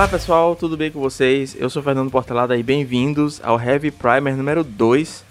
Olá 0.00 0.08
pessoal, 0.08 0.56
tudo 0.56 0.78
bem 0.78 0.90
com 0.90 0.98
vocês? 0.98 1.54
Eu 1.58 1.68
sou 1.68 1.82
Fernando 1.82 2.10
Portelada 2.10 2.56
e 2.56 2.62
bem-vindos 2.62 3.38
ao 3.44 3.60
Heavy 3.60 3.90
Primer 3.90 4.34
número 4.34 4.64
2. 4.64 5.22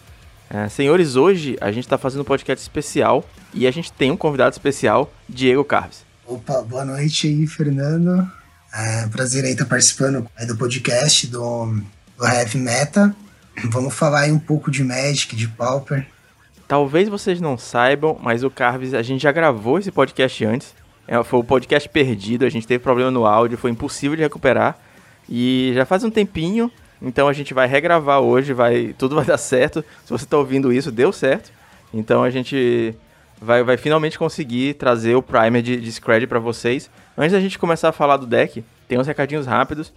É, 0.48 0.70
senhores, 0.70 1.16
hoje 1.16 1.58
a 1.60 1.72
gente 1.72 1.86
está 1.86 1.98
fazendo 1.98 2.22
um 2.22 2.24
podcast 2.24 2.62
especial 2.62 3.26
e 3.52 3.66
a 3.66 3.72
gente 3.72 3.92
tem 3.92 4.12
um 4.12 4.16
convidado 4.16 4.52
especial, 4.52 5.12
Diego 5.28 5.64
Carves. 5.64 6.06
Opa, 6.24 6.62
boa 6.62 6.86
noite 6.86 7.26
aí, 7.26 7.48
Fernando. 7.48 8.32
É 8.72 9.08
prazer 9.08 9.44
aí 9.44 9.54
estar 9.54 9.66
participando 9.66 10.30
do 10.46 10.56
podcast 10.56 11.26
do, 11.26 11.82
do 12.16 12.28
Heavy 12.28 12.60
Meta. 12.60 13.16
Vamos 13.72 13.96
falar 13.96 14.20
aí 14.20 14.32
um 14.32 14.38
pouco 14.38 14.70
de 14.70 14.84
Magic, 14.84 15.36
de 15.36 15.48
Pauper. 15.48 16.06
Talvez 16.68 17.10
vocês 17.10 17.42
não 17.42 17.58
saibam, 17.58 18.20
mas 18.22 18.44
o 18.44 18.52
Carves, 18.52 18.94
a 18.94 19.02
gente 19.02 19.24
já 19.24 19.32
gravou 19.32 19.80
esse 19.80 19.90
podcast 19.92 20.46
antes. 20.46 20.76
É, 21.12 21.24
foi 21.24 21.40
o 21.40 21.44
podcast 21.44 21.90
perdido, 21.90 22.46
a 22.46 22.50
gente 22.50 22.68
teve 22.68 22.84
problema 22.84 23.10
no 23.10 23.26
áudio, 23.26 23.58
foi 23.58 23.72
impossível 23.72 24.16
de 24.16 24.22
recuperar. 24.22 24.78
E 25.28 25.72
já 25.74 25.84
faz 25.84 26.04
um 26.04 26.12
tempinho, 26.12 26.72
então 27.02 27.28
a 27.28 27.34
gente 27.34 27.52
vai 27.52 27.68
regravar 27.68 28.20
hoje, 28.20 28.54
vai 28.54 28.94
tudo 28.96 29.16
vai 29.16 29.26
dar 29.26 29.40
certo. 29.40 29.84
Se 30.06 30.12
você 30.12 30.26
está 30.26 30.38
ouvindo 30.38 30.72
isso, 30.72 30.92
deu 30.92 31.12
certo. 31.12 31.52
Então 31.92 32.22
a 32.22 32.30
gente 32.30 32.94
vai, 33.42 33.64
vai 33.64 33.76
finalmente 33.76 34.20
conseguir 34.20 34.76
trazer 34.76 35.16
o 35.16 35.22
primer 35.24 35.64
de, 35.64 35.82
de 35.82 35.92
Scred 35.92 36.28
para 36.28 36.38
vocês. 36.38 36.92
Antes 37.18 37.32
da 37.32 37.40
gente 37.40 37.58
começar 37.58 37.90
a 37.90 37.92
falar 37.92 38.18
do 38.18 38.28
deck, 38.28 38.64
tem 38.88 39.00
uns 39.00 39.08
recadinhos 39.08 39.48
rápidos. 39.48 39.92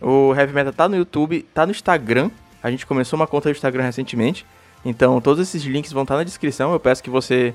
O 0.00 0.34
Heavy 0.34 0.54
Metal 0.54 0.72
tá 0.72 0.88
no 0.88 0.96
YouTube, 0.96 1.42
tá 1.52 1.66
no 1.66 1.72
Instagram. 1.72 2.30
A 2.62 2.70
gente 2.70 2.86
começou 2.86 3.18
uma 3.18 3.26
conta 3.26 3.50
do 3.50 3.52
Instagram 3.52 3.82
recentemente. 3.82 4.46
Então 4.82 5.20
todos 5.20 5.46
esses 5.46 5.62
links 5.64 5.92
vão 5.92 6.04
estar 6.04 6.14
tá 6.14 6.18
na 6.20 6.24
descrição. 6.24 6.72
Eu 6.72 6.80
peço 6.80 7.02
que 7.02 7.10
você 7.10 7.54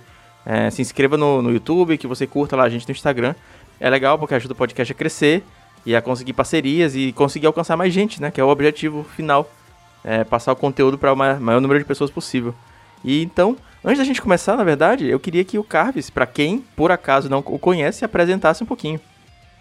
é, 0.49 0.71
se 0.71 0.81
inscreva 0.81 1.15
no, 1.15 1.43
no 1.43 1.51
YouTube, 1.51 1.95
que 1.95 2.07
você 2.07 2.25
curta 2.25 2.55
lá 2.55 2.63
a 2.63 2.69
gente 2.69 2.87
no 2.87 2.91
Instagram. 2.91 3.35
É 3.79 3.87
legal 3.87 4.17
porque 4.17 4.33
ajuda 4.33 4.53
o 4.53 4.57
podcast 4.57 4.91
a 4.91 4.95
crescer 4.95 5.43
e 5.85 5.95
a 5.95 6.01
conseguir 6.01 6.33
parcerias 6.33 6.95
e 6.95 7.11
conseguir 7.11 7.45
alcançar 7.45 7.77
mais 7.77 7.93
gente, 7.93 8.19
né? 8.19 8.31
Que 8.31 8.41
é 8.41 8.43
o 8.43 8.49
objetivo 8.49 9.05
final. 9.15 9.47
É 10.03 10.23
passar 10.23 10.51
o 10.51 10.55
conteúdo 10.55 10.97
para 10.97 11.13
o 11.13 11.15
maior 11.15 11.61
número 11.61 11.79
de 11.79 11.85
pessoas 11.85 12.09
possível. 12.09 12.55
E 13.03 13.21
então, 13.21 13.55
antes 13.85 13.99
da 13.99 14.03
gente 14.03 14.23
começar, 14.23 14.57
na 14.57 14.63
verdade, 14.63 15.05
eu 15.05 15.19
queria 15.19 15.45
que 15.45 15.59
o 15.59 15.63
Carves, 15.63 16.09
para 16.09 16.25
quem 16.25 16.65
por 16.75 16.91
acaso 16.91 17.29
não 17.29 17.43
o 17.45 17.59
conhece, 17.59 18.03
apresentasse 18.03 18.63
um 18.63 18.67
pouquinho. 18.67 18.99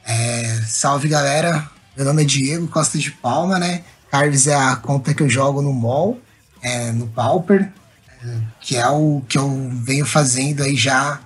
É, 0.07 0.63
salve 0.67 1.07
galera, 1.07 1.69
meu 1.95 2.07
nome 2.07 2.23
é 2.23 2.25
Diego 2.25 2.67
Costa 2.67 2.97
de 2.97 3.11
Palma, 3.11 3.59
né? 3.59 3.85
Carves 4.11 4.47
é 4.47 4.55
a 4.55 4.75
conta 4.77 5.13
que 5.13 5.23
eu 5.23 5.29
jogo 5.29 5.61
no 5.61 5.71
MOL, 5.71 6.19
é, 6.63 6.93
no 6.93 7.07
Pauper 7.09 7.71
que 8.61 8.77
é 8.77 8.89
o 8.89 9.23
que 9.29 9.39
eu 9.39 9.71
venho 9.85 10.05
fazendo 10.05 10.63
aí 10.63 10.77
já 10.77 11.21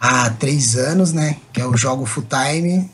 há 0.00 0.30
três 0.30 0.76
anos, 0.76 1.12
né? 1.12 1.36
Que 1.52 1.60
é 1.60 1.66
o 1.66 1.76
jogo 1.76 2.06
full 2.06 2.24
time, 2.24 2.90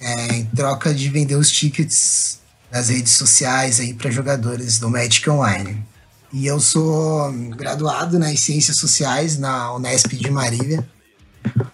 é, 0.00 0.36
em 0.36 0.44
troca 0.46 0.94
de 0.94 1.08
vender 1.08 1.36
os 1.36 1.50
tickets 1.50 2.38
nas 2.70 2.88
redes 2.88 3.12
sociais 3.12 3.80
aí 3.80 3.94
para 3.94 4.10
jogadores 4.10 4.78
do 4.78 4.90
Magic 4.90 5.28
Online. 5.28 5.84
E 6.32 6.46
eu 6.46 6.60
sou 6.60 7.32
graduado 7.56 8.18
né, 8.18 8.32
em 8.32 8.36
Ciências 8.36 8.76
Sociais 8.76 9.38
na 9.38 9.72
Unesp 9.74 10.12
de 10.12 10.30
Marília. 10.30 10.86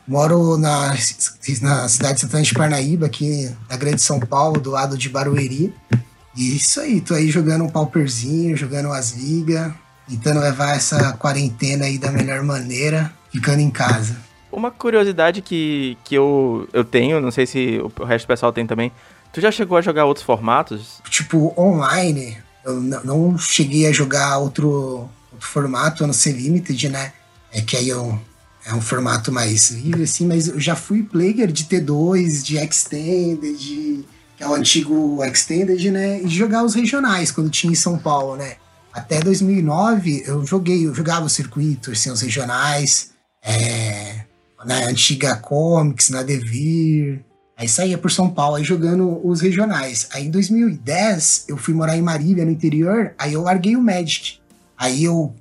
Moro 0.07 0.59
na, 0.59 0.95
na 1.63 1.89
cidade 1.89 2.15
de 2.15 2.21
Santana 2.21 2.43
de 2.43 2.55
Parnaíba, 2.55 3.07
aqui 3.07 3.51
na 3.69 3.77
Grande 3.77 4.03
São 4.03 4.21
Paulo, 4.21 4.61
do 4.61 4.71
lado 4.71 4.97
de 4.97 5.09
Barueri. 5.09 5.75
E 6.37 6.57
isso 6.57 6.81
aí, 6.81 7.01
tô 7.01 7.15
aí 7.15 7.31
jogando 7.31 7.65
um 7.65 7.69
pauperzinho, 7.69 8.57
jogando 8.57 8.93
as 8.93 9.13
ligas, 9.13 9.73
tentando 10.08 10.41
levar 10.41 10.77
essa 10.77 11.12
quarentena 11.14 11.86
aí 11.86 11.98
da 11.98 12.11
melhor 12.11 12.42
maneira, 12.42 13.12
ficando 13.31 13.61
em 13.61 13.70
casa. 13.70 14.17
Uma 14.50 14.70
curiosidade 14.70 15.41
que, 15.41 15.97
que 16.05 16.14
eu, 16.14 16.69
eu 16.72 16.84
tenho, 16.84 17.20
não 17.20 17.31
sei 17.31 17.47
se 17.47 17.81
o 17.98 18.05
resto 18.05 18.27
do 18.27 18.28
pessoal 18.28 18.53
tem 18.53 18.67
também. 18.67 18.92
Tu 19.33 19.41
já 19.41 19.50
chegou 19.50 19.78
a 19.78 19.80
jogar 19.80 20.05
outros 20.05 20.27
formatos? 20.27 21.00
Tipo, 21.08 21.55
online, 21.58 22.36
eu 22.64 22.80
não 22.80 23.39
cheguei 23.39 23.86
a 23.86 23.92
jogar 23.92 24.36
outro, 24.39 25.08
outro 25.33 25.48
formato, 25.48 26.05
a 26.05 26.07
não 26.07 26.12
ser 26.12 26.33
Limited, 26.33 26.91
né? 26.91 27.12
É 27.51 27.62
que 27.62 27.77
aí 27.77 27.89
eu, 27.89 28.20
é 28.67 28.74
um 28.74 28.80
formato 28.80 29.33
mais 29.33 29.70
livre, 29.70 30.02
assim, 30.02 30.27
mas 30.27 30.48
eu 30.48 30.61
já 30.61 30.77
fui 30.77 31.02
player 31.02 31.51
de 31.51 31.64
T2, 31.64 32.42
de 32.42 32.58
Extended, 32.58 33.57
de, 33.57 34.05
que 34.36 34.45
é 34.45 34.46
o 34.46 34.55
antigo 34.55 35.24
Extended, 35.24 35.91
né? 35.91 36.20
E 36.20 36.29
jogar 36.29 36.62
os 36.62 36.74
regionais, 36.74 37.30
quando 37.30 37.48
tinha 37.48 37.73
em 37.73 37.77
São 37.77 37.96
Paulo, 37.98 38.36
né? 38.36 38.57
Até 38.92 39.20
2009 39.20 40.25
eu 40.27 40.45
joguei, 40.45 40.86
eu 40.86 40.95
jogava 40.95 41.25
o 41.25 41.30
circuito, 41.30 41.92
assim, 41.92 42.11
os 42.11 42.20
regionais, 42.20 43.11
é, 43.42 44.20
na 44.64 44.86
antiga 44.86 45.36
Comics, 45.36 46.11
na 46.11 46.23
Devir. 46.23 47.25
Aí 47.57 47.69
saía 47.69 47.97
por 47.97 48.11
São 48.11 48.29
Paulo 48.29 48.57
aí 48.57 48.64
jogando 48.64 49.20
os 49.27 49.41
regionais. 49.41 50.08
Aí 50.13 50.27
em 50.27 50.30
2010 50.30 51.47
eu 51.48 51.57
fui 51.57 51.73
morar 51.73 51.97
em 51.97 52.03
Marília, 52.03 52.45
no 52.45 52.51
interior, 52.51 53.14
aí 53.19 53.33
eu 53.33 53.42
larguei 53.42 53.77
o 53.77 53.83
Magic. 53.83 54.39
Aí 54.77 55.05
eu, 55.05 55.35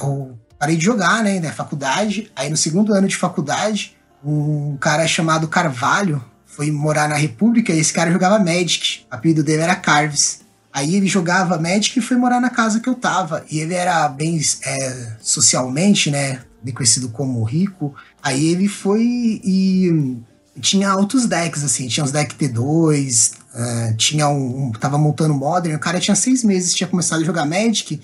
eu 0.00 0.38
parei 0.58 0.76
de 0.76 0.84
jogar, 0.84 1.22
né, 1.22 1.38
na 1.40 1.52
faculdade. 1.52 2.32
Aí 2.34 2.48
no 2.48 2.56
segundo 2.56 2.94
ano 2.94 3.06
de 3.06 3.16
faculdade, 3.16 3.96
um 4.24 4.76
cara 4.78 5.06
chamado 5.06 5.48
Carvalho 5.48 6.24
foi 6.46 6.70
morar 6.70 7.08
na 7.08 7.16
República 7.16 7.72
e 7.72 7.78
esse 7.78 7.92
cara 7.92 8.10
jogava 8.10 8.38
Magic. 8.38 9.04
O 9.10 9.14
apelido 9.14 9.42
dele 9.42 9.62
era 9.62 9.74
Carves. 9.74 10.41
Aí 10.72 10.96
ele 10.96 11.06
jogava 11.06 11.58
Magic 11.58 11.98
e 11.98 12.02
foi 12.02 12.16
morar 12.16 12.40
na 12.40 12.48
casa 12.48 12.80
que 12.80 12.88
eu 12.88 12.94
tava. 12.94 13.44
E 13.50 13.58
ele 13.58 13.74
era 13.74 14.08
bem 14.08 14.40
é, 14.64 15.16
socialmente, 15.20 16.10
né? 16.10 16.40
Conhecido 16.74 17.10
como 17.10 17.42
rico. 17.42 17.94
Aí 18.22 18.46
ele 18.46 18.68
foi 18.68 19.02
e 19.44 20.22
tinha 20.60 20.90
altos 20.90 21.26
decks, 21.26 21.64
assim. 21.64 21.88
Tinha 21.88 22.04
os 22.04 22.12
decks 22.12 22.36
T2, 22.36 23.32
uh, 23.32 23.96
tinha 23.96 24.28
um, 24.28 24.66
um. 24.66 24.72
Tava 24.72 24.98
montando 24.98 25.34
Modern. 25.34 25.76
O 25.76 25.80
cara 25.80 26.00
tinha 26.00 26.14
seis 26.14 26.44
meses, 26.44 26.74
tinha 26.74 26.88
começado 26.88 27.22
a 27.22 27.24
jogar 27.24 27.44
Magic. 27.44 28.00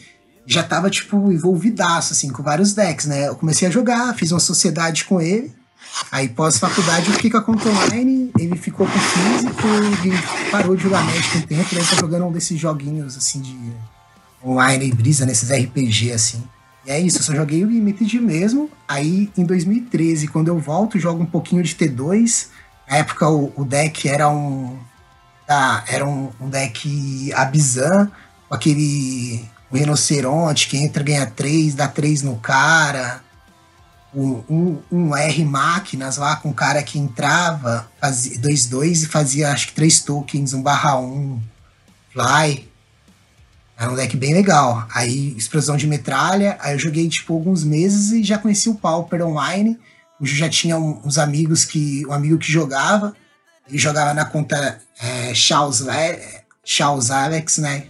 Já 0.46 0.62
tava, 0.62 0.88
tipo, 0.88 1.30
envolvidaço, 1.30 2.14
assim, 2.14 2.30
com 2.30 2.42
vários 2.42 2.72
decks, 2.72 3.06
né? 3.06 3.28
Eu 3.28 3.36
comecei 3.36 3.68
a 3.68 3.70
jogar, 3.70 4.14
fiz 4.14 4.32
uma 4.32 4.40
sociedade 4.40 5.04
com 5.04 5.20
ele. 5.20 5.52
Aí 6.10 6.28
pós-faculdade 6.28 7.12
fiquei 7.12 7.30
com 7.30 7.52
online, 7.52 8.30
ele 8.38 8.56
ficou 8.56 8.86
com 8.86 8.98
físico, 8.98 9.68
ele 10.02 10.16
parou 10.50 10.74
de 10.74 10.82
jogar 10.82 11.02
Magic 11.04 11.36
um 11.36 11.42
tempo, 11.42 11.74
daí 11.74 11.84
tá 11.84 11.96
jogando 11.96 12.26
um 12.26 12.32
desses 12.32 12.58
joguinhos 12.58 13.16
assim 13.16 13.40
de 13.40 13.58
online 14.44 14.90
brisa, 14.92 15.26
nesses 15.26 15.50
RPG 15.50 16.12
assim. 16.12 16.42
E 16.86 16.90
é 16.90 16.98
isso, 16.98 17.18
eu 17.18 17.22
só 17.22 17.34
joguei 17.34 17.64
o 17.64 17.68
Limited 17.68 18.20
mesmo. 18.20 18.70
Aí 18.86 19.30
em 19.36 19.44
2013, 19.44 20.28
quando 20.28 20.48
eu 20.48 20.58
volto, 20.58 20.98
jogo 20.98 21.22
um 21.22 21.26
pouquinho 21.26 21.62
de 21.62 21.74
T2. 21.74 22.48
Na 22.88 22.98
época 22.98 23.28
o, 23.28 23.52
o 23.56 23.64
deck 23.64 24.08
era 24.08 24.28
um. 24.30 24.78
Ah, 25.46 25.82
era 25.88 26.06
um, 26.06 26.30
um 26.40 26.48
deck 26.48 27.32
Abizan, 27.34 28.10
com 28.48 28.54
aquele 28.54 29.44
rinoceronte 29.70 30.68
que 30.68 30.78
entra, 30.78 31.02
ganha 31.02 31.26
3, 31.26 31.74
dá 31.74 31.88
3 31.88 32.22
no 32.22 32.36
cara 32.36 33.22
um, 34.14 34.78
um, 34.90 35.16
R 35.16 35.44
máquinas 35.44 36.16
lá 36.16 36.36
com 36.36 36.48
um 36.48 36.52
cara 36.52 36.82
que 36.82 36.98
entrava, 36.98 37.90
fazia 38.00 38.38
2-2 38.38 39.02
e 39.02 39.06
fazia 39.06 39.52
acho 39.52 39.68
que 39.68 39.74
três 39.74 40.00
tokens, 40.00 40.52
um 40.54 40.62
barra 40.62 40.98
1, 40.98 41.40
fly. 42.12 42.68
Era 43.76 43.92
um 43.92 43.94
deck 43.94 44.16
bem 44.16 44.34
legal. 44.34 44.86
Aí, 44.92 45.36
explosão 45.36 45.76
de 45.76 45.86
metralha. 45.86 46.58
Aí 46.60 46.74
eu 46.74 46.78
joguei 46.78 47.08
tipo 47.08 47.32
alguns 47.34 47.62
meses 47.62 48.10
e 48.10 48.24
já 48.24 48.36
conheci 48.36 48.68
o 48.68 48.74
Pauper 48.74 49.24
online. 49.24 49.78
Eu 50.20 50.26
já 50.26 50.48
tinha 50.48 50.76
uns 50.76 51.16
amigos 51.16 51.64
que. 51.64 52.04
Um 52.06 52.12
amigo 52.12 52.38
que 52.38 52.50
jogava. 52.50 53.14
Ele 53.68 53.78
jogava 53.78 54.12
na 54.14 54.24
conta 54.24 54.80
é, 55.00 55.32
Charles, 55.32 55.84
Charles 56.64 57.10
Alex, 57.10 57.58
né? 57.58 57.84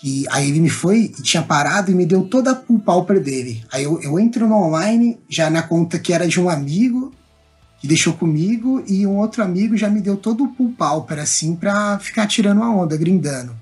Que 0.00 0.24
aí 0.30 0.48
ele 0.48 0.60
me 0.60 0.70
foi 0.70 1.12
e 1.18 1.22
tinha 1.22 1.42
parado 1.42 1.90
e 1.90 1.94
me 1.94 2.06
deu 2.06 2.22
toda 2.22 2.64
o 2.68 2.78
pauper 2.78 3.22
dele. 3.22 3.62
Aí 3.70 3.84
eu, 3.84 4.00
eu 4.00 4.18
entro 4.18 4.48
no 4.48 4.54
online, 4.54 5.20
já 5.28 5.50
na 5.50 5.62
conta 5.62 5.98
que 5.98 6.10
era 6.10 6.26
de 6.26 6.40
um 6.40 6.48
amigo, 6.48 7.12
que 7.78 7.86
deixou 7.86 8.14
comigo, 8.14 8.82
e 8.88 9.06
um 9.06 9.18
outro 9.18 9.42
amigo 9.42 9.76
já 9.76 9.90
me 9.90 10.00
deu 10.00 10.16
todo 10.16 10.50
o 10.58 10.72
pauper, 10.72 11.18
assim, 11.18 11.54
pra 11.54 11.98
ficar 11.98 12.26
tirando 12.26 12.62
a 12.62 12.70
onda, 12.70 12.96
grindando. 12.96 13.54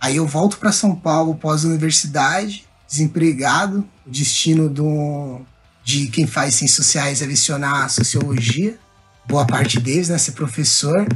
Aí 0.00 0.16
eu 0.16 0.26
volto 0.26 0.56
para 0.56 0.72
São 0.72 0.94
Paulo 0.94 1.34
pós-universidade, 1.34 2.66
desempregado, 2.88 3.86
destino 4.06 4.70
do, 4.70 5.42
de 5.84 6.06
quem 6.06 6.26
faz 6.26 6.54
ciências 6.54 6.86
sociais 6.86 7.20
é 7.20 7.26
lecionar 7.26 7.90
sociologia, 7.90 8.78
boa 9.28 9.46
parte 9.46 9.78
deles, 9.78 10.08
né, 10.08 10.16
ser 10.16 10.32
professor. 10.32 11.06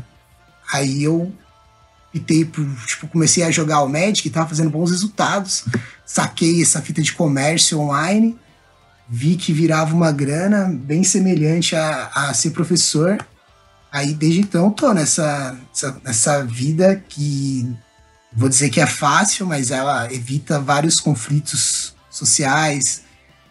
Aí 0.71 1.03
eu 1.03 1.33
optei 2.15 2.45
por, 2.45 2.65
tipo, 2.87 3.09
comecei 3.09 3.43
a 3.43 3.51
jogar 3.51 3.83
o 3.83 3.89
Magic, 3.89 4.29
tava 4.31 4.49
fazendo 4.49 4.71
bons 4.71 4.91
resultados, 4.91 5.65
saquei 6.05 6.63
essa 6.63 6.81
fita 6.81 7.03
de 7.03 7.13
comércio 7.13 7.79
online, 7.79 8.37
vi 9.09 9.37
que 9.37 9.53
virava 9.53 9.95
uma 9.95 10.11
grana 10.11 10.65
bem 10.73 11.05
semelhante 11.05 11.77
a, 11.77 12.11
a 12.15 12.35
ser 12.35 12.51
professor. 12.51 13.19
Aí 13.93 14.13
desde 14.13 14.41
então 14.41 14.71
tô 14.71 14.93
nessa, 14.93 15.57
nessa, 15.69 16.01
nessa 16.05 16.45
vida 16.45 17.03
que 17.09 17.69
vou 18.33 18.49
dizer 18.49 18.69
que 18.69 18.81
é 18.81 18.87
fácil, 18.87 19.47
mas 19.47 19.71
ela 19.71 20.13
evita 20.13 20.61
vários 20.61 20.97
conflitos 20.97 21.95
sociais, 22.11 23.03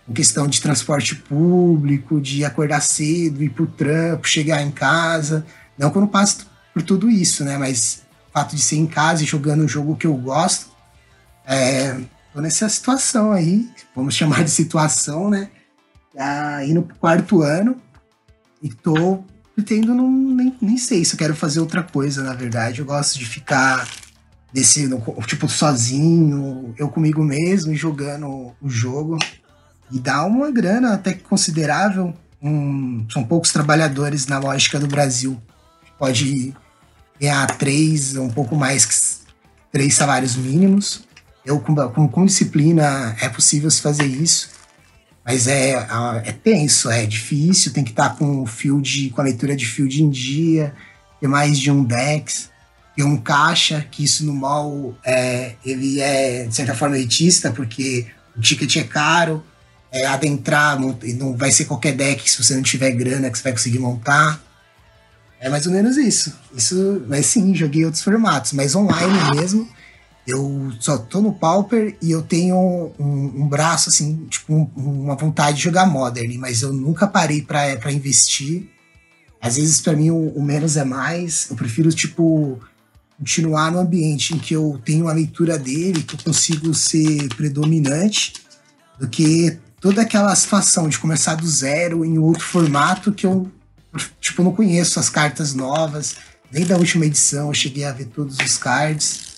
em 0.08 0.14
questão 0.14 0.48
de 0.48 0.62
transporte 0.62 1.16
público, 1.16 2.22
de 2.22 2.46
acordar 2.46 2.82
cedo, 2.82 3.44
ir 3.44 3.50
pro 3.50 3.66
trampo, 3.66 4.28
chegar 4.28 4.62
em 4.62 4.70
casa. 4.70 5.46
Não 5.78 5.90
que 5.90 5.98
eu 5.98 6.02
não 6.02 6.08
passe 6.08 6.46
por 6.74 6.84
tudo 6.84 7.10
isso, 7.10 7.44
né? 7.44 7.58
Mas 7.58 8.05
fato 8.36 8.54
de 8.54 8.62
ser 8.62 8.76
em 8.76 8.86
casa 8.86 9.24
e 9.24 9.26
jogando 9.26 9.64
um 9.64 9.68
jogo 9.68 9.96
que 9.96 10.06
eu 10.06 10.14
gosto, 10.14 10.68
é, 11.46 11.98
tô 12.34 12.42
nessa 12.42 12.68
situação 12.68 13.32
aí, 13.32 13.66
vamos 13.96 14.14
chamar 14.14 14.44
de 14.44 14.52
situação, 14.52 15.30
né? 15.30 15.50
Tá 16.14 16.66
indo 16.66 16.82
pro 16.82 16.98
quarto 16.98 17.42
ano 17.42 17.82
e 18.62 18.68
tô 18.68 19.24
pretendo 19.56 19.96
não 19.96 20.12
nem, 20.12 20.54
nem 20.62 20.78
sei 20.78 21.06
se 21.06 21.14
eu 21.14 21.18
quero 21.18 21.34
fazer 21.34 21.62
outra 21.62 21.82
coisa, 21.82 22.24
na 22.24 22.34
verdade. 22.34 22.80
Eu 22.80 22.86
gosto 22.86 23.18
de 23.18 23.26
ficar 23.26 23.88
desse 24.52 24.90
tipo 25.28 25.48
sozinho, 25.48 26.76
eu 26.78 26.90
comigo 26.90 27.24
mesmo 27.24 27.72
e 27.72 27.78
jogando 27.78 28.54
o 28.62 28.70
jogo 28.70 29.18
e 29.90 29.98
dá 29.98 30.26
uma 30.26 30.52
grana 30.52 30.94
até 30.94 31.14
que 31.14 31.24
considerável. 31.24 32.14
Um, 32.42 33.08
são 33.10 33.24
poucos 33.24 33.54
trabalhadores 33.54 34.28
na 34.28 34.40
lógica 34.40 34.78
do 34.78 34.88
Brasil. 34.88 35.42
Pode 35.98 36.54
ganhar 37.20 37.46
três, 37.58 38.16
um 38.16 38.30
pouco 38.30 38.56
mais 38.56 38.86
que 38.86 38.96
três 39.72 39.94
salários 39.94 40.36
mínimos. 40.36 41.04
Eu, 41.46 41.60
com, 41.60 41.76
com, 41.76 42.08
com 42.08 42.26
disciplina, 42.26 43.16
é 43.22 43.30
possível 43.30 43.70
se 43.70 43.82
fazer 43.82 44.06
isso. 44.06 44.50
Mas 45.26 45.48
é, 45.48 45.72
é 46.24 46.32
tenso, 46.32 46.90
é 46.90 47.06
difícil, 47.06 47.74
tem 47.74 47.84
que 47.84 47.90
estar 47.90 48.16
com 48.16 48.44
o 48.44 48.46
field, 48.46 49.10
com 49.10 49.22
a 49.22 49.24
leitura 49.24 49.56
de 49.56 49.66
field 49.66 50.04
em 50.04 50.10
dia, 50.10 50.74
ter 51.20 51.28
mais 51.28 51.58
de 51.58 51.72
um 51.72 51.84
DEX, 51.84 52.52
ter 52.96 53.04
um 53.04 53.18
caixa, 53.18 53.86
que 53.90 54.04
isso 54.04 54.24
no 54.24 54.34
mall 54.34 54.96
é, 55.04 55.54
ele 55.66 56.00
é, 56.00 56.46
de 56.46 56.56
certa 56.56 56.76
forma, 56.76 56.96
elitista, 56.96 57.52
porque 57.52 58.06
o 58.38 58.40
ticket 58.40 58.76
é 58.78 58.84
caro, 58.84 59.44
é, 59.92 60.06
adentrar, 60.06 60.80
não 60.80 61.36
vai 61.36 61.52
ser 61.52 61.66
qualquer 61.66 61.94
deck 61.94 62.30
se 62.30 62.44
você 62.44 62.54
não 62.54 62.62
tiver 62.62 62.92
grana 62.92 63.30
que 63.32 63.38
você 63.38 63.44
vai 63.44 63.54
conseguir 63.54 63.80
montar. 63.80 64.45
É 65.46 65.50
mais 65.50 65.68
ou 65.68 65.72
menos 65.72 65.96
isso. 65.96 66.34
Isso, 66.58 67.06
mas 67.08 67.28
sim, 67.28 67.54
joguei 67.54 67.86
outros 67.86 68.02
formatos, 68.02 68.52
mas 68.52 68.76
online 68.76 69.14
mesmo. 69.36 69.70
Eu 70.26 70.74
só 70.80 70.98
tô 70.98 71.22
no 71.22 71.34
Pauper 71.34 71.96
e 72.02 72.10
eu 72.10 72.24
tenho 72.24 72.92
um, 72.98 73.44
um 73.44 73.48
braço, 73.48 73.90
assim, 73.90 74.26
tipo, 74.28 74.52
um, 74.52 74.68
uma 74.76 75.16
vontade 75.16 75.58
de 75.58 75.64
jogar 75.64 75.86
Modern, 75.86 76.36
mas 76.40 76.64
eu 76.64 76.74
nunca 76.74 77.06
parei 77.06 77.44
para 77.44 77.92
investir. 77.92 78.68
Às 79.40 79.58
vezes, 79.58 79.80
para 79.82 79.94
mim, 79.94 80.10
o, 80.10 80.30
o, 80.30 80.42
menos 80.42 80.78
é 80.78 80.84
mais. 80.84 81.46
Eu 81.52 81.56
prefiro, 81.56 81.92
tipo, 81.92 82.60
continuar 83.20 83.72
no 83.72 83.78
ambiente 83.78 84.34
em 84.34 84.40
que 84.40 84.56
eu 84.56 84.82
tenho 84.84 85.08
a 85.08 85.14
leitura 85.14 85.60
dele, 85.60 86.02
que 86.02 86.16
eu 86.16 86.20
consigo 86.24 86.74
ser 86.74 87.28
predominante, 87.36 88.34
do 89.00 89.08
que 89.08 89.60
toda 89.80 90.02
aquela 90.02 90.36
situação 90.36 90.90
de 90.90 90.98
começar 90.98 91.36
do 91.36 91.48
zero 91.48 92.04
em 92.04 92.18
outro 92.18 92.44
formato 92.44 93.12
que 93.12 93.28
eu, 93.28 93.48
tipo, 94.20 94.44
não 94.44 94.52
conheço 94.54 95.00
as 95.00 95.10
cartas 95.10 95.54
novas. 95.54 96.16
Nem 96.52 96.66
da 96.66 96.78
última 96.78 97.06
edição 97.06 97.48
eu 97.48 97.54
cheguei 97.54 97.84
a 97.84 97.92
ver 97.92 98.06
todos 98.06 98.38
os 98.38 98.58
cards. 98.58 99.36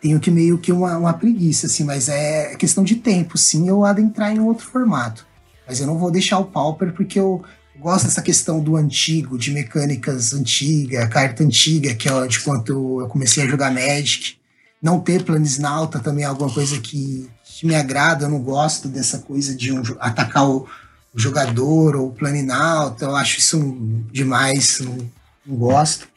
Tenho 0.00 0.20
que 0.20 0.30
meio 0.30 0.58
que 0.58 0.70
uma, 0.70 0.96
uma 0.98 1.12
preguiça, 1.14 1.66
assim, 1.66 1.84
mas 1.84 2.08
é 2.08 2.54
questão 2.56 2.84
de 2.84 2.96
tempo, 2.96 3.38
sim, 3.38 3.68
eu 3.68 3.84
adentrar 3.84 4.32
em 4.32 4.38
outro 4.38 4.66
formato. 4.66 5.26
Mas 5.66 5.80
eu 5.80 5.86
não 5.86 5.98
vou 5.98 6.10
deixar 6.10 6.38
o 6.38 6.44
Pauper 6.44 6.92
porque 6.92 7.18
eu 7.18 7.42
gosto 7.78 8.04
dessa 8.04 8.20
questão 8.20 8.60
do 8.60 8.76
antigo, 8.76 9.38
de 9.38 9.50
mecânicas 9.50 10.34
antigas, 10.34 11.08
carta 11.08 11.42
antiga, 11.42 11.94
que 11.94 12.08
é 12.08 12.26
de 12.26 12.40
quanto 12.40 13.00
eu 13.00 13.08
comecei 13.08 13.44
a 13.44 13.46
jogar 13.46 13.72
Magic. 13.72 14.36
Não 14.82 15.00
ter 15.00 15.24
Planisnauta 15.24 15.98
também 15.98 16.24
é 16.24 16.28
alguma 16.28 16.52
coisa 16.52 16.78
que 16.78 17.30
que 17.54 17.66
me 17.66 17.74
agrada, 17.74 18.24
eu 18.24 18.28
não 18.28 18.40
gosto 18.40 18.88
dessa 18.88 19.18
coisa 19.18 19.54
de 19.54 19.72
um, 19.72 19.80
atacar 20.00 20.48
o, 20.48 20.66
o 21.14 21.18
jogador 21.18 21.94
ou 21.94 22.08
o 22.08 22.12
planinalto, 22.12 23.04
eu 23.04 23.14
acho 23.14 23.38
isso 23.38 23.78
demais, 24.10 24.80
não, 24.80 25.10
não, 25.46 25.56
gosto. 25.56 26.08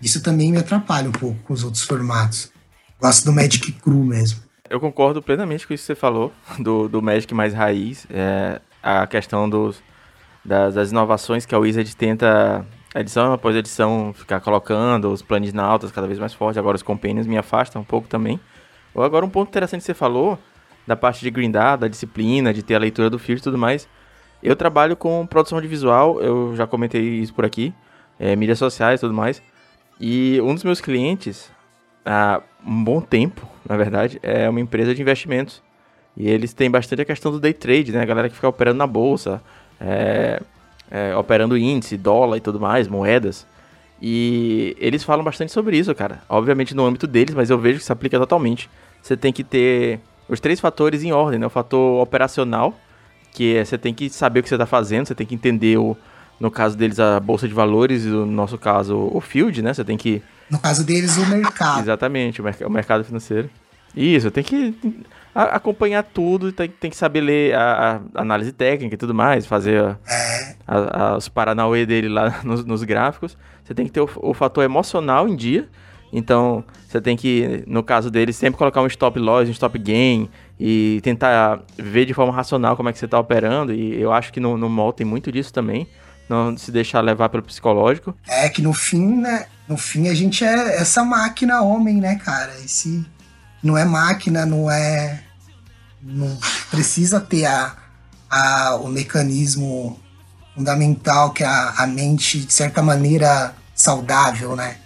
Isso 0.00 0.22
também 0.22 0.52
me 0.52 0.58
atrapalha 0.58 1.08
um 1.08 1.12
pouco 1.12 1.38
com 1.44 1.54
os 1.54 1.64
outros 1.64 1.82
formatos. 1.82 2.52
Gosto 3.00 3.24
do 3.24 3.32
Magic 3.32 3.72
Cru 3.72 4.04
mesmo. 4.04 4.40
Eu 4.68 4.78
concordo 4.78 5.22
plenamente 5.22 5.66
com 5.66 5.72
isso 5.72 5.82
que 5.82 5.86
você 5.86 5.94
falou, 5.94 6.32
do, 6.58 6.88
do 6.88 7.02
Magic 7.02 7.32
mais 7.34 7.54
raiz, 7.54 8.06
é, 8.10 8.60
a 8.82 9.06
questão 9.06 9.48
dos, 9.48 9.82
das, 10.44 10.74
das 10.74 10.90
inovações 10.90 11.46
que 11.46 11.54
a 11.54 11.58
Wizard 11.58 11.96
tenta 11.96 12.64
edição 12.94 13.32
após 13.32 13.56
edição 13.56 14.12
ficar 14.14 14.40
colocando 14.40 15.10
os 15.12 15.22
planos 15.22 15.52
nautas 15.52 15.90
cada 15.90 16.06
vez 16.06 16.18
mais 16.18 16.34
fortes, 16.34 16.58
agora 16.58 16.76
os 16.76 16.82
companions 16.82 17.26
me 17.26 17.38
afastam 17.38 17.82
um 17.82 17.84
pouco 17.84 18.06
também. 18.06 18.38
Agora 18.94 19.24
um 19.24 19.30
ponto 19.30 19.48
interessante 19.48 19.80
que 19.80 19.86
você 19.86 19.94
falou 19.94 20.38
da 20.86 20.96
parte 20.96 21.20
de 21.20 21.30
grindar, 21.30 21.78
da 21.78 21.88
disciplina, 21.88 22.52
de 22.52 22.62
ter 22.62 22.74
a 22.74 22.78
leitura 22.78 23.08
do 23.08 23.18
field 23.18 23.40
e 23.40 23.44
tudo 23.44 23.56
mais. 23.56 23.88
Eu 24.42 24.56
trabalho 24.56 24.96
com 24.96 25.26
produção 25.26 25.60
de 25.60 25.68
visual, 25.68 26.20
eu 26.20 26.54
já 26.56 26.66
comentei 26.66 27.02
isso 27.02 27.34
por 27.34 27.44
aqui, 27.44 27.74
é, 28.18 28.34
mídias 28.34 28.58
sociais 28.58 29.00
e 29.00 29.02
tudo 29.02 29.14
mais. 29.14 29.42
E 30.00 30.40
um 30.40 30.54
dos 30.54 30.64
meus 30.64 30.80
clientes, 30.80 31.50
há 32.04 32.40
um 32.66 32.82
bom 32.82 33.00
tempo, 33.00 33.46
na 33.68 33.76
verdade, 33.76 34.18
é 34.22 34.48
uma 34.48 34.60
empresa 34.60 34.94
de 34.94 35.02
investimentos. 35.02 35.62
E 36.16 36.28
eles 36.28 36.52
têm 36.52 36.70
bastante 36.70 37.02
a 37.02 37.04
questão 37.04 37.30
do 37.30 37.38
day 37.38 37.52
trade, 37.52 37.92
né? 37.92 38.00
A 38.00 38.04
galera 38.04 38.28
que 38.28 38.34
fica 38.34 38.48
operando 38.48 38.78
na 38.78 38.86
bolsa, 38.86 39.42
é, 39.80 40.40
é, 40.90 41.14
operando 41.16 41.56
índice, 41.56 41.96
dólar 41.96 42.38
e 42.38 42.40
tudo 42.40 42.58
mais, 42.58 42.88
moedas. 42.88 43.46
E 44.02 44.76
eles 44.80 45.04
falam 45.04 45.24
bastante 45.24 45.52
sobre 45.52 45.76
isso, 45.76 45.94
cara. 45.94 46.22
Obviamente 46.28 46.74
no 46.74 46.84
âmbito 46.84 47.06
deles, 47.06 47.34
mas 47.34 47.50
eu 47.50 47.58
vejo 47.58 47.78
que 47.78 47.84
se 47.84 47.92
aplica 47.92 48.18
totalmente. 48.18 48.68
Você 49.02 49.16
tem 49.16 49.32
que 49.32 49.44
ter 49.44 50.00
os 50.28 50.40
três 50.40 50.58
fatores 50.58 51.02
em 51.02 51.12
ordem, 51.12 51.38
né? 51.38 51.46
O 51.46 51.50
fator 51.50 52.02
operacional, 52.02 52.74
que 53.32 53.56
é, 53.56 53.64
você 53.64 53.78
tem 53.78 53.94
que 53.94 54.08
saber 54.10 54.40
o 54.40 54.42
que 54.42 54.48
você 54.48 54.54
está 54.54 54.66
fazendo, 54.66 55.06
você 55.06 55.14
tem 55.14 55.26
que 55.26 55.34
entender 55.34 55.78
o, 55.78 55.96
no 56.38 56.50
caso 56.50 56.76
deles 56.76 56.98
a 56.98 57.20
bolsa 57.20 57.46
de 57.46 57.54
valores 57.54 58.04
e 58.04 58.08
no 58.08 58.26
nosso 58.26 58.58
caso 58.58 59.10
o 59.12 59.20
field, 59.20 59.62
né? 59.62 59.74
Você 59.74 59.84
tem 59.84 59.96
que 59.96 60.22
no 60.50 60.58
caso 60.58 60.84
deles 60.84 61.16
o 61.16 61.26
mercado. 61.26 61.80
Exatamente, 61.80 62.40
o, 62.40 62.44
merc 62.44 62.60
o 62.62 62.70
mercado 62.70 63.04
financeiro. 63.04 63.48
Isso, 63.96 64.30
tem 64.30 64.42
que 64.42 64.74
acompanhar 65.34 66.02
tudo, 66.02 66.52
tem, 66.52 66.68
tem 66.68 66.90
que 66.90 66.96
saber 66.96 67.20
ler 67.20 67.54
a, 67.54 68.00
a, 68.14 68.20
análise 68.20 68.52
técnica 68.52 68.94
e 68.94 68.98
tudo 68.98 69.14
mais, 69.14 69.46
fazer 69.46 69.96
é. 70.06 70.54
a, 70.66 71.16
os 71.16 71.28
paranauê 71.28 71.86
dele 71.86 72.08
lá 72.08 72.40
nos, 72.44 72.64
nos, 72.64 72.82
gráficos. 72.82 73.36
Você 73.64 73.74
tem 73.74 73.86
que 73.86 73.92
ter 73.92 74.00
o, 74.00 74.08
o 74.16 74.34
fator 74.34 74.64
emocional 74.64 75.28
em 75.28 75.36
dia, 75.36 75.68
então, 76.12 76.64
você 76.88 77.00
tem 77.00 77.16
que, 77.16 77.62
no 77.66 77.82
caso 77.82 78.10
dele, 78.10 78.32
sempre 78.32 78.58
colocar 78.58 78.82
um 78.82 78.86
stop 78.86 79.18
loss, 79.18 79.48
um 79.48 79.52
stop 79.52 79.78
gain 79.78 80.28
e 80.58 81.00
tentar 81.02 81.62
ver 81.76 82.04
de 82.04 82.12
forma 82.12 82.32
racional 82.32 82.76
como 82.76 82.88
é 82.88 82.92
que 82.92 82.98
você 82.98 83.04
está 83.04 83.18
operando. 83.18 83.72
E 83.72 84.00
eu 84.00 84.12
acho 84.12 84.32
que 84.32 84.40
no, 84.40 84.56
no 84.56 84.68
mall 84.68 84.92
tem 84.92 85.06
muito 85.06 85.30
disso 85.30 85.52
também. 85.52 85.86
Não 86.28 86.56
se 86.56 86.70
deixar 86.70 87.00
levar 87.00 87.28
pelo 87.28 87.42
psicológico. 87.42 88.14
É 88.26 88.48
que 88.48 88.62
no 88.62 88.72
fim, 88.72 89.20
né? 89.20 89.46
No 89.68 89.76
fim 89.76 90.08
a 90.08 90.14
gente 90.14 90.44
é 90.44 90.80
essa 90.80 91.04
máquina 91.04 91.62
homem, 91.62 91.96
né, 91.96 92.16
cara? 92.16 92.52
Esse 92.64 93.04
não 93.62 93.76
é 93.76 93.84
máquina, 93.84 94.44
não 94.46 94.70
é. 94.70 95.22
Não 96.02 96.36
precisa 96.70 97.20
ter 97.20 97.46
a, 97.46 97.76
a, 98.30 98.76
o 98.76 98.88
mecanismo 98.88 99.98
fundamental 100.54 101.32
que 101.32 101.42
é 101.42 101.46
a, 101.46 101.74
a 101.78 101.86
mente, 101.86 102.40
de 102.40 102.52
certa 102.52 102.82
maneira, 102.82 103.54
saudável, 103.74 104.56
né? 104.56 104.76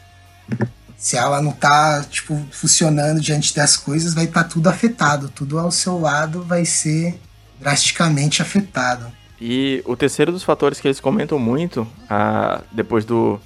Se 1.04 1.18
ela 1.18 1.42
não 1.42 1.52
tá, 1.52 2.02
tipo, 2.08 2.34
funcionando 2.50 3.20
diante 3.20 3.54
das 3.54 3.76
coisas, 3.76 4.14
vai 4.14 4.24
estar 4.24 4.44
tá 4.44 4.48
tudo 4.48 4.68
afetado. 4.68 5.28
Tudo 5.28 5.58
ao 5.58 5.70
seu 5.70 6.00
lado 6.00 6.42
vai 6.42 6.64
ser 6.64 7.20
drasticamente 7.60 8.40
afetado. 8.40 9.12
E 9.38 9.82
o 9.84 9.94
terceiro 9.96 10.32
dos 10.32 10.42
fatores 10.42 10.80
que 10.80 10.88
eles 10.88 11.00
comentam 11.00 11.38
muito, 11.38 11.86
ah, 12.08 12.62
depois 12.72 13.04
do, 13.04 13.38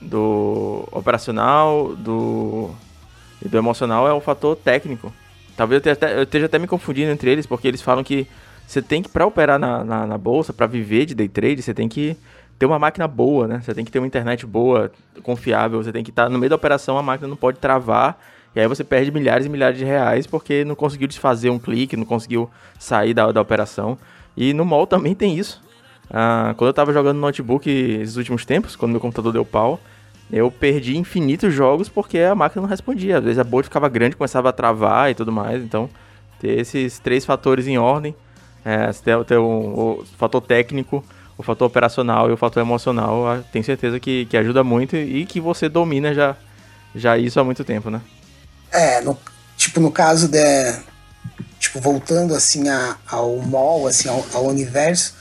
do 0.00 0.88
operacional 0.90 1.94
do, 1.96 2.70
e 3.44 3.48
do 3.50 3.58
emocional, 3.58 4.08
é 4.08 4.12
o 4.14 4.20
fator 4.22 4.56
técnico. 4.56 5.12
Talvez 5.54 5.84
eu, 5.84 5.92
até, 5.92 6.16
eu 6.16 6.22
esteja 6.22 6.46
até 6.46 6.58
me 6.58 6.66
confundindo 6.66 7.10
entre 7.10 7.30
eles, 7.30 7.44
porque 7.44 7.68
eles 7.68 7.82
falam 7.82 8.02
que 8.02 8.26
você 8.66 8.80
tem 8.80 9.02
que, 9.02 9.10
para 9.10 9.26
operar 9.26 9.58
na, 9.58 9.84
na, 9.84 10.06
na 10.06 10.16
bolsa, 10.16 10.50
para 10.50 10.66
viver 10.66 11.04
de 11.04 11.14
day 11.14 11.28
trade, 11.28 11.60
você 11.60 11.74
tem 11.74 11.90
que 11.90 12.16
ter 12.58 12.66
uma 12.66 12.78
máquina 12.78 13.06
boa, 13.06 13.46
né? 13.46 13.60
Você 13.62 13.74
tem 13.74 13.84
que 13.84 13.90
ter 13.90 13.98
uma 13.98 14.06
internet 14.06 14.46
boa, 14.46 14.90
confiável, 15.22 15.82
você 15.82 15.92
tem 15.92 16.02
que 16.02 16.10
estar 16.10 16.24
tá, 16.24 16.28
no 16.28 16.38
meio 16.38 16.50
da 16.50 16.56
operação, 16.56 16.96
a 16.98 17.02
máquina 17.02 17.28
não 17.28 17.36
pode 17.36 17.58
travar, 17.58 18.18
e 18.54 18.60
aí 18.60 18.66
você 18.66 18.82
perde 18.82 19.10
milhares 19.10 19.46
e 19.46 19.48
milhares 19.48 19.78
de 19.78 19.84
reais 19.84 20.26
porque 20.26 20.64
não 20.64 20.74
conseguiu 20.74 21.06
desfazer 21.06 21.50
um 21.50 21.58
clique, 21.58 21.96
não 21.96 22.06
conseguiu 22.06 22.50
sair 22.78 23.12
da, 23.12 23.30
da 23.30 23.40
operação. 23.40 23.98
E 24.34 24.54
no 24.54 24.64
mall 24.64 24.86
também 24.86 25.14
tem 25.14 25.38
isso. 25.38 25.62
Ah, 26.10 26.54
quando 26.56 26.68
eu 26.68 26.70
estava 26.70 26.92
jogando 26.92 27.16
no 27.16 27.22
notebook 27.22 27.68
esses 27.68 28.16
últimos 28.16 28.46
tempos, 28.46 28.74
quando 28.74 28.92
meu 28.92 29.00
computador 29.00 29.32
deu 29.32 29.44
pau, 29.44 29.78
eu 30.32 30.50
perdi 30.50 30.96
infinitos 30.96 31.52
jogos 31.52 31.88
porque 31.88 32.18
a 32.18 32.34
máquina 32.34 32.62
não 32.62 32.68
respondia. 32.68 33.18
Às 33.18 33.24
vezes 33.24 33.38
a 33.38 33.44
bolha 33.44 33.64
ficava 33.64 33.88
grande, 33.88 34.16
começava 34.16 34.48
a 34.48 34.52
travar 34.52 35.10
e 35.10 35.14
tudo 35.14 35.30
mais. 35.30 35.62
Então, 35.62 35.88
ter 36.40 36.58
esses 36.58 36.98
três 36.98 37.26
fatores 37.26 37.66
em 37.66 37.76
ordem, 37.76 38.14
é, 38.64 38.90
ter, 38.92 39.22
ter 39.24 39.36
o 39.36 40.02
fator 40.16 40.40
técnico, 40.40 41.04
o 41.38 41.42
fator 41.42 41.66
operacional 41.66 42.30
e 42.30 42.32
o 42.32 42.36
fator 42.36 42.62
emocional, 42.62 43.44
tenho 43.52 43.64
certeza 43.64 44.00
que, 44.00 44.26
que 44.26 44.36
ajuda 44.36 44.64
muito 44.64 44.96
e 44.96 45.26
que 45.26 45.40
você 45.40 45.68
domina 45.68 46.14
já, 46.14 46.36
já 46.94 47.18
isso 47.18 47.38
há 47.38 47.44
muito 47.44 47.62
tempo, 47.64 47.90
né? 47.90 48.00
É, 48.70 49.00
no, 49.00 49.18
tipo, 49.56 49.80
no 49.80 49.90
caso 49.90 50.28
de. 50.28 50.74
Tipo, 51.58 51.80
voltando 51.80 52.34
assim 52.34 52.68
a, 52.68 52.96
ao 53.06 53.36
mall, 53.38 53.86
assim, 53.86 54.08
ao, 54.08 54.24
ao 54.34 54.46
universo, 54.46 55.14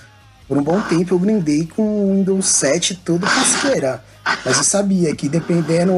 por 0.48 0.58
um 0.58 0.64
bom 0.64 0.80
tempo 0.82 1.16
eu 1.16 1.20
grindei 1.20 1.66
com 1.66 1.82
o 1.82 2.14
Windows 2.14 2.46
7 2.46 2.96
todo 2.96 3.26
casqueira. 3.26 4.04
Mas 4.44 4.58
eu 4.58 4.64
sabia 4.64 5.16
que 5.16 5.30
dependendo 5.30 5.94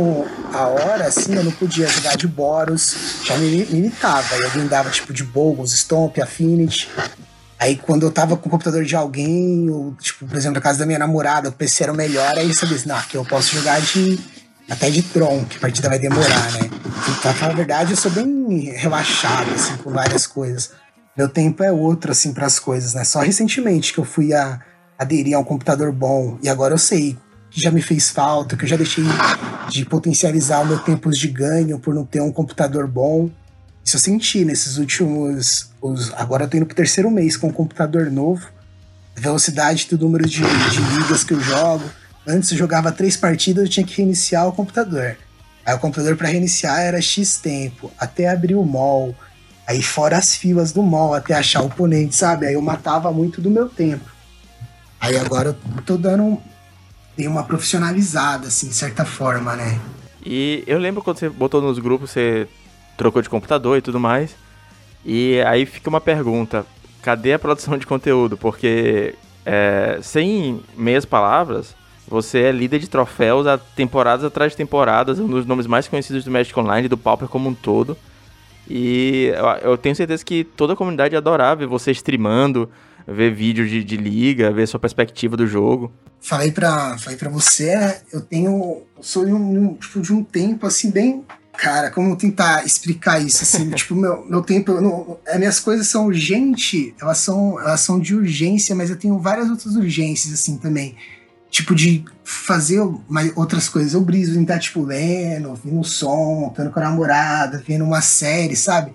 a 0.54 0.68
hora, 0.68 1.06
assim, 1.06 1.34
eu 1.34 1.44
não 1.44 1.52
podia 1.52 1.88
jogar 1.88 2.18
de 2.18 2.28
Boros, 2.28 3.24
já 3.24 3.38
me 3.38 3.64
limitava. 3.64 4.36
Eu 4.36 4.52
grindava 4.52 4.90
tipo 4.90 5.14
de 5.14 5.24
Bogos, 5.24 5.74
Stomp, 5.74 6.18
Affinity. 6.20 6.90
Aí 7.60 7.76
quando 7.76 8.04
eu 8.06 8.12
tava 8.12 8.38
com 8.38 8.48
o 8.48 8.52
computador 8.52 8.84
de 8.84 8.96
alguém, 8.96 9.70
ou, 9.70 9.96
tipo, 9.96 10.28
por 10.28 10.38
exemplo, 10.38 10.56
na 10.56 10.62
casa 10.62 10.80
da 10.80 10.86
minha 10.86 11.00
namorada, 11.00 11.50
o 11.50 11.52
PC 11.52 11.84
era 11.84 11.94
o 11.94 11.96
melhor, 11.96 12.38
aí 12.38 12.48
eu 12.48 12.54
sabia 12.54 12.76
assim, 12.76 12.88
não, 12.88 12.96
aqui 12.96 13.16
eu 13.16 13.26
posso 13.26 13.56
jogar 13.56 13.82
de 13.82 14.20
até 14.70 14.90
de 14.90 15.02
Tron, 15.02 15.46
que 15.46 15.58
a 15.58 15.60
partida 15.62 15.90
vai 15.90 15.98
demorar, 15.98 16.52
né? 16.52 16.60
Então, 16.64 17.16
pra 17.22 17.34
falar 17.34 17.54
a 17.54 17.56
verdade, 17.56 17.92
eu 17.92 17.98
sou 17.98 18.12
bem 18.12 18.72
relaxado, 18.76 19.54
assim, 19.54 19.78
com 19.78 19.92
várias 19.92 20.28
coisas. 20.28 20.72
Meu 21.18 21.30
tempo 21.30 21.64
é 21.64 21.72
outro, 21.72 22.12
assim, 22.12 22.34
para 22.34 22.46
as 22.46 22.60
coisas, 22.60 22.94
né? 22.94 23.04
Só 23.04 23.22
recentemente 23.22 23.94
que 23.94 24.00
eu 24.00 24.04
fui 24.04 24.34
a, 24.34 24.60
aderir 25.00 25.36
a 25.36 25.40
um 25.40 25.44
computador 25.44 25.92
bom, 25.92 26.38
e 26.44 26.50
agora 26.50 26.74
eu 26.74 26.78
sei 26.78 27.18
que 27.50 27.62
já 27.62 27.72
me 27.72 27.82
fez 27.82 28.10
falta, 28.10 28.58
que 28.58 28.66
eu 28.66 28.68
já 28.68 28.76
deixei 28.76 29.06
de 29.70 29.86
potencializar 29.86 30.62
o 30.62 30.66
meu 30.66 30.80
tempo 30.80 31.10
de 31.10 31.28
ganho 31.30 31.80
por 31.80 31.96
não 31.96 32.06
ter 32.06 32.22
um 32.22 32.32
computador 32.32 32.88
bom. 32.88 33.30
Isso 33.88 33.96
eu 33.96 34.02
senti 34.02 34.44
nesses 34.44 34.78
últimos. 34.78 35.70
Os, 35.82 36.14
agora 36.16 36.44
eu 36.44 36.50
tô 36.50 36.58
indo 36.58 36.66
pro 36.66 36.76
terceiro 36.76 37.10
mês 37.10 37.38
com 37.38 37.48
um 37.48 37.54
computador 37.54 38.12
novo. 38.12 38.46
Velocidade 39.16 39.88
do 39.88 39.98
número 39.98 40.28
de, 40.28 40.42
de 40.42 40.80
ligas 40.98 41.24
que 41.24 41.34
eu 41.34 41.40
jogo. 41.40 41.86
Antes 42.28 42.52
eu 42.52 42.58
jogava 42.58 42.92
três 42.92 43.16
partidas, 43.16 43.64
eu 43.64 43.70
tinha 43.70 43.86
que 43.86 43.96
reiniciar 43.96 44.46
o 44.46 44.52
computador. 44.52 45.16
Aí 45.66 45.74
o 45.74 45.80
computador 45.80 46.18
para 46.18 46.28
reiniciar 46.28 46.82
era 46.82 47.02
X 47.02 47.38
tempo, 47.38 47.90
até 47.98 48.28
abrir 48.28 48.56
o 48.56 48.66
mall. 48.66 49.16
Aí 49.66 49.82
fora 49.82 50.18
as 50.18 50.36
filas 50.36 50.74
do 50.74 50.84
mall, 50.84 51.14
até 51.14 51.34
achar 51.34 51.62
o 51.62 51.68
oponente, 51.68 52.14
sabe? 52.14 52.46
Aí 52.46 52.56
eu 52.56 52.62
matava 52.62 53.10
muito 53.14 53.40
do 53.40 53.50
meu 53.50 53.70
tempo. 53.70 54.12
Aí 55.00 55.16
agora 55.18 55.58
eu 55.78 55.82
tô 55.84 55.96
dando 55.96 56.42
tem 57.16 57.26
uma 57.26 57.46
profissionalizada, 57.46 58.50
assim, 58.50 58.68
de 58.68 58.76
certa 58.76 59.06
forma, 59.06 59.56
né? 59.56 59.80
E 60.26 60.62
eu 60.68 60.78
lembro 60.78 61.02
quando 61.02 61.20
você 61.20 61.30
botou 61.30 61.62
nos 61.62 61.80
grupos, 61.80 62.12
você 62.12 62.50
trocou 62.98 63.22
de 63.22 63.30
computador 63.30 63.78
e 63.78 63.82
tudo 63.82 64.00
mais. 64.00 64.36
E 65.06 65.40
aí 65.46 65.66
fica 65.66 65.90
uma 65.90 66.02
pergunta: 66.02 66.66
cadê 67.02 67.34
a 67.34 67.40
produção 67.40 67.78
de 67.78 67.88
conteúdo? 67.88 68.36
Porque, 68.36 69.16
é, 69.46 70.00
sem 70.02 70.60
meias 70.76 71.06
palavras, 71.06 71.76
você 72.08 72.40
é 72.40 72.52
líder 72.52 72.80
de 72.80 72.90
troféus 72.90 73.48
há 73.48 73.58
temporadas 73.58 74.26
atrás 74.26 74.52
de 74.52 74.58
temporadas, 74.58 75.20
um 75.20 75.28
dos 75.28 75.46
nomes 75.46 75.68
mais 75.68 75.88
conhecidos 75.88 76.24
do 76.24 76.32
Magic 76.32 76.58
Online, 76.60 76.88
do 76.88 76.98
Pauper 76.98 77.28
como 77.28 77.48
um 77.48 77.54
todo. 77.54 77.96
E 78.70 79.32
eu 79.62 79.78
tenho 79.78 79.96
certeza 79.96 80.26
que 80.26 80.44
toda 80.44 80.74
a 80.74 80.76
comunidade 80.76 81.16
adorava 81.16 81.56
ver 81.56 81.68
você 81.68 81.92
streamando, 81.92 82.70
ver 83.08 83.34
vídeo 83.34 83.66
de, 83.66 83.82
de 83.82 83.96
liga, 83.96 84.52
ver 84.52 84.68
sua 84.68 84.80
perspectiva 84.80 85.38
do 85.38 85.48
jogo. 85.48 85.92
Falei 86.20 86.52
pra, 86.52 86.98
falei 86.98 87.18
pra 87.18 87.30
você, 87.30 88.02
eu 88.12 88.20
tenho. 88.20 88.84
Eu 88.98 89.04
sou 89.04 89.24
de 89.24 89.32
um, 89.32 89.76
tipo, 89.76 90.02
de 90.02 90.12
um 90.12 90.24
tempo 90.24 90.66
assim, 90.66 90.92
bem 90.92 91.24
Cara, 91.58 91.90
como 91.90 92.16
tentar 92.16 92.64
explicar 92.66 93.20
isso? 93.20 93.44
Assim, 93.44 93.70
tipo, 93.72 93.96
meu, 93.96 94.24
meu 94.30 94.42
tempo. 94.44 94.80
Não, 94.80 95.18
as 95.28 95.38
minhas 95.38 95.60
coisas 95.60 95.88
são 95.88 96.06
urgentes, 96.06 96.94
elas 97.02 97.18
são, 97.18 97.60
elas 97.60 97.82
são 97.82 98.00
de 98.00 98.16
urgência, 98.16 98.76
mas 98.76 98.92
eu 98.92 98.96
tenho 98.96 99.18
várias 99.18 99.50
outras 99.50 99.76
urgências, 99.76 100.34
assim, 100.34 100.58
também. 100.58 100.96
Tipo, 101.50 101.74
de 101.74 102.06
fazer 102.24 102.80
outras 103.36 103.68
coisas. 103.68 103.94
Eu 103.94 104.02
briso 104.02 104.38
em 104.38 104.44
estar, 104.44 104.60
tipo, 104.60 104.84
lendo, 104.84 105.50
ouvindo 105.50 105.80
um 105.80 105.84
som, 105.84 106.50
estando 106.52 106.70
com 106.70 106.80
a 106.80 106.84
namorada, 106.84 107.64
vendo 107.66 107.84
uma 107.84 108.02
série, 108.02 108.56
sabe? 108.56 108.94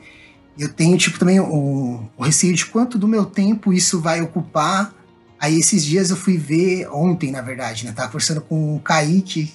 Eu 0.57 0.69
tenho, 0.69 0.97
tipo, 0.97 1.19
também 1.19 1.41
o, 1.41 2.09
o 2.17 2.23
receio 2.23 2.55
de 2.55 2.67
quanto 2.67 2.97
do 2.97 3.09
meu 3.09 3.25
tempo 3.25 3.73
isso 3.73 4.01
vai 4.01 4.21
ocupar. 4.21 4.95
Aí, 5.41 5.59
esses 5.59 5.85
dias 5.85 6.11
eu 6.11 6.17
fui 6.17 6.39
ver, 6.39 6.89
ontem, 6.93 7.33
na 7.33 7.41
verdade, 7.41 7.85
né? 7.85 7.93
Tava 7.93 8.09
conversando 8.09 8.41
com 8.41 8.77
o 8.77 8.81
Kaique, 8.81 9.53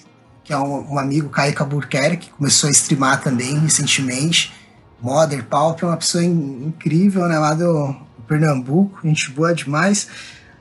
que 0.48 0.54
é 0.54 0.56
um, 0.56 0.94
um 0.94 0.98
amigo, 0.98 1.28
Kaique 1.28 1.60
Albuquerque, 1.60 2.28
que 2.28 2.30
começou 2.30 2.68
a 2.68 2.70
streamar 2.70 3.22
também 3.22 3.58
recentemente. 3.58 4.50
Modern 4.98 5.42
Pauper 5.42 5.84
é 5.84 5.88
uma 5.88 5.96
pessoa 5.98 6.24
in, 6.24 6.68
incrível, 6.68 7.28
né, 7.28 7.38
lá 7.38 7.52
do, 7.52 7.88
do, 7.88 8.22
Pernambuco, 8.26 9.06
gente 9.06 9.30
boa 9.30 9.54
demais. 9.54 10.08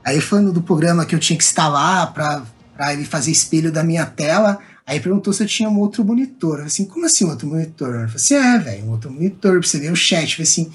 Aí 0.04 0.20
falando 0.20 0.52
do 0.52 0.62
programa 0.62 1.06
que 1.06 1.16
eu 1.16 1.20
tinha 1.20 1.38
que 1.38 1.44
instalar 1.46 2.14
para 2.14 2.92
ele 2.92 3.06
fazer 3.06 3.32
espelho 3.32 3.72
da 3.72 3.82
minha 3.82 4.06
tela, 4.06 4.60
aí 4.86 5.00
perguntou 5.00 5.32
se 5.32 5.42
eu 5.44 5.48
tinha 5.48 5.70
um 5.70 5.80
outro 5.80 6.04
monitor. 6.04 6.50
Eu 6.50 6.56
falei 6.56 6.68
assim, 6.68 6.86
como 6.86 7.06
assim 7.06 7.24
outro 7.24 7.48
monitor? 7.48 7.88
Eu 7.88 8.10
falei 8.10 8.16
assim, 8.16 8.36
é, 8.36 8.60
velho, 8.60 8.86
um 8.88 8.92
outro 8.92 9.10
monitor 9.10 9.58
pra 9.58 9.70
você 9.70 9.80
ver 9.80 9.94
o 9.94 9.96
chat. 9.96 10.24
Eu 10.24 10.30
falei 10.32 10.44
assim, 10.44 10.72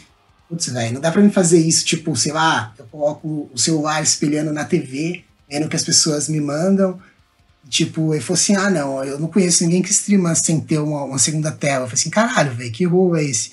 putz, 0.48 0.68
velho, 0.68 0.94
não 0.94 1.02
dá 1.02 1.12
pra 1.12 1.20
mim 1.20 1.30
fazer 1.30 1.58
isso, 1.58 1.84
tipo, 1.84 2.16
sei 2.16 2.32
lá, 2.32 2.72
eu 2.78 2.86
coloco 2.86 3.50
o 3.52 3.58
celular 3.58 4.02
espelhando 4.02 4.54
na 4.54 4.64
TV, 4.64 5.22
vendo 5.50 5.68
que 5.68 5.76
as 5.76 5.84
pessoas 5.84 6.30
me 6.30 6.40
mandam, 6.40 6.98
Tipo, 7.72 8.12
ele 8.12 8.22
falou 8.22 8.38
assim: 8.38 8.54
ah, 8.54 8.68
não, 8.68 9.02
eu 9.02 9.18
não 9.18 9.28
conheço 9.28 9.64
ninguém 9.64 9.80
que 9.80 9.90
streama 9.90 10.34
sem 10.34 10.60
ter 10.60 10.78
uma, 10.78 11.04
uma 11.04 11.18
segunda 11.18 11.50
tela. 11.50 11.84
Eu 11.84 11.88
falei 11.88 11.94
assim: 11.94 12.10
caralho, 12.10 12.54
velho, 12.54 12.70
que 12.70 12.84
rolo 12.84 13.16
é 13.16 13.24
esse? 13.24 13.50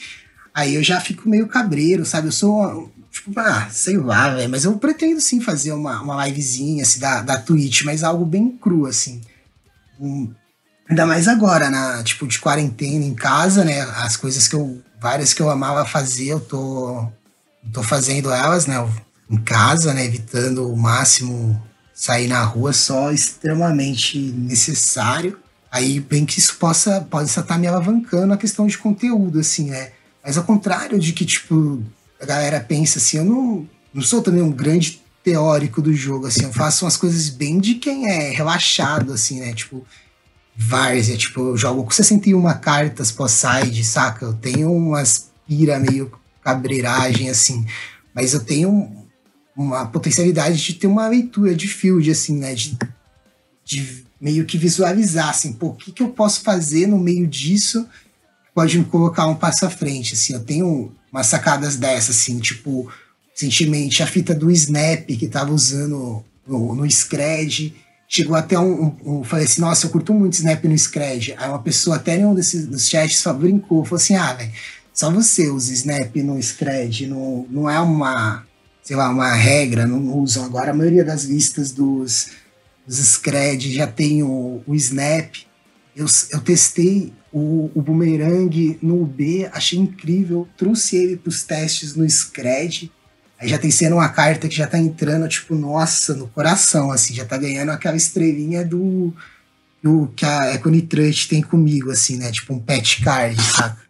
Aí 0.53 0.75
eu 0.75 0.83
já 0.83 0.99
fico 0.99 1.29
meio 1.29 1.47
cabreiro, 1.47 2.05
sabe? 2.05 2.27
Eu 2.27 2.33
sou, 2.33 2.91
tipo, 3.09 3.31
ah, 3.39 3.69
sei 3.71 3.95
lá, 3.95 4.35
velho, 4.35 4.49
mas 4.49 4.65
eu 4.65 4.77
pretendo 4.77 5.21
sim 5.21 5.39
fazer 5.39 5.71
uma, 5.71 6.01
uma 6.01 6.27
livezinha 6.27 6.83
assim, 6.83 6.99
da, 6.99 7.21
da 7.21 7.37
Twitch, 7.39 7.83
mas 7.83 8.03
algo 8.03 8.25
bem 8.25 8.49
cru, 8.57 8.87
assim. 8.87 9.21
Um, 9.97 10.33
ainda 10.89 11.05
mais 11.05 11.29
agora, 11.29 11.69
na, 11.69 12.03
tipo, 12.03 12.27
de 12.27 12.39
quarentena 12.39 13.05
em 13.05 13.15
casa, 13.15 13.63
né? 13.63 13.83
As 13.83 14.17
coisas 14.17 14.49
que 14.49 14.55
eu, 14.55 14.83
várias 14.99 15.33
que 15.33 15.41
eu 15.41 15.49
amava 15.49 15.85
fazer, 15.85 16.27
eu 16.27 16.41
tô, 16.41 17.07
tô 17.71 17.81
fazendo 17.81 18.33
elas, 18.33 18.65
né? 18.65 18.75
Em 19.29 19.37
casa, 19.37 19.93
né? 19.93 20.03
Evitando 20.03 20.69
o 20.69 20.75
máximo 20.75 21.68
sair 21.99 22.29
na 22.29 22.41
rua 22.41 22.71
só 22.71 23.11
extremamente 23.11 24.17
necessário. 24.17 25.37
Aí, 25.69 25.99
bem 25.99 26.25
que 26.25 26.39
isso 26.39 26.55
possa, 26.55 27.01
pode 27.01 27.27
estar 27.27 27.43
tá 27.43 27.57
me 27.57 27.67
alavancando 27.67 28.33
a 28.33 28.37
questão 28.37 28.65
de 28.65 28.77
conteúdo, 28.77 29.37
assim, 29.37 29.69
né? 29.69 29.91
Mas 30.23 30.37
ao 30.37 30.45
contrário 30.45 30.97
de 30.97 31.11
que, 31.11 31.25
tipo, 31.25 31.83
a 32.17 32.25
galera 32.25 32.61
pensa 32.61 32.99
assim, 32.99 33.17
eu 33.17 33.25
não, 33.25 33.67
não 33.93 34.01
sou 34.01 34.21
também 34.21 34.41
um 34.41 34.49
grande 34.49 35.01
teórico 35.21 35.81
do 35.81 35.93
jogo, 35.93 36.27
assim, 36.27 36.43
eu 36.43 36.53
faço 36.53 36.85
umas 36.85 36.95
coisas 36.95 37.27
bem 37.27 37.59
de 37.59 37.75
quem 37.75 38.09
é 38.09 38.29
relaxado, 38.29 39.11
assim, 39.11 39.41
né? 39.41 39.53
Tipo, 39.53 39.85
várzea, 40.55 41.17
tipo, 41.17 41.41
eu 41.41 41.57
jogo 41.57 41.83
com 41.83 41.91
61 41.91 42.41
cartas 42.59 43.11
pós-side, 43.11 43.83
saca? 43.83 44.25
Eu 44.25 44.33
tenho 44.33 44.71
umas 44.71 45.29
pira 45.45 45.77
meio 45.77 46.09
cabreiragem, 46.41 47.29
assim, 47.29 47.65
mas 48.15 48.33
eu 48.33 48.39
tenho 48.39 48.98
uma 49.59 49.85
potencialidade 49.85 50.57
de 50.57 50.73
ter 50.73 50.87
uma 50.87 51.07
leitura 51.07 51.53
de 51.53 51.67
field, 51.67 52.09
assim, 52.09 52.37
né? 52.37 52.55
De, 52.55 52.77
de 53.65 54.05
meio 54.19 54.45
que 54.45 54.57
visualizar, 54.57 55.29
assim, 55.29 55.51
pô, 55.51 55.67
o 55.67 55.73
que, 55.73 55.91
que 55.91 56.01
eu 56.01 56.09
posso 56.09 56.41
fazer 56.41 56.87
no 56.87 56.97
meio 56.97 57.27
disso 57.27 57.83
que 57.83 58.53
pode 58.55 58.79
me 58.79 58.85
colocar 58.85 59.27
um 59.27 59.35
passo 59.35 59.65
à 59.65 59.69
frente, 59.69 60.13
assim. 60.13 60.33
Eu 60.33 60.39
tenho 60.39 60.91
umas 61.11 61.27
sacadas 61.27 61.75
dessas, 61.75 62.15
assim, 62.15 62.39
tipo, 62.39 62.89
recentemente 63.33 64.01
a 64.01 64.07
fita 64.07 64.33
do 64.33 64.49
Snap 64.49 65.05
que 65.05 65.27
tava 65.27 65.51
usando 65.51 66.23
no, 66.47 66.75
no 66.75 66.89
Scred, 66.89 67.75
chegou 68.07 68.37
até 68.37 68.57
um, 68.57 68.85
um, 68.85 69.19
um, 69.19 69.23
Falei 69.25 69.45
assim, 69.45 69.59
nossa, 69.59 69.85
eu 69.85 69.89
curto 69.89 70.13
muito 70.13 70.33
Snap 70.33 70.63
no 70.63 70.77
Scred. 70.77 71.35
Aí 71.37 71.49
uma 71.49 71.61
pessoa 71.61 71.97
até 71.97 72.17
em 72.17 72.25
um 72.25 72.33
desses 72.33 72.65
dos 72.65 72.87
chats 72.87 73.23
brincou, 73.37 73.83
falou 73.83 73.97
assim, 73.97 74.15
ah, 74.15 74.33
velho, 74.33 74.51
só 74.93 75.11
você 75.11 75.49
usa 75.49 75.73
Snap 75.73 76.15
no 76.15 76.41
Scred, 76.41 77.07
não, 77.07 77.45
não 77.49 77.69
é 77.69 77.79
uma 77.79 78.47
sei 78.89 78.95
lá, 78.95 79.07
uma 79.07 79.31
regra, 79.35 79.85
não 79.85 80.17
usam. 80.17 80.43
Agora 80.43 80.71
a 80.71 80.73
maioria 80.73 81.05
das 81.05 81.25
listas 81.25 81.71
dos, 81.71 82.31
dos 82.87 82.97
Scred 82.97 83.71
já 83.71 83.85
tem 83.85 84.23
o, 84.23 84.63
o 84.65 84.73
Snap. 84.73 85.35
Eu, 85.95 86.07
eu 86.31 86.41
testei 86.41 87.13
o, 87.31 87.69
o 87.75 87.83
Boomerang 87.83 88.79
no 88.81 89.03
UB, 89.03 89.47
achei 89.53 89.77
incrível, 89.77 90.47
trouxe 90.57 90.95
ele 90.95 91.17
para 91.17 91.29
os 91.29 91.43
testes 91.43 91.93
no 91.93 92.03
Scred. 92.09 92.91
Aí 93.39 93.47
já 93.47 93.59
tem 93.59 93.69
sendo 93.69 93.97
uma 93.97 94.09
carta 94.09 94.47
que 94.47 94.55
já 94.55 94.65
tá 94.65 94.79
entrando, 94.79 95.29
tipo, 95.29 95.53
nossa, 95.53 96.15
no 96.15 96.27
coração, 96.27 96.89
assim, 96.89 97.13
já 97.13 97.25
tá 97.25 97.37
ganhando 97.37 97.69
aquela 97.69 97.95
estrelinha 97.95 98.65
do, 98.65 99.13
do 99.83 100.11
que 100.15 100.25
a 100.25 100.55
Econitrust 100.55 101.29
tem 101.29 101.43
comigo, 101.43 101.91
assim, 101.91 102.17
né? 102.17 102.31
Tipo 102.31 102.55
um 102.55 102.59
pet 102.59 103.03
card, 103.03 103.39
saca? 103.39 103.88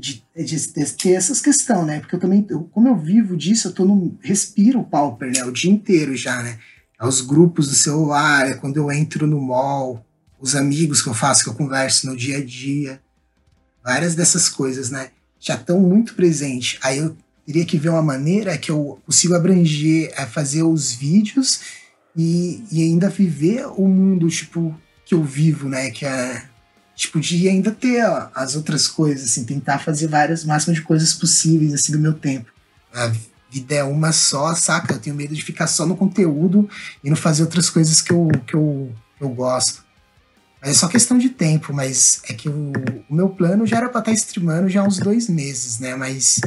De, 0.00 0.24
de, 0.34 0.44
de, 0.44 0.92
ter 0.96 1.12
essas 1.12 1.40
questões, 1.40 1.86
né? 1.86 2.00
Porque 2.00 2.16
eu 2.16 2.20
também, 2.20 2.44
eu, 2.48 2.64
como 2.64 2.88
eu 2.88 2.96
vivo 2.96 3.36
disso, 3.36 3.68
eu 3.68 3.72
tô 3.72 3.84
no. 3.84 4.18
respiro 4.22 4.80
o 4.80 4.84
Pauper, 4.84 5.30
né? 5.30 5.44
O 5.44 5.52
dia 5.52 5.70
inteiro 5.70 6.16
já, 6.16 6.42
né? 6.42 6.58
É 6.98 7.06
os 7.06 7.20
grupos 7.20 7.68
do 7.68 7.74
celular, 7.74 8.48
é 8.48 8.54
quando 8.54 8.76
eu 8.76 8.90
entro 8.90 9.26
no 9.26 9.40
mall, 9.40 10.04
os 10.40 10.56
amigos 10.56 11.02
que 11.02 11.08
eu 11.08 11.14
faço, 11.14 11.44
que 11.44 11.50
eu 11.50 11.54
converso 11.54 12.06
no 12.06 12.16
dia 12.16 12.38
a 12.38 12.44
dia. 12.44 13.00
Várias 13.84 14.14
dessas 14.14 14.48
coisas, 14.48 14.90
né? 14.90 15.10
Já 15.38 15.54
estão 15.54 15.80
muito 15.80 16.14
presentes. 16.14 16.78
Aí 16.82 16.98
eu 16.98 17.16
teria 17.46 17.64
que 17.64 17.78
ver 17.78 17.90
uma 17.90 18.02
maneira 18.02 18.56
que 18.58 18.70
eu 18.70 19.00
consigo 19.04 19.34
abranger, 19.34 20.12
é 20.16 20.26
fazer 20.26 20.62
os 20.62 20.92
vídeos 20.92 21.60
e, 22.16 22.64
e 22.70 22.82
ainda 22.82 23.08
viver 23.08 23.66
o 23.66 23.86
mundo, 23.86 24.28
tipo, 24.28 24.78
que 25.04 25.14
eu 25.14 25.22
vivo, 25.22 25.68
né? 25.68 25.90
Que 25.90 26.04
é 26.04 26.49
tipo, 27.00 27.18
de 27.18 27.48
ainda 27.48 27.70
ter 27.70 28.04
ó, 28.04 28.28
as 28.34 28.54
outras 28.54 28.86
coisas, 28.86 29.30
assim, 29.30 29.44
tentar 29.44 29.78
fazer 29.78 30.06
várias, 30.06 30.44
máximas 30.44 30.76
de 30.76 30.82
coisas 30.82 31.14
possíveis, 31.14 31.72
assim, 31.72 31.92
do 31.92 31.98
meu 31.98 32.12
tempo. 32.12 32.52
vida 33.50 33.74
é 33.74 33.82
uma 33.82 34.12
só, 34.12 34.54
saca? 34.54 34.94
Eu 34.94 34.98
tenho 34.98 35.16
medo 35.16 35.34
de 35.34 35.42
ficar 35.42 35.66
só 35.66 35.86
no 35.86 35.96
conteúdo 35.96 36.68
e 37.02 37.08
não 37.08 37.16
fazer 37.16 37.42
outras 37.42 37.70
coisas 37.70 38.02
que 38.02 38.12
eu, 38.12 38.28
que 38.46 38.54
eu, 38.54 38.92
eu 39.18 39.30
gosto. 39.30 39.82
Mas 40.60 40.72
é 40.72 40.74
só 40.74 40.88
questão 40.88 41.16
de 41.16 41.30
tempo, 41.30 41.72
mas 41.72 42.20
é 42.28 42.34
que 42.34 42.50
o, 42.50 42.72
o 43.08 43.14
meu 43.14 43.30
plano 43.30 43.66
já 43.66 43.78
era 43.78 43.88
pra 43.88 44.00
estar 44.00 44.10
tá 44.10 44.14
streamando 44.14 44.68
já 44.68 44.82
há 44.82 44.84
uns 44.84 44.98
dois 44.98 45.26
meses, 45.26 45.78
né? 45.78 45.96
Mas 45.96 46.38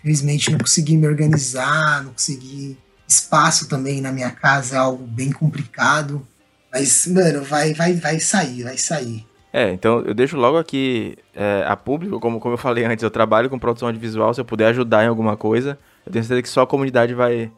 infelizmente 0.00 0.50
não 0.50 0.58
consegui 0.58 0.96
me 0.96 1.06
organizar, 1.06 2.02
não 2.02 2.12
consegui. 2.12 2.76
Espaço 3.06 3.68
também 3.68 4.00
na 4.00 4.10
minha 4.10 4.32
casa 4.32 4.74
é 4.74 4.78
algo 4.78 5.06
bem 5.06 5.30
complicado. 5.30 6.26
Mas, 6.72 7.06
mano, 7.06 7.44
vai, 7.44 7.72
vai, 7.72 7.94
vai 7.94 8.18
sair, 8.18 8.64
vai 8.64 8.76
sair. 8.76 9.24
É, 9.52 9.70
então 9.70 10.00
eu 10.00 10.14
deixo 10.14 10.36
logo 10.36 10.56
aqui 10.56 11.16
é, 11.34 11.64
a 11.66 11.76
público, 11.76 12.18
como, 12.18 12.40
como 12.40 12.54
eu 12.54 12.58
falei 12.58 12.84
antes, 12.84 13.02
eu 13.02 13.10
trabalho 13.10 13.50
com 13.50 13.58
produção 13.58 13.88
audiovisual, 13.88 14.32
se 14.32 14.40
eu 14.40 14.44
puder 14.44 14.68
ajudar 14.68 15.04
em 15.04 15.08
alguma 15.08 15.36
coisa, 15.36 15.78
eu 16.06 16.12
tenho 16.12 16.24
certeza 16.24 16.42
que 16.42 16.48
só 16.48 16.62
a 16.62 16.66
comunidade 16.66 17.12
vai, 17.12 17.50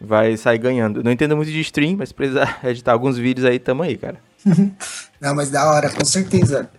vai 0.00 0.36
sair 0.36 0.58
ganhando. 0.58 1.02
não 1.02 1.12
entendo 1.12 1.36
muito 1.36 1.50
de 1.50 1.60
stream, 1.60 1.96
mas 1.96 2.08
se 2.08 2.14
precisar 2.14 2.58
editar 2.64 2.92
alguns 2.92 3.16
vídeos 3.16 3.46
aí, 3.46 3.58
tamo 3.58 3.84
aí, 3.84 3.96
cara. 3.96 4.16
Não, 5.20 5.34
mas 5.34 5.50
da 5.50 5.68
hora, 5.68 5.90
com 5.90 6.04
certeza. 6.04 6.70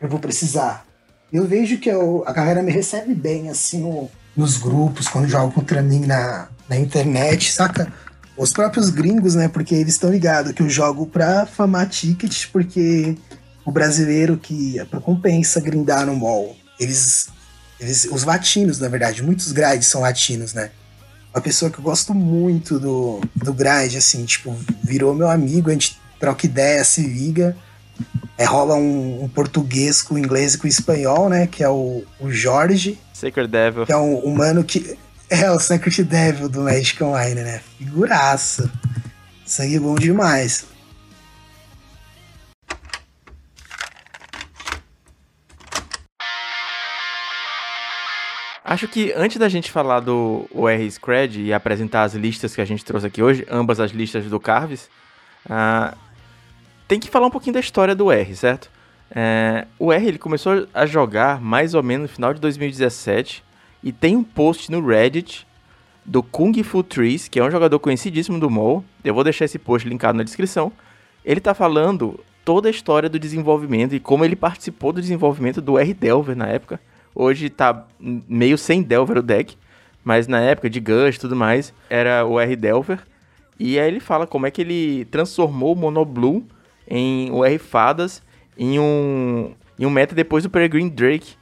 Eu 0.00 0.08
vou 0.08 0.20
precisar. 0.20 0.84
Eu 1.32 1.46
vejo 1.46 1.78
que 1.78 1.88
eu, 1.88 2.22
a 2.26 2.32
galera 2.32 2.62
me 2.62 2.70
recebe 2.70 3.14
bem, 3.14 3.48
assim, 3.48 3.80
no, 3.80 4.08
nos 4.36 4.56
grupos, 4.56 5.08
quando 5.08 5.28
jogo 5.28 5.52
contra 5.52 5.82
mim 5.82 6.06
na, 6.06 6.48
na 6.68 6.76
internet, 6.76 7.50
saca? 7.50 7.92
Os 8.36 8.52
próprios 8.52 8.90
gringos, 8.90 9.34
né? 9.34 9.48
Porque 9.48 9.74
eles 9.74 9.94
estão 9.94 10.10
ligados 10.10 10.52
que 10.52 10.62
eu 10.62 10.68
jogo 10.68 11.06
pra 11.06 11.46
famar 11.46 11.88
tickets, 11.88 12.46
porque 12.46 13.16
o 13.64 13.70
brasileiro 13.70 14.36
que 14.36 14.76
compensa 15.02 15.60
grindar 15.60 16.06
no 16.06 16.16
mall. 16.16 16.56
Eles, 16.78 17.28
eles. 17.78 18.04
Os 18.10 18.24
latinos, 18.24 18.78
na 18.78 18.88
verdade, 18.88 19.22
muitos 19.22 19.52
grades 19.52 19.86
são 19.88 20.00
latinos, 20.00 20.52
né? 20.52 20.70
Uma 21.34 21.40
pessoa 21.40 21.70
que 21.70 21.78
eu 21.78 21.84
gosto 21.84 22.12
muito 22.12 22.78
do, 22.78 23.20
do 23.34 23.54
grade, 23.54 23.96
assim, 23.96 24.24
tipo, 24.24 24.54
virou 24.82 25.14
meu 25.14 25.30
amigo, 25.30 25.70
a 25.70 25.72
gente 25.72 25.98
troca 26.20 26.44
ideia, 26.44 26.84
se 26.84 27.02
liga. 27.02 27.56
É, 28.36 28.44
rola 28.44 28.74
um, 28.74 29.24
um, 29.24 29.28
português 29.28 30.02
com 30.02 30.18
inglês 30.18 30.54
e 30.54 30.58
com 30.58 30.66
espanhol, 30.66 31.28
né? 31.28 31.46
Que 31.46 31.62
é 31.62 31.68
o, 31.68 32.04
o 32.20 32.30
Jorge. 32.30 32.98
Sacred 33.14 33.50
Devil. 33.50 33.86
Que 33.86 33.92
é 33.92 33.96
um 33.96 34.16
humano 34.18 34.64
que. 34.64 34.96
É 35.30 35.50
o 35.50 35.58
Sacred 35.58 36.04
Devil 36.04 36.46
do 36.46 36.60
Magic 36.60 37.02
Online, 37.02 37.40
né? 37.40 37.62
Figuraça. 37.78 38.70
Sangue 39.46 39.78
bom 39.78 39.94
demais. 39.94 40.66
Acho 48.72 48.88
que 48.88 49.12
antes 49.14 49.36
da 49.36 49.50
gente 49.50 49.70
falar 49.70 50.00
do 50.00 50.48
OR 50.50 50.80
Scred 50.90 51.42
e 51.42 51.52
apresentar 51.52 52.04
as 52.04 52.14
listas 52.14 52.54
que 52.54 52.60
a 52.62 52.64
gente 52.64 52.82
trouxe 52.82 53.06
aqui 53.06 53.22
hoje, 53.22 53.46
ambas 53.50 53.78
as 53.78 53.90
listas 53.90 54.24
do 54.24 54.40
Carves, 54.40 54.88
uh, 55.44 55.94
tem 56.88 56.98
que 56.98 57.10
falar 57.10 57.26
um 57.26 57.30
pouquinho 57.30 57.52
da 57.52 57.60
história 57.60 57.94
do 57.94 58.10
R, 58.10 58.34
certo? 58.34 58.70
É, 59.14 59.66
o 59.78 59.92
R 59.92 60.08
ele 60.08 60.16
começou 60.16 60.66
a 60.72 60.86
jogar 60.86 61.38
mais 61.38 61.74
ou 61.74 61.82
menos 61.82 62.08
no 62.08 62.14
final 62.14 62.32
de 62.32 62.40
2017 62.40 63.44
e 63.84 63.92
tem 63.92 64.16
um 64.16 64.24
post 64.24 64.72
no 64.72 64.80
Reddit 64.80 65.46
do 66.02 66.22
Kung 66.22 66.54
Fu 66.62 66.82
Trees, 66.82 67.28
que 67.28 67.38
é 67.38 67.44
um 67.44 67.50
jogador 67.50 67.78
conhecidíssimo 67.78 68.40
do 68.40 68.48
MOL. 68.48 68.82
Eu 69.04 69.12
vou 69.12 69.22
deixar 69.22 69.44
esse 69.44 69.58
post 69.58 69.86
linkado 69.86 70.16
na 70.16 70.24
descrição. 70.24 70.72
Ele 71.22 71.40
tá 71.40 71.52
falando 71.52 72.18
toda 72.42 72.68
a 72.68 72.70
história 72.70 73.10
do 73.10 73.18
desenvolvimento 73.18 73.94
e 73.94 74.00
como 74.00 74.24
ele 74.24 74.34
participou 74.34 74.94
do 74.94 75.02
desenvolvimento 75.02 75.60
do 75.60 75.78
R 75.78 75.92
Delver 75.92 76.34
na 76.34 76.46
época. 76.46 76.80
Hoje 77.14 77.50
tá 77.50 77.86
meio 78.00 78.56
sem 78.56 78.82
Delver 78.82 79.18
o 79.18 79.22
deck, 79.22 79.56
mas 80.02 80.26
na 80.26 80.40
época 80.40 80.70
de 80.70 80.80
Gush 80.80 81.16
e 81.16 81.20
tudo 81.20 81.36
mais, 81.36 81.72
era 81.88 82.24
o 82.24 82.40
R 82.40 82.56
Delver. 82.56 83.00
E 83.58 83.78
aí 83.78 83.88
ele 83.88 84.00
fala 84.00 84.26
como 84.26 84.46
é 84.46 84.50
que 84.50 84.62
ele 84.62 85.04
transformou 85.06 85.74
o 85.74 85.76
Mono 85.76 86.04
Blue 86.04 86.44
em 86.88 87.30
o 87.30 87.44
R 87.44 87.58
Fadas 87.58 88.22
em 88.58 88.78
um, 88.78 89.54
em 89.78 89.86
um 89.86 89.90
meta 89.90 90.14
depois 90.14 90.42
do 90.42 90.50
Peregrine 90.50 90.90
Drake. 90.90 91.34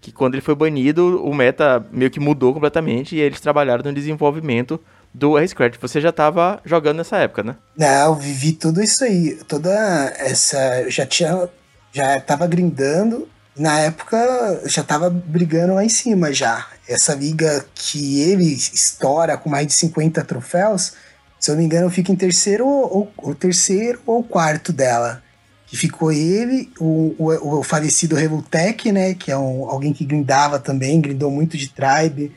Que 0.00 0.12
quando 0.12 0.34
ele 0.34 0.40
foi 0.40 0.54
banido, 0.54 1.22
o 1.24 1.34
meta 1.34 1.84
meio 1.90 2.10
que 2.10 2.20
mudou 2.20 2.54
completamente 2.54 3.16
e 3.16 3.20
eles 3.20 3.40
trabalharam 3.40 3.82
no 3.82 3.92
desenvolvimento 3.92 4.80
do 5.12 5.36
R-Scratch. 5.36 5.76
Você 5.80 6.00
já 6.00 6.10
estava 6.10 6.60
jogando 6.64 6.98
nessa 6.98 7.16
época, 7.16 7.42
né? 7.42 7.56
Não, 7.76 8.06
eu 8.06 8.14
vivi 8.14 8.52
tudo 8.52 8.82
isso 8.82 9.04
aí. 9.04 9.38
Toda 9.48 9.70
essa. 10.18 10.82
Eu 10.82 10.90
já 10.90 11.04
tinha. 11.04 11.48
Já 11.92 12.20
tava 12.20 12.46
grindando. 12.46 13.28
Na 13.58 13.80
época, 13.80 14.62
já 14.66 14.84
tava 14.84 15.10
brigando 15.10 15.74
lá 15.74 15.84
em 15.84 15.88
cima 15.88 16.32
já. 16.32 16.66
Essa 16.88 17.14
liga 17.14 17.66
que 17.74 18.20
ele 18.20 18.54
estoura 18.54 19.36
com 19.36 19.50
mais 19.50 19.66
de 19.66 19.72
50 19.72 20.22
troféus 20.24 20.92
se 21.38 21.50
eu 21.50 21.54
não 21.54 21.60
me 21.60 21.66
engano, 21.66 21.90
fica 21.90 22.10
em 22.10 22.16
terceiro 22.16 22.66
ou, 22.66 23.12
ou 23.16 23.34
terceiro 23.34 24.00
ou 24.04 24.24
quarto 24.24 24.72
dela. 24.72 25.22
Que 25.66 25.76
ficou 25.76 26.10
ele, 26.10 26.72
o, 26.80 27.14
o, 27.18 27.58
o 27.58 27.62
falecido 27.62 28.16
Revoltec, 28.16 28.90
né? 28.90 29.14
Que 29.14 29.30
é 29.30 29.36
um, 29.36 29.68
alguém 29.68 29.92
que 29.92 30.04
grindava 30.04 30.58
também, 30.58 31.00
grindou 31.00 31.30
muito 31.30 31.56
de 31.56 31.68
tribe, 31.68 32.34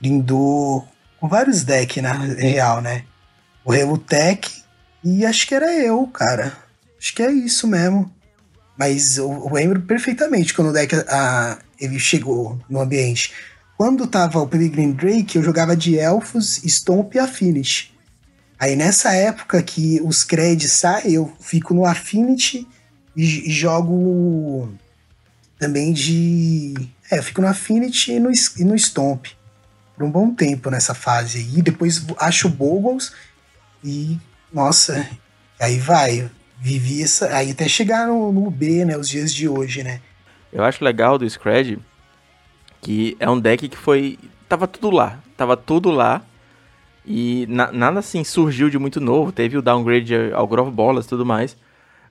grindou 0.00 0.88
com 1.20 1.28
vários 1.28 1.62
decks, 1.62 2.02
na 2.02 2.12
real, 2.12 2.80
né? 2.80 3.04
O 3.64 3.70
Revoltec 3.70 4.62
e 5.04 5.24
acho 5.26 5.46
que 5.46 5.54
era 5.54 5.72
eu, 5.74 6.06
cara. 6.06 6.52
Acho 6.98 7.14
que 7.14 7.22
é 7.22 7.30
isso 7.30 7.68
mesmo. 7.68 8.10
Mas 8.78 9.18
eu, 9.18 9.30
eu 9.30 9.52
lembro 9.52 9.82
perfeitamente 9.82 10.54
quando 10.54 10.68
o 10.68 10.72
deck 10.72 10.94
a, 11.08 11.58
ele 11.80 11.98
chegou 11.98 12.60
no 12.70 12.80
ambiente. 12.80 13.32
Quando 13.76 14.06
tava 14.06 14.38
o 14.38 14.46
Peregrine 14.46 14.92
Drake, 14.92 15.36
eu 15.36 15.42
jogava 15.42 15.76
de 15.76 15.98
Elfos, 15.98 16.62
Stomp 16.64 17.14
e 17.14 17.18
Affinity. 17.18 17.92
Aí 18.58 18.74
nessa 18.74 19.12
época 19.12 19.62
que 19.62 20.00
os 20.02 20.24
créditos 20.24 20.72
saem, 20.72 21.12
eu 21.12 21.32
fico 21.40 21.74
no 21.74 21.84
Affinity 21.84 22.66
e, 23.16 23.48
e 23.48 23.52
jogo 23.52 24.72
também 25.58 25.92
de. 25.92 26.74
É, 27.10 27.18
eu 27.18 27.22
fico 27.22 27.40
no 27.40 27.48
Affinity 27.48 28.12
e 28.12 28.20
no, 28.20 28.30
e 28.30 28.64
no 28.64 28.78
Stomp 28.78 29.26
por 29.98 30.04
um 30.04 30.10
bom 30.10 30.32
tempo 30.32 30.70
nessa 30.70 30.94
fase 30.94 31.38
aí. 31.38 31.60
Depois 31.60 32.04
acho 32.18 32.48
Boggles 32.48 33.12
e. 33.82 34.18
Nossa, 34.52 35.06
aí 35.60 35.78
vai. 35.78 36.30
Vivi 36.60 37.02
essa. 37.02 37.34
Aí 37.36 37.50
até 37.50 37.68
chegar 37.68 38.06
no, 38.06 38.32
no 38.32 38.50
B, 38.50 38.84
né? 38.84 38.96
Os 38.96 39.08
dias 39.08 39.32
de 39.32 39.48
hoje, 39.48 39.82
né? 39.82 40.00
Eu 40.52 40.64
acho 40.64 40.82
legal 40.82 41.18
do 41.18 41.28
Scred 41.28 41.78
que 42.80 43.16
é 43.18 43.28
um 43.28 43.38
deck 43.38 43.68
que 43.68 43.76
foi. 43.76 44.18
Tava 44.48 44.66
tudo 44.66 44.90
lá. 44.90 45.18
Tava 45.36 45.56
tudo 45.56 45.90
lá. 45.90 46.22
E 47.04 47.46
na, 47.48 47.72
nada 47.72 48.00
assim 48.00 48.22
surgiu 48.24 48.68
de 48.68 48.78
muito 48.78 49.00
novo. 49.00 49.32
Teve 49.32 49.56
o 49.56 49.62
downgrade 49.62 50.14
ao 50.32 50.46
Grove 50.46 50.70
Bolas 50.70 51.06
e 51.06 51.08
tudo 51.08 51.24
mais. 51.24 51.56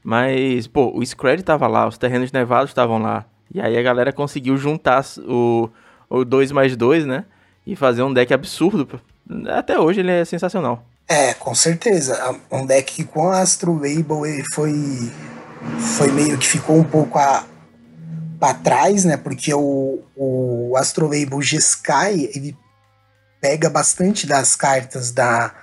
Mas, 0.04 0.68
pô, 0.68 0.92
o 0.96 1.06
Scred 1.06 1.44
tava 1.44 1.68
lá, 1.68 1.88
os 1.88 1.98
terrenos 1.98 2.32
nevados 2.32 2.70
estavam 2.70 2.98
lá. 2.98 3.26
E 3.54 3.60
aí 3.60 3.78
a 3.78 3.82
galera 3.82 4.14
conseguiu 4.14 4.56
juntar 4.58 5.04
o, 5.28 5.70
o 6.10 6.24
2 6.24 6.52
mais 6.52 6.76
2, 6.76 7.06
né? 7.06 7.26
E 7.66 7.76
fazer 7.76 8.04
um 8.04 8.14
deck 8.14 8.34
absurdo. 8.34 9.02
Até 9.50 9.80
hoje 9.80 10.00
ele 10.00 10.12
é 10.12 10.24
sensacional. 10.24 10.86
É, 11.08 11.34
com 11.34 11.56
certeza. 11.56 12.36
Um 12.52 12.66
deck 12.66 12.94
que 12.94 13.04
com 13.04 13.30
Astro 13.30 13.74
Label 13.74 14.24
foi, 14.54 14.74
foi 15.98 16.12
meio 16.12 16.38
que 16.38 16.46
ficou 16.46 16.78
um 16.78 16.84
pouco 16.84 17.18
a, 17.18 17.46
pra 18.40 18.54
trás, 18.54 19.06
né? 19.06 19.16
Porque 19.16 19.54
o, 19.54 20.04
o 20.16 20.76
Astro 20.76 21.06
Label 21.06 21.42
G-Sky, 21.42 22.30
ele 22.36 22.58
pega 23.40 23.70
bastante 23.70 24.28
das 24.28 24.56
cartas 24.56 25.12
da 25.12 25.54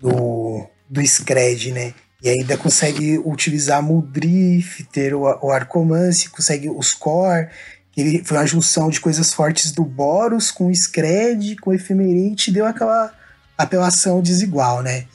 do, 0.00 0.66
do 0.88 1.06
Scred, 1.06 1.72
né? 1.72 1.94
E 2.22 2.28
ainda 2.30 2.56
consegue 2.56 3.18
utilizar 3.18 3.82
Muldrif, 3.82 4.84
ter 4.84 5.14
o, 5.14 5.22
o 5.42 5.50
Arcomance, 5.50 6.30
consegue 6.30 6.70
os 6.70 6.94
Core, 6.94 7.50
ele 7.96 8.24
foi 8.24 8.38
uma 8.38 8.46
junção 8.46 8.88
de 8.88 9.00
coisas 9.00 9.32
fortes 9.32 9.70
do 9.70 9.84
Boros 9.84 10.50
com 10.50 10.66
o 10.66 10.74
Scred, 10.74 11.56
com 11.56 11.70
o 11.70 11.74
Ephemerate, 11.74 12.50
deu 12.50 12.66
aquela 12.66 13.12
apelação 13.56 14.20
desigual, 14.20 14.82
né? 14.82 15.06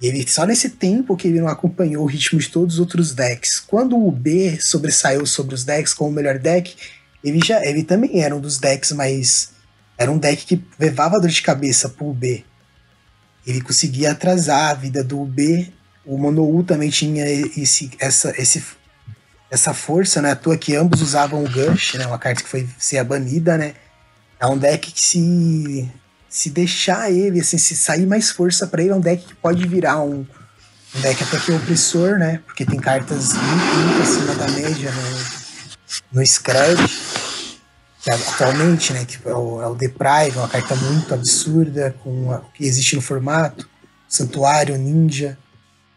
Ele 0.00 0.26
só 0.28 0.44
nesse 0.44 0.70
tempo 0.70 1.16
que 1.16 1.28
ele 1.28 1.40
não 1.40 1.48
acompanhou 1.48 2.04
o 2.04 2.06
ritmo 2.06 2.38
de 2.38 2.48
todos 2.48 2.74
os 2.74 2.80
outros 2.80 3.14
decks. 3.14 3.60
Quando 3.60 3.96
o 3.96 4.10
B 4.10 4.58
sobressaiu 4.60 5.24
sobre 5.24 5.54
os 5.54 5.64
decks 5.64 5.94
como 5.94 6.10
o 6.10 6.12
melhor 6.12 6.38
deck, 6.38 6.76
ele 7.24 7.40
já 7.44 7.64
ele 7.64 7.82
também 7.82 8.22
era 8.22 8.36
um 8.36 8.40
dos 8.40 8.58
decks 8.58 8.92
mais 8.92 9.56
era 9.98 10.10
um 10.10 10.18
deck 10.18 10.44
que 10.44 10.62
levava 10.78 11.18
dor 11.18 11.30
de 11.30 11.40
cabeça 11.40 11.88
pro 11.88 12.12
B. 12.12 12.44
Ele 13.46 13.60
conseguia 13.60 14.10
atrasar 14.10 14.70
a 14.70 14.74
vida 14.74 15.02
do 15.02 15.24
B. 15.24 15.72
O 16.04 16.18
Mono-U 16.18 16.62
também 16.62 16.90
tinha 16.90 17.24
esse, 17.24 17.90
essa, 17.98 18.34
esse, 18.40 18.62
essa 19.50 19.72
força, 19.72 20.20
né? 20.20 20.32
À 20.32 20.36
toa 20.36 20.56
que 20.56 20.74
ambos 20.74 21.00
usavam 21.00 21.42
o 21.42 21.48
Gush, 21.48 21.94
né? 21.94 22.06
Uma 22.06 22.18
carta 22.18 22.42
que 22.42 22.48
foi 22.48 22.68
ser 22.78 23.02
banida, 23.04 23.56
né? 23.56 23.74
É 24.38 24.46
um 24.46 24.58
deck 24.58 24.92
que 24.92 25.00
se, 25.00 25.88
se 26.36 26.50
deixar 26.50 27.10
ele, 27.10 27.40
assim, 27.40 27.56
se 27.56 27.74
sair 27.74 28.04
mais 28.04 28.30
força 28.30 28.66
para 28.66 28.82
ele, 28.82 28.90
é 28.90 28.94
um 28.94 29.00
deck 29.00 29.24
que 29.24 29.34
pode 29.34 29.66
virar 29.66 30.02
um, 30.02 30.26
um 30.94 31.00
deck 31.00 31.24
até 31.24 31.38
que 31.38 31.50
opressor, 31.50 32.18
né? 32.18 32.42
Porque 32.44 32.66
tem 32.66 32.78
cartas 32.78 33.32
muito, 33.32 33.74
muito 33.74 34.02
acima 34.02 34.34
da 34.34 34.46
média 34.48 34.92
no, 34.92 36.20
no 36.20 36.26
Scred. 36.26 36.76
que 38.02 38.10
atualmente, 38.10 38.92
né, 38.92 39.06
que 39.06 39.16
é 39.26 39.32
o, 39.32 39.62
é 39.62 39.66
o 39.66 39.74
Deprive, 39.74 40.36
uma 40.36 40.46
carta 40.46 40.76
muito 40.76 41.14
absurda, 41.14 41.96
com 42.04 42.28
o 42.28 42.38
que 42.52 42.66
existe 42.66 42.96
no 42.96 43.00
formato, 43.00 43.66
Santuário, 44.06 44.76
Ninja, 44.76 45.38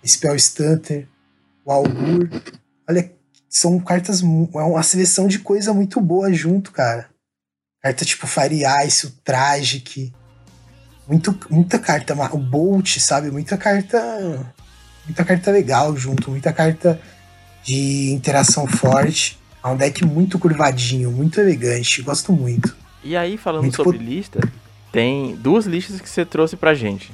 Spell 0.07 0.39
Stunter, 0.39 1.05
o 1.65 1.71
Augur. 1.73 2.29
Olha, 2.89 3.11
são 3.49 3.77
cartas, 3.77 4.21
é 4.21 4.25
uma 4.61 4.83
seleção 4.83 5.27
de 5.27 5.39
coisa 5.39 5.73
muito 5.73 5.99
boa 5.99 6.31
junto, 6.31 6.71
cara. 6.71 7.09
Carta 7.81 8.05
tipo 8.05 8.25
Fire 8.25 8.61
Ice, 8.85 9.05
o 9.05 9.11
Tragic, 9.21 10.13
muito, 11.09 11.35
muita 11.49 11.79
carta, 11.79 12.13
o 12.31 12.37
Bolt, 12.37 12.99
sabe? 12.99 13.31
Muita 13.31 13.57
carta, 13.57 14.53
muita 15.05 15.25
carta 15.25 15.49
legal 15.49 15.97
junto, 15.97 16.29
muita 16.29 16.53
carta 16.53 17.01
de 17.63 18.11
interação 18.11 18.67
forte. 18.67 19.39
É 19.63 19.67
um 19.67 19.75
deck 19.75 20.05
muito 20.05 20.37
curvadinho, 20.37 21.11
muito 21.11 21.41
elegante, 21.41 22.03
gosto 22.03 22.31
muito. 22.31 22.75
E 23.03 23.17
aí, 23.17 23.37
falando 23.37 23.63
muito 23.63 23.75
sobre 23.75 23.97
pot... 23.97 24.05
lista, 24.05 24.39
tem 24.91 25.35
duas 25.35 25.65
listas 25.65 25.99
que 25.99 26.07
você 26.07 26.23
trouxe 26.23 26.55
pra 26.55 26.75
gente. 26.75 27.11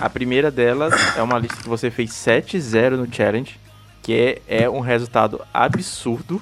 A 0.00 0.10
primeira 0.10 0.50
delas 0.50 0.92
é 1.16 1.22
uma 1.22 1.38
lista 1.38 1.56
que 1.56 1.68
você 1.68 1.90
fez 1.90 2.10
7-0 2.10 2.96
no 2.96 3.12
challenge, 3.12 3.58
que 4.02 4.12
é, 4.46 4.62
é 4.64 4.70
um 4.70 4.80
resultado 4.80 5.40
absurdo. 5.54 6.40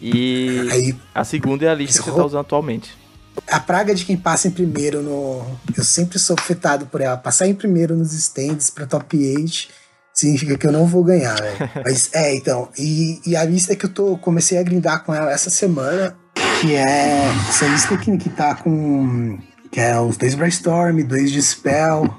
E 0.00 0.68
aí, 0.72 0.96
a 1.14 1.22
segunda 1.22 1.64
é 1.64 1.68
a 1.68 1.74
lista 1.74 2.02
que 2.02 2.10
você 2.10 2.16
tá 2.16 2.26
usando 2.26 2.40
atualmente. 2.40 3.01
A 3.50 3.60
praga 3.60 3.94
de 3.94 4.04
quem 4.04 4.16
passa 4.16 4.48
em 4.48 4.50
primeiro 4.50 5.02
no. 5.02 5.44
Eu 5.76 5.84
sempre 5.84 6.18
sou 6.18 6.36
afetado 6.38 6.86
por 6.86 7.00
ela. 7.00 7.16
Passar 7.16 7.46
em 7.46 7.54
primeiro 7.54 7.96
nos 7.96 8.12
stands 8.12 8.70
pra 8.70 8.86
top 8.86 9.16
8 9.16 9.68
significa 10.12 10.58
que 10.58 10.66
eu 10.66 10.72
não 10.72 10.86
vou 10.86 11.02
ganhar, 11.02 11.34
né? 11.40 11.70
Mas 11.84 12.10
é, 12.12 12.34
então. 12.34 12.68
E, 12.78 13.20
e 13.26 13.36
a 13.36 13.44
lista 13.44 13.74
que 13.74 13.86
eu 13.86 13.90
tô, 13.90 14.16
comecei 14.18 14.58
a 14.58 14.62
grindar 14.62 15.04
com 15.04 15.14
ela 15.14 15.32
essa 15.32 15.50
semana, 15.50 16.16
que 16.60 16.74
é 16.74 17.24
essa 17.48 17.66
lista 17.66 17.94
aqui 17.94 18.16
que 18.18 18.28
tá 18.28 18.54
com. 18.54 19.38
Que 19.70 19.80
é 19.80 19.98
os 19.98 20.18
dois 20.18 20.34
Brainstorm, 20.34 21.02
dois 21.02 21.30
Dispel, 21.32 22.14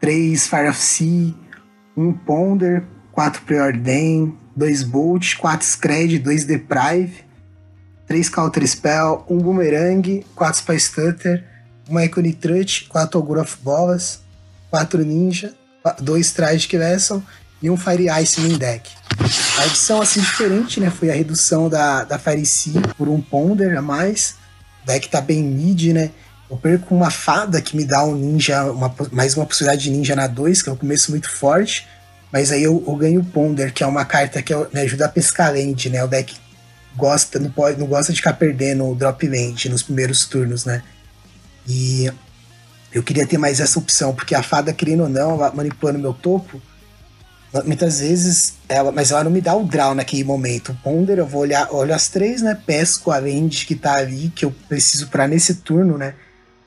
três 0.00 0.46
Fire 0.46 0.68
of 0.68 0.78
Sea, 0.78 1.34
um 1.96 2.12
Ponder, 2.12 2.84
quatro 3.12 3.42
Preordain, 3.42 4.36
dois 4.54 4.82
Bolt, 4.82 5.36
quatro 5.38 5.66
Scred, 5.66 6.18
dois 6.18 6.44
Deprive, 6.44 7.24
três 8.10 8.28
Counter 8.28 8.66
Spell, 8.66 9.24
um 9.30 9.38
Boomerang, 9.38 10.26
quatro 10.34 10.58
Spy 10.58 10.80
Stutter, 10.80 11.44
uma 11.88 12.04
Econitrut, 12.04 12.88
quatro 12.88 13.20
Augur 13.20 13.38
of 13.38 13.56
Bolas, 13.62 14.20
quatro 14.68 15.04
Ninja, 15.04 15.54
dois 16.00 16.32
Tragic 16.32 16.76
Vessel 16.76 17.22
e 17.62 17.70
um 17.70 17.76
Fire 17.76 18.08
Ice 18.20 18.40
main 18.40 18.58
deck. 18.58 18.90
A 19.60 19.66
edição 19.66 20.02
assim 20.02 20.18
diferente, 20.18 20.80
né? 20.80 20.90
Foi 20.90 21.08
a 21.08 21.14
redução 21.14 21.68
da, 21.68 22.02
da 22.02 22.18
Fire 22.18 22.44
Sea 22.44 22.82
por 22.98 23.08
um 23.08 23.20
Ponder 23.20 23.78
a 23.78 23.82
mais. 23.82 24.34
O 24.82 24.86
deck 24.86 25.08
tá 25.08 25.20
bem 25.20 25.44
mid, 25.44 25.92
né? 25.92 26.10
Eu 26.50 26.56
perco 26.56 26.92
uma 26.92 27.12
fada 27.12 27.62
que 27.62 27.76
me 27.76 27.84
dá 27.84 28.02
um 28.02 28.16
ninja, 28.16 28.64
uma, 28.72 28.92
mais 29.12 29.36
uma 29.36 29.46
possibilidade 29.46 29.84
de 29.84 29.90
ninja 29.90 30.16
na 30.16 30.26
2, 30.26 30.62
que 30.62 30.68
é 30.68 30.72
um 30.72 30.76
começo 30.76 31.12
muito 31.12 31.30
forte. 31.30 31.86
Mas 32.32 32.50
aí 32.50 32.64
eu, 32.64 32.82
eu 32.84 32.96
ganho 32.96 33.20
o 33.20 33.24
Ponder, 33.24 33.72
que 33.72 33.84
é 33.84 33.86
uma 33.86 34.04
carta 34.04 34.42
que 34.42 34.52
me 34.52 34.80
ajuda 34.80 35.06
a 35.06 35.08
pescar 35.08 35.52
land, 35.52 35.88
né? 35.90 36.02
O 36.02 36.08
deck 36.08 36.39
gosta, 36.96 37.38
não, 37.38 37.50
pode, 37.50 37.78
não 37.78 37.86
gosta 37.86 38.12
de 38.12 38.18
ficar 38.18 38.34
perdendo 38.34 38.88
o 38.88 38.94
drop 38.94 39.26
land 39.26 39.68
nos 39.68 39.82
primeiros 39.82 40.26
turnos, 40.26 40.64
né? 40.64 40.82
E 41.66 42.10
eu 42.92 43.02
queria 43.02 43.26
ter 43.26 43.38
mais 43.38 43.60
essa 43.60 43.78
opção, 43.78 44.14
porque 44.14 44.34
a 44.34 44.42
fada, 44.42 44.72
querendo 44.72 45.04
ou 45.04 45.08
não, 45.08 45.38
manipulando 45.54 45.98
meu 45.98 46.12
topo, 46.12 46.60
muitas 47.64 48.00
vezes, 48.00 48.54
ela, 48.68 48.92
mas 48.92 49.10
ela 49.10 49.24
não 49.24 49.30
me 49.30 49.40
dá 49.40 49.54
o 49.54 49.64
draw 49.64 49.94
naquele 49.94 50.24
momento. 50.24 50.72
O 50.72 50.76
Ponder, 50.76 51.18
eu 51.18 51.26
vou 51.26 51.42
olhar, 51.42 51.68
olho 51.72 51.94
as 51.94 52.08
três, 52.08 52.42
né? 52.42 52.58
Pesco 52.66 53.10
a 53.10 53.18
land 53.18 53.66
que 53.66 53.74
tá 53.74 53.94
ali, 53.94 54.32
que 54.34 54.44
eu 54.44 54.54
preciso 54.68 55.08
para 55.08 55.26
nesse 55.26 55.54
turno, 55.56 55.98
né? 55.98 56.14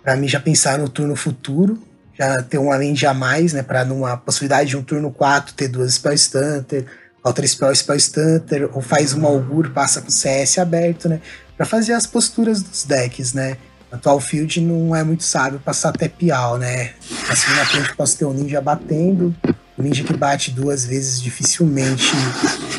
Pra 0.02 0.16
mim 0.16 0.28
já 0.28 0.40
pensar 0.40 0.78
no 0.78 0.90
turno 0.90 1.16
futuro, 1.16 1.82
já 2.18 2.42
ter 2.44 2.58
um 2.58 2.70
land 2.70 3.06
a 3.06 3.14
mais, 3.14 3.54
né? 3.54 3.64
Pra 3.64 3.86
numa 3.86 4.18
possibilidade 4.18 4.70
de 4.70 4.78
um 4.78 4.84
turno 4.84 5.12
4 5.12 5.54
ter 5.54 5.70
duas 5.70 5.94
Spell 5.94 6.18
Stunter, 6.18 6.86
outra 7.24 7.48
Spell 7.48 7.74
Spell 7.74 8.00
Stunter, 8.00 8.70
ou 8.74 8.82
faz 8.82 9.14
um 9.14 9.26
Augur, 9.26 9.72
passa 9.72 10.02
com 10.02 10.10
CS 10.10 10.58
aberto, 10.58 11.08
né? 11.08 11.22
Pra 11.56 11.66
fazer 11.66 11.94
as 11.94 12.06
posturas 12.06 12.62
dos 12.62 12.84
decks, 12.84 13.34
né? 13.34 13.58
Atual 13.92 14.20
field 14.20 14.60
não 14.60 14.96
é 14.96 15.04
muito 15.04 15.24
sábio 15.24 15.60
passar 15.60 15.90
até 15.90 16.08
pial, 16.08 16.58
né? 16.58 16.94
Assim 17.30 17.52
na 17.56 17.66
frente 17.66 17.96
posso 17.96 18.18
ter 18.18 18.26
um 18.26 18.34
ninja 18.34 18.60
batendo. 18.60 19.36
O 19.78 19.84
ninja 19.84 20.04
que 20.04 20.18
bate 20.18 20.52
duas 20.52 20.84
vezes 20.84 21.22
dificilmente 21.22 22.12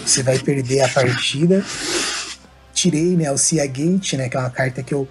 você 0.05 0.23
vai 0.23 0.39
perder 0.39 0.83
a 0.83 0.89
partida. 0.89 1.65
Tirei, 2.73 3.17
né, 3.17 3.31
o 3.31 3.39
Cia 3.39 3.65
Gate, 3.67 4.15
né, 4.15 4.29
que 4.29 4.37
é 4.37 4.41
uma 4.41 4.51
carta 4.51 4.83
que 4.83 4.93
eu 4.93 5.09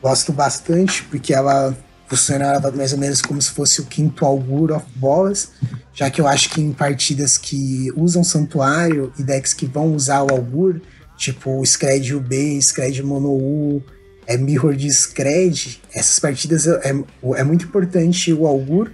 gosto 0.00 0.32
bastante, 0.32 1.02
porque 1.04 1.34
ela 1.34 1.76
funciona 2.16 2.60
mais 2.74 2.92
ou 2.92 2.98
menos 2.98 3.22
como 3.22 3.40
se 3.40 3.50
fosse 3.50 3.80
o 3.80 3.84
quinto 3.84 4.24
Augur 4.26 4.72
of 4.72 4.84
Bolas, 4.96 5.52
já 5.94 6.10
que 6.10 6.20
eu 6.20 6.26
acho 6.26 6.50
que 6.50 6.60
em 6.60 6.72
partidas 6.72 7.38
que 7.38 7.90
usam 7.96 8.22
Santuário 8.22 9.12
e 9.18 9.22
decks 9.22 9.54
que 9.54 9.66
vão 9.66 9.94
usar 9.94 10.22
o 10.22 10.30
Augur, 10.30 10.80
tipo 11.16 11.64
Scred 11.64 12.14
UB, 12.14 12.60
Scred 12.60 13.02
Mono 13.02 13.30
U, 13.30 13.82
é 14.26 14.36
Mirror 14.36 14.76
de 14.76 14.92
Scred, 14.92 15.80
essas 15.92 16.18
partidas 16.18 16.66
é, 16.66 16.90
é, 16.90 17.04
é, 17.36 17.44
muito 17.44 17.64
importante 17.64 18.32
o 18.32 18.46
Augur, 18.46 18.90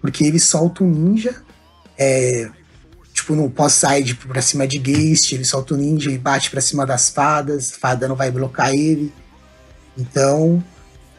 porque 0.00 0.24
ele 0.24 0.38
solta 0.38 0.84
um 0.84 0.90
ninja, 0.90 1.42
é, 1.98 2.48
tipo 3.12 3.34
no 3.34 3.50
pós-side 3.50 4.14
pra 4.14 4.42
cima 4.42 4.66
de 4.66 4.78
Geist, 4.78 5.32
ele 5.32 5.44
solta 5.44 5.74
o 5.74 5.76
ninja 5.76 6.10
e 6.10 6.18
bate 6.18 6.50
pra 6.50 6.60
cima 6.60 6.84
das 6.84 7.08
fadas, 7.08 7.72
fada 7.72 8.06
não 8.06 8.16
vai 8.16 8.30
blocar 8.30 8.74
ele. 8.74 9.12
Então, 9.98 10.62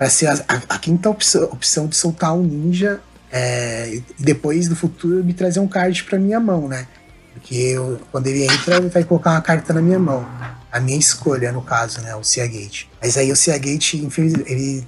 vai 0.02 0.10
ser 0.10 0.26
a, 0.26 0.34
a, 0.48 0.62
a 0.70 0.80
quinta 0.80 1.12
opção, 1.12 1.44
opção, 1.44 1.86
de 1.86 1.96
soltar 1.96 2.34
um 2.34 2.42
ninja 2.42 3.00
é, 3.32 3.94
e 3.94 4.04
depois 4.18 4.68
do 4.68 4.76
futuro 4.76 5.24
me 5.24 5.32
trazer 5.32 5.60
um 5.60 5.68
card 5.68 6.04
pra 6.06 6.18
minha 6.18 6.40
mão, 6.40 6.68
né? 6.68 6.88
Porque 7.36 7.54
eu, 7.54 8.02
quando 8.12 8.26
ele 8.26 8.44
entra, 8.44 8.78
ele 8.78 8.90
vai 8.90 9.04
colocar 9.04 9.30
uma 9.30 9.42
carta 9.42 9.72
na 9.72 9.80
minha 9.80 10.00
mão 10.00 10.28
a 10.72 10.80
minha 10.80 10.98
escolha, 10.98 11.52
no 11.52 11.62
caso, 11.62 12.02
né? 12.02 12.16
O 12.16 12.24
Seagate. 12.24 12.90
Mas 13.00 13.16
aí 13.16 13.32
o 13.32 13.36
Seagate, 13.36 13.98
infelizmente, 13.98 14.52
ele, 14.52 14.88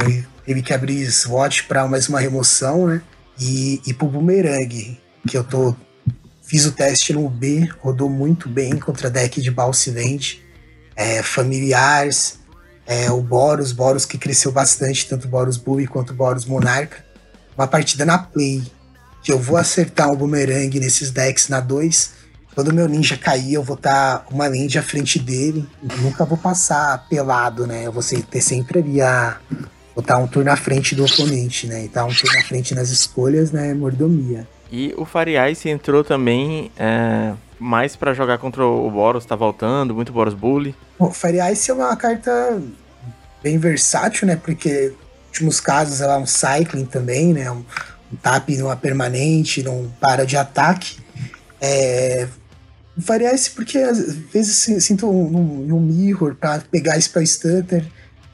ele 0.00 0.26
teve 0.46 0.62
que 0.62 0.72
abrir 0.72 1.04
SWOT 1.10 1.64
para 1.64 1.86
mais 1.86 2.08
uma 2.08 2.20
remoção, 2.20 2.86
né? 2.86 3.02
E, 3.38 3.82
e 3.86 3.92
pro 3.92 4.06
Boomerang, 4.06 4.98
que 5.28 5.36
eu 5.36 5.44
tô. 5.44 5.74
Fiz 6.42 6.64
o 6.64 6.72
teste 6.72 7.12
no 7.12 7.28
B, 7.28 7.68
rodou 7.80 8.08
muito 8.08 8.48
bem 8.48 8.78
contra 8.78 9.10
deck 9.10 9.40
de 9.40 9.50
Balsilente, 9.50 10.44
é, 10.94 11.22
familiares, 11.22 12.38
é, 12.86 13.10
o 13.10 13.20
Boros, 13.20 13.72
Boros 13.72 14.04
que 14.04 14.18
cresceu 14.18 14.52
bastante, 14.52 15.08
tanto 15.08 15.28
Boros 15.28 15.56
Bully 15.56 15.86
quanto 15.86 16.14
Boros 16.14 16.44
Monarca. 16.44 17.04
Uma 17.56 17.66
partida 17.66 18.04
na 18.04 18.18
play, 18.18 18.62
que 19.22 19.32
eu 19.32 19.38
vou 19.38 19.56
acertar 19.56 20.10
o 20.10 20.16
Boomerang 20.16 20.78
nesses 20.80 21.10
decks 21.10 21.48
na 21.48 21.60
2 21.60 22.24
quando 22.54 22.72
meu 22.72 22.88
ninja 22.88 23.16
cair, 23.16 23.54
eu 23.54 23.62
vou 23.62 23.74
estar 23.74 24.20
tá 24.20 24.26
uma 24.30 24.48
ninja 24.48 24.78
à 24.78 24.82
frente 24.82 25.18
dele. 25.18 25.66
Eu 25.82 25.96
nunca 25.98 26.24
vou 26.24 26.38
passar 26.38 27.04
pelado, 27.08 27.66
né? 27.66 27.84
Eu 27.84 27.92
vou 27.92 28.02
ter 28.02 28.40
sempre 28.40 28.78
ali 28.78 29.02
a. 29.02 29.38
Vou 29.94 30.02
estar 30.02 30.14
tá 30.14 30.20
um 30.20 30.26
turno 30.26 30.50
à 30.52 30.56
frente 30.56 30.94
do 30.94 31.04
oponente, 31.04 31.66
né? 31.66 31.82
E 31.82 31.86
estar 31.86 32.02
tá 32.02 32.06
um 32.06 32.14
turno 32.14 32.38
à 32.38 32.42
frente 32.42 32.74
nas 32.74 32.90
escolhas, 32.90 33.50
né? 33.50 33.74
Mordomia. 33.74 34.46
E 34.70 34.94
o 34.96 35.04
Fariais 35.04 35.66
entrou 35.66 36.04
também 36.04 36.70
é, 36.76 37.32
mais 37.58 37.96
para 37.96 38.14
jogar 38.14 38.38
contra 38.38 38.64
o 38.64 38.88
Boros, 38.90 39.24
tá 39.24 39.34
voltando, 39.34 39.94
muito 39.94 40.12
Boros 40.12 40.34
Bully. 40.34 40.74
O 40.98 41.10
Fariais 41.10 41.68
é 41.68 41.72
uma 41.72 41.96
carta 41.96 42.60
bem 43.42 43.58
versátil, 43.58 44.26
né? 44.26 44.36
Porque, 44.36 44.88
nos 44.88 45.26
últimos 45.28 45.60
casos, 45.60 46.00
ela 46.00 46.14
é 46.14 46.18
um 46.18 46.26
cycling 46.26 46.84
também, 46.84 47.32
né? 47.32 47.50
Um, 47.50 47.64
um 48.12 48.16
tap 48.22 48.48
numa 48.50 48.76
permanente, 48.76 49.62
não 49.62 49.90
para 50.00 50.24
de 50.24 50.36
ataque. 50.36 50.98
É, 51.60 52.28
isso 53.34 53.52
porque 53.54 53.78
às 53.78 54.14
vezes 54.32 54.84
sinto 54.84 55.10
um, 55.10 55.74
um 55.74 55.80
mirror 55.80 56.34
para 56.34 56.60
pegar 56.70 57.00
Spell 57.00 57.26
Stutter, 57.26 57.84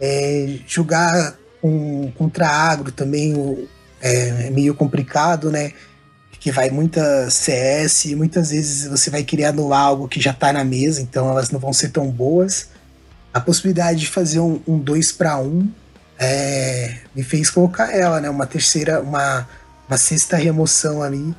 é, 0.01 0.59
jogar 0.67 1.37
com, 1.61 2.13
contra 2.17 2.49
agro 2.49 2.91
também 2.91 3.69
é 4.03 4.51
meio 4.51 4.75
complicado, 4.75 5.51
né? 5.51 5.73
Que 6.41 6.51
vai 6.51 6.71
muita 6.71 7.31
CS 7.31 8.07
muitas 8.17 8.51
vezes 8.51 8.89
você 8.89 9.11
vai 9.11 9.23
querer 9.23 9.45
anular 9.45 9.83
algo 9.83 10.09
que 10.09 10.21
já 10.21 10.33
tá 10.33 10.53
na 10.53 10.65
mesa, 10.65 11.01
então 11.01 11.31
elas 11.31 11.51
não 11.51 11.61
vão 11.61 11.73
ser 11.73 11.91
tão 11.91 12.11
boas. 12.11 12.71
A 13.33 13.41
possibilidade 13.41 14.01
de 14.01 14.09
fazer 14.09 14.41
um 14.41 14.79
2 14.79 15.13
para 15.13 15.39
1 15.39 15.71
é, 16.19 16.97
me 17.15 17.23
fez 17.23 17.49
colocar 17.51 17.95
ela, 17.95 18.21
né? 18.21 18.29
Uma 18.29 18.47
terceira, 18.47 19.01
uma, 19.01 19.47
uma 19.87 19.97
sexta 19.97 20.37
remoção 20.37 21.03
ali 21.03 21.35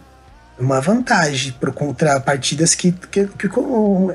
uma 0.62 0.80
vantagem 0.80 1.52
pro, 1.54 1.74
contra 1.74 2.20
partidas 2.20 2.76
que, 2.76 2.92
que, 2.92 3.26
que, 3.26 3.48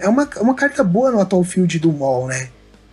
é 0.01 0.09
uma, 0.09 0.29
uma 0.41 0.55
carta 0.55 0.85
boa 0.85 1.11
no 1.11 1.21
atual 1.21 1.43
field 1.43 1.79
do 1.79 1.93
Mol, 1.93 2.29
né? 2.29 2.49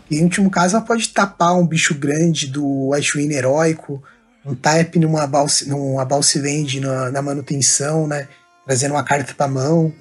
E 0.09 0.17
em 0.17 0.23
último 0.23 0.49
caso 0.49 0.75
ela 0.75 0.85
pode 0.85 1.09
tapar 1.09 1.55
um 1.55 1.65
bicho 1.65 1.93
grande 1.93 2.47
do 2.47 2.91
Ashwin 2.93 3.31
heróico, 3.31 4.03
um 4.45 4.55
tap 4.55 4.95
numa 4.97 5.25
Balse, 5.25 5.69
numa 5.69 6.05
Balse 6.05 6.39
Vende 6.39 6.79
na, 6.79 7.11
na, 7.11 7.21
manutenção, 7.21 8.07
né? 8.07 8.27
Trazendo 8.65 8.93
uma 8.93 9.03
carta 9.03 9.33
pra 9.33 9.47
mão. 9.47 9.93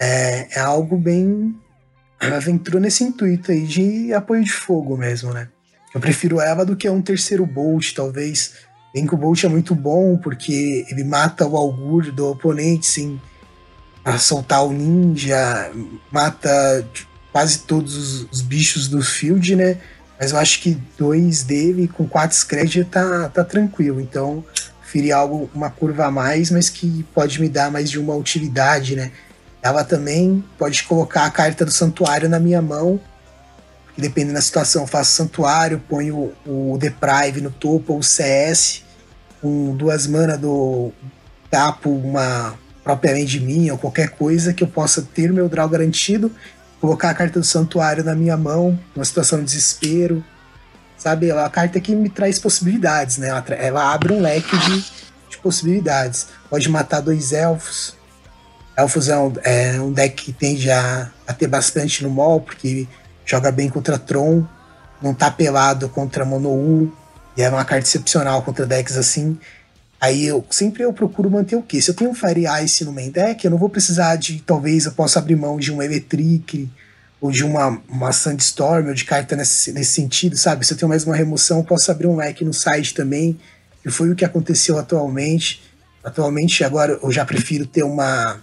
É, 0.00 0.58
é 0.58 0.60
algo 0.60 0.96
bem. 0.96 1.54
ela 2.20 2.50
entrou 2.50 2.80
nesse 2.80 3.04
intuito 3.04 3.52
aí 3.52 3.66
de 3.66 4.12
apoio 4.12 4.44
de 4.44 4.52
fogo 4.52 4.96
mesmo, 4.96 5.32
né? 5.32 5.48
Eu 5.94 6.00
prefiro 6.00 6.40
ela 6.40 6.64
do 6.64 6.76
que 6.76 6.88
um 6.88 7.02
terceiro 7.02 7.46
Bolt, 7.46 7.92
talvez. 7.94 8.52
Bem 8.92 9.06
que 9.06 9.14
o 9.14 9.18
Bolt 9.18 9.42
é 9.44 9.48
muito 9.48 9.74
bom, 9.74 10.16
porque 10.16 10.84
ele 10.90 11.04
mata 11.04 11.46
o 11.46 11.56
Augur 11.56 12.12
do 12.12 12.30
oponente 12.30 12.86
sem 12.86 13.20
soltar 14.18 14.64
o 14.64 14.72
ninja, 14.72 15.70
mata 16.12 16.86
quase 17.32 17.60
todos 17.60 17.96
os, 17.96 18.30
os, 18.30 18.40
bichos 18.40 18.86
do 18.86 19.02
field, 19.02 19.56
né? 19.56 19.78
Mas 20.18 20.32
eu 20.32 20.38
acho 20.38 20.60
que 20.60 20.78
dois 20.96 21.42
dele 21.42 21.88
com 21.88 22.08
quatro 22.08 22.36
scred 22.36 22.84
tá, 22.84 23.28
tá 23.28 23.44
tranquilo. 23.44 24.00
Então, 24.00 24.44
preferi 24.94 25.10
algo, 25.10 25.50
uma 25.52 25.70
curva 25.70 26.06
a 26.06 26.10
mais, 26.10 26.50
mas 26.50 26.68
que 26.68 27.04
pode 27.12 27.40
me 27.40 27.48
dar 27.48 27.70
mais 27.70 27.90
de 27.90 27.98
uma 27.98 28.14
utilidade, 28.14 28.94
né? 28.94 29.10
Ela 29.60 29.82
também 29.82 30.44
pode 30.56 30.84
colocar 30.84 31.24
a 31.24 31.30
carta 31.30 31.64
do 31.64 31.70
santuário 31.70 32.28
na 32.28 32.38
minha 32.38 32.62
mão. 32.62 33.00
Dependendo 33.96 34.34
da 34.34 34.42
situação, 34.42 34.86
faço 34.86 35.12
santuário, 35.12 35.82
ponho 35.88 36.32
o 36.46 36.76
Deprive 36.78 37.40
no 37.40 37.50
topo 37.50 37.94
ou 37.94 37.98
o 37.98 38.02
CS. 38.02 38.82
Com 39.40 39.74
duas 39.74 40.06
mana 40.06 40.36
do 40.36 40.92
tapo 41.50 41.90
uma 41.90 42.58
propriamente 42.82 43.40
minha 43.40 43.72
ou 43.72 43.78
qualquer 43.78 44.10
coisa 44.10 44.52
que 44.52 44.62
eu 44.62 44.68
possa 44.68 45.00
ter 45.00 45.32
meu 45.32 45.48
draw 45.48 45.66
garantido, 45.66 46.30
colocar 46.84 47.08
a 47.08 47.14
carta 47.14 47.40
do 47.40 47.46
santuário 47.46 48.04
na 48.04 48.14
minha 48.14 48.36
mão, 48.36 48.78
numa 48.94 49.04
situação 49.04 49.38
de 49.38 49.46
desespero. 49.46 50.22
Sabe, 50.98 51.30
é 51.30 51.34
uma 51.34 51.48
carta 51.48 51.80
que 51.80 51.94
me 51.94 52.10
traz 52.10 52.38
possibilidades, 52.38 53.16
né? 53.16 53.28
Ela, 53.28 53.44
ela 53.54 53.92
abre 53.92 54.12
um 54.12 54.20
leque 54.20 54.56
de, 54.56 54.84
de 55.30 55.38
possibilidades. 55.42 56.28
Pode 56.48 56.68
matar 56.68 57.00
dois 57.00 57.32
elfos, 57.32 57.96
Elfos 58.76 59.08
é 59.08 59.16
um, 59.16 59.32
é 59.44 59.80
um 59.80 59.92
deck 59.92 60.24
que 60.24 60.32
tende 60.32 60.68
a, 60.68 61.08
a, 61.28 61.32
ter 61.32 61.46
bastante 61.46 62.02
no 62.02 62.10
mall, 62.10 62.40
porque 62.40 62.88
joga 63.24 63.52
bem 63.52 63.68
contra 63.68 63.96
Tron, 63.96 64.44
não 65.00 65.14
tá 65.14 65.30
pelado 65.30 65.88
contra 65.88 66.24
Mono 66.24 66.92
e 67.36 67.42
é 67.42 67.48
uma 67.48 67.64
carta 67.64 67.86
excepcional 67.86 68.42
contra 68.42 68.66
decks 68.66 68.96
assim. 68.96 69.38
Aí 70.04 70.26
eu 70.26 70.44
sempre 70.50 70.82
eu 70.82 70.92
procuro 70.92 71.30
manter 71.30 71.56
o 71.56 71.62
quê? 71.62 71.80
Se 71.80 71.90
eu 71.90 71.94
tenho 71.94 72.10
um 72.10 72.14
Fire 72.14 72.44
Ice 72.62 72.84
no 72.84 72.92
main 72.92 73.10
deck, 73.10 73.42
eu 73.42 73.50
não 73.50 73.56
vou 73.56 73.70
precisar 73.70 74.16
de. 74.16 74.38
Talvez 74.42 74.84
eu 74.84 74.92
possa 74.92 75.18
abrir 75.18 75.34
mão 75.34 75.56
de 75.56 75.72
um 75.72 75.82
Electric 75.82 76.68
ou 77.18 77.30
de 77.30 77.42
uma, 77.42 77.80
uma 77.88 78.12
Sandstorm 78.12 78.88
ou 78.88 78.92
de 78.92 79.06
carta 79.06 79.34
nesse, 79.34 79.72
nesse 79.72 79.92
sentido, 79.92 80.36
sabe? 80.36 80.66
Se 80.66 80.74
eu 80.74 80.76
tenho 80.76 80.90
mais 80.90 81.06
uma 81.06 81.16
remoção, 81.16 81.60
eu 81.60 81.64
posso 81.64 81.90
abrir 81.90 82.06
um 82.06 82.16
leque 82.16 82.44
no 82.44 82.52
site 82.52 82.92
também. 82.92 83.40
E 83.82 83.90
foi 83.90 84.10
o 84.10 84.14
que 84.14 84.26
aconteceu 84.26 84.78
atualmente. 84.78 85.62
Atualmente, 86.04 86.62
agora 86.62 87.00
eu 87.02 87.10
já 87.10 87.24
prefiro 87.24 87.64
ter 87.64 87.82
uma 87.82 88.38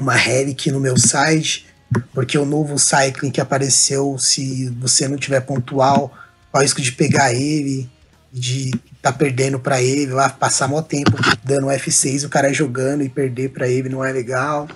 uma 0.00 0.16
relic 0.16 0.68
no 0.72 0.80
meu 0.80 0.98
site, 0.98 1.64
porque 2.12 2.36
o 2.36 2.44
novo 2.44 2.76
cycling 2.76 3.30
que 3.30 3.40
apareceu, 3.40 4.18
se 4.18 4.68
você 4.80 5.06
não 5.06 5.16
tiver 5.16 5.42
pontual, 5.42 6.12
o 6.52 6.58
risco 6.58 6.82
de 6.82 6.90
pegar 6.90 7.32
ele, 7.32 7.88
de 8.34 8.72
tá 9.00 9.12
perdendo 9.12 9.60
para 9.60 9.80
ele, 9.80 10.12
lá 10.12 10.28
passar 10.28 10.66
mó 10.66 10.82
tempo 10.82 11.12
dando 11.44 11.68
F6, 11.68 12.26
o 12.26 12.28
cara 12.28 12.52
jogando 12.52 13.04
e 13.04 13.08
perder 13.08 13.50
para 13.50 13.68
ele 13.68 13.88
não 13.88 14.04
é 14.04 14.10
legal. 14.10 14.68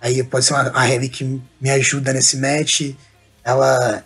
Aí 0.00 0.22
pode 0.24 0.46
ser 0.46 0.54
uma, 0.54 0.70
uma 0.70 0.82
relic 0.82 1.18
que 1.18 1.42
me 1.60 1.70
ajuda 1.70 2.10
nesse 2.14 2.38
match. 2.38 2.92
Ela 3.44 4.02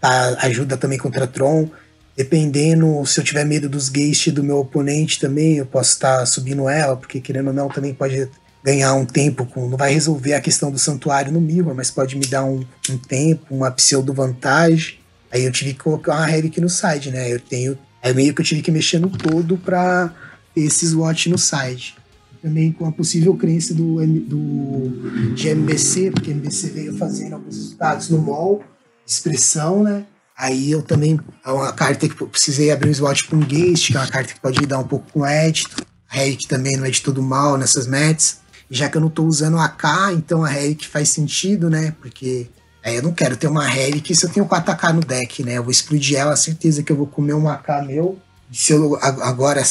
tá, 0.00 0.38
ajuda 0.40 0.74
também 0.78 0.96
contra 0.98 1.26
Tron. 1.26 1.68
Dependendo, 2.16 3.04
se 3.04 3.20
eu 3.20 3.24
tiver 3.24 3.44
medo 3.44 3.68
dos 3.68 3.90
Geist 3.90 4.30
do 4.30 4.42
meu 4.42 4.58
oponente 4.58 5.20
também, 5.20 5.58
eu 5.58 5.66
posso 5.66 5.92
estar 5.92 6.20
tá 6.20 6.26
subindo 6.26 6.66
ela, 6.66 6.96
porque 6.96 7.20
querendo 7.20 7.48
ou 7.48 7.52
não, 7.52 7.68
também 7.68 7.92
pode 7.92 8.30
ganhar 8.64 8.94
um 8.94 9.04
tempo 9.04 9.44
com. 9.44 9.68
Não 9.68 9.76
vai 9.76 9.92
resolver 9.92 10.32
a 10.32 10.40
questão 10.40 10.70
do 10.70 10.78
santuário 10.78 11.30
no 11.30 11.40
Mirror, 11.40 11.74
mas 11.74 11.90
pode 11.90 12.16
me 12.16 12.24
dar 12.24 12.44
um, 12.44 12.64
um 12.88 12.96
tempo, 12.96 13.54
uma 13.54 13.70
pseudo 13.70 14.14
vantagem. 14.14 14.98
Aí 15.30 15.44
eu 15.44 15.52
tive 15.52 15.74
que 15.74 15.80
colocar 15.80 16.14
uma 16.14 16.24
Relic 16.24 16.58
no 16.60 16.70
side, 16.70 17.10
né? 17.10 17.30
Eu 17.30 17.40
tenho. 17.40 17.76
Aí 18.04 18.12
meio 18.12 18.34
que 18.34 18.42
eu 18.42 18.44
tive 18.44 18.60
que 18.60 18.70
mexer 18.70 18.98
no 18.98 19.08
todo 19.08 19.56
para 19.56 20.14
ter 20.54 20.60
esse 20.60 20.86
SWAT 20.86 21.30
no 21.30 21.38
side. 21.38 21.96
Também 22.42 22.70
com 22.70 22.86
a 22.86 22.92
possível 22.92 23.34
crença 23.34 23.72
do, 23.72 24.06
do, 24.06 25.34
de 25.34 25.48
MBC, 25.48 26.10
porque 26.10 26.30
MBC 26.30 26.68
veio 26.68 26.98
fazendo 26.98 27.32
alguns 27.32 27.56
resultados 27.56 28.10
no 28.10 28.18
mall, 28.18 28.62
expressão, 29.06 29.82
né? 29.82 30.04
Aí 30.36 30.70
eu 30.70 30.82
também. 30.82 31.18
É 31.44 31.50
uma 31.50 31.72
carta 31.72 32.06
que 32.06 32.26
precisei 32.26 32.70
abrir 32.70 32.90
um 32.90 32.94
SWAT 32.94 33.24
com 33.24 33.36
um 33.36 33.40
Geist, 33.40 33.90
que 33.90 33.96
é 33.96 34.00
uma 34.00 34.10
carta 34.10 34.34
que 34.34 34.40
pode 34.40 34.60
lidar 34.60 34.78
um 34.78 34.86
pouco 34.86 35.10
com 35.10 35.24
édito. 35.24 35.82
A 36.10 36.16
Relic 36.16 36.46
também 36.46 36.76
não 36.76 36.84
é 36.84 36.90
de 36.90 37.00
todo 37.00 37.22
mal 37.22 37.56
nessas 37.56 37.86
matches 37.86 38.44
já 38.70 38.88
que 38.88 38.96
eu 38.96 39.00
não 39.00 39.08
estou 39.08 39.26
usando 39.26 39.58
AK, 39.58 40.14
então 40.14 40.44
a 40.44 40.48
Relic 40.48 40.86
faz 40.86 41.10
sentido, 41.10 41.68
né? 41.70 41.94
Porque 42.00 42.48
é, 42.84 42.98
eu 42.98 43.02
não 43.02 43.12
quero 43.12 43.34
ter 43.34 43.46
uma 43.46 43.66
Relic 43.66 44.14
se 44.14 44.26
eu 44.26 44.30
tenho 44.30 44.44
4AK 44.44 44.92
no 44.92 45.00
deck, 45.00 45.42
né? 45.42 45.54
Eu 45.54 45.62
vou 45.62 45.72
explodir 45.72 46.18
ela, 46.18 46.36
certeza 46.36 46.82
que 46.82 46.92
eu 46.92 46.96
vou 46.96 47.06
comer 47.06 47.32
um 47.32 47.48
AK 47.48 47.86
meu. 47.86 48.18
Se 48.52 48.74
eu 48.74 48.98
agora, 49.00 49.62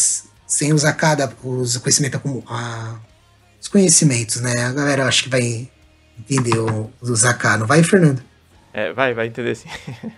sem 0.48 0.74
usar 0.74 0.94
cada 0.94 1.32
os 1.44 1.78
conhecimentos 1.78 2.20
como 2.20 2.44
a, 2.48 2.96
os 3.62 3.68
conhecimentos, 3.68 4.42
né? 4.42 4.66
A 4.66 4.74
galera 4.74 5.06
acho 5.06 5.26
que 5.26 5.30
vai 5.30 5.70
entender 6.20 6.56
os 7.00 7.24
AK, 7.24 7.60
não 7.60 7.68
vai, 7.68 7.84
Fernando? 7.84 8.24
É, 8.74 8.92
vai, 8.92 9.14
vai 9.14 9.28
entender 9.28 9.54
sim. 9.56 9.70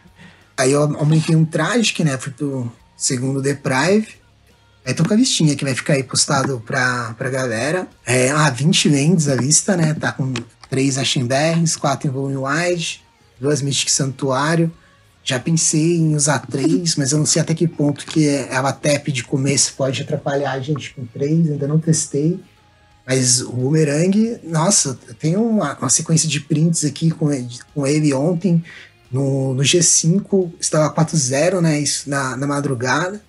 Aí 0.58 0.72
eu 0.72 0.82
aumentei 0.82 1.36
um 1.36 1.44
Tragic, 1.44 2.02
né? 2.02 2.18
Fui 2.18 2.32
pro 2.32 2.72
segundo 2.96 3.42
Deprive. 3.42 4.08
Aí 4.86 4.94
tô 4.94 5.04
com 5.04 5.14
a 5.14 5.18
listinha 5.18 5.56
que 5.56 5.66
vai 5.66 5.76
ficar 5.76 5.94
aí 5.94 6.04
postado 6.04 6.62
pra, 6.66 7.14
pra 7.18 7.30
galera. 7.30 7.88
É, 8.06 8.30
ah, 8.30 8.50
20 8.50 8.88
lentes 8.88 9.28
a 9.28 9.36
lista, 9.36 9.76
né? 9.76 9.94
Tá 9.96 10.12
com 10.12 10.32
3 10.69 10.97
Ashenbergs, 10.97 11.78
4 11.78 12.08
em 12.08 12.12
Volume 12.12 12.38
Wide, 12.38 13.01
2 13.39 13.62
Mystic 13.62 13.89
Santuário. 13.89 14.71
Já 15.23 15.39
pensei 15.39 15.97
em 15.97 16.15
usar 16.15 16.39
3, 16.39 16.95
mas 16.97 17.12
eu 17.12 17.17
não 17.17 17.25
sei 17.25 17.41
até 17.41 17.54
que 17.54 17.67
ponto 17.67 18.06
que 18.06 18.28
ela 18.28 18.71
tap 18.71 19.08
de 19.08 19.23
começo 19.23 19.73
pode 19.75 20.01
atrapalhar 20.01 20.51
a 20.51 20.60
gente 20.60 20.93
com 20.93 21.06
3, 21.06 21.51
ainda 21.51 21.67
não 21.67 21.80
testei. 21.80 22.39
Mas 23.08 23.41
o 23.41 23.51
Boomerang, 23.51 24.39
nossa, 24.43 24.99
eu 25.08 25.13
tenho 25.13 25.43
uma, 25.43 25.78
uma 25.78 25.89
sequência 25.89 26.28
de 26.28 26.39
prints 26.39 26.86
aqui 26.86 27.12
com, 27.12 27.30
com 27.73 27.88
ele 27.88 28.13
ontem. 28.13 28.63
No, 29.12 29.54
no 29.54 29.63
G5 29.63 30.51
estava 30.60 30.93
4-0, 30.93 31.62
né? 31.62 31.80
Isso 31.80 32.10
na, 32.10 32.36
na 32.36 32.45
madrugada 32.45 33.21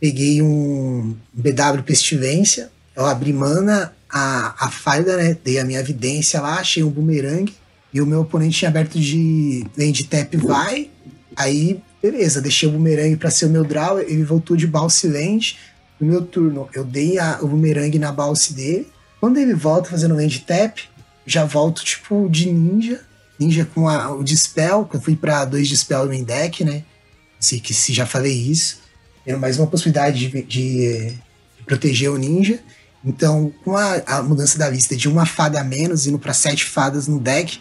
peguei 0.00 0.40
um 0.40 1.16
BW 1.32 1.82
Pestilência, 1.84 2.70
eu 2.94 3.06
abri 3.06 3.32
mana, 3.32 3.92
a, 4.10 4.66
a 4.66 4.70
falha, 4.70 5.16
né? 5.16 5.36
Dei 5.42 5.58
a 5.58 5.64
minha 5.64 5.80
evidência 5.80 6.40
lá, 6.40 6.58
achei 6.58 6.82
um 6.82 6.90
boomerang, 6.90 7.52
e 7.92 8.00
o 8.00 8.06
meu 8.06 8.20
oponente 8.20 8.58
tinha 8.58 8.68
aberto 8.68 8.98
de 8.98 9.64
land 9.76 10.04
tap 10.04 10.34
vai, 10.36 10.90
aí 11.36 11.80
beleza, 12.02 12.40
deixei 12.40 12.68
o 12.68 12.72
boomerang 12.72 13.16
para 13.16 13.30
ser 13.30 13.46
o 13.46 13.50
meu 13.50 13.64
draw, 13.64 13.98
ele 13.98 14.24
voltou 14.24 14.56
de 14.56 14.66
bounce 14.66 15.08
land, 15.08 15.58
no 16.00 16.06
meu 16.06 16.22
turno 16.22 16.68
eu 16.74 16.84
dei 16.84 17.18
a, 17.18 17.38
o 17.42 17.48
boomerang 17.48 17.98
na 17.98 18.12
bounce 18.12 18.52
dele, 18.52 18.88
quando 19.20 19.38
ele 19.38 19.54
volta 19.54 19.90
fazendo 19.90 20.14
land 20.14 20.40
tap, 20.40 20.78
já 21.26 21.44
volto 21.44 21.84
tipo 21.84 22.28
de 22.30 22.50
ninja, 22.50 23.00
ninja 23.38 23.68
com 23.74 23.88
a, 23.88 24.12
o 24.12 24.22
dispel, 24.22 24.84
que 24.84 24.96
eu 24.96 25.00
fui 25.00 25.16
para 25.16 25.44
dois 25.44 25.68
dispel 25.68 26.06
no 26.06 26.24
deck, 26.24 26.64
né? 26.64 26.84
Sei 27.38 27.60
que 27.60 27.72
se 27.72 27.92
já 27.92 28.06
falei 28.06 28.32
isso 28.32 28.78
tendo 29.28 29.40
mais 29.40 29.58
uma 29.58 29.66
possibilidade 29.66 30.18
de, 30.18 30.42
de, 30.42 31.10
de 31.10 31.18
proteger 31.66 32.10
o 32.10 32.16
ninja. 32.16 32.58
Então, 33.04 33.52
com 33.64 33.76
a, 33.76 33.94
a, 34.06 34.22
mudança 34.22 34.58
da 34.58 34.68
lista 34.68 34.96
de 34.96 35.08
uma 35.08 35.24
fada 35.24 35.60
a 35.60 35.64
menos, 35.64 36.06
indo 36.06 36.18
para 36.18 36.34
sete 36.34 36.64
fadas 36.64 37.06
no 37.06 37.20
deck, 37.20 37.60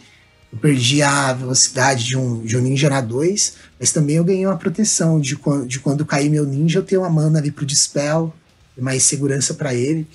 eu 0.51 0.57
perdi 0.59 1.01
a 1.01 1.33
velocidade 1.33 2.03
de 2.03 2.17
um, 2.17 2.41
de 2.43 2.57
um 2.57 2.61
ninja 2.61 2.89
na 2.89 3.01
2, 3.01 3.53
mas 3.79 3.91
também 3.91 4.15
eu 4.15 4.23
ganhei 4.23 4.45
uma 4.45 4.57
proteção 4.57 5.19
de 5.19 5.35
quando, 5.35 5.67
de 5.67 5.79
quando 5.79 6.05
cair 6.05 6.29
meu 6.29 6.45
ninja, 6.45 6.79
eu 6.79 6.83
tenho 6.83 7.01
uma 7.01 7.09
mana 7.09 7.39
ali 7.39 7.51
pro 7.51 7.65
Dispel, 7.65 8.33
mais 8.77 9.03
segurança 9.03 9.53
para 9.53 9.73
ele. 9.73 10.07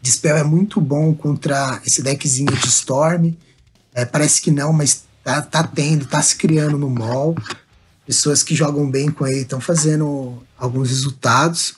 Dispel 0.00 0.36
é 0.36 0.44
muito 0.44 0.80
bom 0.80 1.12
contra 1.14 1.80
esse 1.84 2.02
deckzinho 2.02 2.54
de 2.56 2.68
Storm. 2.68 3.32
É, 3.94 4.04
parece 4.04 4.40
que 4.40 4.50
não, 4.50 4.72
mas 4.72 5.04
tá, 5.24 5.42
tá 5.42 5.62
tendo, 5.62 6.06
tá 6.06 6.22
se 6.22 6.36
criando 6.36 6.78
no 6.78 6.88
mall 6.88 7.34
pessoas 8.08 8.42
que 8.42 8.54
jogam 8.54 8.90
bem 8.90 9.10
com 9.10 9.26
ele 9.26 9.42
estão 9.42 9.60
fazendo 9.60 10.42
alguns 10.56 10.88
resultados. 10.88 11.74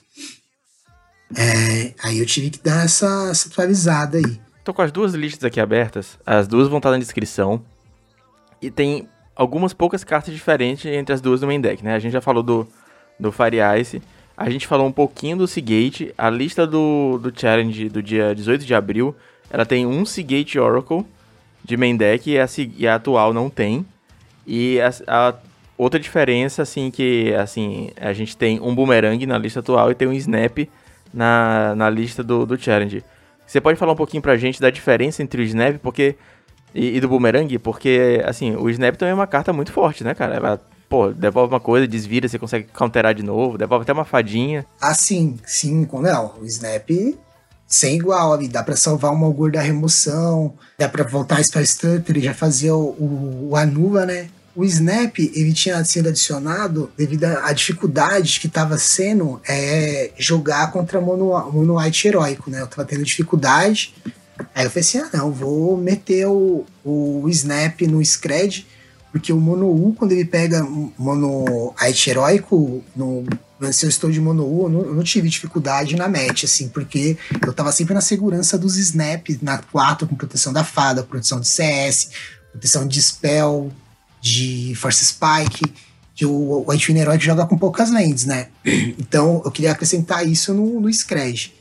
É, 1.37 1.95
aí 2.03 2.19
eu 2.19 2.27
tive 2.27 2.51
que 2.51 2.59
dar 2.59 2.85
essa, 2.85 3.29
essa 3.31 3.49
atualizada 3.49 4.19
aí. 4.19 4.41
Tô 4.65 4.75
com 4.75 4.83
as 4.83 4.93
duas 4.93 5.15
listas 5.15 5.45
aqui 5.45 5.61
abertas, 5.61 6.19
as 6.25 6.47
duas 6.47 6.69
vão 6.69 6.79
estar 6.79 6.91
na 6.91 6.99
descrição. 6.99 7.63
E 8.61 8.71
tem 8.71 9.09
algumas 9.35 9.73
poucas 9.73 10.05
cartas 10.05 10.35
diferentes 10.35 10.85
entre 10.87 11.15
as 11.15 11.21
duas 11.21 11.41
do 11.41 11.47
main 11.47 11.61
deck, 11.61 11.83
né? 11.83 11.95
A 11.95 11.99
gente 11.99 12.13
já 12.13 12.21
falou 12.21 12.43
do, 12.43 12.69
do 13.19 13.33
Fire 13.33 13.57
Ice, 13.81 14.03
a 14.37 14.51
gente 14.51 14.67
falou 14.67 14.87
um 14.87 14.93
pouquinho 14.93 15.37
do 15.37 15.47
Seagate, 15.47 16.15
a 16.17 16.29
lista 16.29 16.67
do, 16.67 17.19
do 17.19 17.33
Challenge 17.35 17.89
do 17.89 18.03
dia 18.03 18.35
18 18.35 18.65
de 18.65 18.75
abril, 18.75 19.17
ela 19.49 19.65
tem 19.65 19.87
um 19.87 20.05
Seagate 20.05 20.59
Oracle 20.59 21.07
de 21.65 21.77
main 21.77 21.97
deck 21.97 22.31
e 22.31 22.39
a, 22.39 22.47
e 22.77 22.87
a 22.87 22.97
atual 22.97 23.33
não 23.33 23.49
tem. 23.49 23.87
E 24.47 24.79
a, 24.81 24.91
a 25.07 25.35
Outra 25.81 25.99
diferença, 25.99 26.61
assim, 26.61 26.91
que 26.91 27.33
assim, 27.33 27.89
a 27.99 28.13
gente 28.13 28.37
tem 28.37 28.61
um 28.61 28.75
boomerang 28.75 29.25
na 29.25 29.39
lista 29.39 29.61
atual 29.61 29.91
e 29.91 29.95
tem 29.95 30.07
um 30.07 30.13
snap 30.13 30.69
na, 31.13 31.75
na 31.75 31.91
lista 31.91 32.23
do, 32.23 32.47
do 32.47 32.57
challenge. 32.61 33.05
Você 33.47 33.61
pode 33.61 33.79
falar 33.79 33.93
um 33.93 33.97
pouquinho 33.97 34.23
pra 34.23 34.37
gente 34.37 34.61
da 34.61 34.71
diferença 34.71 35.23
entre 35.23 35.43
o 35.43 35.45
snap, 35.45 35.79
porque 35.79 36.17
E, 36.73 36.97
e, 36.97 37.01
do 37.01 37.09
Boomerang, 37.09 37.59
porque, 37.59 38.23
assim, 38.25 38.55
o 38.55 38.71
Snap 38.71 38.95
também 38.95 39.11
é 39.11 39.15
uma 39.15 39.27
carta 39.27 39.53
muito 39.53 39.73
forte, 39.73 40.05
né, 40.05 40.15
cara? 40.15 40.37
Ela, 40.37 40.61
pô, 40.89 41.11
devolve 41.13 41.53
uma 41.53 41.59
coisa, 41.59 41.85
desvira, 41.85 42.29
você 42.29 42.39
consegue 42.39 42.69
counterar 42.73 43.13
de 43.13 43.25
novo, 43.25 43.59
devolve 43.59 43.83
até 43.83 43.93
uma 43.93 44.05
fadinha. 44.05 44.65
Ah, 44.81 44.95
sim, 44.95 45.37
sim, 45.45 45.89
não. 45.93 46.35
O 46.41 46.45
Snap 46.45 46.89
sem 47.67 47.97
igual 47.97 48.33
ali, 48.33 48.49
dá 48.49 48.63
pra 48.63 48.77
salvar 48.77 49.13
um 49.13 49.17
Malgur 49.17 49.51
da 49.51 49.61
remoção, 49.61 50.55
dá 50.79 50.89
pra 50.89 51.05
voltar 51.05 51.39
a 51.39 51.43
Spell 51.43 51.65
Stutter, 51.67 52.17
ele 52.17 52.21
já 52.21 52.35
fazia 52.35 52.75
o, 52.75 52.91
o, 52.91 53.49
o 53.51 53.57
Anuva, 53.57 54.07
né? 54.07 54.29
O 54.55 54.65
Snap, 54.65 55.19
ele 55.19 55.53
tinha 55.53 55.83
sido 55.85 56.09
adicionado 56.09 56.91
devido 56.97 57.25
à 57.25 57.53
dificuldade 57.53 58.41
que 58.41 58.49
estava 58.49 58.77
sendo 58.79 59.41
é, 59.49 60.11
jogar 60.19 60.73
contra 60.73 61.01
Mono, 61.01 61.31
Mono 61.53 61.79
White 61.79 62.09
heróico, 62.09 62.51
né? 62.51 62.61
Eu 62.61 62.67
tava 62.67 62.85
tendo 62.85 63.05
dificuldade, 63.05 63.95
Aí 64.55 64.65
eu 64.65 64.71
falei 64.71 64.81
assim: 64.81 64.99
ah, 64.99 65.11
não, 65.13 65.31
vou 65.31 65.77
meter 65.77 66.27
o, 66.27 66.65
o 66.85 67.29
Snap 67.29 67.83
no 67.83 68.05
Scred, 68.05 68.67
porque 69.13 69.33
o 69.33 69.41
Mono 69.41 69.69
U, 69.69 69.95
quando 69.95 70.13
ele 70.13 70.25
pega 70.25 70.63
Mono 70.63 71.75
Ait 71.79 72.09
heróico, 72.09 72.83
no, 72.95 73.25
se 73.73 73.85
eu 73.85 73.91
estou 73.91 74.11
de 74.11 74.21
Mono 74.21 74.45
U, 74.45 74.65
eu 74.65 74.69
não, 74.69 74.81
eu 74.83 74.95
não, 74.95 75.03
tive 75.03 75.29
dificuldade 75.29 75.97
na 75.97 76.09
match, 76.09 76.45
assim, 76.45 76.69
porque 76.69 77.17
eu 77.45 77.53
tava 77.53 77.73
sempre 77.73 77.95
na 77.95 78.01
segurança 78.01 78.57
dos 78.57 78.77
Snap, 78.77 79.29
na 79.43 79.59
4, 79.59 80.07
com 80.07 80.15
proteção 80.15 80.53
da 80.53 80.65
fada, 80.65 81.03
proteção 81.03 81.41
de 81.41 81.49
CS, 81.49 82.11
proteção 82.53 82.87
de 82.87 83.01
Spell, 83.03 83.71
de 84.21 84.75
Force 84.77 85.05
Spike, 85.05 85.73
que 86.15 86.27
o, 86.27 86.65
o 86.67 86.71
Ait 86.71 86.89
heróico 86.91 87.25
joga 87.25 87.47
com 87.47 87.57
poucas 87.57 87.91
lands, 87.91 88.25
né? 88.25 88.49
Então 88.99 89.43
eu 89.45 89.51
queria 89.51 89.73
acrescentar 89.73 90.27
isso 90.27 90.53
no, 90.53 90.81
no 90.81 90.93
Scred. 90.93 91.55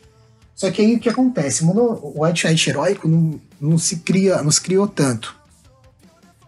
Só 0.54 0.70
que 0.70 0.82
aí 0.82 0.96
o 0.96 1.00
que 1.00 1.08
acontece? 1.08 1.64
O 1.64 2.24
White 2.24 2.46
Knight 2.46 2.70
heróico 2.70 3.08
não, 3.08 3.40
não 3.62 3.78
se 3.78 3.98
cria, 3.98 4.42
não 4.44 4.52
se 4.52 4.60
criou 4.60 4.88
tanto. 4.88 5.34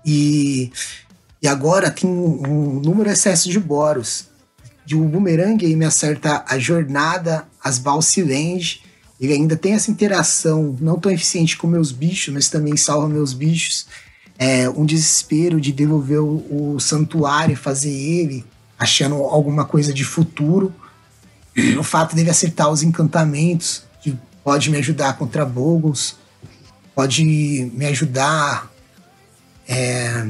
E, 0.05 0.69
e 1.41 1.47
agora 1.47 1.89
tem 1.89 2.09
um, 2.09 2.43
um 2.45 2.79
número 2.81 3.09
excesso 3.09 3.49
de 3.49 3.57
boros. 3.57 4.25
E 4.85 4.95
o 4.95 5.05
Boomerang 5.05 5.65
aí 5.65 5.75
me 5.77 5.85
acerta 5.85 6.43
a 6.45 6.59
jornada, 6.59 7.47
as 7.63 7.79
Balsilenge. 7.79 8.81
Ele 9.17 9.31
ainda 9.31 9.55
tem 9.55 9.73
essa 9.73 9.89
interação 9.89 10.75
não 10.81 10.99
tão 10.99 11.09
eficiente 11.09 11.55
com 11.55 11.65
meus 11.65 11.93
bichos, 11.93 12.33
mas 12.33 12.49
também 12.49 12.75
salva 12.75 13.07
meus 13.07 13.31
bichos. 13.31 13.87
É, 14.43 14.67
um 14.67 14.85
desespero 14.85 15.61
de 15.61 15.71
devolver 15.71 16.19
o, 16.19 16.73
o 16.73 16.79
santuário, 16.79 17.55
fazer 17.55 17.91
ele, 17.91 18.43
achando 18.79 19.15
alguma 19.15 19.65
coisa 19.65 19.93
de 19.93 20.03
futuro. 20.03 20.73
O 21.77 21.83
fato 21.83 22.15
dele 22.15 22.31
acertar 22.31 22.69
os 22.69 22.81
encantamentos 22.81 23.83
pode 24.43 24.69
me 24.69 24.77
ajudar 24.77 25.17
contra 25.17 25.45
Boggles, 25.45 26.15
pode 26.95 27.23
me 27.23 27.85
ajudar 27.85 28.71
é, 29.67 30.27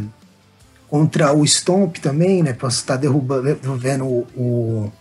contra 0.89 1.33
o 1.33 1.45
Stomp 1.45 1.97
também, 1.97 2.43
né? 2.43 2.53
Posso 2.53 2.79
estar 2.79 2.97
derrubando, 2.97 3.43
devolvendo 3.55 4.05
o, 4.05 4.27
o, 4.35 4.93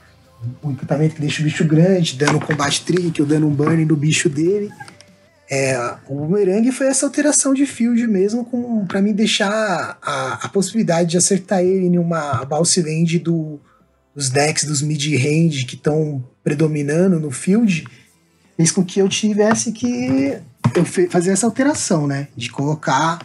o, 0.63 0.71
encantamento 0.71 1.17
que 1.17 1.21
deixa 1.21 1.43
o 1.43 1.45
bicho 1.45 1.65
grande, 1.65 2.17
dando 2.17 2.37
um 2.37 2.41
combate 2.41 2.85
trick, 2.85 3.21
ou 3.21 3.27
dando 3.27 3.47
um 3.47 3.51
burn 3.51 3.85
no 3.85 3.97
bicho 3.97 4.29
dele. 4.29 4.71
É, 5.53 5.77
o 6.09 6.15
Boomerang 6.15 6.71
foi 6.71 6.87
essa 6.87 7.05
alteração 7.05 7.53
de 7.53 7.67
field 7.67 8.07
mesmo 8.07 8.47
para 8.87 9.03
me 9.03 9.13
deixar 9.13 9.99
a, 10.01 10.45
a, 10.45 10.49
possibilidade 10.49 11.11
de 11.11 11.17
acertar 11.17 11.59
ele 11.59 11.87
em 11.87 11.99
uma 11.99 12.45
bounce 12.45 12.81
do, 13.19 13.59
dos 14.15 14.31
decks 14.31 14.63
dos 14.63 14.81
mid-range 14.81 15.65
que 15.65 15.75
estão 15.75 16.25
predominando 16.45 17.19
no 17.19 17.33
field 17.33 17.85
fez 18.57 18.71
com 18.71 18.85
que 18.85 19.01
eu 19.01 19.09
tivesse 19.09 19.73
que 19.73 20.39
eu 20.77 20.85
fazer 20.85 21.33
essa 21.33 21.47
alteração, 21.47 22.07
né? 22.07 22.29
De 22.37 22.49
colocar 22.49 23.19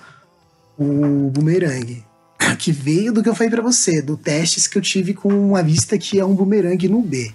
o 0.79 1.29
boomerang. 1.29 2.03
Que 2.57 2.71
veio 2.71 3.11
do 3.11 3.21
que 3.21 3.29
eu 3.29 3.35
falei 3.35 3.51
para 3.51 3.61
você, 3.61 4.01
do 4.01 4.17
testes 4.17 4.65
que 4.65 4.77
eu 4.77 4.81
tive 4.81 5.13
com 5.13 5.29
uma 5.29 5.61
vista 5.61 5.97
que 5.97 6.19
é 6.19 6.25
um 6.25 6.33
boomerang 6.33 6.87
no 6.87 7.01
B. 7.01 7.33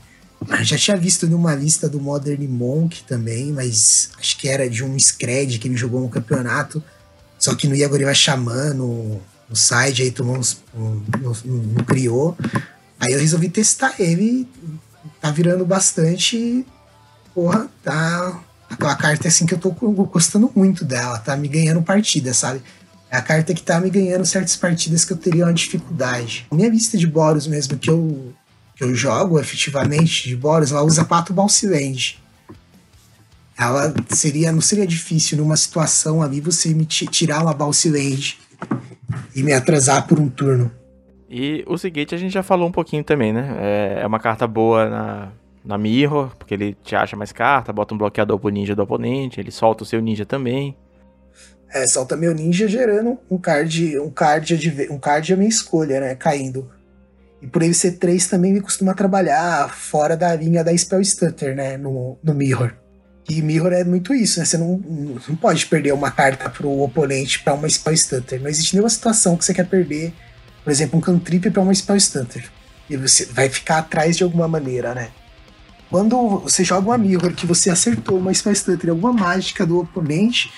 Já 0.62 0.76
tinha 0.76 0.96
visto 0.96 1.26
numa 1.26 1.55
lista 1.55 1.88
do 1.88 2.00
Modern 2.00 2.46
Monk 2.48 3.03
também, 3.05 3.53
mas 3.53 4.11
acho 4.18 4.38
que 4.38 4.48
era 4.48 4.68
de 4.68 4.83
um 4.83 4.98
Scred 4.98 5.59
que 5.59 5.68
ele 5.68 5.76
jogou 5.76 6.00
no 6.00 6.09
campeonato. 6.09 6.83
Só 7.38 7.55
que 7.55 7.68
no 7.68 7.74
Iagoriwa 7.74 8.14
Xamã, 8.14 8.72
no, 8.72 9.20
no 9.48 9.57
side, 9.57 10.03
aí 10.03 10.11
tomou 10.11 10.37
uns. 10.37 10.59
Um, 10.74 11.74
criou. 11.87 12.37
Aí 12.98 13.12
eu 13.12 13.20
resolvi 13.20 13.48
testar 13.48 13.94
ele. 13.98 14.48
Tá 15.20 15.31
virando 15.31 15.64
bastante 15.64 16.64
porra, 17.35 17.68
tá. 17.83 18.40
Aquela 18.68 18.94
carta 18.94 19.26
assim 19.26 19.46
que 19.46 19.55
eu 19.55 19.59
tô 19.59 19.70
gostando 19.70 20.50
muito 20.55 20.85
dela, 20.85 21.18
tá 21.18 21.37
me 21.37 21.48
ganhando 21.48 21.83
partida, 21.83 22.33
sabe? 22.33 22.62
É 23.11 23.16
a 23.16 23.22
carta 23.22 23.53
que 23.53 23.62
tá 23.62 23.81
me 23.81 23.90
ganhando 23.90 24.24
certas 24.24 24.55
partidas 24.55 25.05
que 25.05 25.12
eu 25.12 25.16
teria 25.16 25.44
uma 25.44 25.53
dificuldade. 25.53 26.46
Minha 26.53 26.70
vista 26.70 26.96
de 26.96 27.07
Boros 27.07 27.48
mesmo, 27.48 27.76
que 27.76 27.90
eu, 27.90 28.33
que 28.80 28.84
eu 28.84 28.94
jogo 28.94 29.38
efetivamente 29.38 30.26
de 30.26 30.34
Boros, 30.34 30.72
ela 30.72 30.82
usa 30.82 31.04
4 31.04 31.34
Balsiland. 31.34 32.18
Ela 33.58 33.92
seria, 34.08 34.50
não 34.50 34.62
seria 34.62 34.86
difícil 34.86 35.36
numa 35.36 35.54
situação 35.54 36.22
ali 36.22 36.40
você 36.40 36.72
me 36.72 36.86
tirar 36.86 37.42
uma 37.42 37.52
Balsiland 37.52 38.38
e 39.36 39.42
me 39.42 39.52
atrasar 39.52 40.06
por 40.08 40.18
um 40.18 40.30
turno. 40.30 40.72
E 41.28 41.62
o 41.66 41.76
seguinte 41.76 42.14
a 42.14 42.18
gente 42.18 42.32
já 42.32 42.42
falou 42.42 42.66
um 42.66 42.72
pouquinho 42.72 43.04
também, 43.04 43.34
né? 43.34 43.54
É, 43.60 44.00
é 44.02 44.06
uma 44.06 44.18
carta 44.18 44.46
boa 44.46 44.88
na, 44.88 45.28
na 45.62 45.76
Mirror, 45.76 46.34
porque 46.38 46.54
ele 46.54 46.74
te 46.82 46.96
acha 46.96 47.14
mais 47.14 47.32
carta, 47.32 47.74
bota 47.74 47.92
um 47.92 47.98
bloqueador 47.98 48.38
pro 48.38 48.48
ninja 48.48 48.74
do 48.74 48.82
oponente, 48.82 49.38
ele 49.38 49.50
solta 49.50 49.82
o 49.82 49.86
seu 49.86 50.00
ninja 50.00 50.24
também. 50.24 50.74
É, 51.70 51.86
solta 51.86 52.16
meu 52.16 52.34
ninja 52.34 52.66
gerando 52.66 53.18
um 53.30 53.36
card, 53.36 53.98
um 53.98 54.10
card, 54.10 54.88
um 54.90 54.98
card 54.98 55.34
a 55.34 55.36
minha 55.36 55.50
escolha, 55.50 56.00
né, 56.00 56.14
caindo. 56.14 56.79
E 57.42 57.46
por 57.46 57.62
ele 57.62 57.74
ser 57.74 57.92
3 57.92 58.26
também 58.26 58.53
me 58.53 58.61
costuma 58.61 58.94
trabalhar 58.94 59.68
fora 59.70 60.16
da 60.16 60.35
linha 60.35 60.62
da 60.62 60.76
Spell 60.76 61.03
Stutter, 61.03 61.55
né, 61.57 61.76
no, 61.76 62.18
no 62.22 62.35
Mirror. 62.35 62.74
E 63.29 63.40
Mirror 63.40 63.72
é 63.72 63.85
muito 63.85 64.12
isso, 64.12 64.38
né, 64.38 64.44
você 64.44 64.59
não, 64.59 64.79
não 65.29 65.37
pode 65.37 65.66
perder 65.66 65.92
uma 65.92 66.11
carta 66.11 66.50
pro 66.50 66.81
oponente 66.81 67.40
para 67.40 67.55
uma 67.55 67.68
Spell 67.68 67.96
Stutter. 67.96 68.40
Não 68.40 68.48
existe 68.48 68.74
nenhuma 68.74 68.90
situação 68.90 69.37
que 69.37 69.44
você 69.44 69.55
quer 69.55 69.66
perder, 69.66 70.12
por 70.62 70.70
exemplo, 70.70 70.98
um 70.98 71.00
cantrip 71.00 71.50
para 71.50 71.62
uma 71.62 71.74
Spell 71.74 71.98
Stutter. 71.98 72.50
E 72.88 72.96
você 72.96 73.24
vai 73.26 73.48
ficar 73.48 73.79
atrás 73.79 74.16
de 74.16 74.24
alguma 74.24 74.48
maneira, 74.48 74.94
né. 74.94 75.11
Quando 75.88 76.40
você 76.40 76.62
joga 76.62 76.88
uma 76.88 76.98
mirror 76.98 77.33
que 77.33 77.46
você 77.46 77.70
acertou 77.70 78.18
uma 78.18 78.33
Spell 78.35 78.55
Stutter, 78.55 78.90
alguma 78.90 79.12
mágica 79.12 79.64
do 79.64 79.81
oponente, 79.81 80.53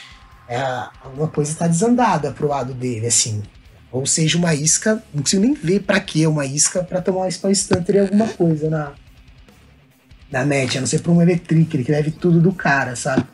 é, 0.48 0.60
alguma 1.02 1.28
coisa 1.28 1.52
está 1.52 1.66
desandada 1.66 2.32
pro 2.32 2.48
lado 2.48 2.74
dele, 2.74 3.06
assim. 3.06 3.42
Ou 3.92 4.06
seja, 4.06 4.38
uma 4.38 4.54
isca, 4.54 5.02
não 5.12 5.22
consigo 5.22 5.42
nem 5.42 5.54
ver 5.54 5.80
para 5.80 6.00
que 6.00 6.26
uma 6.26 6.46
isca 6.46 6.82
para 6.82 7.02
tomar 7.02 7.20
uma 7.20 7.30
Spell 7.30 7.54
Stutter 7.54 7.94
e 7.94 7.98
alguma 8.00 8.26
coisa 8.28 8.70
na, 8.70 8.92
na 10.30 10.44
net, 10.44 10.78
a 10.78 10.80
não 10.80 10.88
ser 10.88 11.00
pra 11.00 11.12
um 11.12 11.20
Electric, 11.20 11.84
que 11.84 11.92
leve 11.92 12.10
tudo 12.10 12.40
do 12.40 12.52
cara, 12.52 12.96
sabe? 12.96 13.24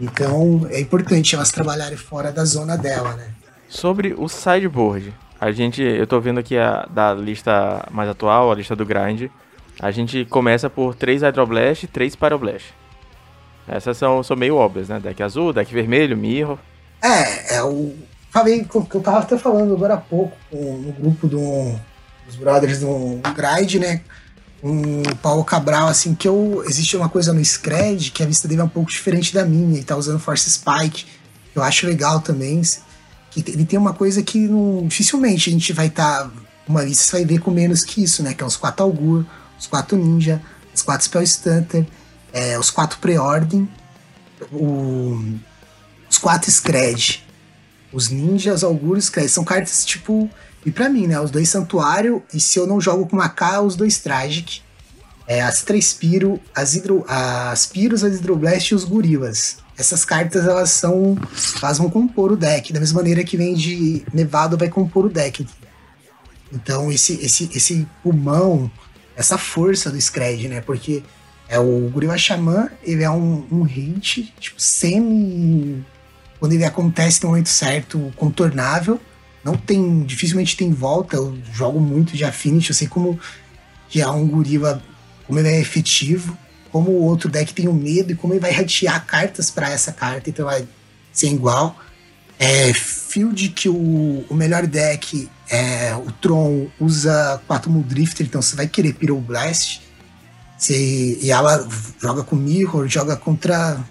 Então 0.00 0.66
é 0.70 0.80
importante 0.80 1.34
elas 1.34 1.50
trabalharem 1.50 1.96
fora 1.96 2.30
da 2.30 2.44
zona 2.44 2.76
dela, 2.76 3.14
né? 3.16 3.34
Sobre 3.68 4.14
o 4.16 4.28
sideboard, 4.28 5.12
a 5.40 5.52
gente, 5.52 5.82
eu 5.82 6.06
tô 6.06 6.18
vendo 6.18 6.40
aqui 6.40 6.56
a 6.56 6.86
da 6.88 7.12
lista 7.12 7.86
mais 7.90 8.08
atual, 8.08 8.50
a 8.50 8.54
lista 8.54 8.74
do 8.74 8.86
grind. 8.86 9.28
A 9.78 9.90
gente 9.90 10.24
começa 10.24 10.70
por 10.70 10.94
3 10.94 11.22
Hydroblast 11.22 11.84
e 11.84 11.86
3 11.86 12.16
Pyroblast. 12.16 12.72
Essas 13.68 13.98
são, 13.98 14.22
são 14.22 14.36
meio 14.36 14.56
óbvias, 14.56 14.88
né? 14.88 14.98
Deck 14.98 15.22
azul, 15.22 15.52
deck 15.52 15.72
vermelho, 15.72 16.16
Mirror. 16.16 16.58
É, 17.02 17.56
é 17.56 17.62
o. 17.62 17.94
Falei 18.36 18.64
que 18.64 18.76
eu 18.76 19.00
tava 19.00 19.20
até 19.20 19.38
falando 19.38 19.74
agora 19.74 19.94
há 19.94 19.96
pouco 19.96 20.36
no 20.52 20.92
grupo 20.92 21.26
do, 21.26 21.74
dos 22.26 22.36
brothers 22.36 22.80
do 22.80 23.20
Gride, 23.34 23.78
né? 23.78 24.02
Um 24.62 25.02
Paulo 25.22 25.42
Cabral, 25.42 25.88
assim, 25.88 26.14
que 26.14 26.28
eu. 26.28 26.62
Existe 26.68 26.96
uma 26.98 27.08
coisa 27.08 27.32
no 27.32 27.42
Scred 27.42 28.10
que 28.10 28.22
a 28.22 28.26
vista 28.26 28.46
dele 28.46 28.60
é 28.60 28.64
um 28.64 28.68
pouco 28.68 28.90
diferente 28.90 29.32
da 29.32 29.44
minha. 29.44 29.76
Ele 29.76 29.84
tá 29.84 29.96
usando 29.96 30.18
Force 30.18 30.50
Spike. 30.50 31.06
Eu 31.54 31.62
acho 31.62 31.86
legal 31.86 32.20
também. 32.20 32.60
Que 33.30 33.42
ele 33.48 33.64
tem 33.64 33.78
uma 33.78 33.94
coisa 33.94 34.22
que 34.22 34.38
não, 34.38 34.86
dificilmente 34.86 35.48
a 35.48 35.52
gente 35.52 35.72
vai 35.72 35.86
estar. 35.86 36.24
Tá, 36.24 36.30
uma 36.68 36.84
você 36.84 37.12
vai 37.12 37.24
ver 37.24 37.38
com 37.38 37.50
menos 37.50 37.84
que 37.84 38.02
isso, 38.02 38.22
né? 38.22 38.34
Que 38.34 38.42
é 38.42 38.46
os 38.46 38.56
4 38.56 38.84
Augur 38.84 39.24
os 39.58 39.66
quatro 39.66 39.96
ninja, 39.96 40.42
os 40.74 40.82
quatro 40.82 41.06
spell 41.06 41.26
stunter, 41.26 41.86
é, 42.32 42.58
os 42.58 42.70
quatro 42.70 42.98
preordem, 42.98 43.68
os 46.10 46.18
quatro 46.18 46.50
scred, 46.50 47.25
os 47.96 48.10
ninjas, 48.10 48.62
augúrios, 48.62 49.06
scred, 49.06 49.26
são 49.30 49.42
cartas 49.42 49.82
tipo 49.86 50.28
e 50.66 50.70
para 50.70 50.90
mim, 50.90 51.06
né, 51.06 51.18
os 51.18 51.30
dois 51.30 51.48
santuário 51.48 52.22
e 52.34 52.38
se 52.38 52.58
eu 52.58 52.66
não 52.66 52.78
jogo 52.78 53.06
com 53.06 53.16
uma 53.16 53.28
K, 53.28 53.62
os 53.62 53.74
dois 53.74 53.98
tragic, 53.98 54.60
é, 55.26 55.40
as 55.40 55.62
três 55.62 55.94
piro, 55.94 56.38
as 56.54 56.74
hidro, 56.74 57.04
as 57.08 57.64
piros, 57.64 58.04
as 58.04 58.16
hidroblast 58.16 58.72
e 58.72 58.74
os 58.74 58.84
gorilas. 58.84 59.58
Essas 59.78 60.04
cartas 60.04 60.46
elas 60.46 60.70
são, 60.70 61.16
elas 61.62 61.78
vão 61.78 61.88
compor 61.88 62.32
o 62.32 62.36
deck 62.36 62.70
da 62.70 62.80
mesma 62.80 63.00
maneira 63.00 63.24
que 63.24 63.36
vem 63.36 63.54
de 63.54 64.04
nevado 64.12 64.58
vai 64.58 64.68
compor 64.68 65.06
o 65.06 65.08
deck. 65.08 65.46
Então 66.52 66.92
esse 66.92 67.14
esse 67.24 67.50
esse 67.54 67.86
pulmão 68.02 68.70
essa 69.16 69.38
força 69.38 69.90
do 69.90 69.98
Scred, 69.98 70.48
né? 70.48 70.60
Porque 70.60 71.02
é 71.48 71.58
o 71.58 71.88
Guriwa 71.90 72.18
Xamã, 72.18 72.68
ele 72.82 73.02
é 73.02 73.10
um, 73.10 73.46
um 73.50 73.62
hit, 73.62 74.34
tipo, 74.38 74.60
semi 74.60 75.82
quando 76.38 76.52
ele 76.52 76.64
acontece 76.64 77.22
no 77.22 77.30
momento 77.30 77.48
certo, 77.48 78.12
contornável. 78.16 79.00
Não 79.44 79.56
tem, 79.56 80.02
dificilmente 80.02 80.56
tem 80.56 80.72
volta. 80.72 81.16
Eu 81.16 81.36
jogo 81.52 81.80
muito 81.80 82.16
de 82.16 82.24
Affinity, 82.24 82.70
eu 82.70 82.74
sei 82.74 82.88
como 82.88 83.18
que 83.88 84.00
é 84.00 84.08
um 84.08 84.28
como 85.26 85.38
ele 85.38 85.48
é 85.48 85.60
efetivo, 85.60 86.36
como 86.70 86.90
o 86.90 87.02
outro 87.02 87.28
deck 87.28 87.52
tem 87.52 87.68
o 87.68 87.70
um 87.70 87.74
medo 87.74 88.12
e 88.12 88.14
como 88.14 88.32
ele 88.32 88.40
vai 88.40 88.50
ratear 88.50 89.04
cartas 89.06 89.50
para 89.50 89.70
essa 89.70 89.92
carta, 89.92 90.28
então 90.30 90.44
vai 90.44 90.66
ser 91.12 91.28
igual. 91.28 91.76
É, 92.38 92.72
field 92.74 93.48
que 93.50 93.68
o, 93.68 94.24
o 94.28 94.34
melhor 94.34 94.66
deck 94.66 95.28
é 95.48 95.94
o 95.94 96.12
Tron 96.12 96.66
usa 96.78 97.40
4 97.46 97.70
Muldrifter, 97.70 98.26
então 98.26 98.42
você 98.42 98.54
vai 98.54 98.66
querer 98.66 98.94
Pyroblast. 98.94 99.80
Você, 100.58 101.18
e 101.20 101.30
ela 101.30 101.66
joga 102.00 102.22
com 102.22 102.36
Mirror, 102.36 102.86
joga 102.88 103.16
contra 103.16 103.82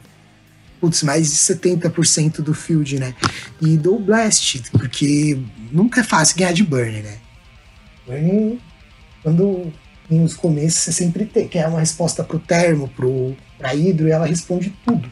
putz, 0.86 1.02
mais 1.02 1.32
de 1.32 1.38
70% 1.38 2.42
do 2.42 2.54
field, 2.54 3.00
né? 3.00 3.16
E 3.60 3.76
do 3.76 3.98
Blast, 3.98 4.62
porque 4.72 5.40
nunca 5.72 6.02
é 6.02 6.04
fácil 6.04 6.38
ganhar 6.38 6.52
de 6.52 6.64
Burn, 6.64 7.02
né? 7.02 7.18
Burn, 8.06 8.62
quando 9.24 9.74
nos 10.08 10.36
começos 10.36 10.82
você 10.82 10.92
sempre 10.92 11.26
tem, 11.26 11.48
quer 11.48 11.68
uma 11.68 11.80
resposta 11.80 12.24
pro 12.24 12.38
termo, 12.38 12.88
pro, 12.90 13.36
pra 13.58 13.74
hidro, 13.74 14.08
e 14.08 14.12
ela 14.12 14.28
responde 14.28 14.72
tudo. 14.86 15.12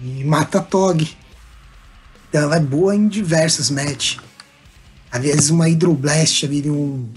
E 0.00 0.22
mata 0.22 0.60
Tog. 0.60 1.08
Então 2.28 2.42
ela 2.42 2.56
é 2.56 2.60
boa 2.60 2.94
em 2.94 3.08
diversos 3.08 3.68
match. 3.68 4.18
Às 5.10 5.22
vezes 5.22 5.50
uma 5.50 5.66
Hydroblast 5.66 6.44
ali, 6.44 6.70
um, 6.70 7.08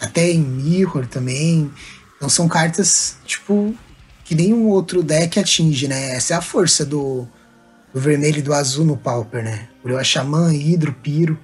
até 0.00 0.32
em 0.32 0.40
Mirror 0.40 1.06
também. 1.06 1.70
Então 2.16 2.28
são 2.28 2.48
cartas, 2.48 3.18
tipo, 3.24 3.72
que 4.28 4.34
nenhum 4.34 4.68
outro 4.68 5.02
deck 5.02 5.40
atinge, 5.40 5.88
né? 5.88 6.10
Essa 6.10 6.34
é 6.34 6.36
a 6.36 6.42
força 6.42 6.84
do, 6.84 7.26
do 7.94 7.98
vermelho 7.98 8.40
e 8.40 8.42
do 8.42 8.52
azul 8.52 8.84
no 8.84 8.94
Pauper, 8.94 9.42
né? 9.42 9.70
Gorila 9.82 10.04
Xamã, 10.04 10.52
Hidro, 10.52 10.92
Piro. 10.92 11.38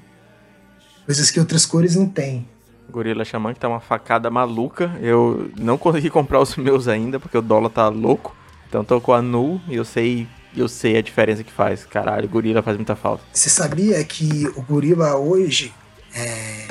Coisas 1.06 1.30
que 1.30 1.40
outras 1.40 1.64
cores 1.64 1.96
não 1.96 2.06
tem. 2.06 2.46
Gorila 2.90 3.24
Xamã 3.24 3.54
que 3.54 3.60
tá 3.60 3.70
uma 3.70 3.80
facada 3.80 4.28
maluca. 4.30 4.94
Eu 5.00 5.50
não 5.58 5.78
consegui 5.78 6.10
comprar 6.10 6.40
os 6.40 6.56
meus 6.60 6.86
ainda, 6.86 7.18
porque 7.18 7.38
o 7.38 7.40
dólar 7.40 7.70
tá 7.70 7.88
louco. 7.88 8.36
Então 8.68 8.84
tô 8.84 9.00
com 9.00 9.14
a 9.14 9.22
Null 9.22 9.62
e 9.66 9.76
eu 9.76 9.84
sei 9.84 10.28
eu 10.54 10.68
sei 10.68 10.98
a 10.98 11.02
diferença 11.02 11.42
que 11.42 11.50
faz. 11.50 11.86
Caralho, 11.86 12.28
gorila 12.28 12.60
faz 12.60 12.76
muita 12.76 12.94
falta. 12.94 13.24
Você 13.32 13.48
sabia 13.48 14.04
que 14.04 14.46
o 14.56 14.60
gorila 14.60 15.16
hoje. 15.16 15.72
É... 16.14 16.68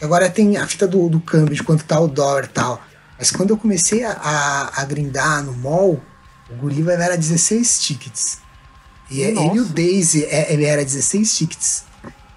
Agora 0.00 0.30
tem 0.30 0.56
a 0.56 0.66
fita 0.66 0.88
do, 0.88 1.06
do 1.10 1.20
câmbio, 1.20 1.54
de 1.54 1.62
quanto 1.62 1.84
tá 1.84 2.00
o 2.00 2.08
dólar 2.08 2.44
e 2.44 2.48
tal. 2.48 2.80
Mas 3.20 3.30
quando 3.30 3.50
eu 3.50 3.58
comecei 3.58 4.02
a, 4.02 4.12
a, 4.12 4.80
a 4.80 4.84
grindar 4.86 5.44
no 5.44 5.52
mall, 5.52 6.00
o 6.50 6.56
gorila 6.56 6.94
era 6.94 7.18
16 7.18 7.82
tickets. 7.82 8.38
E 9.10 9.30
Nossa. 9.30 9.46
ele 9.46 9.56
e 9.56 9.60
o 9.60 9.64
Daisy, 9.66 10.24
é, 10.24 10.50
ele 10.50 10.64
era 10.64 10.82
16 10.82 11.36
tickets. 11.36 11.84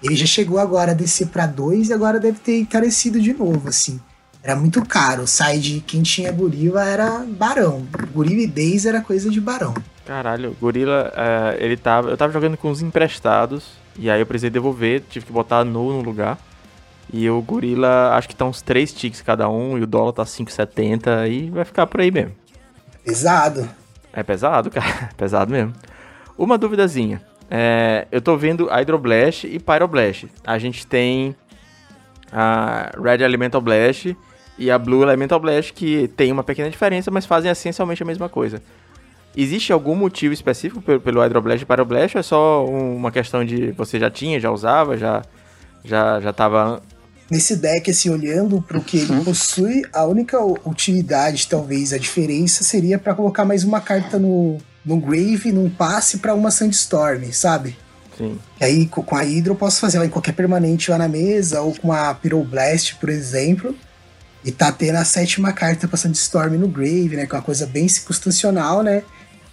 Ele 0.02 0.14
já 0.14 0.26
chegou 0.26 0.58
agora 0.58 0.90
a 0.90 0.94
descer 0.94 1.28
para 1.28 1.46
2 1.46 1.88
e 1.88 1.94
agora 1.94 2.20
deve 2.20 2.38
ter 2.38 2.60
encarecido 2.60 3.18
de 3.18 3.32
novo, 3.32 3.66
assim. 3.66 3.98
Era 4.42 4.54
muito 4.54 4.84
caro. 4.84 5.22
O 5.22 5.26
side, 5.26 5.82
quem 5.86 6.02
tinha 6.02 6.30
gorila 6.30 6.84
era 6.84 7.20
barão. 7.20 7.86
Gorila 8.12 8.42
e 8.42 8.46
Daisy 8.46 8.86
era 8.86 9.00
coisa 9.00 9.30
de 9.30 9.40
barão. 9.40 9.72
Caralho, 10.04 10.54
Gorila, 10.60 11.10
uh, 11.16 11.62
ele 11.62 11.78
tava. 11.78 12.10
Eu 12.10 12.16
tava 12.18 12.30
jogando 12.30 12.58
com 12.58 12.70
os 12.70 12.82
emprestados. 12.82 13.64
E 13.98 14.10
aí 14.10 14.20
eu 14.20 14.26
precisei 14.26 14.50
devolver, 14.50 15.02
tive 15.08 15.24
que 15.24 15.32
botar 15.32 15.64
no 15.64 15.92
no 15.92 16.02
lugar. 16.02 16.38
E 17.12 17.28
o 17.30 17.40
Gorila, 17.42 18.14
acho 18.14 18.28
que 18.28 18.36
tá 18.36 18.44
uns 18.44 18.62
3 18.62 18.92
ticks 18.92 19.22
cada 19.22 19.48
um. 19.48 19.78
E 19.78 19.82
o 19.82 19.86
dólar 19.86 20.12
tá 20.12 20.24
5,70. 20.24 21.30
E 21.30 21.50
vai 21.50 21.64
ficar 21.64 21.86
por 21.86 22.00
aí 22.00 22.10
mesmo. 22.10 22.32
Pesado. 23.04 23.68
É 24.12 24.22
pesado, 24.22 24.70
cara. 24.72 25.10
pesado 25.16 25.52
mesmo. 25.52 25.72
Uma 26.36 26.58
duvidazinha. 26.58 27.22
É, 27.50 28.06
eu 28.10 28.20
tô 28.20 28.36
vendo 28.36 28.68
Hydroblast 28.68 29.44
e 29.44 29.58
Pyroblast. 29.58 30.26
A 30.44 30.58
gente 30.58 30.86
tem 30.86 31.36
a 32.32 32.90
Red 33.00 33.22
Elemental 33.22 33.60
Blast 33.60 34.16
e 34.58 34.70
a 34.70 34.78
Blue 34.78 35.02
Elemental 35.02 35.38
Blast, 35.38 35.72
que 35.72 36.08
tem 36.08 36.32
uma 36.32 36.42
pequena 36.42 36.70
diferença, 36.70 37.10
mas 37.10 37.26
fazem 37.26 37.50
essencialmente 37.50 38.02
a 38.02 38.06
mesma 38.06 38.28
coisa. 38.28 38.62
Existe 39.36 39.72
algum 39.72 39.94
motivo 39.94 40.32
específico 40.32 40.80
pelo, 40.80 41.00
pelo 41.00 41.20
Hydroblast 41.20 41.62
e 41.62 41.66
Pyroblast 41.66 42.16
ou 42.16 42.20
é 42.20 42.22
só 42.22 42.64
uma 42.64 43.10
questão 43.10 43.44
de 43.44 43.72
você 43.72 43.98
já 43.98 44.10
tinha, 44.10 44.38
já 44.38 44.50
usava, 44.50 44.96
já 44.96 45.22
já 45.84 46.20
já 46.20 46.32
tava 46.32 46.80
nesse 47.30 47.56
deck 47.56 47.90
assim 47.90 48.10
olhando 48.10 48.60
para 48.62 48.78
o 48.78 48.84
que 48.84 48.98
ele 48.98 49.12
uhum. 49.12 49.24
possui, 49.24 49.82
a 49.92 50.04
única 50.04 50.38
utilidade, 50.64 51.48
talvez 51.48 51.92
a 51.92 51.98
diferença 51.98 52.62
seria 52.64 52.98
para 52.98 53.14
colocar 53.14 53.44
mais 53.44 53.64
uma 53.64 53.80
carta 53.80 54.18
no 54.18 54.58
no 54.84 54.98
grave, 54.98 55.50
num 55.50 55.70
passe 55.70 56.18
para 56.18 56.34
uma 56.34 56.50
Sandstorm, 56.50 57.24
sabe? 57.32 57.76
Sim. 58.16 58.38
E 58.60 58.64
aí 58.64 58.86
com 58.86 59.16
a 59.16 59.22
Hydro 59.22 59.52
eu 59.52 59.56
posso 59.56 59.80
fazer 59.80 59.96
ela 59.96 60.06
em 60.06 60.10
qualquer 60.10 60.32
permanente 60.32 60.90
lá 60.90 60.98
na 60.98 61.08
mesa 61.08 61.62
ou 61.62 61.74
com 61.74 61.92
a 61.92 62.14
Pyroblast, 62.14 62.96
por 62.96 63.08
exemplo. 63.08 63.74
E 64.44 64.52
tá 64.52 64.70
tendo 64.70 64.96
a 64.96 65.04
sétima 65.04 65.52
carta 65.52 65.88
pra 65.88 65.96
Sandstorm 65.96 66.54
no 66.58 66.68
Grave, 66.68 67.16
né? 67.16 67.26
Que 67.26 67.34
é 67.34 67.38
uma 67.38 67.44
coisa 67.44 67.66
bem 67.66 67.88
circunstancial, 67.88 68.82
né? 68.82 69.02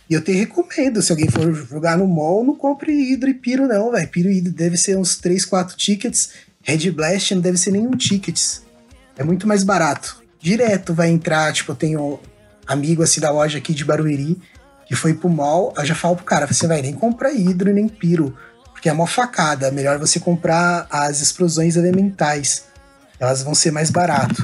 E 0.10 0.14
eu 0.14 0.22
te 0.22 0.34
recomendo, 0.34 1.02
se 1.02 1.10
alguém 1.10 1.30
for 1.30 1.54
jogar 1.54 1.98
no 1.98 2.06
mall, 2.06 2.44
não 2.44 2.54
compre 2.54 2.92
Hydro 2.92 3.30
e 3.30 3.34
Piro 3.34 3.68
não, 3.68 3.92
velho. 3.92 4.08
Piro 4.10 4.30
e 4.30 4.34
Hydro 4.34 4.52
deve 4.52 4.76
ser 4.76 4.98
uns 4.98 5.16
3, 5.16 5.46
4 5.46 5.78
tickets. 5.78 6.32
Red 6.64 6.92
Blast 6.92 7.36
não 7.36 7.42
deve 7.42 7.58
ser 7.58 7.72
nenhum 7.72 7.92
tickets. 7.92 8.64
É 9.18 9.24
muito 9.24 9.48
mais 9.48 9.64
barato. 9.64 10.22
Direto 10.40 10.94
vai 10.94 11.10
entrar, 11.10 11.52
tipo, 11.54 11.72
eu 11.72 11.76
tenho 11.76 12.20
amigo 12.66 13.04
assim 13.04 13.20
da 13.20 13.32
loja 13.32 13.58
aqui 13.58 13.74
de 13.74 13.84
Barueri 13.84 14.40
que 14.92 14.96
foi 14.98 15.14
pro 15.14 15.30
mall, 15.30 15.74
eu 15.78 15.86
já 15.86 15.96
falo 15.96 16.18
pro 16.18 16.26
cara, 16.26 16.46
você 16.46 16.68
vai 16.68 16.82
nem 16.82 16.92
comprar 16.92 17.30
Hydro 17.30 17.70
e 17.70 17.74
nem 17.74 17.88
Piro, 17.88 18.36
porque 18.74 18.90
é 18.90 18.92
uma 18.92 19.08
facada. 19.08 19.72
Melhor 19.72 19.98
você 19.98 20.20
comprar 20.20 20.86
as 20.90 21.22
explosões 21.22 21.78
elementais. 21.78 22.66
Elas 23.18 23.42
vão 23.42 23.56
ser 23.56 23.72
mais 23.72 23.90
barato. 23.90 24.44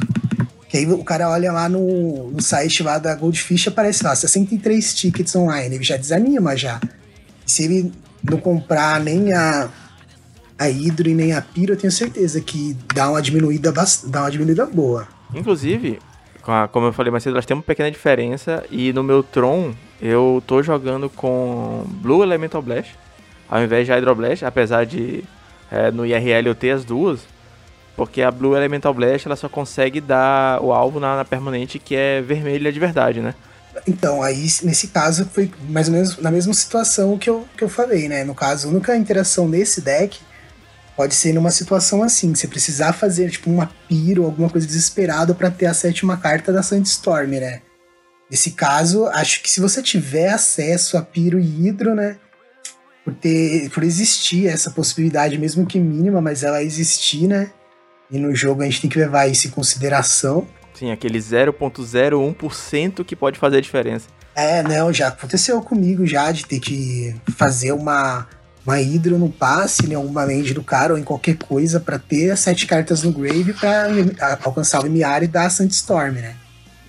Que 0.70 0.78
aí 0.78 0.89
o 0.89 1.03
cara 1.03 1.30
olha 1.30 1.51
lá 1.51 1.68
no, 1.68 2.32
no 2.32 2.41
site 2.41 2.82
lá 2.82 2.97
da 2.97 3.13
Goldfish 3.13 3.68
aparece 3.68 4.05
lá 4.05 4.15
63 4.15 4.93
tickets 4.93 5.36
online. 5.36 5.76
Ele 5.76 5.84
já 5.84 5.97
desanima 5.97 6.55
já. 6.55 6.80
E 7.45 7.51
se 7.51 7.63
ele 7.63 7.91
não 8.24 8.39
comprar 8.39 9.01
nem 9.01 9.34
a, 9.34 9.70
a 10.58 10.66
Hydro 10.66 11.10
e 11.10 11.14
nem 11.14 11.34
a 11.34 11.41
Piro, 11.41 11.74
eu 11.74 11.78
tenho 11.78 11.91
certeza 11.91 12.41
que 12.41 12.76
dá 12.93 13.10
uma 13.10 13.22
diminuída, 13.22 13.72
dá 13.72 14.22
uma 14.22 14.32
diminuída 14.32 14.66
boa. 14.66 15.08
Inclusive, 15.34 15.99
como 16.72 16.88
eu 16.88 16.93
falei 16.93 17.12
mais 17.12 17.24
cedo, 17.24 17.34
elas 17.34 17.45
têm 17.45 17.55
uma 17.55 17.64
pequena 17.64 17.91
diferença. 17.91 18.64
E 18.72 18.93
no 18.93 19.03
meu 19.03 19.22
Tron, 19.22 19.74
eu 20.01 20.41
tô 20.47 20.64
jogando 20.64 21.10
com 21.10 21.84
Blue 22.01 22.24
Elemental 22.24 22.62
Blast, 22.62 22.95
ao 23.49 23.62
invés 23.62 23.86
de 23.86 23.91
Hydro 23.91 24.16
Blast, 24.16 24.45
apesar 24.45 24.86
de 24.86 25.24
é, 25.72 25.91
no 25.91 26.05
IRL 26.05 26.47
eu 26.47 26.55
ter 26.55 26.72
as 26.72 26.86
duas. 26.86 27.20
Porque 27.95 28.22
a 28.22 28.32
Blue 28.32 28.55
Elemental 28.55 28.93
Blast 28.93 29.28
ela 29.28 29.36
só 29.36 29.49
consegue 29.49 29.99
dar 29.99 30.62
o 30.62 30.72
alvo 30.72 30.99
na, 30.99 31.18
na 31.18 31.26
permanente 31.26 31.80
que 31.80 31.95
é 31.95 32.22
vermelha 32.22 32.72
de 32.72 32.80
verdade, 32.80 33.20
né? 33.20 33.34
Então, 33.88 34.24
aí 34.24 34.47
nesse 34.64 34.88
caso 34.88 35.26
foi 35.34 35.51
mais 35.70 35.88
ou 35.88 35.93
menos 35.93 36.18
na 36.18 36.32
mesma 36.32 36.53
situação 36.53 37.18
que 37.18 37.30
eu, 37.30 37.45
que 37.58 37.64
eu 37.64 37.70
falei, 37.70 38.08
né? 38.08 38.24
No 38.24 38.34
caso, 38.34 38.68
a 38.68 38.72
única 38.72 38.95
interação 38.95 39.47
nesse 39.47 39.82
deck 39.82 40.20
pode 40.98 41.14
ser 41.14 41.32
numa 41.32 41.52
situação 41.52 42.02
assim, 42.02 42.34
você 42.34 42.48
precisar 42.48 42.91
fazer 42.91 43.30
tipo 43.30 43.52
uma 43.52 43.72
piro, 43.88 44.26
alguma 44.26 44.50
coisa 44.50 44.66
desesperada 44.66 45.36
para 45.36 45.52
ter 45.52 45.68
a 45.68 45.74
sétima 45.74 46.18
carta 46.18 46.52
da 46.52 46.64
Sandstorm, 46.64 47.30
né? 47.30 47.62
Nesse 48.30 48.52
caso, 48.52 49.06
acho 49.06 49.41
que 49.43 49.50
se 49.50 49.62
você 49.62 49.82
tiver 49.82 50.30
acesso 50.30 50.98
a 50.98 51.02
piro 51.04 51.39
e 51.39 51.68
hidro, 51.68 51.93
né? 51.93 52.18
Por, 53.06 53.14
ter, 53.14 53.70
por 53.70 53.84
existir 53.84 54.48
essa 54.48 54.72
possibilidade, 54.72 55.38
mesmo 55.38 55.66
que 55.66 55.80
mínima, 55.80 56.20
mas 56.20 56.43
ela 56.43 56.64
existir, 56.64 57.28
né? 57.28 57.52
E 58.10 58.18
no 58.18 58.36
jogo 58.36 58.64
a 58.64 58.66
gente 58.66 58.82
tem 58.82 58.89
que 58.89 58.98
levar 58.98 59.28
isso 59.28 59.48
em 59.48 59.52
consideração. 59.52 60.48
Sim, 60.74 60.91
aquele 60.91 61.20
0.01% 61.20 63.06
que 63.06 63.16
pode 63.16 63.39
fazer 63.39 63.58
a 63.58 63.62
diferença. 63.62 64.08
É, 64.36 64.62
não, 64.62 64.91
já 64.91 65.08
aconteceu 65.08 65.62
comigo 65.62 66.06
já 66.06 66.32
de 66.32 66.45
ter 66.45 66.60
que 66.60 67.16
fazer 67.36 67.72
uma, 67.72 68.28
uma 68.68 68.82
hidro 68.82 69.18
no 69.18 69.30
passe, 69.30 69.88
né, 69.88 69.97
uma 69.97 70.26
land 70.26 70.53
do 70.53 70.61
cara 70.61 70.91
ou 70.91 70.99
em 70.99 71.03
qualquer 71.03 71.38
coisa 71.38 71.80
para 71.80 71.97
ter 71.97 72.36
sete 72.36 72.68
cartas 72.68 73.01
no 73.01 73.13
grave 73.13 73.53
para 73.53 73.88
alcançar 74.43 74.82
o 74.82 74.84
limiar 74.84 75.24
e 75.24 75.28
dar 75.28 75.45
a 75.45 75.49
Sandstorm, 75.49 76.15
né? 76.15 76.36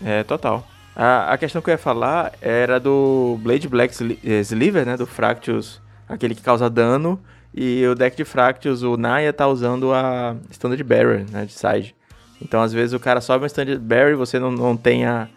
É, 0.05 0.25
total. 0.25 0.67
A, 0.97 1.33
a 1.33 1.39
questão 1.39 1.63
que 1.63 1.71
eu 1.71 1.75
ia 1.75 1.79
falar 1.79 2.33
era 2.43 2.81
do 2.81 3.39
Blade 3.41 3.69
Black 3.69 3.95
Sliver, 4.43 4.85
né, 4.85 4.97
do 4.97 5.07
Fractus, 5.07 5.81
aquele 6.09 6.35
que 6.35 6.43
causa 6.43 6.69
dano 6.69 7.21
e 7.55 7.87
o 7.87 7.95
deck 7.95 8.17
de 8.17 8.25
Fractus, 8.25 8.83
o 8.83 8.97
Naya 8.97 9.33
tá 9.33 9.47
usando 9.47 9.93
a 9.95 10.35
Standard 10.51 10.83
Barrier, 10.83 11.27
né, 11.31 11.45
de 11.45 11.53
side. 11.53 11.95
Então, 12.43 12.61
às 12.61 12.73
vezes, 12.73 12.93
o 12.93 13.01
cara 13.01 13.21
sobe 13.21 13.43
uma 13.43 13.47
Standard 13.47 13.81
Barrier, 13.81 14.17
você 14.17 14.39
não, 14.39 14.51
não 14.51 14.77
tem 14.77 15.07
a, 15.07 15.29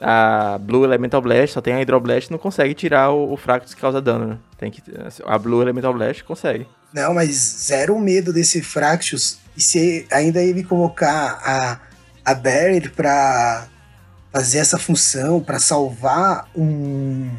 a 0.00 0.58
Blue 0.60 0.84
Elemental 0.84 1.20
Blast, 1.20 1.54
só 1.54 1.60
tem 1.60 1.74
a 1.74 1.78
Hydro 1.78 2.00
Blast, 2.00 2.30
não 2.30 2.38
consegue 2.38 2.74
tirar 2.74 3.10
o, 3.10 3.32
o 3.32 3.36
Fractus 3.36 3.74
que 3.74 3.80
causa 3.80 4.00
dano, 4.00 4.26
né? 4.26 4.38
Tem 4.56 4.70
que, 4.70 4.82
a 5.26 5.38
Blue 5.38 5.62
Elemental 5.62 5.92
Blast 5.92 6.24
consegue. 6.24 6.66
Não, 6.92 7.14
mas 7.14 7.30
zero 7.66 7.98
medo 7.98 8.32
desse 8.32 8.62
Fractus. 8.62 9.38
E 9.56 9.60
se 9.60 10.06
ainda 10.10 10.42
ele 10.42 10.62
colocar 10.62 11.40
a, 11.44 11.80
a 12.24 12.34
Barrier 12.34 12.92
pra 12.92 13.66
fazer 14.32 14.58
essa 14.58 14.78
função, 14.78 15.40
pra 15.40 15.58
salvar 15.58 16.48
um... 16.56 17.30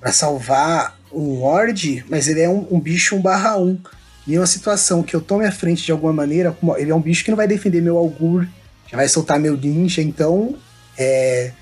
Pra 0.00 0.12
salvar 0.12 0.98
um 1.12 1.40
Lorde, 1.40 2.04
mas 2.08 2.28
ele 2.28 2.40
é 2.40 2.48
um, 2.48 2.66
um 2.70 2.80
bicho 2.80 3.16
1 3.16 3.20
barra 3.20 3.56
1. 3.56 3.78
E 4.26 4.34
em 4.34 4.38
uma 4.38 4.46
situação 4.46 5.02
que 5.02 5.14
eu 5.14 5.20
tome 5.20 5.46
a 5.46 5.52
frente 5.52 5.84
de 5.84 5.92
alguma 5.92 6.12
maneira, 6.12 6.56
ele 6.78 6.90
é 6.90 6.94
um 6.94 7.00
bicho 7.00 7.24
que 7.24 7.30
não 7.30 7.36
vai 7.36 7.46
defender 7.48 7.82
meu 7.82 7.96
Augur, 7.98 8.46
já 8.86 8.96
vai 8.96 9.08
soltar 9.08 9.38
meu 9.38 9.56
Ninja, 9.56 10.02
então 10.02 10.56
é, 11.00 11.52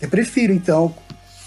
eu 0.00 0.08
prefiro, 0.08 0.52
então, 0.52 0.94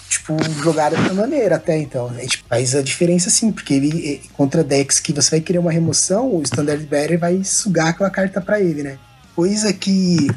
tipo, 0.08 0.38
jogar 0.62 0.92
dessa 0.92 1.14
maneira 1.14 1.56
até 1.56 1.78
então. 1.78 2.10
A 2.10 2.22
gente 2.22 2.44
faz 2.48 2.76
a 2.76 2.82
diferença 2.82 3.30
sim, 3.30 3.52
porque 3.52 3.74
ele, 3.74 4.22
contra 4.34 4.64
decks 4.64 5.00
que 5.00 5.12
você 5.12 5.32
vai 5.32 5.42
querer 5.42 5.60
uma 5.60 5.72
remoção, 5.72 6.36
o 6.36 6.42
Standard 6.44 6.86
Bearer 6.86 7.20
vai 7.20 7.44
sugar 7.44 7.90
aquela 7.90 8.10
carta 8.10 8.40
para 8.40 8.60
ele, 8.60 8.84
né? 8.84 9.00
Coisa 9.36 9.74
que 9.74 10.28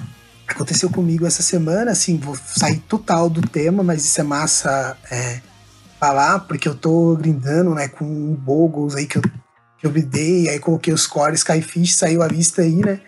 aconteceu 0.48 0.88
comigo 0.88 1.26
essa 1.26 1.42
semana, 1.42 1.90
assim, 1.90 2.16
vou 2.16 2.36
sair 2.36 2.78
total 2.80 3.28
do 3.28 3.42
tema, 3.42 3.82
mas 3.82 4.04
isso 4.04 4.20
é 4.20 4.24
massa 4.24 4.96
é, 5.10 5.40
falar, 5.98 6.40
porque 6.40 6.68
eu 6.68 6.74
tô 6.74 7.16
grindando, 7.16 7.74
né, 7.74 7.88
com 7.88 8.04
um 8.04 8.34
Boggles 8.34 8.94
aí 8.94 9.06
que 9.06 9.18
eu, 9.18 9.22
que 9.22 9.86
eu 9.86 9.90
bidei, 9.90 10.48
aí 10.48 10.58
coloquei 10.58 10.92
os 10.92 11.06
cores, 11.06 11.40
Skyfish, 11.40 11.96
saiu 11.96 12.22
a 12.22 12.28
vista 12.28 12.62
aí, 12.62 12.76
né? 12.76 13.00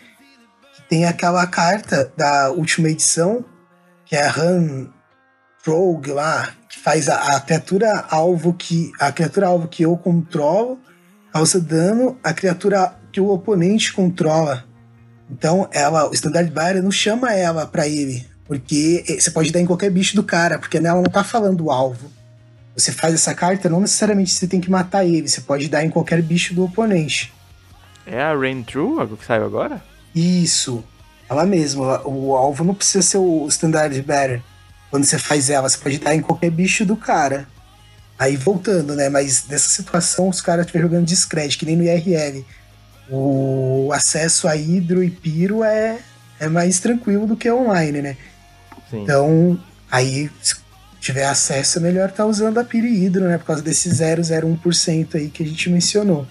Tem 0.88 1.04
aquela 1.04 1.46
carta 1.46 2.12
da 2.16 2.50
última 2.50 2.88
edição, 2.88 3.44
que 4.06 4.16
é 4.16 4.22
a 4.22 4.30
Han 4.30 4.88
Rogue 5.66 6.12
lá, 6.12 6.48
que 6.68 6.78
faz 6.78 7.08
a, 7.08 7.36
a, 7.36 7.40
criatura 7.40 8.06
alvo 8.08 8.54
que. 8.54 8.92
A 9.00 9.10
criatura 9.10 9.48
alvo 9.48 9.66
que 9.66 9.82
eu 9.82 9.96
controlo 9.96 10.78
causa 11.32 11.60
dano 11.60 12.16
à 12.22 12.32
criatura 12.32 12.94
que 13.12 13.20
o 13.20 13.30
oponente 13.30 13.92
controla. 13.92 14.64
Então, 15.28 15.68
ela, 15.72 16.08
o 16.08 16.14
Standard 16.14 16.50
Barrier 16.50 16.82
não 16.82 16.90
chama 16.92 17.34
ela 17.34 17.66
para 17.66 17.88
ele, 17.88 18.24
porque 18.46 19.04
você 19.18 19.30
pode 19.30 19.50
dar 19.50 19.60
em 19.60 19.66
qualquer 19.66 19.90
bicho 19.90 20.14
do 20.14 20.22
cara, 20.22 20.58
porque 20.58 20.78
ela 20.78 20.94
não 20.94 21.10
tá 21.10 21.24
falando 21.24 21.64
o 21.64 21.70
alvo. 21.72 22.10
Você 22.76 22.92
faz 22.92 23.12
essa 23.12 23.34
carta, 23.34 23.68
não 23.68 23.80
necessariamente 23.80 24.30
você 24.30 24.46
tem 24.46 24.60
que 24.60 24.70
matar 24.70 25.04
ele, 25.04 25.28
você 25.28 25.40
pode 25.40 25.68
dar 25.68 25.84
em 25.84 25.90
qualquer 25.90 26.22
bicho 26.22 26.54
do 26.54 26.64
oponente. 26.64 27.32
É 28.06 28.22
a 28.22 28.36
Rain 28.36 28.62
True, 28.62 29.00
a 29.00 29.06
que 29.06 29.26
saiu 29.26 29.44
agora? 29.44 29.82
Isso, 30.14 30.84
ela 31.28 31.44
mesma. 31.44 32.02
O 32.06 32.34
alvo 32.34 32.64
não 32.64 32.74
precisa 32.74 33.02
ser 33.02 33.18
o 33.18 33.46
Standard 33.48 34.00
Bearer. 34.02 34.42
Quando 34.90 35.04
você 35.04 35.18
faz 35.18 35.50
ela, 35.50 35.68
você 35.68 35.78
pode 35.78 35.98
dar 35.98 36.14
em 36.14 36.22
qualquer 36.22 36.50
bicho 36.50 36.84
do 36.84 36.96
cara. 36.96 37.46
Aí 38.18 38.36
voltando, 38.36 38.94
né? 38.94 39.08
Mas 39.08 39.46
nessa 39.48 39.68
situação 39.68 40.28
os 40.28 40.40
caras 40.40 40.64
estiverem 40.64 40.88
jogando 40.88 41.06
discreto, 41.06 41.58
que 41.58 41.66
nem 41.66 41.76
no 41.76 41.84
IRL. 41.84 42.44
O 43.10 43.90
acesso 43.92 44.48
a 44.48 44.56
Hidro 44.56 45.02
e 45.02 45.10
Piro 45.10 45.62
é, 45.62 45.98
é 46.40 46.48
mais 46.48 46.80
tranquilo 46.80 47.26
do 47.26 47.36
que 47.36 47.50
online, 47.50 48.02
né? 48.02 48.16
Sim. 48.90 49.02
Então, 49.02 49.60
aí, 49.90 50.30
se 50.42 50.56
tiver 51.00 51.26
acesso, 51.26 51.78
é 51.78 51.82
melhor 51.82 52.08
estar 52.08 52.24
tá 52.24 52.26
usando 52.26 52.58
a 52.58 52.64
Piro 52.64 52.86
e 52.86 53.04
Hidro, 53.04 53.24
né? 53.24 53.38
Por 53.38 53.46
causa 53.46 53.62
desse 53.62 53.90
0,01% 53.90 55.14
aí 55.16 55.28
que 55.28 55.42
a 55.42 55.46
gente 55.46 55.68
mencionou. 55.70 56.26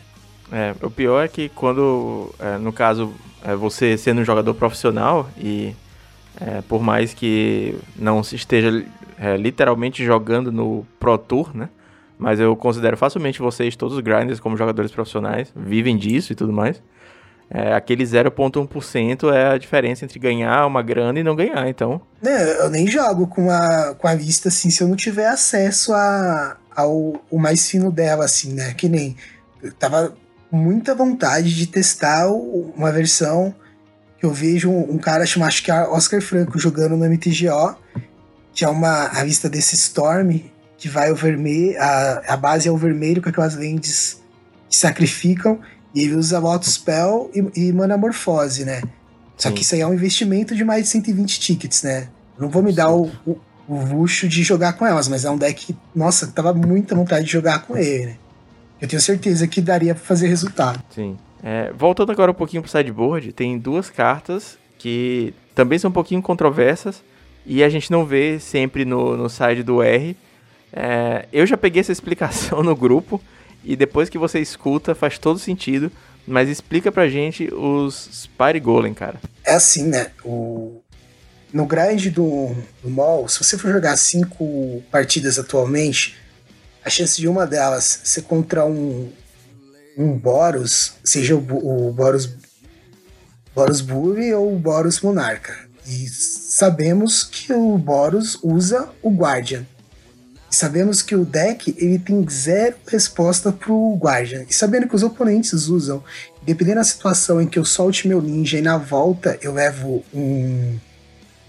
É, 0.51 0.75
o 0.81 0.89
pior 0.89 1.23
é 1.23 1.27
que 1.27 1.49
quando, 1.49 2.33
é, 2.39 2.57
no 2.57 2.73
caso, 2.73 3.13
é, 3.45 3.55
você 3.55 3.97
sendo 3.97 4.21
um 4.21 4.25
jogador 4.25 4.53
profissional 4.53 5.29
e 5.37 5.75
é, 6.41 6.61
por 6.67 6.81
mais 6.81 7.13
que 7.13 7.77
não 7.95 8.23
se 8.23 8.35
esteja 8.35 8.83
é, 9.17 9.37
literalmente 9.37 10.03
jogando 10.03 10.51
no 10.51 10.85
Pro 10.99 11.17
Tour, 11.17 11.55
né? 11.55 11.69
Mas 12.17 12.39
eu 12.39 12.55
considero 12.55 12.95
facilmente 12.97 13.39
vocês, 13.39 13.75
todos 13.75 13.97
os 13.97 14.01
grinders, 14.01 14.39
como 14.39 14.57
jogadores 14.57 14.91
profissionais, 14.91 15.51
vivem 15.55 15.97
disso 15.97 16.31
e 16.31 16.35
tudo 16.35 16.51
mais. 16.51 16.81
É, 17.49 17.73
aquele 17.73 18.03
0,1% 18.03 19.31
é 19.31 19.49
a 19.49 19.57
diferença 19.57 20.03
entre 20.03 20.17
ganhar 20.17 20.65
uma 20.65 20.81
grana 20.81 21.19
e 21.19 21.23
não 21.23 21.35
ganhar, 21.35 21.67
então. 21.67 22.01
Não, 22.21 22.31
eu 22.31 22.69
nem 22.69 22.87
jogo 22.87 23.27
com 23.27 23.51
a, 23.51 23.93
com 23.95 24.07
a 24.07 24.15
vista 24.15 24.47
assim 24.47 24.69
se 24.69 24.81
eu 24.81 24.87
não 24.87 24.95
tiver 24.95 25.27
acesso 25.27 25.93
a, 25.93 26.57
ao 26.75 27.21
mais 27.31 27.69
fino 27.69 27.91
dela, 27.91 28.25
assim, 28.25 28.53
né? 28.53 28.73
Que 28.73 28.89
nem. 28.89 29.15
Eu 29.61 29.71
tava 29.73 30.15
muita 30.55 30.95
vontade 30.95 31.53
de 31.55 31.67
testar 31.67 32.27
uma 32.29 32.91
versão 32.91 33.53
que 34.19 34.25
eu 34.25 34.33
vejo 34.33 34.71
um, 34.71 34.97
cara 34.97 35.25
chamado, 35.25 35.49
acho 35.49 35.63
que 35.63 35.71
é 35.71 35.83
Oscar 35.87 36.21
Franco, 36.21 36.57
jogando 36.57 36.95
no 36.95 37.05
MTGO, 37.05 37.75
que 38.53 38.63
é 38.63 38.69
uma 38.69 39.07
a 39.07 39.23
vista 39.23 39.49
desse 39.49 39.75
Storm, 39.75 40.39
que 40.77 40.87
vai 40.87 41.11
o 41.11 41.15
vermelho, 41.15 41.79
a, 41.79 42.21
a 42.27 42.37
base 42.37 42.67
é 42.67 42.71
o 42.71 42.77
vermelho 42.77 43.21
com 43.21 43.29
aquelas 43.29 43.55
lentes 43.55 44.21
que 44.69 44.75
sacrificam, 44.75 45.59
e 45.93 46.01
ele 46.01 46.15
usa 46.15 46.39
Lotus 46.39 46.73
Spell 46.73 47.29
e, 47.33 47.67
e 47.67 47.73
Manamorfose, 47.73 48.65
né? 48.65 48.81
Só 49.37 49.49
Sim. 49.49 49.55
que 49.55 49.61
isso 49.61 49.75
aí 49.75 49.81
é 49.81 49.87
um 49.87 49.93
investimento 49.93 50.55
de 50.55 50.63
mais 50.63 50.85
de 50.85 50.89
120 50.89 51.39
tickets, 51.39 51.83
né? 51.83 52.07
não 52.37 52.49
vou 52.49 52.61
me 52.61 52.73
dar 52.73 52.91
o, 52.91 53.09
o, 53.25 53.37
o, 53.67 53.85
luxo 53.85 54.27
de 54.27 54.43
jogar 54.43 54.73
com 54.73 54.85
elas, 54.85 55.07
mas 55.07 55.25
é 55.25 55.31
um 55.31 55.37
deck 55.37 55.67
que, 55.67 55.77
nossa, 55.95 56.27
tava 56.27 56.53
muita 56.53 56.95
vontade 56.95 57.25
de 57.25 57.31
jogar 57.31 57.59
com 57.59 57.77
ele, 57.77 58.07
né? 58.07 58.17
Eu 58.85 58.89
tenho 58.89 59.01
certeza 59.01 59.47
que 59.47 59.61
daria 59.61 59.95
pra 59.95 60.03
fazer 60.03 60.27
resultado. 60.27 60.81
Sim. 60.93 61.17
É, 61.43 61.73
voltando 61.75 62.11
agora 62.11 62.29
um 62.29 62.35
pouquinho 62.35 62.61
pro 62.61 62.71
sideboard, 62.71 63.33
tem 63.33 63.57
duas 63.57 63.89
cartas 63.89 64.59
que 64.77 65.33
também 65.55 65.79
são 65.79 65.89
um 65.89 65.93
pouquinho 65.93 66.21
controversas 66.21 67.03
e 67.45 67.63
a 67.63 67.69
gente 67.69 67.91
não 67.91 68.05
vê 68.05 68.39
sempre 68.39 68.85
no, 68.85 69.17
no 69.17 69.27
side 69.27 69.63
do 69.63 69.81
R, 69.81 70.15
é, 70.71 71.25
eu 71.33 71.47
já 71.47 71.57
peguei 71.57 71.79
essa 71.79 71.91
explicação 71.91 72.61
no 72.61 72.75
grupo 72.75 73.19
e 73.63 73.75
depois 73.75 74.07
que 74.07 74.19
você 74.19 74.39
escuta 74.39 74.93
faz 74.93 75.17
todo 75.17 75.39
sentido. 75.39 75.91
Mas 76.27 76.49
explica 76.49 76.91
pra 76.91 77.07
gente 77.07 77.51
os 77.53 78.09
Spire 78.11 78.59
Golem, 78.59 78.95
cara. 78.95 79.19
É 79.43 79.53
assim, 79.53 79.87
né? 79.87 80.07
O... 80.23 80.81
No 81.53 81.65
grind 81.67 82.07
do, 82.07 82.55
do 82.83 82.89
mall, 82.89 83.27
se 83.27 83.43
você 83.43 83.57
for 83.57 83.71
jogar 83.71 83.95
cinco 83.95 84.83
partidas 84.91 85.37
atualmente, 85.37 86.17
a 86.85 86.89
chance 86.89 87.19
de 87.19 87.27
uma 87.27 87.47
delas 87.47 88.01
ser 88.03 88.21
contra 88.21 88.65
um, 88.65 89.11
um 89.97 90.17
Boros, 90.17 90.93
seja 91.03 91.35
o, 91.35 91.39
o 91.87 91.91
Boros, 91.91 92.29
Boros 93.53 93.81
Bully 93.81 94.33
ou 94.33 94.55
o 94.55 94.59
Boros 94.59 95.01
Monarca. 95.01 95.53
E 95.87 96.07
sabemos 96.07 97.23
que 97.23 97.51
o 97.51 97.77
Boros 97.77 98.37
usa 98.41 98.89
o 99.01 99.09
Guardian 99.09 99.65
sabemos 100.55 101.01
que 101.01 101.15
o 101.15 101.25
deck 101.25 101.75
ele 101.77 101.99
tem 101.99 102.25
zero 102.29 102.75
resposta 102.87 103.51
pro 103.51 103.95
Guardian. 103.95 104.45
E 104.49 104.53
sabendo 104.53 104.87
que 104.87 104.95
os 104.95 105.03
oponentes 105.03 105.67
usam, 105.67 106.03
dependendo 106.43 106.77
da 106.77 106.83
situação 106.83 107.41
em 107.41 107.47
que 107.47 107.59
eu 107.59 107.65
solte 107.65 108.07
meu 108.07 108.21
ninja 108.21 108.57
e 108.57 108.61
na 108.61 108.77
volta 108.77 109.37
eu 109.41 109.53
levo 109.53 110.03
um, 110.13 110.77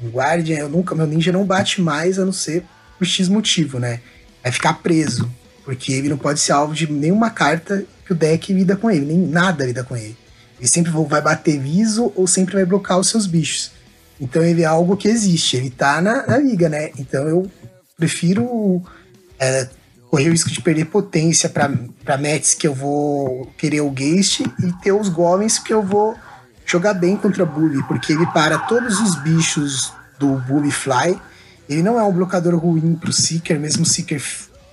um 0.02 0.08
Guardian, 0.10 0.58
eu 0.58 0.68
nunca, 0.68 0.94
meu 0.94 1.06
ninja 1.06 1.32
não 1.32 1.44
bate 1.44 1.80
mais 1.80 2.18
a 2.18 2.24
não 2.24 2.32
ser 2.32 2.64
por 2.98 3.06
X 3.06 3.28
motivo, 3.28 3.78
né? 3.78 4.00
Vai 4.46 4.52
ficar 4.52 4.74
preso. 4.74 5.28
Porque 5.64 5.92
ele 5.92 6.08
não 6.08 6.16
pode 6.16 6.38
ser 6.38 6.52
alvo 6.52 6.72
de 6.72 6.90
nenhuma 6.90 7.30
carta 7.30 7.84
que 8.04 8.12
o 8.12 8.14
deck 8.14 8.52
lida 8.52 8.76
com 8.76 8.88
ele, 8.88 9.04
nem 9.04 9.18
nada 9.18 9.66
lida 9.66 9.82
com 9.82 9.96
ele. 9.96 10.16
Ele 10.60 10.68
sempre 10.68 10.92
vai 10.92 11.20
bater 11.20 11.58
viso 11.58 12.12
ou 12.14 12.28
sempre 12.28 12.54
vai 12.54 12.64
blocar 12.64 12.96
os 12.96 13.08
seus 13.08 13.26
bichos. 13.26 13.72
Então 14.20 14.40
ele 14.44 14.62
é 14.62 14.66
algo 14.66 14.96
que 14.96 15.08
existe, 15.08 15.56
ele 15.56 15.68
tá 15.68 16.00
na, 16.00 16.24
na 16.24 16.38
liga, 16.38 16.68
né? 16.68 16.90
Então 16.96 17.26
eu 17.26 17.50
prefiro 17.96 18.80
é, 19.36 19.68
correr 20.08 20.28
o 20.28 20.30
risco 20.30 20.50
de 20.50 20.62
perder 20.62 20.84
potência 20.84 21.48
para 21.48 22.16
Mets 22.16 22.54
que 22.54 22.68
eu 22.68 22.72
vou 22.72 23.52
querer 23.58 23.80
o 23.80 23.92
Geist 23.92 24.42
e 24.42 24.72
ter 24.80 24.92
os 24.92 25.08
Golems 25.08 25.58
que 25.58 25.74
eu 25.74 25.82
vou 25.82 26.16
jogar 26.64 26.94
bem 26.94 27.16
contra 27.16 27.44
Bully, 27.44 27.82
porque 27.88 28.12
ele 28.12 28.26
para 28.26 28.60
todos 28.60 29.00
os 29.00 29.16
bichos 29.16 29.92
do 30.20 30.36
Bully 30.38 30.70
Fly. 30.70 31.20
Ele 31.68 31.82
não 31.82 31.98
é 31.98 32.02
um 32.02 32.12
blocador 32.12 32.56
ruim 32.56 32.94
pro 32.94 33.12
Seeker, 33.12 33.58
mesmo 33.58 33.82
o 33.82 33.86
Seeker 33.86 34.22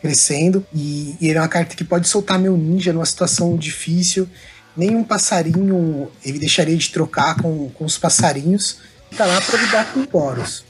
crescendo. 0.01 0.65
E, 0.73 1.15
e, 1.19 1.29
ele 1.29 1.37
é 1.37 1.41
uma 1.41 1.47
carta 1.47 1.75
que 1.75 1.83
pode 1.83 2.07
soltar 2.07 2.37
meu 2.37 2.57
ninja 2.57 2.93
numa 2.93 3.05
situação 3.05 3.55
difícil. 3.55 4.27
Nenhum 4.75 5.03
passarinho 5.03 6.09
ele 6.25 6.39
deixaria 6.39 6.75
de 6.75 6.89
trocar 6.89 7.35
com, 7.41 7.69
com 7.69 7.85
os 7.85 7.97
passarinhos. 7.97 8.79
Tá 9.15 9.25
lá 9.25 9.39
para 9.41 9.61
lidar 9.61 9.93
com 9.93 10.01
o 10.01 10.07
Boros. 10.07 10.65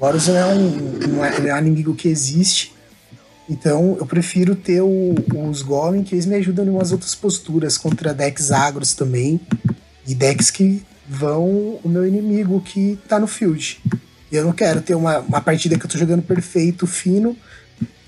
Boros 0.00 0.26
não 0.26 0.36
é 0.36 0.46
um, 0.46 0.70
não 1.08 1.24
é, 1.24 1.48
é 1.48 1.54
um 1.54 1.58
inimigo 1.58 1.94
que 1.94 2.08
existe. 2.08 2.74
Então 3.48 3.96
eu 4.00 4.06
prefiro 4.06 4.54
ter 4.54 4.80
o, 4.80 5.14
os 5.48 5.62
Golem, 5.62 6.02
que 6.02 6.14
eles 6.14 6.26
me 6.26 6.34
ajudam 6.36 6.64
em 6.64 6.70
umas 6.70 6.90
outras 6.90 7.14
posturas 7.14 7.78
contra 7.78 8.14
decks 8.14 8.50
agros 8.50 8.94
também. 8.94 9.40
E 10.06 10.14
decks 10.14 10.50
que 10.50 10.82
vão 11.08 11.78
o 11.84 11.88
meu 11.88 12.06
inimigo 12.06 12.60
que 12.60 12.98
tá 13.06 13.18
no 13.20 13.26
field. 13.26 13.80
Eu 14.32 14.44
não 14.44 14.52
quero 14.52 14.80
ter 14.80 14.94
uma, 14.94 15.18
uma 15.18 15.40
partida 15.42 15.78
que 15.78 15.84
eu 15.84 15.90
tô 15.90 15.98
jogando 15.98 16.22
perfeito, 16.22 16.86
fino. 16.86 17.36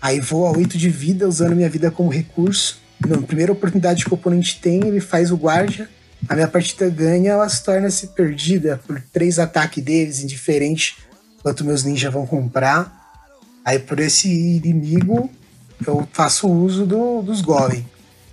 Aí 0.01 0.21
vou 0.21 0.47
a 0.47 0.51
8 0.53 0.79
de 0.79 0.89
vida, 0.89 1.29
usando 1.29 1.55
minha 1.55 1.69
vida 1.69 1.91
como 1.91 2.09
recurso. 2.09 2.79
Na 3.07 3.19
primeira 3.19 3.53
oportunidade 3.53 4.05
que 4.05 4.11
o 4.11 4.15
oponente 4.15 4.59
tem, 4.59 4.87
ele 4.87 5.01
faz 5.01 5.31
o 5.31 5.37
guarda. 5.37 5.89
A 6.27 6.35
minha 6.35 6.49
partida 6.49 6.89
ganha, 6.89 7.33
ela 7.33 7.49
se 7.49 7.63
torna-se 7.63 8.09
perdida 8.09 8.81
por 8.87 9.01
três 9.13 9.39
ataques 9.39 9.85
deles, 9.85 10.23
indiferente 10.23 10.97
quanto 11.43 11.65
meus 11.65 11.85
ninjas 11.85 12.13
vão 12.13 12.27
comprar. 12.27 13.21
Aí 13.63 13.79
por 13.79 14.01
esse 14.01 14.29
inimigo 14.29 15.31
eu 15.87 16.09
faço 16.13 16.49
uso 16.49 16.87
do, 16.87 17.21
dos 17.21 17.43
Golem. 17.43 17.87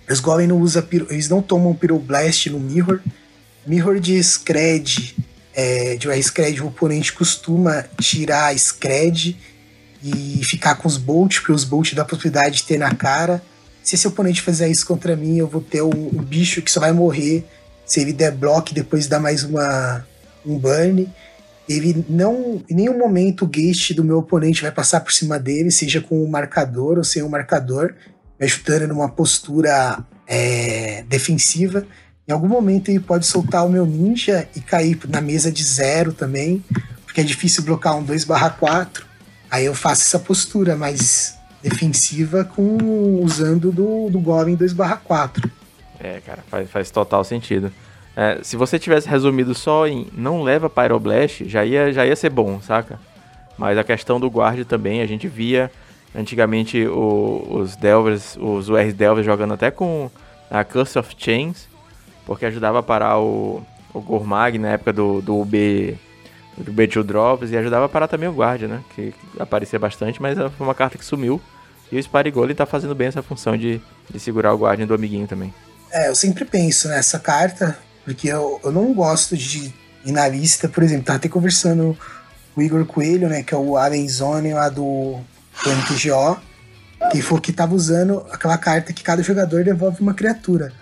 Os 0.08 0.20
Golem 0.20 0.46
não 0.46 0.58
usa 0.58 0.86
eles 1.10 1.28
não 1.28 1.42
tomam 1.42 1.74
Pyroblast 1.74 2.48
no 2.48 2.58
Mirror. 2.58 3.00
Mirror 3.66 4.00
de 4.00 4.22
Scred, 4.22 5.14
é, 5.54 5.96
de 5.96 6.08
uma 6.08 6.16
Scred, 6.16 6.62
o 6.62 6.68
oponente 6.68 7.12
costuma 7.12 7.84
tirar 8.00 8.48
a 8.48 8.56
Scred 8.56 9.36
e 10.02 10.44
ficar 10.44 10.74
com 10.76 10.88
os 10.88 10.96
Bolt, 10.96 11.38
porque 11.38 11.52
os 11.52 11.64
Bolt 11.64 11.94
dá 11.94 12.02
a 12.02 12.04
possibilidade 12.04 12.56
de 12.56 12.64
ter 12.64 12.78
na 12.78 12.94
cara. 12.94 13.42
se 13.82 13.94
esse 13.94 14.06
oponente 14.06 14.42
fizer 14.42 14.68
isso 14.68 14.86
contra 14.86 15.14
mim, 15.16 15.38
eu 15.38 15.46
vou 15.46 15.60
ter 15.60 15.82
um, 15.82 15.90
um 15.90 16.22
bicho 16.22 16.62
que 16.62 16.70
só 16.70 16.80
vai 16.80 16.92
morrer 16.92 17.44
se 17.84 18.00
ele 18.00 18.12
der 18.12 18.32
block 18.32 18.72
depois 18.72 19.06
dá 19.06 19.20
mais 19.20 19.44
uma 19.44 20.06
um 20.44 20.58
burn. 20.58 21.08
Ele 21.68 22.04
não, 22.08 22.62
em 22.68 22.74
nenhum 22.74 22.98
momento 22.98 23.44
o 23.44 23.46
gate 23.48 23.92
do 23.92 24.04
meu 24.04 24.18
oponente 24.18 24.62
vai 24.62 24.72
passar 24.72 25.00
por 25.00 25.12
cima 25.12 25.38
dele, 25.38 25.70
seja 25.70 26.00
com 26.00 26.16
o 26.16 26.24
um 26.24 26.28
marcador 26.28 26.98
ou 26.98 27.04
sem 27.04 27.22
o 27.22 27.26
um 27.26 27.28
marcador, 27.28 27.94
me 28.38 28.46
ajudando 28.46 28.88
numa 28.88 29.08
postura 29.08 29.98
é, 30.26 31.04
defensiva. 31.08 31.86
Em 32.26 32.32
algum 32.32 32.48
momento 32.48 32.88
ele 32.88 33.00
pode 33.00 33.26
soltar 33.26 33.66
o 33.66 33.68
meu 33.68 33.84
ninja 33.84 34.48
e 34.54 34.60
cair 34.60 34.98
na 35.08 35.20
mesa 35.20 35.50
de 35.50 35.62
zero 35.64 36.12
também, 36.12 36.64
porque 37.04 37.20
é 37.20 37.24
difícil 37.24 37.64
blocar 37.64 37.96
um 37.96 38.04
2/4. 38.04 39.04
Aí 39.50 39.64
eu 39.64 39.74
faço 39.74 40.02
essa 40.02 40.18
postura 40.18 40.76
mais 40.76 41.36
defensiva 41.62 42.44
com 42.44 43.20
usando 43.22 43.72
do, 43.72 44.08
do 44.08 44.20
Goblin 44.20 44.56
2/4. 44.56 45.50
É, 46.00 46.20
cara, 46.24 46.42
faz, 46.48 46.70
faz 46.70 46.90
total 46.90 47.24
sentido. 47.24 47.72
É, 48.16 48.40
se 48.42 48.56
você 48.56 48.78
tivesse 48.78 49.08
resumido 49.08 49.54
só 49.54 49.86
em 49.86 50.06
não 50.12 50.42
leva 50.42 50.68
Pyroblast, 50.68 51.48
já 51.48 51.64
ia, 51.64 51.92
já 51.92 52.04
ia 52.04 52.16
ser 52.16 52.30
bom, 52.30 52.60
saca? 52.60 53.00
Mas 53.56 53.78
a 53.78 53.84
questão 53.84 54.20
do 54.20 54.28
guard 54.28 54.64
também, 54.64 55.00
a 55.00 55.06
gente 55.06 55.28
via 55.28 55.70
antigamente 56.14 56.86
o, 56.86 57.46
os 57.48 57.76
Delvers, 57.76 58.36
os 58.36 58.68
URs 58.68 58.94
Delvers 58.94 59.24
jogando 59.24 59.54
até 59.54 59.70
com 59.70 60.10
a 60.50 60.62
Curse 60.62 60.98
of 60.98 61.14
Chains, 61.16 61.68
porque 62.26 62.46
ajudava 62.46 62.78
a 62.78 62.82
parar 62.82 63.18
o, 63.18 63.62
o 63.92 64.00
Gormag 64.00 64.58
na 64.58 64.68
época 64.68 64.92
do, 64.92 65.20
do 65.20 65.40
UB 65.40 65.98
do 66.56 66.72
B2 66.72 67.02
Drops 67.02 67.50
e 67.50 67.56
ajudava 67.56 67.86
a 67.86 67.88
parar 67.88 68.08
também 68.08 68.28
o 68.28 68.32
guard, 68.32 68.62
né? 68.62 68.82
Que, 68.94 69.14
aparecia 69.38 69.78
bastante, 69.78 70.20
mas 70.20 70.36
foi 70.36 70.66
uma 70.66 70.74
carta 70.74 70.98
que 70.98 71.04
sumiu. 71.04 71.40
E 71.90 71.98
o 71.98 72.02
Sparigoli 72.02 72.54
tá 72.54 72.66
fazendo 72.66 72.94
bem 72.94 73.08
essa 73.08 73.22
função 73.22 73.56
de, 73.56 73.80
de 74.10 74.20
segurar 74.20 74.54
o 74.54 74.58
Guardian 74.58 74.86
do 74.86 74.94
amiguinho 74.94 75.26
também. 75.26 75.52
É, 75.90 76.08
eu 76.08 76.14
sempre 76.14 76.44
penso 76.44 76.88
nessa 76.88 77.18
carta, 77.18 77.76
porque 78.04 78.28
eu, 78.28 78.60
eu 78.64 78.72
não 78.72 78.94
gosto 78.94 79.36
de 79.36 79.72
ir 80.04 80.12
na 80.12 80.26
lista, 80.26 80.68
por 80.68 80.82
exemplo, 80.82 81.04
tá 81.04 81.14
até 81.14 81.28
conversando 81.28 81.96
com 82.54 82.60
o 82.60 82.64
Igor 82.64 82.84
Coelho, 82.86 83.28
né, 83.28 83.42
que 83.42 83.54
é 83.54 83.56
o 83.56 83.76
Alien 83.76 84.08
Zone 84.08 84.54
lá 84.54 84.68
do, 84.68 85.18
do 85.62 85.70
MTGO, 85.70 86.40
que 87.10 87.20
foi 87.20 87.40
que 87.40 87.52
tava 87.52 87.74
usando 87.74 88.24
aquela 88.30 88.56
carta 88.56 88.92
que 88.92 89.02
cada 89.02 89.22
jogador 89.22 89.64
devolve 89.64 90.00
uma 90.00 90.14
criatura. 90.14 90.72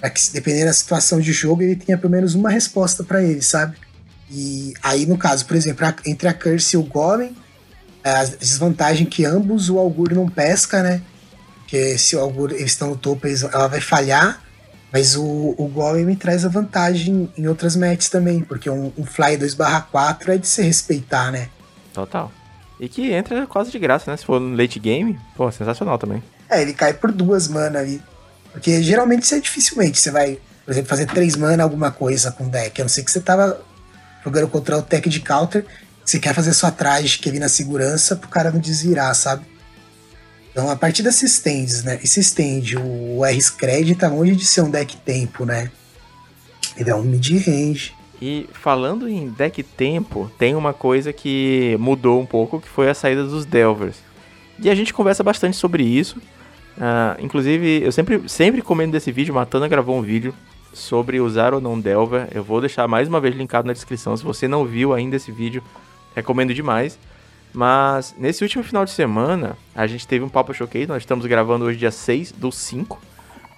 Pra 0.00 0.08
que, 0.08 0.20
dependendo 0.32 0.66
da 0.66 0.72
situação 0.72 1.20
de 1.20 1.32
jogo, 1.32 1.62
ele 1.62 1.76
tenha 1.76 1.98
pelo 1.98 2.10
menos 2.10 2.34
uma 2.34 2.50
resposta 2.50 3.04
para 3.04 3.22
ele, 3.22 3.42
sabe? 3.42 3.76
E 4.30 4.72
aí, 4.82 5.04
no 5.06 5.18
caso, 5.18 5.44
por 5.44 5.56
exemplo, 5.56 5.86
entre 6.06 6.26
a 6.26 6.32
Curse 6.32 6.76
e 6.76 6.78
o 6.78 6.82
Golem, 6.82 7.36
a 8.02 8.24
desvantagem 8.24 9.06
que 9.06 9.24
ambos 9.24 9.68
o 9.68 9.78
Augur 9.78 10.14
não 10.14 10.28
pesca, 10.28 10.82
né? 10.82 11.02
Porque 11.54 11.98
se 11.98 12.16
o 12.16 12.20
Augur 12.20 12.52
eles 12.52 12.72
estão 12.72 12.90
no 12.90 12.96
topo, 12.96 13.26
eles, 13.26 13.42
ela 13.42 13.68
vai 13.68 13.80
falhar. 13.80 14.42
Mas 14.92 15.16
o, 15.16 15.54
o 15.56 15.68
Golem 15.68 16.04
me 16.04 16.16
traz 16.16 16.44
a 16.44 16.48
vantagem 16.48 17.30
em 17.36 17.46
outras 17.46 17.76
matches 17.76 18.08
também, 18.08 18.40
porque 18.40 18.68
um, 18.68 18.92
um 18.98 19.04
Fly 19.04 19.36
2/4 19.36 20.28
é 20.28 20.38
de 20.38 20.48
se 20.48 20.62
respeitar, 20.62 21.30
né? 21.30 21.48
Total. 21.92 22.32
E 22.80 22.88
que 22.88 23.12
entra 23.12 23.46
quase 23.46 23.70
de 23.70 23.78
graça, 23.78 24.10
né? 24.10 24.16
Se 24.16 24.24
for 24.24 24.40
no 24.40 24.56
late 24.56 24.80
game, 24.80 25.18
pô, 25.36 25.50
sensacional 25.52 25.98
também. 25.98 26.22
É, 26.48 26.62
ele 26.62 26.72
cai 26.72 26.92
por 26.92 27.12
duas 27.12 27.46
mana 27.46 27.78
ali. 27.78 28.02
Porque 28.52 28.82
geralmente 28.82 29.26
você 29.26 29.40
dificilmente 29.40 29.98
você 29.98 30.10
vai, 30.10 30.38
por 30.64 30.72
exemplo, 30.72 30.88
fazer 30.88 31.06
três 31.06 31.36
mana 31.36 31.62
alguma 31.62 31.90
coisa 31.90 32.32
com 32.32 32.48
deck. 32.48 32.80
A 32.80 32.84
não 32.84 32.88
ser 32.88 33.04
que 33.04 33.10
você 33.10 33.20
tava 33.20 33.60
jogando 34.24 34.48
contra 34.48 34.76
o 34.76 34.82
tech 34.82 35.08
de 35.08 35.20
counter 35.20 35.64
você 36.10 36.18
quer 36.18 36.34
fazer 36.34 36.52
sua 36.52 36.72
traje 36.72 37.20
que 37.20 37.28
é 37.28 37.32
vir 37.32 37.38
na 37.38 37.48
segurança 37.48 38.16
pro 38.16 38.28
cara 38.28 38.50
não 38.50 38.58
desvirar, 38.58 39.14
sabe? 39.14 39.46
Então 40.50 40.68
a 40.68 40.74
partida 40.74 41.12
se 41.12 41.24
estende, 41.24 41.84
né? 41.84 42.00
E 42.02 42.08
se 42.08 42.18
estende. 42.18 42.76
O 42.76 43.24
R-Scred 43.24 43.94
tá 43.94 44.08
longe 44.08 44.34
de 44.34 44.44
ser 44.44 44.62
um 44.62 44.70
deck 44.70 44.96
tempo, 44.96 45.44
né? 45.44 45.70
Ele 46.76 46.90
é 46.90 46.94
um 46.94 47.02
mid-range. 47.02 47.94
E 48.20 48.48
falando 48.52 49.08
em 49.08 49.28
deck 49.28 49.62
tempo, 49.62 50.30
tem 50.36 50.56
uma 50.56 50.74
coisa 50.74 51.12
que 51.12 51.76
mudou 51.78 52.20
um 52.20 52.26
pouco, 52.26 52.60
que 52.60 52.68
foi 52.68 52.90
a 52.90 52.94
saída 52.94 53.22
dos 53.24 53.46
Delvers. 53.46 53.96
E 54.58 54.68
a 54.68 54.74
gente 54.74 54.92
conversa 54.92 55.22
bastante 55.22 55.56
sobre 55.56 55.84
isso. 55.84 56.20
Uh, 56.80 57.22
inclusive, 57.22 57.82
eu 57.82 57.92
sempre, 57.92 58.26
sempre 58.26 58.62
comendo 58.62 58.92
desse 58.92 59.12
vídeo, 59.12 59.34
Matana 59.34 59.68
gravou 59.68 59.98
um 59.98 60.00
vídeo 60.00 60.34
sobre 60.72 61.20
usar 61.20 61.52
ou 61.52 61.60
não 61.60 61.78
Delver. 61.78 62.28
Eu 62.32 62.42
vou 62.42 62.58
deixar 62.58 62.88
mais 62.88 63.06
uma 63.06 63.20
vez 63.20 63.36
linkado 63.36 63.66
na 63.66 63.74
descrição. 63.74 64.16
Se 64.16 64.24
você 64.24 64.48
não 64.48 64.64
viu 64.64 64.94
ainda 64.94 65.16
esse 65.16 65.30
vídeo, 65.30 65.62
recomendo 66.14 66.54
demais. 66.54 66.98
Mas 67.52 68.14
nesse 68.16 68.42
último 68.42 68.64
final 68.64 68.86
de 68.86 68.92
semana, 68.92 69.58
a 69.74 69.86
gente 69.86 70.08
teve 70.08 70.24
um 70.24 70.28
Papo 70.28 70.54
Showcase. 70.54 70.86
Nós 70.86 71.02
estamos 71.02 71.26
gravando 71.26 71.66
hoje, 71.66 71.76
dia 71.76 71.90
6 71.90 72.32
do 72.32 72.50
5. 72.50 72.98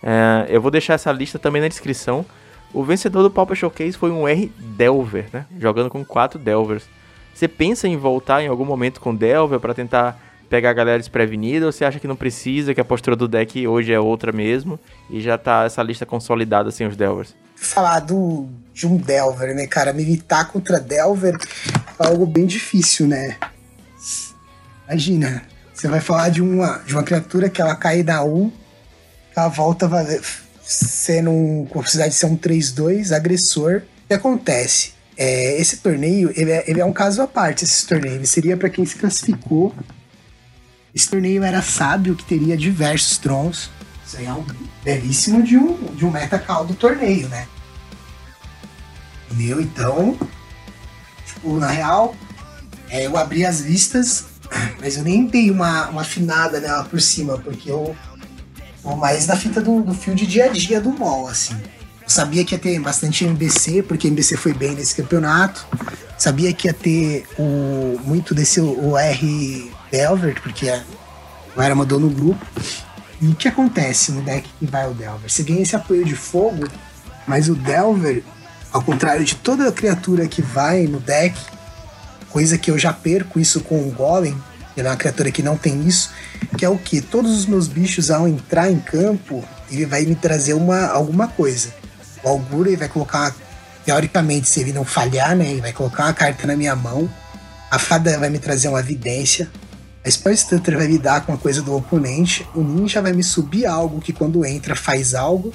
É, 0.03 0.47
eu 0.49 0.61
vou 0.61 0.71
deixar 0.71 0.95
essa 0.95 1.13
lista 1.13 1.39
também 1.39 1.63
na 1.63 1.69
descrição. 1.69 2.27
O 2.75 2.83
vencedor 2.83 3.23
do 3.23 3.31
Papo 3.31 3.55
Showcase 3.55 3.97
foi 3.97 4.11
um 4.11 4.27
R 4.27 4.51
Delver, 4.59 5.27
né? 5.33 5.47
Jogando 5.61 5.91
com 5.91 6.05
quatro 6.05 6.41
Delvers. 6.41 6.89
Você 7.33 7.47
pensa 7.47 7.87
em 7.87 7.97
voltar 7.97 8.43
em 8.43 8.49
algum 8.49 8.65
momento 8.65 9.01
com 9.01 9.15
Delver 9.15 9.61
para 9.61 9.75
tentar 9.75 10.19
pegar 10.53 10.69
a 10.69 10.75
galera 10.75 10.99
desprevenida 10.99 11.65
ou 11.65 11.73
você 11.73 11.83
acha 11.83 11.99
que 11.99 12.07
não 12.07 12.15
precisa, 12.15 12.75
que 12.75 12.81
a 12.81 12.85
postura 12.85 13.17
do 13.17 13.27
deck 13.27 13.67
hoje 13.67 13.91
é 13.91 13.99
outra 13.99 14.33
mesmo 14.33 14.79
e 15.09 15.19
já 15.19 15.39
tá 15.39 15.65
essa 15.65 15.83
lista 15.83 16.05
consolidada 16.05 16.71
sem 16.71 16.87
os 16.87 16.95
Delvers? 16.95 17.35
Falar 17.57 18.01
do, 18.01 18.47
de 18.75 18.87
um 18.87 18.99
Delver, 18.99 19.55
né, 19.55 19.67
cara? 19.67 19.95
Militar 19.95 20.49
contra 20.49 20.79
Delver 20.79 21.39
é 21.99 22.07
algo 22.07 22.27
bem 22.27 22.45
difícil, 22.45 23.09
né? 23.09 23.39
Imagina, 24.87 25.43
você 25.73 25.89
vai 25.89 26.01
falar 26.01 26.29
de 26.29 26.43
uma, 26.43 26.83
de 26.85 26.93
uma 26.93 27.03
criatura 27.03 27.49
que 27.49 27.63
ela 27.63 27.75
cai 27.75 28.03
na 28.03 28.23
1, 28.23 28.53
a 29.35 29.49
volta 29.49 29.89
sendo 30.61 31.67
com 31.71 31.81
a 31.81 31.83
possibilidade 31.83 32.13
de 32.13 32.21
ser 32.21 32.27
um 32.27 32.37
3-2, 32.37 33.17
agressor. 33.17 33.85
O 34.05 34.09
que 34.09 34.13
acontece? 34.13 34.93
É, 35.17 35.59
esse 35.59 35.79
torneio, 35.79 36.31
ele 36.37 36.51
é, 36.51 36.65
ele 36.67 36.81
é 36.81 36.85
um 36.85 36.93
caso 36.93 37.23
à 37.23 37.27
parte, 37.27 37.65
esse 37.65 37.87
torneio. 37.87 38.17
Ele 38.17 38.27
seria 38.27 38.55
para 38.55 38.69
quem 38.69 38.85
se 38.85 38.97
classificou 38.97 39.75
esse 40.95 41.09
torneio 41.09 41.43
era 41.43 41.63
sábio 41.63 42.15
que 42.15 42.25
teria 42.25 42.57
diversos 42.57 43.19
trons. 43.19 43.71
Isso 44.07 44.19
aí 44.19 44.27
é 44.27 44.33
um 44.33 44.45
belíssimo 44.85 45.43
de 45.43 45.57
um, 45.57 45.77
de 45.95 46.05
um 46.05 46.11
meta-call 46.11 46.67
do 46.67 46.75
torneio, 46.75 47.29
né? 47.29 47.47
Entendeu? 49.31 49.61
Então, 49.61 50.19
tipo, 51.27 51.57
na 51.59 51.69
real, 51.69 52.15
é, 52.91 53.07
eu 53.07 53.17
abri 53.17 53.47
as 53.47 53.61
listas, 53.61 54.27
mas 54.81 54.99
eu 54.99 55.03
nem 55.03 55.27
dei 55.27 55.51
uma, 55.51 55.89
uma 55.89 56.03
afinada 56.03 56.61
nela 56.61 56.85
por 56.85 57.01
cima, 57.01 57.39
porque 57.39 57.71
eu 57.71 57.97
mais 58.99 59.27
na 59.27 59.37
fita 59.37 59.61
do, 59.61 59.81
do 59.81 59.95
fio 59.95 60.15
de 60.15 60.27
dia 60.27 60.47
a 60.47 60.49
dia 60.49 60.81
do 60.81 60.91
mall, 60.91 61.29
assim. 61.29 61.55
Eu 62.03 62.11
sabia 62.11 62.45
que 62.45 62.55
ia 62.55 62.59
ter 62.59 62.79
bastante 62.81 63.25
MBC, 63.25 63.85
porque 63.85 64.09
MBC 64.09 64.37
foi 64.37 64.53
bem 64.53 64.75
nesse 64.75 64.95
campeonato. 64.95 65.65
Sabia 66.19 66.53
que 66.53 66.67
ia 66.67 66.75
ter 66.75 67.25
o, 67.39 67.99
muito 68.05 68.35
desse 68.35 68.61
o 68.61 68.99
R 68.99 69.73
Delver, 69.93 70.41
porque 70.41 70.71
a 70.71 70.83
galera 71.55 71.75
mandou 71.75 72.01
no 72.01 72.09
grupo. 72.09 72.45
E 73.21 73.29
o 73.29 73.35
que 73.37 73.47
acontece 73.47 74.11
no 74.11 74.23
deck 74.23 74.49
que 74.59 74.67
vai 74.67 74.89
o 74.89 74.95
Delver? 74.95 75.31
Você 75.31 75.45
ganha 75.45 75.63
esse 75.63 75.77
apoio 75.77 76.05
de 76.05 76.17
fogo, 76.17 76.67
mas 77.27 77.49
o 77.49 77.55
Delver, 77.55 78.25
ao 78.73 78.83
contrário 78.83 79.25
de 79.25 79.37
toda 79.37 79.71
criatura 79.71 80.27
que 80.27 80.43
vai 80.43 80.87
no 80.87 80.99
deck, 80.99 81.39
coisa 82.31 82.57
que 82.57 82.71
eu 82.71 82.79
já 82.79 82.93
perco 82.93 83.39
isso 83.39 83.61
com 83.61 83.87
o 83.87 83.91
Golem, 83.93 84.37
que 84.75 84.81
é 84.81 84.85
uma 84.85 84.97
criatura 84.97 85.31
que 85.31 85.43
não 85.43 85.57
tem 85.57 85.87
isso, 85.87 86.11
que 86.57 86.65
é 86.65 86.69
o 86.69 86.79
que? 86.79 87.01
Todos 87.01 87.31
os 87.31 87.47
meus 87.47 87.69
bichos, 87.69 88.11
ao 88.11 88.27
entrar 88.27 88.71
em 88.71 88.81
campo, 88.81 89.45
ele 89.71 89.85
vai 89.85 90.05
me 90.05 90.15
trazer 90.15 90.55
uma, 90.55 90.87
alguma 90.87 91.29
coisa. 91.29 91.73
O 92.23 92.29
Augur 92.29 92.67
ele 92.67 92.77
vai 92.77 92.89
colocar, 92.89 93.35
teoricamente, 93.85 94.49
se 94.49 94.61
ele 94.61 94.73
não 94.73 94.85
falhar, 94.85 95.37
né? 95.37 95.51
Ele 95.51 95.61
vai 95.61 95.73
colocar 95.73 96.05
uma 96.05 96.15
carta 96.15 96.47
na 96.47 96.57
minha 96.57 96.75
mão. 96.75 97.09
A 97.71 97.79
fada 97.79 98.19
vai 98.19 98.31
me 98.31 98.39
trazer 98.39 98.69
uma 98.69 98.81
evidência. 98.81 99.51
A 100.05 100.11
Spell 100.11 100.37
Stutter 100.37 100.77
vai 100.77 100.87
lidar 100.89 101.25
com 101.25 101.33
a 101.33 101.39
coisa 101.39 101.63
do 101.63 101.77
oponente, 101.77 102.47
o 102.57 102.63
Ninja 102.63 103.01
vai 103.01 103.13
me 103.13 103.23
subir 103.23 103.67
algo 103.67 104.01
que 104.01 104.13
quando 104.13 104.45
entra 104.45 104.75
faz 104.75 105.15
algo, 105.15 105.53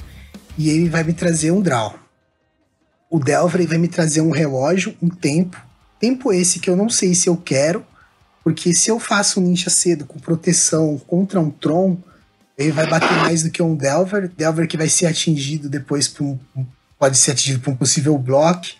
e 0.56 0.70
ele 0.70 0.88
vai 0.88 1.04
me 1.04 1.12
trazer 1.12 1.50
um 1.50 1.60
draw. 1.60 1.94
O 3.10 3.18
Delver 3.18 3.66
vai 3.68 3.78
me 3.78 3.88
trazer 3.88 4.22
um 4.22 4.30
relógio, 4.30 4.96
um 5.02 5.08
tempo, 5.08 5.60
tempo 6.00 6.32
esse 6.32 6.60
que 6.60 6.70
eu 6.70 6.76
não 6.76 6.88
sei 6.88 7.14
se 7.14 7.28
eu 7.28 7.36
quero, 7.36 7.84
porque 8.42 8.74
se 8.74 8.90
eu 8.90 8.98
faço 8.98 9.38
um 9.38 9.42
Ninja 9.42 9.68
cedo 9.68 10.06
com 10.06 10.18
proteção 10.18 10.98
contra 11.06 11.38
um 11.38 11.50
Tron, 11.50 11.98
ele 12.56 12.72
vai 12.72 12.88
bater 12.88 13.12
mais 13.18 13.42
do 13.42 13.50
que 13.50 13.62
um 13.62 13.76
Delver, 13.76 14.30
Delver 14.34 14.66
que 14.66 14.78
vai 14.78 14.88
ser 14.88 15.06
atingido 15.06 15.68
depois 15.68 16.08
por 16.08 16.24
um, 16.24 16.66
pode 16.98 17.18
ser 17.18 17.32
atingido 17.32 17.60
por 17.60 17.72
um 17.72 17.76
possível 17.76 18.16
block, 18.16 18.74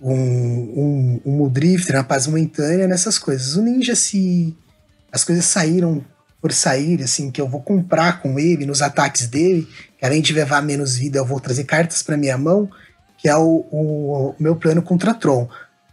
um, 0.00 0.12
um, 0.12 1.20
um 1.24 1.32
Muldrifter, 1.32 1.96
uma 1.96 2.04
paz 2.04 2.26
momentânea, 2.26 2.86
nessas 2.86 3.18
coisas. 3.18 3.56
O 3.56 3.62
Ninja 3.62 3.96
se 3.96 4.54
as 5.16 5.24
coisas 5.24 5.46
saíram 5.46 6.04
por 6.40 6.52
sair, 6.52 7.02
assim, 7.02 7.30
que 7.30 7.40
eu 7.40 7.48
vou 7.48 7.62
comprar 7.62 8.20
com 8.20 8.38
ele 8.38 8.66
nos 8.66 8.82
ataques 8.82 9.26
dele, 9.26 9.66
que 9.98 10.04
além 10.04 10.20
de 10.20 10.34
levar 10.34 10.62
menos 10.62 10.96
vida, 10.96 11.18
eu 11.18 11.24
vou 11.24 11.40
trazer 11.40 11.64
cartas 11.64 12.02
para 12.02 12.18
minha 12.18 12.36
mão, 12.36 12.70
que 13.16 13.28
é 13.28 13.34
o, 13.34 13.66
o, 13.70 14.28
o, 14.28 14.34
meu 14.38 14.54
plano 14.54 14.82
contra 14.82 15.14
Tron. 15.14 15.48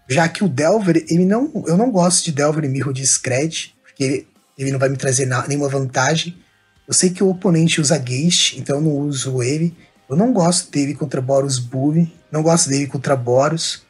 Já 0.10 0.28
que 0.28 0.44
o 0.44 0.50
Delver, 0.50 1.06
ele 1.10 1.26
não, 1.26 1.64
eu 1.66 1.78
não 1.78 1.90
gosto 1.90 2.26
de 2.26 2.34
Delver 2.34 2.66
e 2.66 2.68
Mirror 2.68 2.92
de 2.92 3.08
Scred, 3.08 3.74
porque 3.82 4.04
ele, 4.04 4.28
ele 4.58 4.72
não 4.72 4.80
vai 4.80 4.90
me 4.90 4.98
trazer 4.98 5.26
na, 5.26 5.48
nenhuma 5.48 5.70
vantagem. 5.70 6.38
Eu 6.86 6.94
sei 6.94 7.10
que 7.10 7.24
o 7.24 7.30
oponente 7.30 7.80
usa 7.80 7.98
Geist, 7.98 8.60
então 8.60 8.76
eu 8.76 8.82
não 8.82 8.92
uso 8.92 9.42
ele. 9.42 9.74
Eu 10.10 10.18
não 10.18 10.34
gosto 10.34 10.70
dele 10.70 10.94
contra 10.94 11.22
Boros 11.22 11.58
Bully, 11.58 12.14
não 12.30 12.44
gosto 12.44 12.70
dele 12.70 12.88
contra 12.88 13.16
Boros, 13.16 13.84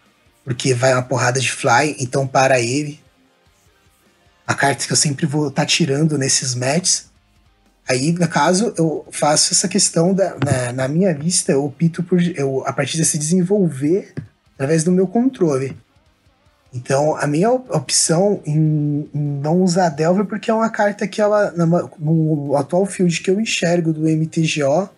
porque 0.46 0.76
vai 0.76 0.94
uma 0.94 1.02
porrada 1.02 1.40
de 1.40 1.52
fly, 1.52 1.98
então 2.00 2.28
para 2.28 2.62
ele. 2.62 3.03
A 4.46 4.54
carta 4.54 4.86
que 4.86 4.92
eu 4.92 4.98
sempre 4.98 5.26
vou 5.26 5.48
estar 5.48 5.62
tá 5.62 5.66
tirando 5.66 6.18
nesses 6.18 6.56
matches. 6.56 7.12
Aí, 7.88 8.12
no 8.14 8.28
caso, 8.28 8.74
eu 8.78 9.06
faço 9.12 9.54
essa 9.54 9.68
questão 9.68 10.14
da, 10.14 10.36
na, 10.44 10.74
na 10.74 10.88
minha 10.88 11.14
vista, 11.14 11.52
eu 11.52 11.66
opto 11.66 12.02
por 12.04 12.22
eu, 12.22 12.64
a 12.66 12.72
partir 12.72 12.98
de 12.98 13.06
se 13.06 13.18
desenvolver 13.18 14.14
através 14.56 14.84
do 14.84 14.92
meu 14.92 15.06
controle. 15.06 15.78
Então, 16.74 17.16
a 17.16 17.28
minha 17.28 17.52
opção 17.52 18.42
em, 18.46 19.08
em 19.14 19.40
não 19.42 19.62
usar 19.62 19.88
a 19.88 19.90
Delver, 19.90 20.26
porque 20.26 20.50
é 20.50 20.54
uma 20.54 20.70
carta 20.70 21.08
que 21.08 21.22
ela, 21.22 21.52
no 21.52 22.56
atual 22.56 22.86
field 22.86 23.22
que 23.22 23.30
eu 23.30 23.40
enxergo 23.40 23.94
do 23.94 24.02
MTGO, 24.02 24.90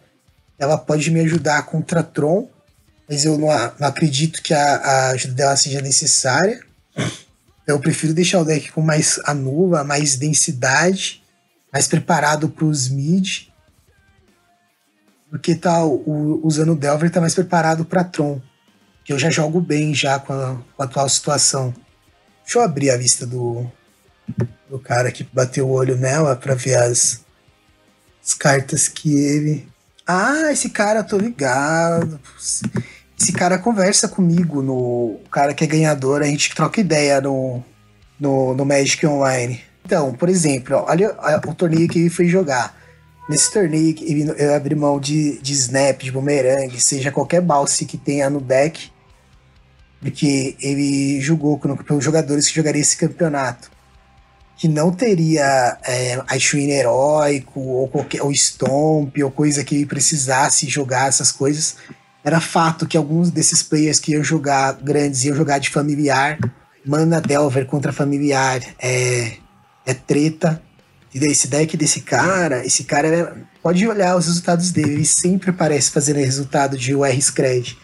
ela 0.57 0.77
pode 0.77 1.11
me 1.11 1.19
ajudar 1.19 1.63
contra 1.63 2.01
Tron, 2.01 2.47
mas 3.09 3.25
eu 3.25 3.37
não, 3.37 3.47
não 3.79 3.87
acredito 3.87 4.41
que 4.41 4.53
a, 4.53 4.75
a, 4.77 5.09
ajuda 5.09 5.33
dela 5.33 5.55
seja 5.57 5.81
necessária. 5.81 6.61
Eu 7.67 7.79
prefiro 7.79 8.13
deixar 8.13 8.41
o 8.41 8.45
deck 8.45 8.71
com 8.71 8.81
mais 8.81 9.19
anula, 9.25 9.83
mais 9.83 10.15
densidade, 10.15 11.23
mais 11.73 11.87
preparado 11.87 12.49
para 12.49 12.65
os 12.65 12.87
mid. 12.87 13.47
Porque 15.29 15.55
tá, 15.55 15.83
o, 15.83 16.41
usando 16.43 16.73
o 16.73 16.75
Delver 16.75 17.09
tá 17.09 17.19
mais 17.19 17.33
preparado 17.33 17.83
para 17.83 18.03
Tron. 18.03 18.39
Que 19.03 19.13
eu 19.13 19.19
já 19.19 19.29
jogo 19.29 19.59
bem 19.59 19.93
já 19.93 20.19
com 20.19 20.33
a, 20.33 20.57
com 20.75 20.83
a, 20.83 20.85
atual 20.85 21.09
situação. 21.09 21.73
Deixa 22.43 22.59
eu 22.59 22.63
abrir 22.63 22.91
a 22.91 22.97
vista 22.97 23.25
do, 23.25 23.69
do 24.69 24.79
cara 24.79 25.11
que 25.11 25.23
bateu 25.23 25.67
o 25.67 25.71
olho 25.71 25.97
nela 25.97 26.35
para 26.35 26.53
ver 26.53 26.75
as, 26.75 27.23
as 28.23 28.33
cartas 28.33 28.87
que 28.87 29.13
ele. 29.13 29.67
Ah, 30.05 30.51
esse 30.51 30.69
cara, 30.69 31.03
tô 31.03 31.17
ligado. 31.17 32.19
Esse 33.19 33.31
cara 33.31 33.57
conversa 33.57 34.07
comigo 34.07 34.61
no. 34.61 35.19
O 35.25 35.29
cara 35.31 35.53
que 35.53 35.63
é 35.63 35.67
ganhador, 35.67 36.21
a 36.21 36.25
gente 36.25 36.53
troca 36.53 36.81
ideia 36.81 37.21
no, 37.21 37.63
no, 38.19 38.53
no 38.53 38.65
Magic 38.65 39.05
Online. 39.07 39.61
Então, 39.85 40.13
por 40.13 40.29
exemplo, 40.29 40.83
olha 40.87 41.15
o 41.47 41.53
torneio 41.53 41.87
que 41.87 41.99
ele 41.99 42.09
foi 42.09 42.27
jogar. 42.27 42.75
Nesse 43.29 43.51
torneio, 43.51 43.95
eu 44.37 44.53
abri 44.53 44.75
mão 44.75 44.99
de, 44.99 45.39
de 45.39 45.53
snap, 45.53 46.01
de 46.03 46.11
boomerang, 46.11 46.79
seja 46.79 47.11
qualquer 47.11 47.41
balse 47.41 47.85
que 47.85 47.97
tenha 47.97 48.29
no 48.29 48.39
deck, 48.39 48.91
porque 49.99 50.55
ele 50.59 51.19
jogou 51.21 51.57
com, 51.57 51.75
com 51.75 52.01
jogadores 52.01 52.47
que 52.47 52.55
jogariam 52.55 52.81
esse 52.81 52.97
campeonato. 52.97 53.71
Que 54.57 54.67
não 54.67 54.91
teria 54.91 55.77
é, 55.83 56.21
Icewind 56.35 56.69
heróico, 56.69 57.59
ou, 57.59 57.87
qualquer, 57.87 58.21
ou 58.21 58.31
Stomp, 58.31 59.17
ou 59.23 59.31
coisa 59.31 59.63
que 59.63 59.85
precisasse 59.85 60.67
jogar 60.67 61.09
essas 61.09 61.31
coisas. 61.31 61.77
Era 62.25 62.41
fato 62.41 62.87
que 62.87 62.97
alguns 62.97 63.29
desses 63.29 63.61
players 63.61 63.99
que 63.99 64.13
iam 64.13 64.23
jogar 64.23 64.73
grandes 64.81 65.23
iam 65.23 65.35
jogar 65.35 65.59
de 65.59 65.69
familiar. 65.69 66.39
Mana 66.83 67.21
Delver 67.21 67.67
contra 67.67 67.93
familiar. 67.93 68.61
É, 68.81 69.33
é 69.85 69.93
treta. 69.93 70.59
E 71.13 71.19
esse 71.19 71.47
deck 71.47 71.77
desse 71.77 72.01
cara, 72.01 72.65
esse 72.65 72.83
cara 72.83 73.07
é, 73.07 73.33
pode 73.61 73.87
olhar 73.87 74.17
os 74.17 74.25
resultados 74.25 74.71
dele, 74.71 74.93
ele 74.93 75.05
sempre 75.05 75.51
parece 75.53 75.91
fazendo 75.91 76.17
resultado 76.17 76.75
de 76.75 76.95
UR 76.95 77.21
Scred. 77.21 77.77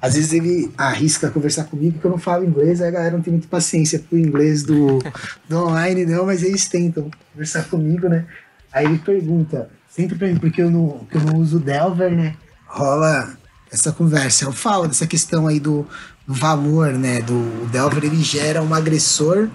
Às 0.00 0.14
vezes 0.14 0.32
ele 0.32 0.72
arrisca 0.78 1.28
conversar 1.28 1.64
comigo 1.64 1.98
que 1.98 2.04
eu 2.06 2.10
não 2.10 2.16
falo 2.16 2.44
inglês, 2.44 2.80
aí 2.80 2.88
a 2.88 2.92
galera 2.92 3.16
não 3.16 3.22
tem 3.22 3.34
muita 3.34 3.48
paciência 3.48 3.98
pro 3.98 4.16
inglês 4.16 4.62
do, 4.62 4.98
do 5.46 5.66
online, 5.66 6.06
não, 6.06 6.24
mas 6.24 6.42
eles 6.42 6.66
tentam 6.68 7.10
conversar 7.32 7.64
comigo, 7.64 8.08
né? 8.08 8.24
Aí 8.72 8.86
ele 8.86 8.98
pergunta, 8.98 9.68
sempre 9.90 10.16
pra 10.16 10.28
mim, 10.28 10.36
porque 10.36 10.62
eu 10.62 10.70
não, 10.70 11.06
eu 11.12 11.20
não 11.20 11.38
uso 11.38 11.58
Delver, 11.58 12.10
né? 12.12 12.34
Rola 12.66 13.36
essa 13.72 13.92
conversa. 13.92 14.44
Eu 14.44 14.52
falo 14.52 14.86
dessa 14.86 15.06
questão 15.06 15.46
aí 15.46 15.60
do, 15.60 15.86
do 16.26 16.34
valor, 16.34 16.92
né? 16.92 17.22
Do 17.22 17.68
Delver, 17.70 18.04
ele 18.04 18.22
gera 18.22 18.62
um 18.62 18.74
agressor 18.74 19.48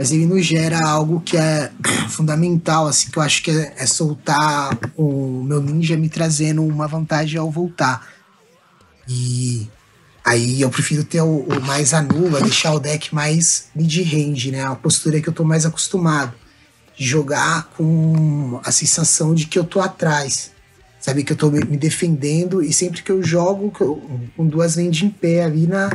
mas 0.00 0.12
ele 0.12 0.24
não 0.24 0.40
gera 0.40 0.82
algo 0.82 1.20
que 1.20 1.36
é 1.36 1.70
fundamental, 2.08 2.86
assim, 2.86 3.10
que 3.10 3.18
eu 3.18 3.22
acho 3.22 3.42
que 3.42 3.50
é, 3.50 3.74
é 3.76 3.84
soltar 3.84 4.70
o 4.96 5.42
meu 5.42 5.60
ninja 5.60 5.94
me 5.94 6.08
trazendo 6.08 6.64
uma 6.64 6.88
vantagem 6.88 7.38
ao 7.38 7.50
voltar. 7.50 8.08
E 9.06 9.68
aí 10.24 10.62
eu 10.62 10.70
prefiro 10.70 11.04
ter 11.04 11.20
o, 11.20 11.40
o 11.40 11.60
mais 11.60 11.92
anula, 11.92 12.40
deixar 12.40 12.72
o 12.72 12.80
deck 12.80 13.14
mais 13.14 13.66
mid-range, 13.76 14.50
né? 14.50 14.64
A 14.64 14.74
postura 14.74 15.20
que 15.20 15.28
eu 15.28 15.34
tô 15.34 15.44
mais 15.44 15.66
acostumado. 15.66 16.32
Jogar 16.96 17.64
com 17.76 18.58
a 18.64 18.72
sensação 18.72 19.34
de 19.34 19.48
que 19.48 19.58
eu 19.58 19.64
tô 19.64 19.82
atrás. 19.82 20.50
Sabe, 21.00 21.24
que 21.24 21.32
eu 21.32 21.36
tô 21.36 21.50
me 21.50 21.78
defendendo 21.78 22.62
e 22.62 22.72
sempre 22.72 23.02
que 23.02 23.10
eu 23.10 23.22
jogo 23.22 23.70
com 24.36 24.46
duas 24.46 24.76
lentes 24.76 25.02
em 25.02 25.08
pé 25.08 25.42
ali 25.42 25.66
na. 25.66 25.90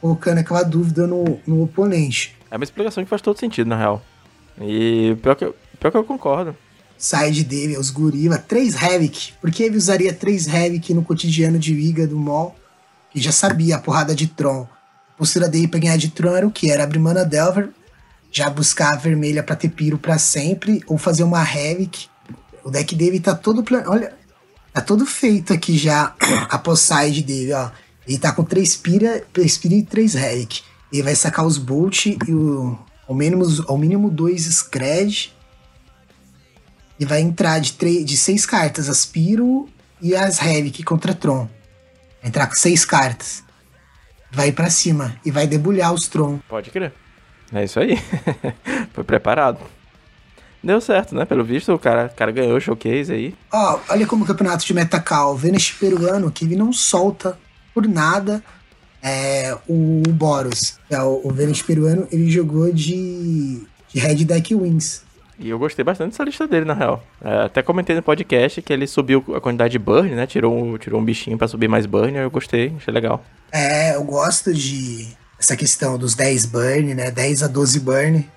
colocando 0.00 0.38
aquela 0.38 0.62
dúvida 0.62 1.06
no, 1.06 1.40
no 1.46 1.64
oponente. 1.64 2.36
É 2.50 2.56
uma 2.56 2.64
explicação 2.64 3.02
que 3.02 3.10
faz 3.10 3.20
todo 3.20 3.38
sentido, 3.38 3.66
na 3.68 3.76
real. 3.76 4.02
E 4.60 5.16
pior 5.22 5.34
que 5.34 5.44
eu, 5.44 5.54
pior 5.78 5.90
que 5.90 5.96
eu 5.96 6.04
concordo. 6.04 6.56
Side 6.96 7.44
dele, 7.44 7.78
os 7.78 7.90
gorila, 7.90 8.38
três 8.38 8.76
Havoc. 8.76 9.32
Por 9.40 9.50
que 9.50 9.62
ele 9.62 9.76
usaria 9.76 10.12
três 10.12 10.46
Havoc 10.46 10.92
no 10.92 11.02
cotidiano 11.02 11.58
de 11.58 11.72
Liga 11.72 12.06
do 12.06 12.18
Mall? 12.18 12.54
Que 13.10 13.20
já 13.20 13.32
sabia 13.32 13.76
a 13.76 13.78
porrada 13.78 14.14
de 14.14 14.26
Tron. 14.26 14.68
A 15.14 15.18
postura 15.18 15.48
dele 15.48 15.66
pra 15.66 15.80
ganhar 15.80 15.96
de 15.96 16.10
Tron 16.10 16.36
era 16.36 16.46
o 16.46 16.50
que? 16.50 16.70
Era 16.70 16.84
abrir 16.84 16.98
mana 16.98 17.24
Delver, 17.24 17.70
já 18.30 18.48
buscar 18.50 18.92
a 18.92 18.96
vermelha 18.96 19.42
pra 19.42 19.56
ter 19.56 19.70
piro 19.70 19.98
pra 19.98 20.18
sempre, 20.18 20.82
ou 20.86 20.98
fazer 20.98 21.24
uma 21.24 21.40
Havoc. 21.40 22.08
O 22.62 22.70
deck 22.70 22.94
dele 22.94 23.18
tá 23.18 23.34
todo. 23.34 23.62
Plan... 23.62 23.82
Olha, 23.86 24.12
tá 24.72 24.80
todo 24.80 25.04
feito 25.06 25.52
aqui 25.52 25.76
já 25.76 26.14
a 26.48 26.58
post-side 26.58 27.22
dele, 27.22 27.52
ó. 27.52 27.70
Ele 28.06 28.18
tá 28.18 28.32
com 28.32 28.42
três 28.42 28.76
pira, 28.76 29.24
três 29.32 29.56
pira 29.58 29.74
e 29.74 29.82
três 29.82 30.16
Havoc. 30.16 30.62
Ele 30.92 31.02
vai 31.02 31.14
sacar 31.14 31.46
os 31.46 31.58
Bolt 31.58 32.06
e 32.06 32.18
o, 32.28 32.78
ao, 33.06 33.14
mínimo, 33.14 33.44
ao 33.68 33.78
mínimo 33.78 34.10
dois 34.10 34.46
Scred. 34.46 35.34
E 36.98 37.04
vai 37.04 37.20
entrar 37.20 37.58
de, 37.60 38.04
de 38.04 38.16
seis 38.16 38.44
cartas 38.44 38.88
as 38.88 39.06
Piro 39.06 39.68
e 40.02 40.14
as 40.14 40.40
Havoc 40.40 40.82
contra 40.82 41.14
Tron. 41.14 41.48
Vai 42.20 42.28
entrar 42.28 42.46
com 42.46 42.54
seis 42.54 42.84
cartas. 42.84 43.42
Vai 44.30 44.52
para 44.52 44.70
cima 44.70 45.16
e 45.24 45.30
vai 45.30 45.46
debulhar 45.46 45.92
os 45.92 46.08
Tron. 46.08 46.38
Pode 46.48 46.70
crer. 46.70 46.92
É 47.52 47.64
isso 47.64 47.80
aí. 47.80 47.96
Foi 48.92 49.02
preparado. 49.02 49.60
Deu 50.62 50.80
certo, 50.80 51.14
né? 51.14 51.24
Pelo 51.24 51.42
visto, 51.42 51.72
o 51.72 51.78
cara, 51.78 52.10
o 52.12 52.16
cara 52.16 52.30
ganhou 52.30 52.56
o 52.56 52.60
showcase 52.60 53.12
aí. 53.12 53.34
Ó, 53.52 53.78
olha 53.88 54.06
como 54.06 54.24
o 54.24 54.26
campeonato 54.26 54.64
de 54.64 54.74
Metacal, 54.74 55.36
Vênus 55.36 55.70
peruano, 55.70 56.30
que 56.30 56.44
ele 56.44 56.56
não 56.56 56.72
solta 56.72 57.38
por 57.72 57.86
nada 57.88 58.42
é, 59.02 59.56
o 59.66 60.02
Boros, 60.08 60.78
que 60.88 60.94
é 60.94 61.02
o, 61.02 61.20
o 61.24 61.30
Vênus 61.32 61.62
peruano, 61.62 62.06
ele 62.12 62.30
jogou 62.30 62.72
de, 62.72 63.62
de 63.88 64.00
Red 64.00 64.24
Deck 64.24 64.54
Wings. 64.54 65.02
E 65.38 65.48
eu 65.48 65.58
gostei 65.58 65.82
bastante 65.82 66.10
dessa 66.10 66.22
lista 66.22 66.46
dele, 66.46 66.66
na 66.66 66.74
real. 66.74 67.02
É, 67.24 67.44
até 67.44 67.62
comentei 67.62 67.96
no 67.96 68.02
podcast 68.02 68.60
que 68.60 68.70
ele 68.70 68.86
subiu 68.86 69.24
a 69.34 69.40
quantidade 69.40 69.72
de 69.72 69.78
burn, 69.78 70.14
né? 70.14 70.26
Tirou 70.26 70.54
um, 70.54 70.76
tirou 70.76 71.00
um 71.00 71.04
bichinho 71.04 71.38
para 71.38 71.48
subir 71.48 71.66
mais 71.66 71.86
burn, 71.86 72.14
eu 72.14 72.30
gostei, 72.30 72.74
achei 72.76 72.92
legal. 72.92 73.24
É, 73.50 73.96
eu 73.96 74.04
gosto 74.04 74.52
de 74.52 75.08
essa 75.38 75.56
questão 75.56 75.96
dos 75.96 76.14
10 76.14 76.44
burn, 76.44 76.94
né? 76.94 77.10
10 77.10 77.44
a 77.44 77.46
12 77.46 77.80
burn. 77.80 78.28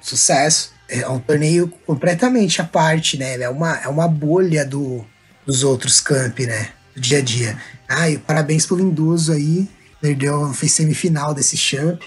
Sucesso. 0.00 0.72
É 0.88 1.06
um 1.08 1.18
torneio 1.18 1.68
completamente 1.86 2.60
à 2.60 2.64
parte, 2.64 3.18
né? 3.18 3.38
É 3.40 3.48
uma, 3.48 3.76
é 3.76 3.88
uma 3.88 4.08
bolha 4.08 4.64
do, 4.64 5.04
dos 5.46 5.62
outros 5.62 6.00
camp, 6.00 6.38
né? 6.40 6.68
Do 6.94 7.00
dia 7.00 7.18
a 7.18 7.22
dia. 7.22 7.58
Ah, 7.88 8.08
e 8.08 8.18
parabéns 8.18 8.66
pro 8.66 8.76
Lindoso 8.76 9.32
aí. 9.32 9.68
Perdeu, 10.00 10.52
fez 10.54 10.72
semifinal 10.72 11.34
desse 11.34 11.56
champ. 11.56 12.02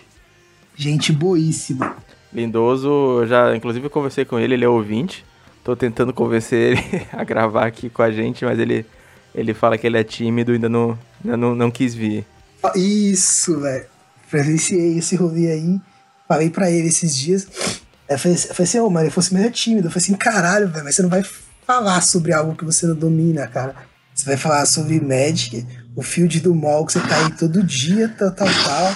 Gente 0.76 1.11
boíssima. 1.11 1.95
Lindoso, 2.34 3.26
já 3.28 3.55
inclusive 3.55 3.86
eu 3.86 3.89
conversei 3.89 4.26
com 4.26 4.39
ele, 4.39 4.53
ele 4.53 4.65
é 4.65 4.69
ouvinte. 4.69 5.26
Tô 5.63 5.76
tentando 5.76 6.13
convencer 6.13 6.72
ele 6.72 7.07
a 7.13 7.24
gravar 7.24 7.67
aqui 7.67 7.89
com 7.89 8.01
a 8.01 8.09
gente, 8.09 8.43
mas 8.45 8.57
ele, 8.57 8.86
ele 9.36 9.53
fala 9.53 9.78
que 9.78 9.86
ele 9.86 9.97
é 9.97 10.03
tímido 10.03 10.51
e 10.51 10.55
ainda 10.55 10.69
não, 10.69 10.97
ainda 11.24 11.38
não, 11.38 11.53
não 11.53 11.69
quis 11.69 11.93
vir. 11.93 12.26
Isso, 12.76 13.59
velho. 13.59 13.86
Presenciei 14.30 14.97
esse 14.97 15.15
rolê 15.15 15.51
aí. 15.51 15.80
Falei 16.32 16.49
pra 16.49 16.71
ele 16.71 16.88
esses 16.88 17.13
dias. 17.13 17.45
Eu 18.07 18.17
falei, 18.17 18.38
eu 18.38 18.55
falei 18.55 18.63
assim, 18.63 18.79
ô, 18.79 18.86
oh, 18.86 18.89
mano, 18.89 19.05
ele 19.05 19.11
fosse 19.11 19.34
meio 19.34 19.51
tímido. 19.51 19.88
Eu 19.88 19.91
falei 19.91 20.05
assim, 20.05 20.13
caralho, 20.13 20.69
velho, 20.69 20.86
mas 20.86 20.95
você 20.95 21.01
não 21.01 21.09
vai 21.09 21.25
falar 21.67 21.99
sobre 21.99 22.32
algo 22.32 22.55
que 22.55 22.63
você 22.63 22.88
não 22.88 22.95
domina, 22.95 23.45
cara. 23.47 23.75
Você 24.15 24.23
vai 24.23 24.38
falar 24.38 24.65
sobre 24.65 25.01
Magic, 25.01 25.67
o 25.93 26.01
field 26.01 26.39
do 26.39 26.55
mall 26.55 26.86
que 26.86 26.93
você 26.93 27.01
tá 27.01 27.17
aí 27.17 27.34
todo 27.34 27.61
dia, 27.61 28.07
tal, 28.17 28.32
tal, 28.32 28.47
tal. 28.47 28.95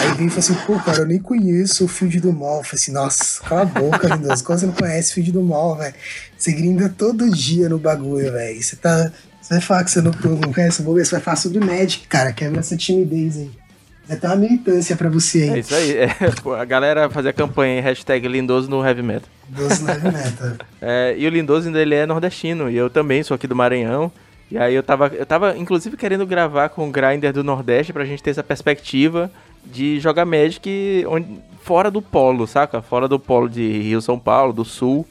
Aí 0.00 0.12
vem 0.14 0.26
e 0.26 0.28
fala 0.28 0.40
assim, 0.40 0.54
pô, 0.66 0.76
cara, 0.80 0.98
eu 0.98 1.06
nem 1.06 1.20
conheço 1.20 1.84
o 1.84 1.88
field 1.88 2.18
do 2.18 2.32
mall. 2.32 2.58
Eu 2.58 2.64
falei 2.64 2.80
assim, 2.82 2.90
nossa, 2.90 3.40
cala 3.44 3.62
a 3.62 3.64
boca, 3.64 4.08
Lindoso. 4.08 4.42
Como 4.42 4.58
você 4.58 4.66
não 4.66 4.74
conhece 4.74 5.12
o 5.12 5.14
field 5.14 5.30
do 5.30 5.42
mall, 5.42 5.76
velho? 5.76 5.94
Você 6.36 6.50
grinda 6.50 6.88
todo 6.88 7.30
dia 7.30 7.68
no 7.68 7.78
bagulho, 7.78 8.32
velho. 8.32 8.60
Você 8.60 8.74
tá. 8.74 9.12
Você 9.40 9.54
vai 9.54 9.60
falar 9.60 9.84
que 9.84 9.92
você 9.92 10.00
não, 10.00 10.10
não 10.10 10.52
conhece 10.52 10.80
o 10.80 10.82
bagulho, 10.82 11.04
você 11.04 11.12
vai 11.12 11.20
falar 11.20 11.36
sobre 11.36 11.60
Magic, 11.60 12.08
cara. 12.08 12.32
Quebra 12.32 12.58
essa 12.58 12.76
timidez 12.76 13.36
aí. 13.36 13.65
É 14.08 14.14
até 14.14 14.28
uma 14.28 14.36
militância 14.36 14.96
pra 14.96 15.08
você 15.08 15.42
aí. 15.42 15.50
É 15.50 15.58
isso 15.58 15.74
aí. 15.74 15.96
É, 15.96 16.10
a 16.60 16.64
galera 16.64 17.10
fazia 17.10 17.32
campanha 17.32 17.78
em 17.78 17.82
hashtag 17.82 18.28
Lindoso 18.28 18.70
no 18.70 18.84
Heavy 18.84 19.02
Metal. 19.02 19.28
Lindoso 19.50 19.82
no 19.82 19.90
Heavy 19.90 20.12
Metal. 20.12 20.66
é, 20.80 21.14
e 21.18 21.26
o 21.26 21.30
Lindoso 21.30 21.66
ainda 21.66 21.80
ele 21.80 21.94
é 21.94 22.06
nordestino. 22.06 22.70
E 22.70 22.76
eu 22.76 22.88
também 22.88 23.22
sou 23.22 23.34
aqui 23.34 23.46
do 23.46 23.56
Maranhão. 23.56 24.12
E 24.50 24.56
aí 24.56 24.74
eu 24.74 24.82
tava, 24.82 25.08
eu 25.08 25.26
tava 25.26 25.56
inclusive 25.56 25.96
querendo 25.96 26.24
gravar 26.24 26.68
com 26.68 26.88
o 26.88 26.90
Grinder 26.90 27.32
do 27.32 27.42
Nordeste 27.42 27.92
pra 27.92 28.04
gente 28.04 28.22
ter 28.22 28.30
essa 28.30 28.44
perspectiva 28.44 29.30
de 29.64 29.98
jogar 29.98 30.24
Magic 30.24 31.04
onde, 31.08 31.40
fora 31.62 31.90
do 31.90 32.00
polo, 32.00 32.46
saca? 32.46 32.80
Fora 32.80 33.08
do 33.08 33.18
polo 33.18 33.48
de 33.48 33.66
Rio, 33.82 34.00
São 34.00 34.18
Paulo, 34.18 34.52
do 34.52 34.64
Sul. 34.64 35.04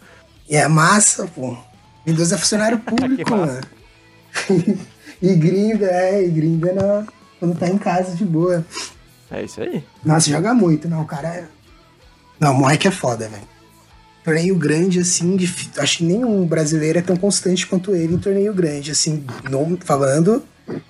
E 0.49 0.55
é 0.55 0.67
massa, 0.69 1.27
pô. 1.27 1.57
Windows 2.07 2.31
é 2.31 2.37
funcionário 2.37 2.79
público, 2.85 3.29
mano. 3.29 3.61
e 5.21 5.35
grinda, 5.35 5.85
é, 5.87 6.23
e 6.23 6.29
grinda 6.29 6.71
na, 6.71 7.05
quando 7.39 7.57
tá 7.57 7.67
em 7.67 7.77
casa 7.77 8.15
de 8.15 8.25
boa. 8.25 8.65
É 9.31 9.43
isso 9.43 9.61
aí. 9.61 9.83
Nossa, 10.03 10.29
joga 10.29 10.53
muito, 10.53 10.87
não, 10.87 11.01
o 11.01 11.05
cara 11.05 11.27
é... 11.27 11.47
Não, 12.39 12.51
o 12.51 12.55
moleque 12.59 12.87
é 12.87 12.91
foda, 12.91 13.27
velho. 13.27 13.43
Torneio 14.23 14.55
grande, 14.55 14.99
assim, 14.99 15.35
de... 15.35 15.51
acho 15.77 15.99
que 15.99 16.03
nenhum 16.03 16.45
brasileiro 16.45 16.99
é 16.99 17.01
tão 17.01 17.15
constante 17.15 17.65
quanto 17.67 17.95
ele 17.95 18.15
em 18.15 18.17
torneio 18.17 18.53
grande, 18.53 18.91
assim, 18.91 19.23
não 19.49 19.77
falando 19.77 20.43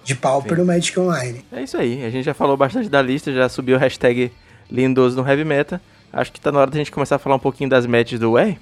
de 0.04 0.16
Pauper 0.16 0.58
no 0.58 0.66
Magic 0.66 0.98
Online. 1.00 1.46
É 1.52 1.64
isso 1.64 1.78
aí, 1.78 2.06
a 2.06 2.10
gente 2.10 2.26
já 2.26 2.34
falou 2.34 2.56
bastante 2.56 2.88
da 2.88 3.02
lista, 3.02 3.32
já 3.34 3.50
subiu 3.50 3.76
o 3.76 3.80
hashtag 3.80 4.32
Lindoso 4.72 5.22
no 5.22 5.28
Heavy 5.28 5.43
Meta. 5.43 5.82
Acho 6.12 6.32
que 6.32 6.39
tá 6.39 6.52
na 6.52 6.60
hora 6.60 6.72
da 6.72 6.78
gente 6.78 6.91
começar 6.91 7.18
a 7.18 7.20
falar 7.20 7.36
um 7.36 7.39
pouquinho 7.39 7.70
das 7.70 7.86
matches 7.86 8.20
do 8.20 8.38
R. 8.38 8.58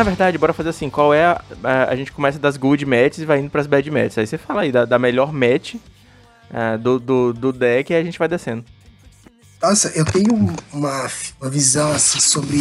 Na 0.00 0.04
verdade, 0.04 0.38
bora 0.38 0.54
fazer 0.54 0.70
assim, 0.70 0.88
qual 0.88 1.12
é 1.12 1.26
a, 1.26 1.44
a, 1.62 1.84
a, 1.90 1.94
gente 1.94 2.10
começa 2.10 2.38
das 2.38 2.56
good 2.56 2.86
matches 2.86 3.18
e 3.18 3.26
vai 3.26 3.38
indo 3.38 3.50
pras 3.50 3.66
bad 3.66 3.90
matches. 3.90 4.16
Aí 4.16 4.26
você 4.26 4.38
fala 4.38 4.62
aí 4.62 4.72
da, 4.72 4.86
da 4.86 4.98
melhor 4.98 5.30
match 5.30 5.74
uh, 5.74 6.78
do, 6.78 6.98
do, 6.98 7.32
do 7.34 7.52
deck 7.52 7.92
e 7.92 7.96
a 7.96 8.02
gente 8.02 8.18
vai 8.18 8.26
descendo. 8.26 8.64
Nossa, 9.60 9.92
eu 9.94 10.06
tenho 10.06 10.56
uma, 10.72 11.06
uma 11.38 11.50
visão 11.50 11.92
assim 11.92 12.18
sobre 12.18 12.56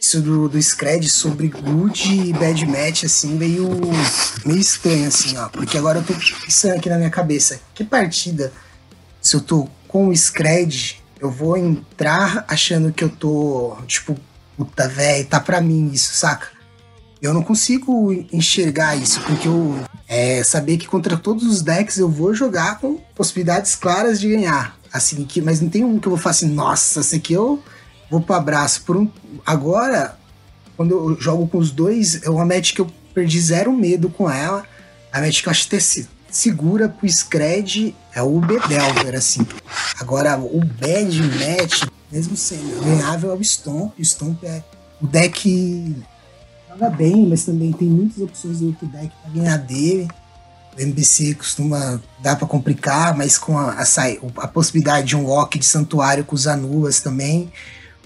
isso 0.00 0.20
do, 0.20 0.48
do 0.48 0.60
Scred, 0.60 1.08
sobre 1.08 1.46
good 1.46 2.12
e 2.12 2.32
bad 2.32 2.66
match, 2.66 3.04
assim, 3.04 3.36
meio, 3.36 3.68
meio 4.44 4.58
estranho, 4.58 5.06
assim, 5.06 5.38
ó. 5.38 5.48
Porque 5.48 5.78
agora 5.78 6.00
eu 6.00 6.02
tô 6.02 6.14
pensando 6.14 6.74
aqui 6.74 6.88
na 6.88 6.96
minha 6.96 7.10
cabeça, 7.10 7.60
que 7.72 7.84
partida, 7.84 8.52
se 9.22 9.36
eu 9.36 9.40
tô 9.40 9.68
com 9.86 10.08
o 10.08 10.16
Scred, 10.16 11.00
eu 11.20 11.30
vou 11.30 11.56
entrar 11.56 12.44
achando 12.48 12.92
que 12.92 13.04
eu 13.04 13.08
tô, 13.08 13.76
tipo, 13.86 14.18
puta, 14.58 14.88
velho, 14.88 15.24
tá 15.26 15.38
pra 15.38 15.60
mim 15.60 15.90
isso, 15.92 16.14
saca? 16.14 16.48
Eu 17.22 17.32
não 17.32 17.42
consigo 17.42 18.12
enxergar 18.32 18.96
isso, 18.96 19.20
porque 19.22 19.46
eu 19.46 19.78
é, 20.08 20.42
saber 20.42 20.76
que 20.76 20.86
contra 20.86 21.16
todos 21.16 21.44
os 21.44 21.62
decks 21.62 21.96
eu 21.96 22.08
vou 22.08 22.34
jogar 22.34 22.78
com 22.78 22.96
possibilidades 23.14 23.76
claras 23.76 24.20
de 24.20 24.28
ganhar. 24.28 24.76
Assim, 24.92 25.24
que, 25.24 25.40
mas 25.40 25.60
não 25.60 25.68
tem 25.68 25.84
um 25.84 25.98
que 25.98 26.08
eu 26.08 26.10
vou 26.10 26.18
falar 26.18 26.32
assim, 26.32 26.48
nossa, 26.48 27.00
esse 27.00 27.16
aqui 27.16 27.32
eu 27.32 27.62
vou 28.10 28.20
pro 28.20 28.34
abraço. 28.34 28.82
Por 28.82 28.96
um, 28.96 29.08
agora, 29.46 30.18
quando 30.76 30.92
eu 30.92 31.20
jogo 31.20 31.46
com 31.46 31.58
os 31.58 31.70
dois, 31.70 32.22
é 32.22 32.30
uma 32.30 32.44
match 32.44 32.72
que 32.72 32.80
eu 32.80 32.90
perdi 33.14 33.40
zero 33.40 33.72
medo 33.72 34.08
com 34.08 34.30
ela. 34.30 34.64
A 35.12 35.20
match 35.20 35.42
que 35.42 35.48
eu 35.48 35.50
acho 35.50 35.68
ter 35.68 35.80
segura 36.30 36.88
pro 36.88 37.08
Scred 37.08 37.94
é 38.14 38.22
o 38.22 38.40
Bedelver, 38.40 39.14
assim. 39.14 39.46
Agora, 39.98 40.38
o 40.38 40.60
Bad 40.64 41.22
Match, 41.22 41.84
mesmo 42.10 42.36
sendo 42.36 42.84
ganhável, 42.84 43.30
é 43.30 43.34
o 43.34 43.44
Stomp. 43.44 43.98
O 43.98 44.02
Stomp 44.02 44.44
é 44.44 44.62
o 45.00 45.06
deck 45.06 45.96
joga 46.68 46.90
bem, 46.90 47.26
mas 47.26 47.44
também 47.44 47.72
tem 47.72 47.88
muitas 47.88 48.22
opções 48.22 48.60
do 48.60 48.66
outro 48.66 48.86
deck 48.86 49.10
para 49.22 49.30
ganhar 49.32 49.56
dele. 49.56 50.08
O 50.76 50.80
MBC 50.80 51.34
costuma 51.34 52.00
dar 52.20 52.36
para 52.36 52.46
complicar, 52.46 53.16
mas 53.16 53.36
com 53.36 53.58
a, 53.58 53.72
a, 53.72 53.84
a, 54.44 54.48
possibilidade 54.48 55.08
de 55.08 55.16
um 55.16 55.26
lock 55.26 55.58
de 55.58 55.66
santuário 55.66 56.24
com 56.24 56.36
os 56.36 56.46
Anuas 56.46 57.00
também. 57.00 57.52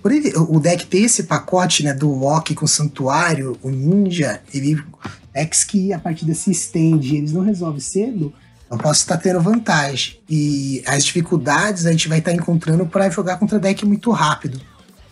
Por 0.01 0.11
ele, 0.11 0.33
o 0.37 0.59
deck 0.59 0.87
ter 0.87 1.01
esse 1.01 1.25
pacote 1.25 1.85
né, 1.85 1.93
do 1.93 2.11
lock 2.13 2.55
com 2.55 2.67
santuário, 2.67 3.57
o 3.63 3.71
ninja, 3.71 4.41
ele 4.53 4.83
decks 5.35 5.65
que 5.65 5.93
a 5.93 5.99
partida 5.99 6.35
se 6.35 6.51
estende 6.51 7.17
eles 7.17 7.33
não 7.33 7.43
resolvem 7.43 7.81
cedo, 7.81 8.33
eu 8.71 8.79
posso 8.79 9.01
estar 9.01 9.19
tendo 9.19 9.41
vantagem. 9.41 10.19
E 10.29 10.83
as 10.87 11.05
dificuldades 11.05 11.85
a 11.85 11.91
gente 11.91 12.09
vai 12.09 12.19
estar 12.19 12.33
encontrando 12.33 12.87
para 12.87 13.11
jogar 13.11 13.39
contra 13.39 13.59
deck 13.59 13.85
muito 13.85 14.11
rápido. 14.11 14.61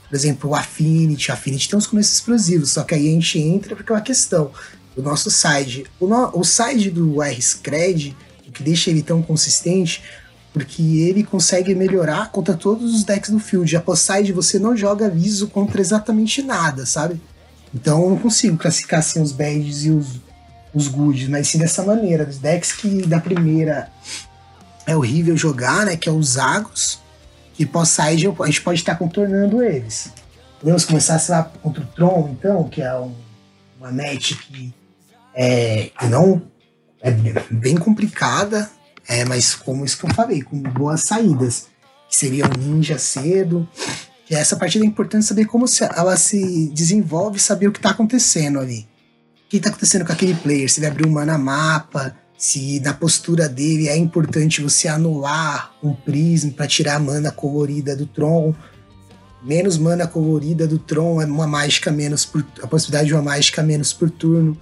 Por 0.09 0.16
exemplo, 0.16 0.51
o 0.51 0.55
Affinity. 0.55 1.31
O 1.31 1.35
Affinity 1.35 1.68
tem 1.68 1.79
uns 1.79 1.87
começos 1.87 2.14
explosivos, 2.14 2.71
só 2.71 2.83
que 2.83 2.95
aí 2.95 3.09
a 3.09 3.12
gente 3.12 3.39
entra 3.39 3.77
porque 3.77 3.93
é 3.93 3.95
uma 3.95 4.01
questão. 4.01 4.51
O 4.97 5.03
nosso 5.03 5.31
side. 5.31 5.85
O, 6.01 6.07
no, 6.07 6.31
o 6.39 6.43
side 6.43 6.91
do 6.91 7.23
R-Scred, 7.23 8.16
o 8.49 8.51
que 8.51 8.62
deixa 8.62 8.91
ele 8.91 9.03
tão 9.03 9.23
consistente, 9.23 10.03
porque 10.53 10.83
ele 10.83 11.23
consegue 11.23 11.75
melhorar 11.75 12.33
contra 12.33 12.55
todos 12.55 12.95
os 12.95 13.05
decks 13.05 13.31
do 13.31 13.39
field. 13.39 13.77
A 13.77 13.81
post-side 13.81 14.33
você 14.33 14.59
não 14.59 14.77
joga 14.77 15.07
aviso 15.07 15.49
contra 15.49 15.81
exatamente 15.81 16.43
nada, 16.43 16.85
sabe? 16.85 17.21
Então 17.75 18.03
eu 18.03 18.11
não 18.11 18.18
consigo 18.18 18.57
classificar 18.57 19.01
assim 19.01 19.23
os 19.23 19.33
badges 19.33 19.85
e 19.85 19.91
os, 19.91 20.21
os 20.75 20.89
goods, 20.89 21.29
mas 21.29 21.49
sim 21.49 21.59
dessa 21.59 21.83
maneira. 21.83 22.29
Os 22.29 22.39
decks 22.39 22.73
que 22.73 23.07
da 23.07 23.21
primeira 23.21 23.91
é 24.87 24.97
horrível 24.97 25.37
jogar, 25.37 25.87
né? 25.87 25.97
Que 25.97 26.09
é 26.09 26.12
os 26.12 26.31
Zagos. 26.31 27.01
Que 27.55 27.66
pós-side 27.66 28.27
a 28.27 28.47
gente 28.47 28.62
pode 28.62 28.81
estar 28.81 28.97
contornando 28.97 29.62
eles. 29.62 30.11
Podemos 30.59 30.85
começar, 30.85 31.18
sei 31.18 31.35
lá, 31.35 31.45
contra 31.45 31.83
o 31.83 31.87
Tron, 31.87 32.29
então, 32.33 32.68
que 32.68 32.83
é 32.83 32.95
um, 32.95 33.14
uma 33.79 33.91
net 33.91 34.35
que 34.37 34.75
é, 35.35 35.91
não 36.09 36.43
é 37.01 37.11
bem 37.51 37.77
complicada, 37.77 38.71
é, 39.09 39.25
mas 39.25 39.55
como 39.55 39.85
isso 39.85 39.99
que 39.99 40.05
eu 40.05 40.14
falei, 40.14 40.43
com 40.43 40.61
boas 40.61 41.03
saídas, 41.03 41.68
que 42.09 42.16
seria 42.16 42.45
um 42.47 42.59
ninja 42.59 42.99
cedo. 42.99 43.66
E 44.31 44.35
essa 44.37 44.55
partida 44.55 44.85
é 44.85 44.87
importante 44.87 45.26
saber 45.26 45.47
como 45.47 45.66
ela 45.97 46.16
se 46.16 46.68
desenvolve, 46.68 47.41
saber 47.41 47.66
o 47.66 47.72
que 47.72 47.81
está 47.81 47.91
acontecendo 47.91 48.61
ali. 48.61 48.87
O 49.47 49.51
que 49.51 49.57
está 49.57 49.70
acontecendo 49.70 50.07
com 50.07 50.12
aquele 50.12 50.35
player? 50.35 50.70
Se 50.70 50.78
ele 50.78 50.87
abriu 50.87 51.11
mana 51.11 51.37
mapa, 51.37 52.14
se 52.39 52.78
na 52.78 52.95
postura 52.95 53.49
dele 53.49 53.89
é 53.89 53.97
importante 53.97 54.62
você 54.62 54.87
anular 54.87 55.72
um 55.83 55.93
prisma 55.93 56.53
para 56.53 56.68
tirar 56.68 56.95
a 56.95 57.01
mana 57.01 57.33
colorida 57.33 57.97
do 57.97 58.07
Tron. 58.07 58.55
Menos 59.43 59.76
mana 59.76 60.07
colorida 60.07 60.64
do 60.64 60.78
Tron 60.78 61.20
é 61.20 61.24
uma 61.24 61.49
mágica 61.49 61.91
menos 61.91 62.24
por, 62.24 62.47
a 62.62 62.68
possibilidade 62.68 63.09
de 63.09 63.14
uma 63.14 63.22
mágica 63.22 63.64
menos 63.64 63.93
por 63.93 64.09
turno. 64.11 64.57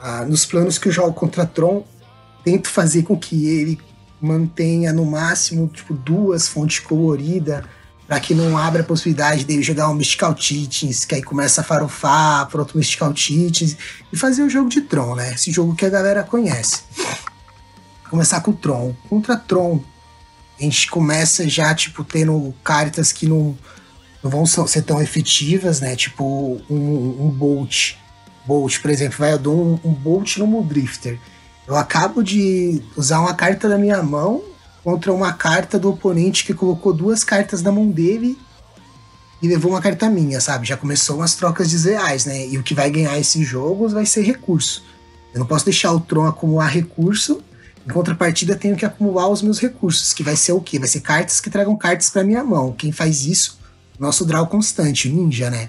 Ah, 0.00 0.24
nos 0.24 0.46
planos 0.46 0.78
que 0.78 0.88
eu 0.88 0.92
jogo 0.92 1.12
contra 1.12 1.44
Tron, 1.44 1.84
tento 2.42 2.70
fazer 2.70 3.02
com 3.02 3.18
que 3.18 3.46
ele 3.46 3.78
mantenha 4.18 4.90
no 4.90 5.04
máximo 5.04 5.68
tipo 5.68 5.92
duas 5.92 6.48
fontes 6.48 6.78
coloridas 6.78 7.62
para 8.06 8.20
que 8.20 8.34
não 8.34 8.56
abra 8.56 8.82
a 8.82 8.84
possibilidade 8.84 9.44
dele 9.44 9.62
jogar 9.62 9.90
um 9.90 9.94
Mystical 9.94 10.34
Titans, 10.34 11.04
que 11.04 11.16
aí 11.16 11.22
começa 11.22 11.60
a 11.60 11.64
farofar 11.64 12.46
para 12.46 12.60
outro 12.60 12.78
Mystical 12.78 13.12
Titans 13.12 13.76
e 14.12 14.16
fazer 14.16 14.42
o 14.42 14.50
jogo 14.50 14.68
de 14.68 14.82
Tron, 14.82 15.16
né? 15.16 15.34
Esse 15.34 15.50
jogo 15.50 15.74
que 15.74 15.84
a 15.84 15.90
galera 15.90 16.22
conhece. 16.22 16.82
Começar 18.08 18.40
com 18.40 18.52
Tron. 18.52 18.94
Contra 19.08 19.36
Tron, 19.36 19.82
a 20.58 20.62
gente 20.62 20.88
começa 20.88 21.48
já, 21.48 21.74
tipo, 21.74 22.04
tendo 22.04 22.54
cartas 22.62 23.10
que 23.10 23.26
não, 23.26 23.58
não 24.22 24.30
vão 24.30 24.46
ser 24.46 24.82
tão 24.82 25.02
efetivas, 25.02 25.80
né? 25.80 25.96
Tipo, 25.96 26.60
um, 26.70 27.26
um 27.26 27.28
Bolt. 27.28 27.94
Bolt, 28.46 28.80
por 28.80 28.90
exemplo, 28.90 29.18
vai, 29.18 29.32
eu 29.32 29.38
dou 29.38 29.80
um, 29.84 29.90
um 29.90 29.92
Bolt 29.92 30.36
no 30.36 30.62
Drifter. 30.62 31.18
Eu 31.66 31.76
acabo 31.76 32.22
de 32.22 32.80
usar 32.96 33.18
uma 33.18 33.34
carta 33.34 33.68
da 33.68 33.76
minha 33.76 34.00
mão 34.00 34.44
contra 34.86 35.12
uma 35.12 35.32
carta 35.32 35.80
do 35.80 35.90
oponente 35.90 36.44
que 36.44 36.54
colocou 36.54 36.92
duas 36.92 37.24
cartas 37.24 37.60
na 37.60 37.72
mão 37.72 37.90
dele 37.90 38.38
e 39.42 39.48
levou 39.48 39.72
uma 39.72 39.80
carta 39.80 40.08
minha, 40.08 40.40
sabe? 40.40 40.64
Já 40.64 40.76
começou 40.76 41.16
umas 41.16 41.34
trocas 41.34 41.68
desleais, 41.68 42.24
né? 42.24 42.46
E 42.46 42.56
o 42.56 42.62
que 42.62 42.72
vai 42.72 42.88
ganhar 42.88 43.18
esses 43.18 43.44
jogos 43.44 43.92
vai 43.92 44.06
ser 44.06 44.22
recurso. 44.22 44.84
Eu 45.34 45.40
não 45.40 45.46
posso 45.46 45.64
deixar 45.64 45.90
o 45.90 45.98
Tron 45.98 46.24
acumular 46.28 46.68
recurso, 46.68 47.42
em 47.84 47.90
contrapartida 47.90 48.54
tenho 48.54 48.76
que 48.76 48.86
acumular 48.86 49.26
os 49.26 49.42
meus 49.42 49.58
recursos, 49.58 50.12
que 50.12 50.22
vai 50.22 50.36
ser 50.36 50.52
o 50.52 50.60
quê? 50.60 50.78
Vai 50.78 50.88
ser 50.88 51.00
cartas 51.00 51.40
que 51.40 51.50
tragam 51.50 51.76
cartas 51.76 52.08
para 52.08 52.22
minha 52.22 52.44
mão. 52.44 52.70
Quem 52.70 52.92
faz 52.92 53.26
isso? 53.26 53.58
Nosso 53.98 54.24
draw 54.24 54.46
constante, 54.46 55.08
o 55.08 55.12
ninja, 55.12 55.50
né? 55.50 55.68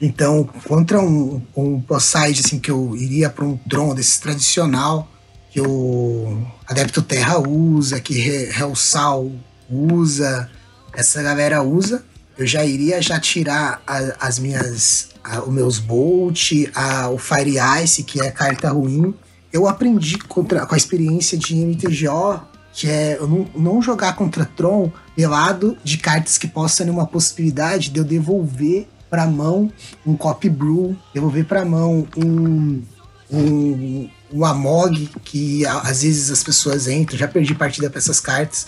Então, 0.00 0.48
contra 0.68 1.00
um, 1.00 1.42
um 1.56 1.78
boss-side, 1.78 2.42
assim, 2.46 2.60
que 2.60 2.70
eu 2.70 2.94
iria 2.96 3.28
para 3.28 3.44
um 3.44 3.56
Tron 3.56 3.92
desse 3.92 4.20
tradicional, 4.20 5.08
que 5.50 5.60
o 5.60 6.42
Adepto 6.66 7.02
Terra 7.02 7.38
usa, 7.38 8.00
que 8.00 8.18
Hellsal 8.56 9.30
usa, 9.68 10.48
essa 10.94 11.22
galera 11.22 11.62
usa, 11.62 12.04
eu 12.38 12.46
já 12.46 12.64
iria 12.64 13.02
já 13.02 13.18
tirar 13.20 13.82
a, 13.86 14.26
as 14.26 14.38
minhas, 14.38 15.10
a, 15.22 15.42
os 15.42 15.52
meus 15.52 15.78
Bolt, 15.78 16.52
a, 16.74 17.08
o 17.10 17.18
Fire 17.18 17.56
Ice, 17.82 18.02
que 18.04 18.20
é 18.20 18.30
carta 18.30 18.70
ruim. 18.70 19.14
Eu 19.52 19.66
aprendi 19.66 20.16
contra, 20.18 20.64
com 20.64 20.74
a 20.74 20.78
experiência 20.78 21.36
de 21.36 21.54
MTGO, 21.56 22.40
que 22.72 22.88
é 22.88 23.18
não, 23.20 23.46
não 23.54 23.82
jogar 23.82 24.14
contra 24.14 24.44
Tron 24.44 24.90
pelado 25.16 25.76
de 25.82 25.98
cartas 25.98 26.38
que 26.38 26.46
possam 26.46 26.86
ter 26.86 26.92
uma 26.92 27.06
possibilidade 27.06 27.90
de 27.90 27.98
eu 27.98 28.04
devolver 28.04 28.88
pra 29.10 29.26
mão 29.26 29.70
um 30.06 30.16
Copy 30.16 30.48
Brew, 30.48 30.96
devolver 31.12 31.44
pra 31.44 31.64
mão 31.64 32.06
um, 32.16 32.82
um, 33.30 34.08
um 34.32 34.44
Amog, 34.44 35.10
que 35.24 35.64
às 35.66 36.02
vezes 36.02 36.30
as 36.30 36.42
pessoas 36.42 36.88
entram, 36.88 37.18
já 37.18 37.28
perdi 37.28 37.54
partida 37.54 37.90
pra 37.90 37.98
essas 37.98 38.20
cartas. 38.20 38.66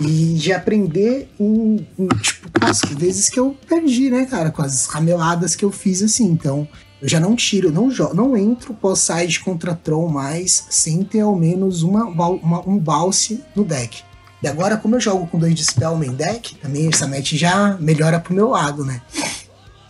E 0.00 0.34
de 0.34 0.52
aprender 0.52 1.30
em, 1.40 1.86
em 1.98 2.08
tipo, 2.20 2.50
as 2.60 2.80
vezes 2.80 3.30
que 3.30 3.40
eu 3.40 3.56
perdi, 3.66 4.10
né, 4.10 4.26
cara, 4.26 4.50
com 4.50 4.60
as 4.60 4.86
rameladas 4.86 5.56
que 5.56 5.64
eu 5.64 5.72
fiz 5.72 6.02
assim. 6.02 6.26
Então, 6.26 6.68
eu 7.00 7.08
já 7.08 7.18
não 7.18 7.34
tiro, 7.34 7.72
não 7.72 7.90
jogo, 7.90 8.14
não 8.14 8.36
entro 8.36 8.74
pós-side 8.74 9.40
contra 9.40 9.74
Tron 9.74 10.08
mais 10.08 10.66
sem 10.68 11.02
ter 11.04 11.20
ao 11.20 11.34
menos 11.34 11.82
uma, 11.82 12.04
uma, 12.04 12.68
um 12.68 12.78
balse 12.78 13.42
no 13.56 13.64
deck. 13.64 14.02
E 14.42 14.46
agora, 14.46 14.76
como 14.76 14.96
eu 14.96 15.00
jogo 15.00 15.26
com 15.26 15.38
dois 15.38 15.54
Dispel 15.54 15.96
main 15.96 16.12
deck, 16.12 16.54
também 16.56 16.88
essa 16.88 17.06
match 17.06 17.32
já 17.32 17.76
melhora 17.80 18.20
pro 18.20 18.34
meu 18.34 18.48
lado, 18.50 18.84
né? 18.84 19.00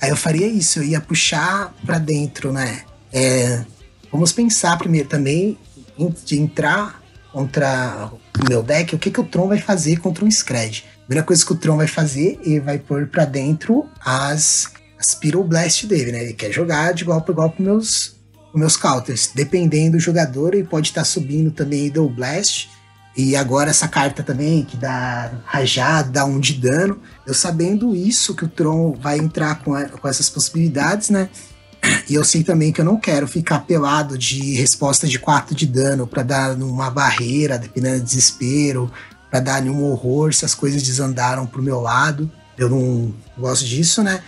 Aí 0.01 0.11
eu 0.11 0.16
faria 0.16 0.47
isso, 0.47 0.79
eu 0.79 0.85
ia 0.85 1.01
puxar 1.01 1.75
para 1.85 1.99
dentro, 1.99 2.53
né? 2.53 2.83
É, 3.12 3.64
vamos 4.11 4.32
pensar 4.32 4.76
primeiro 4.78 5.09
também 5.09 5.59
de 6.24 6.38
entrar 6.38 7.02
contra 7.32 8.11
o 8.12 8.48
meu 8.48 8.62
deck, 8.62 8.94
o 8.94 8.98
que, 8.98 9.11
que 9.11 9.20
o 9.20 9.24
Tron 9.24 9.48
vai 9.48 9.59
fazer 9.59 9.98
contra 9.98 10.24
um 10.24 10.30
Scred. 10.30 10.84
A 11.02 11.06
primeira 11.06 11.26
coisa 11.26 11.44
que 11.44 11.52
o 11.52 11.56
Tron 11.56 11.76
vai 11.76 11.86
fazer, 11.86 12.38
ele 12.42 12.61
vai 12.61 12.78
pôr 12.78 13.06
para 13.06 13.24
dentro 13.24 13.86
as, 14.04 14.72
as 14.98 15.14
Pyroblast 15.14 15.86
dele, 15.86 16.12
né? 16.12 16.22
Ele 16.24 16.32
quer 16.32 16.52
jogar 16.52 16.92
de 16.92 17.02
igual 17.02 17.20
para 17.20 17.32
igual 17.32 17.50
com 17.50 17.62
meus, 17.62 18.16
com 18.52 18.59
meus 18.59 18.76
counters. 18.76 19.30
Dependendo 19.34 19.96
do 19.96 20.00
jogador, 20.00 20.54
ele 20.54 20.64
pode 20.64 20.88
estar 20.88 21.02
tá 21.02 21.04
subindo 21.04 21.50
também 21.50 21.86
Idol 21.86 22.09
Blast 22.09 22.68
e 23.18 23.34
agora 23.34 23.70
essa 23.70 23.88
carta 23.88 24.22
também, 24.22 24.64
que 24.64 24.76
dá 24.76 25.32
rajado, 25.44 26.12
dá 26.12 26.24
um 26.24 26.38
de 26.38 26.54
dano. 26.54 27.00
Eu 27.26 27.34
sabendo 27.34 27.96
isso, 27.96 28.32
que 28.32 28.44
o 28.44 28.48
Tron 28.48 28.92
vai 28.92 29.18
entrar 29.18 29.61
com, 29.61 29.74
a, 29.74 29.86
com 29.86 30.06
essas 30.06 30.30
possibilidades, 30.30 31.11
né? 31.11 31.28
E 32.09 32.14
eu 32.14 32.24
sei 32.24 32.43
também 32.43 32.72
que 32.72 32.80
eu 32.80 32.84
não 32.84 32.99
quero 32.99 33.26
ficar 33.26 33.61
pelado 33.61 34.16
de 34.16 34.55
resposta 34.55 35.07
de 35.07 35.18
4 35.18 35.55
de 35.55 35.66
dano 35.66 36.07
para 36.07 36.22
dar 36.22 36.57
numa 36.57 36.91
barreira, 36.91 37.59
dependendo 37.59 37.99
do 37.99 38.05
desespero, 38.05 38.91
para 39.30 39.41
dar 39.41 39.62
nenhum 39.62 39.84
horror 39.84 40.32
se 40.32 40.45
as 40.45 40.55
coisas 40.55 40.82
desandaram 40.82 41.47
pro 41.47 41.62
meu 41.62 41.80
lado. 41.80 42.30
Eu 42.57 42.68
não 42.68 43.14
gosto 43.36 43.64
disso, 43.64 44.03
né? 44.03 44.22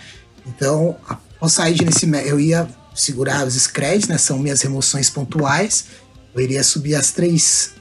Então, 0.45 0.95
após 1.07 1.53
sair 1.53 1.83
nesse. 1.83 2.09
Eu 2.25 2.39
ia 2.39 2.67
segurar 2.93 3.45
os 3.45 3.55
screds, 3.55 4.07
né? 4.07 4.17
São 4.17 4.39
minhas 4.39 4.61
remoções 4.61 5.09
pontuais. 5.09 5.85
Eu 6.33 6.41
iria 6.41 6.63
subir 6.63 6.95
as 6.95 7.11
três 7.11 7.73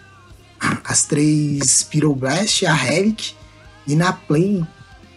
as 0.85 1.05
três 1.05 1.83
Pyroblast, 1.85 2.67
a 2.67 2.77
Helic, 2.77 3.35
e 3.87 3.97
na 3.97 4.13
play, 4.13 4.63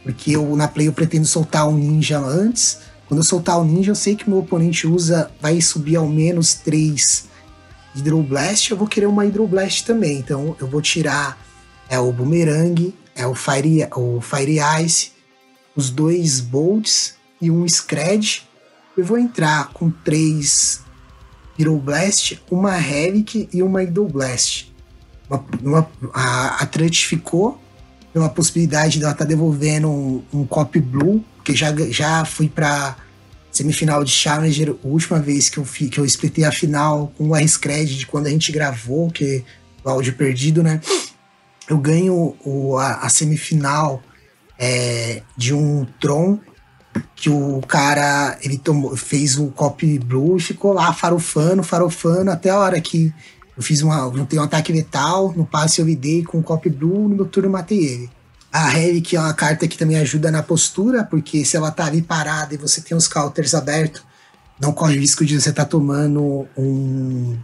porque 0.03 0.31
eu, 0.31 0.55
na 0.55 0.67
play 0.67 0.87
eu 0.87 0.93
pretendo 0.93 1.25
soltar 1.25 1.67
um 1.67 1.77
ninja 1.77 2.17
antes. 2.17 2.79
Quando 3.13 3.19
eu 3.19 3.25
soltar 3.25 3.59
o 3.59 3.63
ninja, 3.63 3.91
eu 3.91 3.95
sei 3.95 4.15
que 4.15 4.27
meu 4.27 4.39
oponente 4.39 4.87
usa, 4.87 5.29
vai 5.39 5.61
subir 5.61 5.97
ao 5.97 6.07
menos 6.07 6.55
três 6.55 7.25
Hydroblast, 7.93 8.71
eu 8.71 8.75
vou 8.75 8.87
querer 8.87 9.05
uma 9.05 9.23
Hydroblast 9.23 9.85
também. 9.85 10.17
Então 10.17 10.55
eu 10.59 10.65
vou 10.65 10.81
tirar 10.81 11.37
é 11.87 11.99
o 11.99 12.11
Boomerang, 12.11 12.91
é 13.15 13.27
o 13.27 13.35
Fire, 13.35 13.87
o 13.95 14.19
Fire 14.19 14.57
Ice, 14.83 15.11
os 15.75 15.91
dois 15.91 16.39
Bolts 16.39 17.13
e 17.39 17.51
um 17.51 17.67
Scred. 17.67 18.49
Eu 18.97 19.05
vou 19.05 19.19
entrar 19.19 19.69
com 19.73 19.91
três 19.91 20.81
Pyroblast, 21.55 22.41
uma 22.49 22.79
Helic 22.79 23.47
e 23.53 23.61
uma 23.61 23.81
Hydroblast 23.81 24.73
uma, 25.29 25.45
uma, 25.61 25.89
a, 26.15 26.63
a 26.63 26.65
Trut 26.65 27.05
ficou 27.05 27.61
pela 28.11 28.27
possibilidade 28.27 28.97
dela 28.97 29.11
estar 29.11 29.23
tá 29.23 29.29
devolvendo 29.29 29.87
um, 29.87 30.23
um 30.33 30.45
copy 30.47 30.79
blue, 30.79 31.23
que 31.43 31.55
já, 31.55 31.71
já 31.91 32.25
fui 32.25 32.49
para 32.49 33.02
semifinal 33.53 34.03
de 34.03 34.11
Challenger, 34.11 34.71
a 34.71 34.87
última 34.87 35.19
vez 35.19 35.49
que 35.49 35.59
eu, 35.59 35.65
fi, 35.65 35.87
que 35.87 35.99
eu 35.99 36.05
a 36.45 36.51
final 36.51 37.13
com 37.17 37.29
o 37.29 37.35
R-Scred 37.35 37.95
de 37.95 38.07
quando 38.07 38.27
a 38.27 38.29
gente 38.29 38.51
gravou, 38.51 39.09
que 39.11 39.45
o 39.83 39.89
áudio 39.89 40.13
perdido, 40.13 40.63
né? 40.63 40.81
Eu 41.69 41.77
ganho 41.77 42.35
o, 42.43 42.77
a, 42.77 42.95
a 42.95 43.09
semifinal 43.09 44.01
é, 44.57 45.21
de 45.37 45.53
um 45.53 45.85
Tron 45.99 46.39
que 47.15 47.29
o 47.29 47.61
cara 47.61 48.37
ele 48.41 48.57
tomou, 48.57 48.95
fez 48.95 49.37
o 49.37 49.47
copy 49.47 49.97
blue 49.97 50.37
e 50.37 50.41
ficou 50.41 50.73
lá 50.73 50.91
farofando, 50.93 51.63
farofando 51.63 52.29
até 52.29 52.49
a 52.49 52.57
hora 52.57 52.79
que 52.81 53.13
eu 53.55 53.63
fiz 53.63 53.81
uma. 53.81 54.11
Juntei 54.15 54.39
um 54.39 54.43
ataque 54.43 54.71
letal, 54.71 55.33
no 55.35 55.45
passe 55.45 55.79
eu 55.79 55.85
lidei 55.85 56.23
com 56.23 56.39
o 56.39 56.43
Cop 56.43 56.67
Blue, 56.69 57.07
no 57.07 57.15
meu 57.15 57.25
turno 57.25 57.47
eu 57.47 57.51
matei 57.51 57.85
ele. 57.85 58.09
A 58.53 58.71
que 59.03 59.15
é 59.15 59.19
uma 59.19 59.33
carta 59.33 59.67
que 59.67 59.75
também 59.75 59.97
ajuda 59.97 60.29
na 60.29 60.43
postura, 60.43 61.03
porque 61.03 61.43
se 61.43 61.57
ela 61.57 61.71
tá 61.71 61.87
ali 61.87 62.03
parada 62.03 62.53
e 62.53 62.57
você 62.57 62.81
tem 62.81 62.95
os 62.95 63.07
counters 63.07 63.55
abertos, 63.55 64.03
não 64.61 64.71
corre 64.71 64.95
risco 64.95 65.25
de 65.25 65.41
você 65.41 65.49
estar 65.49 65.63
tá 65.63 65.69
tomando 65.69 66.47
um, 66.55 67.35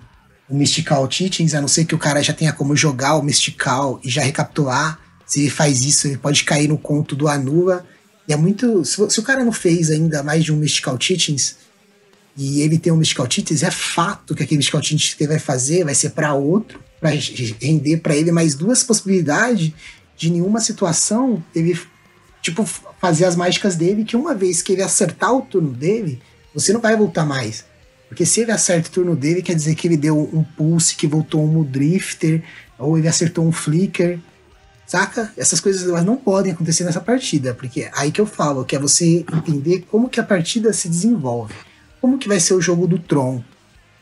um 0.48 0.56
Mystical 0.56 1.08
Teachings, 1.08 1.56
a 1.56 1.62
não 1.62 1.68
ser 1.68 1.86
que 1.86 1.96
o 1.96 1.98
cara 1.98 2.22
já 2.22 2.32
tenha 2.32 2.54
como 2.54 2.76
jogar 2.76 3.16
o 3.16 3.24
Mystical 3.24 4.00
e 4.04 4.10
já 4.10 4.22
recapitular. 4.22 5.00
Se 5.26 5.40
ele 5.40 5.50
faz 5.50 5.82
isso, 5.82 6.08
ele 6.08 6.18
pode 6.18 6.44
cair 6.44 6.68
no 6.68 6.78
conto 6.78 7.16
do 7.16 7.28
Anula. 7.28 7.84
E 8.28 8.34
é 8.34 8.38
muito. 8.38 8.86
Se, 8.86 9.10
se 9.10 9.20
o 9.20 9.24
cara 9.24 9.44
não 9.44 9.52
fez 9.52 9.90
ainda 9.90 10.22
mais 10.22 10.44
de 10.44 10.54
um 10.54 10.58
Mystical 10.58 10.96
Teachings, 10.96 11.56
e 12.38 12.62
ele 12.62 12.78
tem 12.78 12.94
um 12.94 12.98
Mystical 12.98 13.28
Titis, 13.28 13.64
é 13.64 13.72
fato 13.72 14.36
que 14.36 14.44
aquele 14.44 14.60
Mystical 14.60 14.80
Titis 14.80 15.16
que 15.16 15.24
ele 15.24 15.32
vai 15.32 15.40
fazer 15.40 15.84
vai 15.84 15.96
ser 15.96 16.12
para 16.12 16.36
outro, 16.36 16.80
para 17.00 17.10
render 17.60 17.98
para 17.98 18.16
ele 18.16 18.32
mais 18.32 18.54
duas 18.54 18.84
possibilidades 18.84 19.74
de 20.20 20.30
nenhuma 20.30 20.60
situação 20.60 21.44
ele, 21.56 21.80
tipo, 22.42 22.64
fazer 23.00 23.26
as 23.26 23.36
mágicas 23.36 23.76
dele, 23.76 24.04
que 24.04 24.16
uma 24.16 24.36
vez 24.36 24.62
que 24.62 24.74
ele 24.74 24.84
acertar 24.84 25.34
o 25.34 25.42
turno 25.42 25.72
dele, 25.72 26.22
você 26.54 26.72
não 26.72 26.80
vai 26.80 26.96
voltar 26.96 27.26
mais. 27.26 27.66
Porque 28.08 28.26
se 28.26 28.42
ele 28.42 28.52
acerta 28.52 28.90
o 28.90 28.92
turno 28.92 29.16
dele, 29.16 29.42
quer 29.42 29.56
dizer 29.56 29.76
que 29.76 29.88
ele 29.88 29.98
deu 29.98 30.20
um 30.20 30.44
pulse, 30.44 30.96
que 30.96 31.08
voltou 31.08 31.44
um 31.44 31.64
drifter, 31.64 32.44
ou 32.78 32.98
ele 32.98 33.08
acertou 33.08 33.48
um 33.48 33.52
flicker, 33.52 34.20
saca? 34.86 35.32
Essas 35.38 35.60
coisas 35.60 35.88
elas 35.88 36.04
não 36.04 36.18
podem 36.18 36.52
acontecer 36.52 36.84
nessa 36.84 37.00
partida, 37.00 37.54
porque 37.54 37.84
é 37.84 37.92
aí 37.96 38.12
que 38.12 38.20
eu 38.20 38.26
falo, 38.26 38.66
que 38.66 38.76
é 38.76 38.80
você 38.80 39.26
entender 39.34 39.86
como 39.90 40.10
que 40.10 40.20
a 40.20 40.24
partida 40.24 40.74
se 40.74 40.90
desenvolve 40.90 41.56
como 42.02 42.18
que 42.18 42.28
vai 42.28 42.40
ser 42.40 42.54
o 42.54 42.62
jogo 42.62 42.88
do 42.88 42.98
Tron. 42.98 43.44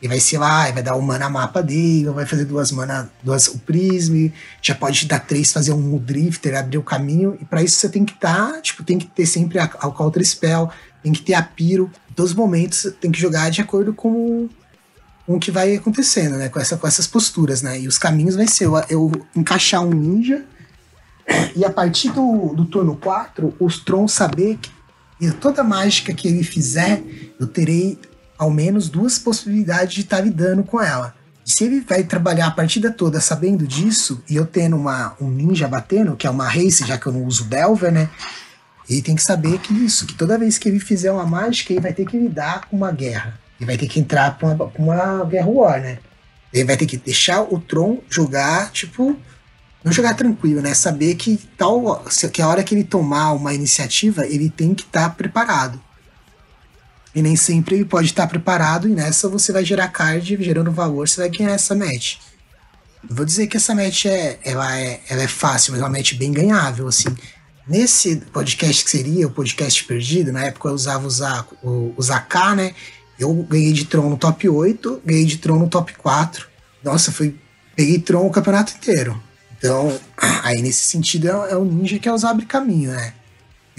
Ele 0.00 0.08
vai 0.08 0.20
ser 0.20 0.38
lá, 0.38 0.70
vai 0.70 0.82
dar 0.82 0.96
um 0.96 1.00
mana 1.00 1.28
mapa 1.28 1.62
dele, 1.62 2.10
vai 2.10 2.24
fazer 2.24 2.44
duas 2.44 2.70
mana, 2.70 3.10
duas 3.22 3.48
o 3.48 3.58
Prism, 3.58 4.28
já 4.62 4.74
pode 4.74 5.06
dar 5.06 5.18
três, 5.18 5.52
fazer 5.52 5.72
um 5.72 5.98
Drifter, 5.98 6.56
abrir 6.56 6.78
o 6.78 6.82
caminho, 6.82 7.36
e 7.40 7.44
para 7.44 7.62
isso 7.62 7.76
você 7.76 7.88
tem 7.88 8.04
que 8.04 8.12
estar, 8.12 8.52
tá, 8.52 8.60
tipo, 8.60 8.84
tem 8.84 8.98
que 8.98 9.06
ter 9.06 9.26
sempre 9.26 9.58
a, 9.58 9.64
a 9.64 9.90
Counter 9.90 10.24
Spell, 10.24 10.70
tem 11.02 11.12
que 11.12 11.22
ter 11.22 11.34
a 11.34 11.42
Piro, 11.42 11.90
em 12.10 12.14
todos 12.14 12.30
os 12.30 12.36
momentos 12.36 12.92
tem 13.00 13.10
que 13.10 13.20
jogar 13.20 13.50
de 13.50 13.60
acordo 13.60 13.92
com, 13.92 14.48
com 15.26 15.36
o 15.36 15.40
que 15.40 15.50
vai 15.50 15.74
acontecendo, 15.76 16.36
né, 16.36 16.48
com, 16.48 16.60
essa, 16.60 16.76
com 16.76 16.86
essas 16.86 17.06
posturas, 17.06 17.60
né, 17.62 17.80
e 17.80 17.88
os 17.88 17.98
caminhos 17.98 18.36
vai 18.36 18.46
ser 18.46 18.66
eu, 18.66 18.74
eu 18.88 19.26
encaixar 19.34 19.82
um 19.82 19.90
ninja, 19.90 20.44
e 21.56 21.64
a 21.64 21.70
partir 21.70 22.10
do, 22.10 22.54
do 22.54 22.64
turno 22.64 22.96
4, 22.96 23.56
os 23.58 23.78
Tron 23.78 24.06
saber 24.06 24.58
que 24.58 24.70
e 25.20 25.30
toda 25.32 25.64
mágica 25.64 26.14
que 26.14 26.28
ele 26.28 26.44
fizer, 26.44 27.02
eu 27.40 27.46
terei 27.46 27.98
ao 28.38 28.50
menos 28.50 28.88
duas 28.88 29.18
possibilidades 29.18 29.94
de 29.94 30.02
estar 30.02 30.20
lidando 30.20 30.62
com 30.62 30.80
ela. 30.80 31.14
E 31.44 31.50
se 31.50 31.64
ele 31.64 31.80
vai 31.80 32.04
trabalhar 32.04 32.46
a 32.46 32.50
partida 32.50 32.90
toda 32.90 33.20
sabendo 33.20 33.66
disso, 33.66 34.22
e 34.28 34.36
eu 34.36 34.46
tendo 34.46 34.76
uma, 34.76 35.16
um 35.20 35.28
ninja 35.28 35.66
batendo, 35.66 36.14
que 36.14 36.26
é 36.26 36.30
uma 36.30 36.48
race, 36.48 36.86
já 36.86 36.96
que 36.96 37.06
eu 37.06 37.12
não 37.12 37.24
uso 37.24 37.44
Delver, 37.44 37.90
né? 37.90 38.08
Ele 38.88 39.02
tem 39.02 39.16
que 39.16 39.22
saber 39.22 39.58
que 39.58 39.72
isso, 39.74 40.06
que 40.06 40.14
toda 40.14 40.38
vez 40.38 40.56
que 40.56 40.68
ele 40.68 40.78
fizer 40.78 41.10
uma 41.10 41.26
mágica, 41.26 41.72
ele 41.72 41.80
vai 41.80 41.92
ter 41.92 42.06
que 42.06 42.18
lidar 42.18 42.66
com 42.68 42.76
uma 42.76 42.92
guerra. 42.92 43.38
Ele 43.58 43.66
vai 43.66 43.76
ter 43.76 43.88
que 43.88 43.98
entrar 43.98 44.38
pra 44.38 44.48
uma, 44.48 44.72
uma 44.78 45.24
guerra 45.24 45.48
war, 45.48 45.80
né? 45.80 45.98
Ele 46.52 46.64
vai 46.64 46.76
ter 46.76 46.86
que 46.86 46.96
deixar 46.96 47.42
o 47.42 47.58
Tron 47.58 47.98
jogar, 48.08 48.70
tipo, 48.70 49.16
não 49.84 49.92
jogar 49.92 50.14
tranquilo, 50.14 50.62
né? 50.62 50.74
Saber 50.74 51.14
que 51.16 51.38
tal 51.56 52.04
que 52.32 52.40
a 52.40 52.48
hora 52.48 52.62
que 52.62 52.74
ele 52.74 52.84
tomar 52.84 53.32
uma 53.32 53.52
iniciativa, 53.52 54.26
ele 54.26 54.48
tem 54.48 54.74
que 54.74 54.82
estar 54.82 55.08
tá 55.08 55.10
preparado. 55.10 55.80
E 57.14 57.22
nem 57.22 57.36
sempre 57.36 57.84
pode 57.84 58.08
estar 58.08 58.26
preparado, 58.26 58.88
e 58.88 58.92
nessa 58.92 59.28
você 59.28 59.52
vai 59.52 59.64
gerar 59.64 59.88
card, 59.88 60.36
gerando 60.42 60.70
valor, 60.70 61.08
você 61.08 61.20
vai 61.20 61.30
ganhar 61.30 61.52
essa 61.52 61.74
match. 61.74 62.16
vou 63.08 63.24
dizer 63.24 63.46
que 63.46 63.56
essa 63.56 63.74
match 63.74 64.06
é, 64.06 64.38
ela 64.44 64.78
é, 64.78 65.00
ela 65.08 65.22
é 65.22 65.28
fácil, 65.28 65.72
mas 65.72 65.80
é 65.80 65.84
uma 65.84 65.96
match 65.96 66.14
bem 66.14 66.32
ganhável, 66.32 66.86
assim. 66.86 67.08
Nesse 67.66 68.16
podcast 68.32 68.84
que 68.84 68.90
seria 68.90 69.26
o 69.26 69.30
podcast 69.30 69.84
perdido, 69.84 70.32
na 70.32 70.44
época 70.44 70.68
eu 70.68 70.74
usava 70.74 71.06
o, 71.62 71.92
o 71.96 72.02
Zaká, 72.02 72.54
né? 72.54 72.74
Eu 73.18 73.34
ganhei 73.34 73.72
de 73.72 73.84
Tron 73.84 74.08
no 74.08 74.16
top 74.16 74.48
8, 74.48 75.02
ganhei 75.04 75.24
de 75.24 75.38
Tron 75.38 75.58
no 75.58 75.68
top 75.68 75.92
4. 75.94 76.48
Nossa, 76.82 77.12
foi. 77.12 77.34
Peguei 77.76 77.98
Tron 77.98 78.26
o 78.26 78.30
campeonato 78.30 78.74
inteiro. 78.74 79.20
Então, 79.58 79.98
aí 80.42 80.62
nesse 80.62 80.84
sentido 80.84 81.28
é, 81.28 81.52
é 81.52 81.56
o 81.56 81.64
ninja 81.64 81.98
que 81.98 82.08
é 82.08 82.12
usar 82.12 82.30
abre 82.30 82.46
caminho, 82.46 82.92
né? 82.92 83.12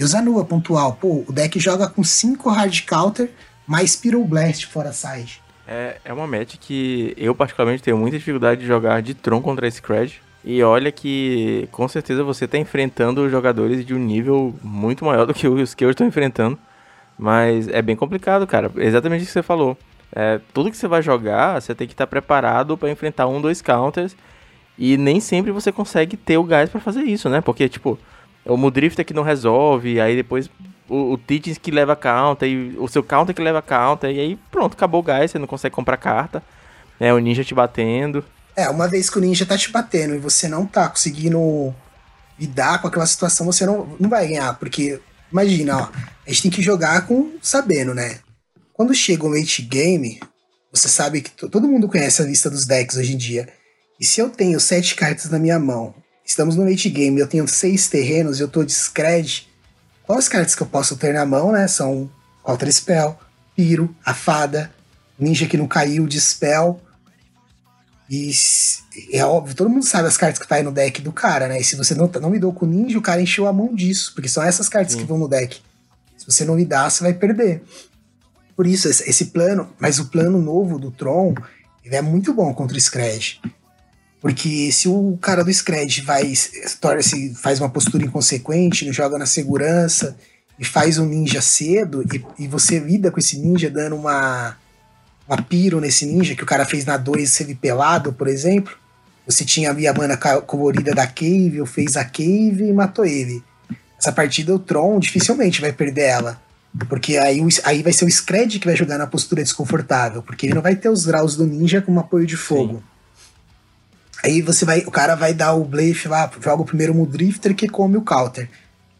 E 0.00 0.04
o 0.04 0.06
Zanua 0.06 0.46
pontual, 0.46 0.94
pô, 0.98 1.26
o 1.28 1.30
deck 1.30 1.60
joga 1.60 1.86
com 1.86 2.02
5 2.02 2.48
hard 2.48 2.86
counter 2.86 3.28
mais 3.66 3.94
Pyroblast 3.94 4.66
fora 4.66 4.94
side. 4.94 5.42
É, 5.68 5.98
é 6.02 6.10
uma 6.10 6.26
match 6.26 6.54
que 6.58 7.12
eu 7.18 7.34
particularmente 7.34 7.82
tenho 7.82 7.98
muita 7.98 8.16
dificuldade 8.16 8.62
de 8.62 8.66
jogar 8.66 9.02
de 9.02 9.12
Tron 9.12 9.42
contra 9.42 9.68
esse 9.68 9.82
Crash. 9.82 10.14
E 10.42 10.62
olha 10.62 10.90
que 10.90 11.68
com 11.70 11.86
certeza 11.86 12.24
você 12.24 12.46
está 12.46 12.56
enfrentando 12.56 13.28
jogadores 13.28 13.84
de 13.84 13.92
um 13.92 13.98
nível 13.98 14.54
muito 14.62 15.04
maior 15.04 15.26
do 15.26 15.34
que 15.34 15.46
os 15.46 15.74
que 15.74 15.84
eu 15.84 15.90
estou 15.90 16.06
enfrentando. 16.06 16.58
Mas 17.18 17.68
é 17.68 17.82
bem 17.82 17.94
complicado, 17.94 18.46
cara. 18.46 18.72
Exatamente 18.76 19.24
o 19.24 19.26
que 19.26 19.32
você 19.32 19.42
falou. 19.42 19.76
É, 20.12 20.40
tudo 20.54 20.70
que 20.70 20.78
você 20.78 20.88
vai 20.88 21.02
jogar, 21.02 21.60
você 21.60 21.74
tem 21.74 21.86
que 21.86 21.92
estar 21.92 22.06
preparado 22.06 22.74
para 22.78 22.90
enfrentar 22.90 23.26
um, 23.26 23.38
dois 23.38 23.60
counters. 23.60 24.16
E 24.78 24.96
nem 24.96 25.20
sempre 25.20 25.52
você 25.52 25.70
consegue 25.70 26.16
ter 26.16 26.38
o 26.38 26.44
gás 26.44 26.70
para 26.70 26.80
fazer 26.80 27.02
isso, 27.02 27.28
né? 27.28 27.42
Porque, 27.42 27.68
tipo, 27.68 27.98
o 28.44 28.56
Mudrifter 28.56 29.04
que 29.04 29.14
não 29.14 29.22
resolve, 29.22 30.00
aí 30.00 30.16
depois 30.16 30.50
o, 30.88 31.14
o 31.14 31.18
que 31.18 31.70
leva 31.70 31.94
counter, 31.94 32.48
e 32.48 32.76
o 32.78 32.88
seu 32.88 33.02
counter 33.02 33.34
que 33.34 33.42
leva 33.42 33.62
counter, 33.62 34.10
e 34.10 34.20
aí 34.20 34.38
pronto, 34.50 34.74
acabou 34.74 35.00
o 35.00 35.04
gás, 35.04 35.30
você 35.30 35.38
não 35.38 35.46
consegue 35.46 35.74
comprar 35.74 35.96
carta. 35.96 36.42
Né? 36.98 37.12
O 37.14 37.18
ninja 37.18 37.44
te 37.44 37.54
batendo. 37.54 38.24
É, 38.56 38.68
uma 38.68 38.88
vez 38.88 39.08
que 39.08 39.18
o 39.18 39.20
ninja 39.20 39.46
tá 39.46 39.56
te 39.56 39.70
batendo 39.70 40.14
e 40.14 40.18
você 40.18 40.48
não 40.48 40.66
tá 40.66 40.88
conseguindo 40.88 41.74
lidar 42.38 42.80
com 42.82 42.88
aquela 42.88 43.06
situação, 43.06 43.46
você 43.46 43.64
não, 43.64 43.96
não 43.98 44.10
vai 44.10 44.28
ganhar. 44.28 44.58
Porque, 44.58 45.00
imagina, 45.30 45.78
ó, 45.78 45.88
a 46.26 46.30
gente 46.30 46.42
tem 46.42 46.50
que 46.50 46.62
jogar 46.62 47.06
com 47.06 47.32
sabendo, 47.40 47.94
né? 47.94 48.18
Quando 48.72 48.94
chega 48.94 49.24
o 49.24 49.28
late 49.28 49.62
game, 49.62 50.20
você 50.72 50.88
sabe 50.88 51.20
que 51.20 51.30
todo 51.30 51.68
mundo 51.68 51.88
conhece 51.88 52.22
a 52.22 52.24
lista 52.24 52.50
dos 52.50 52.66
decks 52.66 52.96
hoje 52.96 53.14
em 53.14 53.16
dia. 53.16 53.48
E 53.98 54.04
se 54.04 54.20
eu 54.20 54.30
tenho 54.30 54.58
sete 54.58 54.94
cartas 54.94 55.30
na 55.30 55.38
minha 55.38 55.58
mão, 55.58 55.94
estamos 56.30 56.54
no 56.54 56.64
late 56.64 56.88
game, 56.88 57.18
eu 57.18 57.26
tenho 57.26 57.46
seis 57.48 57.88
terrenos 57.88 58.38
e 58.38 58.42
eu 58.42 58.48
tô 58.48 58.64
de 58.64 58.72
scred, 58.72 59.48
quais 60.06 60.28
cartas 60.28 60.54
que 60.54 60.62
eu 60.62 60.66
posso 60.66 60.96
ter 60.96 61.12
na 61.12 61.26
mão, 61.26 61.52
né? 61.52 61.66
São 61.66 62.08
Counter 62.44 62.72
Spell, 62.72 63.18
Piro, 63.54 63.94
a 64.04 64.14
Fada, 64.14 64.72
Ninja 65.18 65.46
que 65.46 65.56
não 65.56 65.66
caiu, 65.66 66.06
Dispel. 66.06 66.80
E 68.08 68.32
é 69.12 69.24
óbvio, 69.24 69.54
todo 69.54 69.70
mundo 69.70 69.84
sabe 69.84 70.08
as 70.08 70.16
cartas 70.16 70.38
que 70.40 70.48
tá 70.48 70.56
aí 70.56 70.62
no 70.62 70.72
deck 70.72 71.02
do 71.02 71.12
cara, 71.12 71.46
né? 71.48 71.60
E 71.60 71.64
se 71.64 71.76
você 71.76 71.94
não, 71.94 72.10
não 72.20 72.32
lidou 72.32 72.52
com 72.52 72.64
o 72.64 72.68
Ninja, 72.68 72.98
o 72.98 73.02
cara 73.02 73.20
encheu 73.20 73.46
a 73.46 73.52
mão 73.52 73.74
disso, 73.74 74.12
porque 74.14 74.28
são 74.28 74.42
essas 74.42 74.68
cartas 74.68 74.94
Sim. 74.94 75.00
que 75.00 75.04
vão 75.04 75.18
no 75.18 75.28
deck. 75.28 75.60
Se 76.16 76.24
você 76.26 76.44
não 76.44 76.56
lidar, 76.56 76.90
você 76.90 77.02
vai 77.02 77.12
perder. 77.12 77.62
Por 78.56 78.66
isso, 78.66 78.88
esse 78.88 79.26
plano, 79.26 79.68
mas 79.78 79.98
o 79.98 80.06
plano 80.06 80.40
novo 80.40 80.78
do 80.78 80.90
Tron, 80.90 81.34
ele 81.84 81.96
é 81.96 82.02
muito 82.02 82.32
bom 82.32 82.52
contra 82.54 82.76
o 82.76 82.80
Scred. 82.80 83.40
Porque 84.20 84.70
se 84.70 84.86
o 84.88 85.18
cara 85.20 85.42
do 85.42 85.52
Scred 85.52 86.02
vai, 86.02 86.32
torna-se, 86.80 87.34
faz 87.34 87.58
uma 87.58 87.70
postura 87.70 88.04
inconsequente, 88.04 88.84
ele 88.84 88.92
joga 88.92 89.18
na 89.18 89.24
segurança 89.24 90.16
e 90.58 90.64
faz 90.64 90.98
um 90.98 91.06
ninja 91.06 91.40
cedo, 91.40 92.02
e, 92.02 92.44
e 92.44 92.46
você 92.46 92.78
lida 92.78 93.10
com 93.10 93.18
esse 93.18 93.38
ninja 93.38 93.70
dando 93.70 93.96
uma, 93.96 94.58
uma 95.26 95.40
piro 95.40 95.80
nesse 95.80 96.04
ninja 96.04 96.34
que 96.34 96.42
o 96.42 96.46
cara 96.46 96.66
fez 96.66 96.84
na 96.84 96.98
2 96.98 97.30
ser 97.30 97.54
pelado, 97.54 98.12
por 98.12 98.28
exemplo. 98.28 98.76
Você 99.24 99.44
tinha 99.44 99.70
a 99.70 99.94
mana 99.94 100.16
colorida 100.16 100.92
da 100.92 101.06
Cave, 101.06 101.60
ou 101.60 101.66
fez 101.66 101.96
a 101.96 102.04
Cave 102.04 102.64
e 102.68 102.72
matou 102.72 103.06
ele. 103.06 103.42
Essa 103.98 104.12
partida 104.12 104.54
o 104.54 104.58
Tron 104.58 104.98
dificilmente 104.98 105.60
vai 105.60 105.72
perder 105.72 106.02
ela. 106.02 106.42
Porque 106.88 107.16
aí, 107.16 107.40
aí 107.64 107.82
vai 107.82 107.92
ser 107.92 108.04
o 108.04 108.10
Scred 108.10 108.58
que 108.58 108.66
vai 108.66 108.76
jogar 108.76 108.96
na 108.98 109.06
postura 109.06 109.42
desconfortável. 109.42 110.22
Porque 110.22 110.46
ele 110.46 110.54
não 110.54 110.62
vai 110.62 110.74
ter 110.74 110.88
os 110.88 111.04
graus 111.04 111.36
do 111.36 111.46
ninja 111.46 111.82
como 111.82 112.00
apoio 112.00 112.26
de 112.26 112.36
fogo. 112.36 112.78
Sim. 112.78 112.82
Aí 114.22 114.42
você 114.42 114.64
vai. 114.64 114.80
O 114.80 114.90
cara 114.90 115.14
vai 115.14 115.32
dar 115.32 115.54
o 115.54 115.64
Blaze 115.64 116.06
lá, 116.06 116.30
joga 116.40 116.62
o 116.62 116.66
primeiro 116.66 116.94
no 116.94 117.06
Drifter 117.06 117.54
que 117.54 117.68
come 117.68 117.96
o 117.96 118.02
counter. 118.02 118.48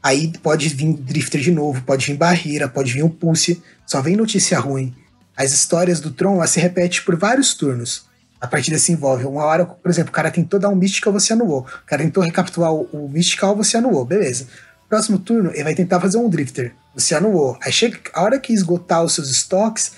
Aí 0.02 0.32
pode 0.42 0.68
vir 0.68 0.94
Drifter 0.94 1.40
de 1.40 1.50
novo, 1.50 1.82
pode 1.82 2.06
vir 2.06 2.16
Barreira, 2.16 2.68
pode 2.68 2.92
vir 2.92 3.02
o 3.02 3.10
Pulse. 3.10 3.62
Só 3.86 4.00
vem 4.00 4.16
notícia 4.16 4.58
ruim. 4.58 4.94
As 5.36 5.52
histórias 5.52 6.00
do 6.00 6.10
Tron 6.10 6.44
se 6.46 6.60
repetem 6.60 7.00
por 7.02 7.16
vários 7.16 7.54
turnos. 7.54 8.04
A 8.40 8.46
partida 8.46 8.78
se 8.78 8.92
envolve. 8.92 9.26
Uma 9.26 9.44
hora, 9.44 9.66
por 9.66 9.90
exemplo, 9.90 10.10
o 10.10 10.14
cara 10.14 10.30
tentou 10.30 10.58
dar 10.58 10.70
um 10.70 10.74
Mystical, 10.74 11.12
você 11.12 11.34
anulou. 11.34 11.60
O 11.60 11.86
cara 11.86 12.02
tentou 12.02 12.22
recapitular 12.22 12.72
o, 12.72 12.88
o 12.92 13.08
Mystical, 13.08 13.54
você 13.54 13.76
anulou. 13.76 14.04
Beleza. 14.04 14.46
Próximo 14.88 15.18
turno, 15.18 15.50
ele 15.52 15.64
vai 15.64 15.74
tentar 15.74 16.00
fazer 16.00 16.16
um 16.16 16.28
Drifter. 16.28 16.72
Você 16.94 17.14
anulou. 17.14 17.58
Aí 17.62 17.70
chega 17.70 17.98
a 18.14 18.22
hora 18.22 18.40
que 18.40 18.52
esgotar 18.52 19.04
os 19.04 19.14
seus 19.14 19.30
estoques 19.30 19.92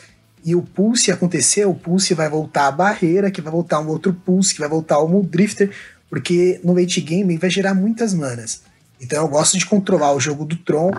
e 0.45 0.55
o 0.55 0.63
Pulse 0.63 1.13
acontecer, 1.13 1.67
o 1.67 1.75
Pulse 1.75 2.15
vai 2.15 2.29
voltar 2.29 2.67
a 2.67 2.73
barreira, 2.73 3.31
que 3.31 3.41
vai 3.41 3.53
voltar 3.53 3.81
um 3.81 3.89
outro 3.89 4.13
Pulse, 4.13 4.55
que 4.55 4.61
vai 4.61 4.69
voltar 4.69 5.03
um 5.03 5.21
Drifter, 5.21 5.71
porque 6.11 6.61
no 6.65 6.75
late 6.75 7.01
game 7.01 7.37
vai 7.37 7.49
gerar 7.49 7.75
muitas 7.75 8.13
manas. 8.13 8.63
Então 9.01 9.23
eu 9.23 9.29
gosto 9.29 9.57
de 9.59 9.67
controlar 9.67 10.13
o 10.13 10.21
jogo 10.21 10.45
do 10.45 10.57
Tron. 10.57 10.93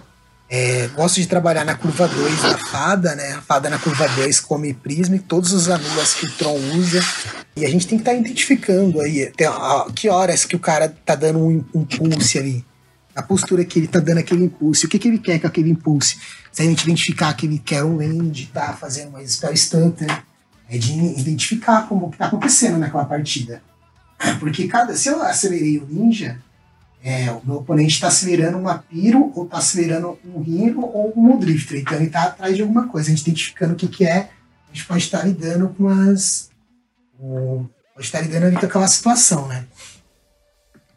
É, 0.50 0.88
gosto 0.96 1.20
de 1.20 1.28
trabalhar 1.28 1.66
na 1.66 1.76
curva 1.76 2.08
2 2.08 2.42
da 2.42 2.58
fada, 2.58 3.16
né? 3.16 3.34
A 3.34 3.42
fada 3.42 3.70
na 3.70 3.80
curva 3.80 4.08
2 4.10 4.40
come 4.42 4.74
Prism, 4.74 5.18
todos 5.18 5.52
os 5.52 5.70
anulas 5.70 6.14
que 6.14 6.26
o 6.26 6.32
Tron 6.32 6.58
usa. 6.76 7.02
E 7.56 7.66
a 7.66 7.70
gente 7.70 7.88
tem 7.88 7.98
que 7.98 8.02
estar 8.02 8.12
tá 8.12 8.18
identificando 8.18 9.02
aí 9.02 9.32
ó, 9.48 9.90
que 9.92 10.10
horas 10.10 10.46
que 10.46 10.56
o 10.56 10.60
cara 10.60 10.94
tá 11.06 11.16
dando 11.16 11.40
um, 11.40 11.64
um 11.74 11.86
pulse 11.86 12.38
ali 12.38 12.66
a 13.16 13.22
postura 13.22 13.64
que 13.64 13.80
ele 13.80 13.88
tá 13.88 14.00
dando 14.00 14.20
aquele 14.20 14.46
impulso, 14.46 14.86
o 14.86 14.90
que, 14.90 14.98
que 14.98 15.08
ele 15.08 15.20
quer 15.20 15.40
com 15.40 15.48
aquele 15.48 15.70
impulso. 15.70 16.18
Se 16.52 16.62
a 16.62 16.66
gente 16.66 16.84
identificar 16.84 17.34
que 17.34 17.46
ele 17.46 17.60
quer 17.60 17.84
um 17.84 17.98
land, 17.98 18.50
tá 18.54 18.74
fazendo 18.74 19.10
uma 19.10 19.26
spell 19.26 19.56
stunter, 19.56 20.24
é 20.70 20.78
de 20.78 20.94
identificar 21.20 21.88
como 21.88 22.10
que 22.10 22.18
tá 22.18 22.26
acontecendo 22.26 22.78
naquela 22.78 23.06
partida. 23.06 23.62
Porque 24.40 24.68
cada, 24.68 24.96
se 24.96 25.10
eu 25.10 25.22
acelerei 25.22 25.78
o 25.78 25.86
ninja, 25.86 26.40
é, 27.04 27.30
o 27.32 27.42
meu 27.46 27.58
oponente 27.58 27.94
está 27.94 28.08
acelerando 28.08 28.58
uma 28.58 28.78
Piro, 28.78 29.32
ou 29.36 29.44
está 29.44 29.58
acelerando 29.58 30.18
um 30.26 30.42
Rino, 30.42 30.82
ou 30.82 31.14
um 31.16 31.38
Drifter. 31.38 31.82
Então 31.82 31.96
ele 31.98 32.06
está 32.06 32.24
atrás 32.24 32.56
de 32.56 32.62
alguma 32.62 32.88
coisa. 32.88 33.08
A 33.08 33.16
gente 33.16 33.24
identificando 33.24 33.74
o 33.74 33.76
que, 33.76 33.88
que 33.88 34.06
é, 34.06 34.30
a 34.72 34.74
gente 34.74 34.86
pode 34.88 35.04
estar 35.04 35.20
tá 35.20 35.26
lidando 35.26 35.70
com 35.70 35.90
as. 35.90 36.50
O, 37.20 37.66
pode 37.94 38.06
estar 38.08 38.20
tá 38.20 38.26
lidando 38.26 38.58
com 38.58 38.66
aquela 38.66 38.88
situação, 38.88 39.48
né? 39.48 39.66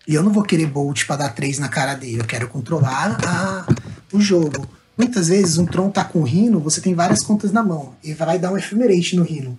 E 0.07 0.14
eu 0.14 0.22
não 0.22 0.32
vou 0.32 0.42
querer 0.42 0.66
Bolt 0.66 1.04
para 1.04 1.16
dar 1.16 1.28
três 1.30 1.59
na 1.59 1.68
cara 1.68 1.94
dele. 1.94 2.20
Eu 2.20 2.24
quero 2.24 2.48
controlar 2.48 3.18
a, 3.24 3.66
o 4.12 4.20
jogo. 4.20 4.68
Muitas 4.96 5.28
vezes 5.28 5.59
um 5.59 5.66
Tron 5.66 5.90
tá 5.90 6.04
com 6.04 6.22
Rino, 6.22 6.61
você 6.61 6.80
tem 6.80 6.94
várias 6.94 7.22
contas 7.22 7.52
na 7.52 7.62
mão. 7.62 7.94
Ele 8.02 8.14
vai 8.14 8.38
dar 8.38 8.52
um 8.52 8.57
Ephemerate 8.57 9.16
no 9.16 9.24
Rino. 9.24 9.59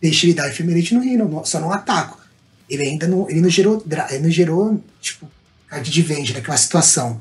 Deixa 0.00 0.26
ele 0.26 0.34
dar 0.34 0.48
Ephemerate 0.48 0.94
no 0.94 1.00
Rino, 1.00 1.42
só 1.44 1.58
não 1.58 1.72
ataco. 1.72 2.20
Ele 2.68 2.82
ainda 2.82 3.08
não, 3.08 3.28
ele 3.28 3.40
não 3.40 3.48
gerou, 3.48 3.84
ele 4.10 4.22
não 4.22 4.30
gerou, 4.30 4.82
tipo, 5.00 5.28
card 5.66 5.90
de 5.90 6.02
vende 6.02 6.34
naquela 6.34 6.56
situação. 6.56 7.20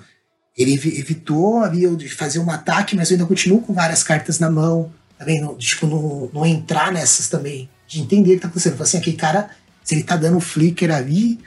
Ele 0.58 0.74
evitou 0.74 1.64
ali 1.64 1.88
de 1.96 2.10
fazer 2.10 2.40
um 2.40 2.50
ataque, 2.52 2.96
mas 2.96 3.10
eu 3.10 3.16
ainda 3.16 3.28
continuo 3.28 3.62
com 3.62 3.74
várias 3.74 4.04
cartas 4.04 4.40
na 4.40 4.50
mão. 4.50 4.92
Também, 5.18 5.42
não, 5.42 5.56
tipo, 5.56 5.88
não, 5.88 6.30
não 6.34 6.46
entrar 6.46 6.92
nessas 6.92 7.28
também. 7.28 7.70
De 7.88 8.02
entender 8.02 8.32
o 8.32 8.36
que 8.36 8.42
tá 8.42 8.48
acontecendo. 8.48 8.82
Assim, 8.82 8.98
aquele 8.98 9.18
cara, 9.18 9.50
se 9.84 9.96
ele 9.96 10.04
tá 10.04 10.16
dando 10.16 10.40
flicker 10.40 10.92
ali, 10.92 11.40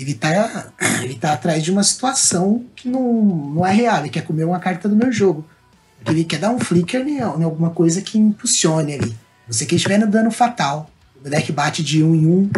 ele 0.00 0.14
tá, 0.14 0.72
ele 1.02 1.14
tá 1.14 1.32
atrás 1.32 1.62
de 1.62 1.70
uma 1.70 1.82
situação 1.82 2.64
que 2.74 2.88
não, 2.88 3.12
não 3.54 3.66
é 3.66 3.72
real. 3.72 4.00
Ele 4.00 4.08
quer 4.08 4.22
comer 4.22 4.44
uma 4.44 4.58
carta 4.58 4.88
do 4.88 4.96
meu 4.96 5.12
jogo. 5.12 5.44
Ele 6.06 6.24
quer 6.24 6.38
dar 6.38 6.50
um 6.50 6.58
flicker 6.58 7.06
em, 7.06 7.20
alguma 7.20 7.70
coisa 7.70 8.00
que 8.00 8.18
impulsione 8.18 8.94
ali. 8.94 9.16
Você 9.46 9.66
que 9.66 9.74
estiver 9.74 9.98
no 9.98 10.06
dano 10.06 10.30
fatal. 10.30 10.90
O 11.22 11.28
deck 11.28 11.52
bate 11.52 11.82
de 11.82 12.02
um 12.02 12.14
em 12.14 12.26
um. 12.26 12.50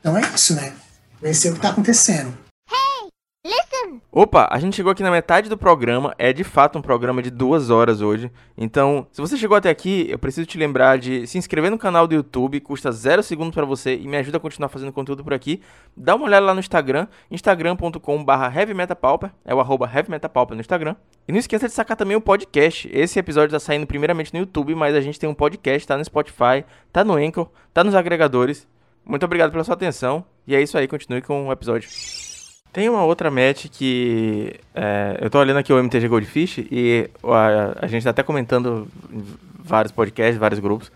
Então 0.00 0.16
é 0.16 0.22
isso, 0.34 0.54
né? 0.54 0.72
Esse 1.22 1.48
é 1.48 1.50
o 1.50 1.54
que 1.54 1.60
tá 1.60 1.70
acontecendo. 1.70 2.32
Opa, 4.10 4.48
a 4.50 4.58
gente 4.58 4.74
chegou 4.74 4.90
aqui 4.90 5.02
na 5.02 5.10
metade 5.10 5.48
do 5.48 5.56
programa. 5.56 6.14
É 6.18 6.32
de 6.32 6.44
fato 6.44 6.78
um 6.78 6.82
programa 6.82 7.22
de 7.22 7.30
duas 7.30 7.70
horas 7.70 8.00
hoje. 8.00 8.30
Então, 8.56 9.06
se 9.12 9.20
você 9.20 9.36
chegou 9.36 9.56
até 9.56 9.70
aqui, 9.70 10.06
eu 10.08 10.18
preciso 10.18 10.46
te 10.46 10.58
lembrar 10.58 10.98
de 10.98 11.26
se 11.26 11.38
inscrever 11.38 11.70
no 11.70 11.78
canal 11.78 12.06
do 12.06 12.14
YouTube. 12.14 12.60
Custa 12.60 12.90
zero 12.90 13.22
segundos 13.22 13.54
para 13.54 13.64
você 13.64 13.96
e 13.96 14.08
me 14.08 14.16
ajuda 14.16 14.38
a 14.38 14.40
continuar 14.40 14.68
fazendo 14.68 14.92
conteúdo 14.92 15.22
por 15.22 15.32
aqui. 15.32 15.60
Dá 15.96 16.14
uma 16.14 16.26
olhada 16.26 16.46
lá 16.46 16.54
no 16.54 16.60
Instagram, 16.60 17.06
instagram.com/barra 17.30 18.52
heavymetapauper. 18.60 19.30
É 19.44 19.54
o 19.54 19.60
arroba 19.60 19.90
heavymetapauper 19.92 20.54
no 20.54 20.60
Instagram. 20.60 20.96
E 21.26 21.32
não 21.32 21.38
esqueça 21.38 21.68
de 21.68 21.74
sacar 21.74 21.96
também 21.96 22.16
o 22.16 22.20
podcast. 22.20 22.88
Esse 22.92 23.18
episódio 23.18 23.50
tá 23.50 23.60
saindo 23.60 23.86
primeiramente 23.86 24.32
no 24.32 24.40
YouTube, 24.40 24.74
mas 24.74 24.94
a 24.94 25.00
gente 25.00 25.18
tem 25.18 25.28
um 25.28 25.34
podcast, 25.34 25.86
tá 25.86 25.96
no 25.96 26.04
Spotify, 26.04 26.64
tá 26.92 27.04
no 27.04 27.14
Anchor, 27.14 27.48
tá 27.72 27.84
nos 27.84 27.94
agregadores. 27.94 28.66
Muito 29.04 29.24
obrigado 29.24 29.50
pela 29.50 29.64
sua 29.64 29.74
atenção. 29.74 30.24
E 30.46 30.54
é 30.54 30.62
isso 30.62 30.76
aí, 30.76 30.88
continue 30.88 31.22
com 31.22 31.48
o 31.48 31.52
episódio. 31.52 32.27
Tem 32.72 32.88
uma 32.88 33.04
outra 33.04 33.30
match 33.30 33.66
que. 33.70 34.54
É, 34.74 35.18
eu 35.20 35.30
tô 35.30 35.38
olhando 35.38 35.58
aqui 35.58 35.72
o 35.72 35.78
MTG 35.78 36.08
Goldfish 36.08 36.58
e 36.70 37.10
a, 37.24 37.84
a 37.84 37.86
gente 37.86 38.04
tá 38.04 38.10
até 38.10 38.22
comentando 38.22 38.88
em 39.10 39.24
vários 39.58 39.92
podcasts, 39.92 40.38
vários 40.38 40.60
grupos, 40.60 40.90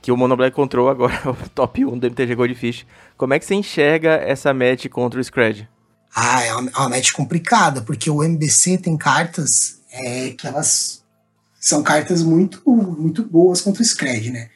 que 0.00 0.12
o 0.12 0.16
Monoblack 0.16 0.54
Control 0.54 0.88
agora 0.88 1.20
é 1.24 1.28
o 1.28 1.36
top 1.54 1.84
1 1.84 1.98
do 1.98 2.06
MTG 2.06 2.34
Goldfish. 2.34 2.86
Como 3.16 3.34
é 3.34 3.38
que 3.38 3.44
você 3.44 3.54
enxerga 3.54 4.12
essa 4.14 4.54
match 4.54 4.86
contra 4.88 5.20
o 5.20 5.24
Scred? 5.24 5.68
Ah, 6.14 6.42
é 6.42 6.54
uma, 6.54 6.70
é 6.70 6.78
uma 6.78 6.88
match 6.88 7.12
complicada, 7.12 7.82
porque 7.82 8.10
o 8.10 8.22
MBC 8.22 8.78
tem 8.78 8.96
cartas 8.96 9.80
é, 9.92 10.30
que 10.30 10.46
elas 10.46 11.04
são 11.60 11.82
cartas 11.82 12.22
muito, 12.22 12.62
muito 12.66 13.22
boas 13.24 13.60
contra 13.60 13.82
o 13.82 13.84
Scred, 13.84 14.30
né? 14.30 14.48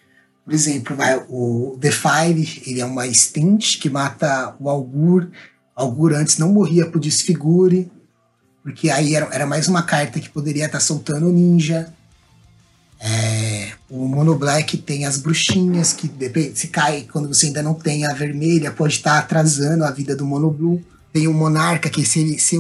Por 0.45 0.53
exemplo, 0.53 0.97
vai, 0.97 1.23
o 1.29 1.79
The 1.81 1.91
Five, 1.91 2.63
ele 2.67 2.81
é 2.81 2.85
uma 2.85 3.07
stint 3.13 3.79
que 3.79 3.89
mata 3.89 4.55
o 4.61 4.69
Augur 4.69 5.31
Augur 5.75 6.13
antes 6.15 6.39
não 6.39 6.53
morria 6.53 6.87
pro 6.87 7.01
desfigure, 7.01 7.91
porque 8.63 8.91
aí 8.91 9.15
era, 9.15 9.29
era 9.33 9.47
mais 9.47 9.69
uma 9.69 9.83
carta 9.83 10.21
que 10.21 10.29
poderia 10.29 10.67
estar 10.67 10.79
tá 10.79 10.85
soltando 10.85 11.29
o 11.29 11.33
ninja. 11.33 11.93
É, 13.01 13.73
o 13.91 14.07
Mono 14.07 14.35
Black 14.37 14.79
tem 14.79 15.05
as 15.05 15.19
bruxinhas, 15.19 15.93
que 15.93 16.09
depende, 16.09 16.59
se 16.59 16.69
cai 16.69 17.07
quando 17.11 17.29
você 17.29 17.47
ainda 17.47 17.63
não 17.63 17.75
tem 17.75 18.07
a 18.07 18.15
vermelha, 18.15 18.71
pode 18.71 18.95
estar 18.95 19.13
tá 19.13 19.19
atrasando 19.19 19.85
a 19.85 19.91
vida 19.91 20.17
do 20.17 20.25
Mono 20.25 20.51
Blue. 20.51 20.83
Tem 21.13 21.29
o 21.29 21.35
Monarca, 21.35 21.91
que 21.91 22.05
se, 22.05 22.39
se, 22.39 22.57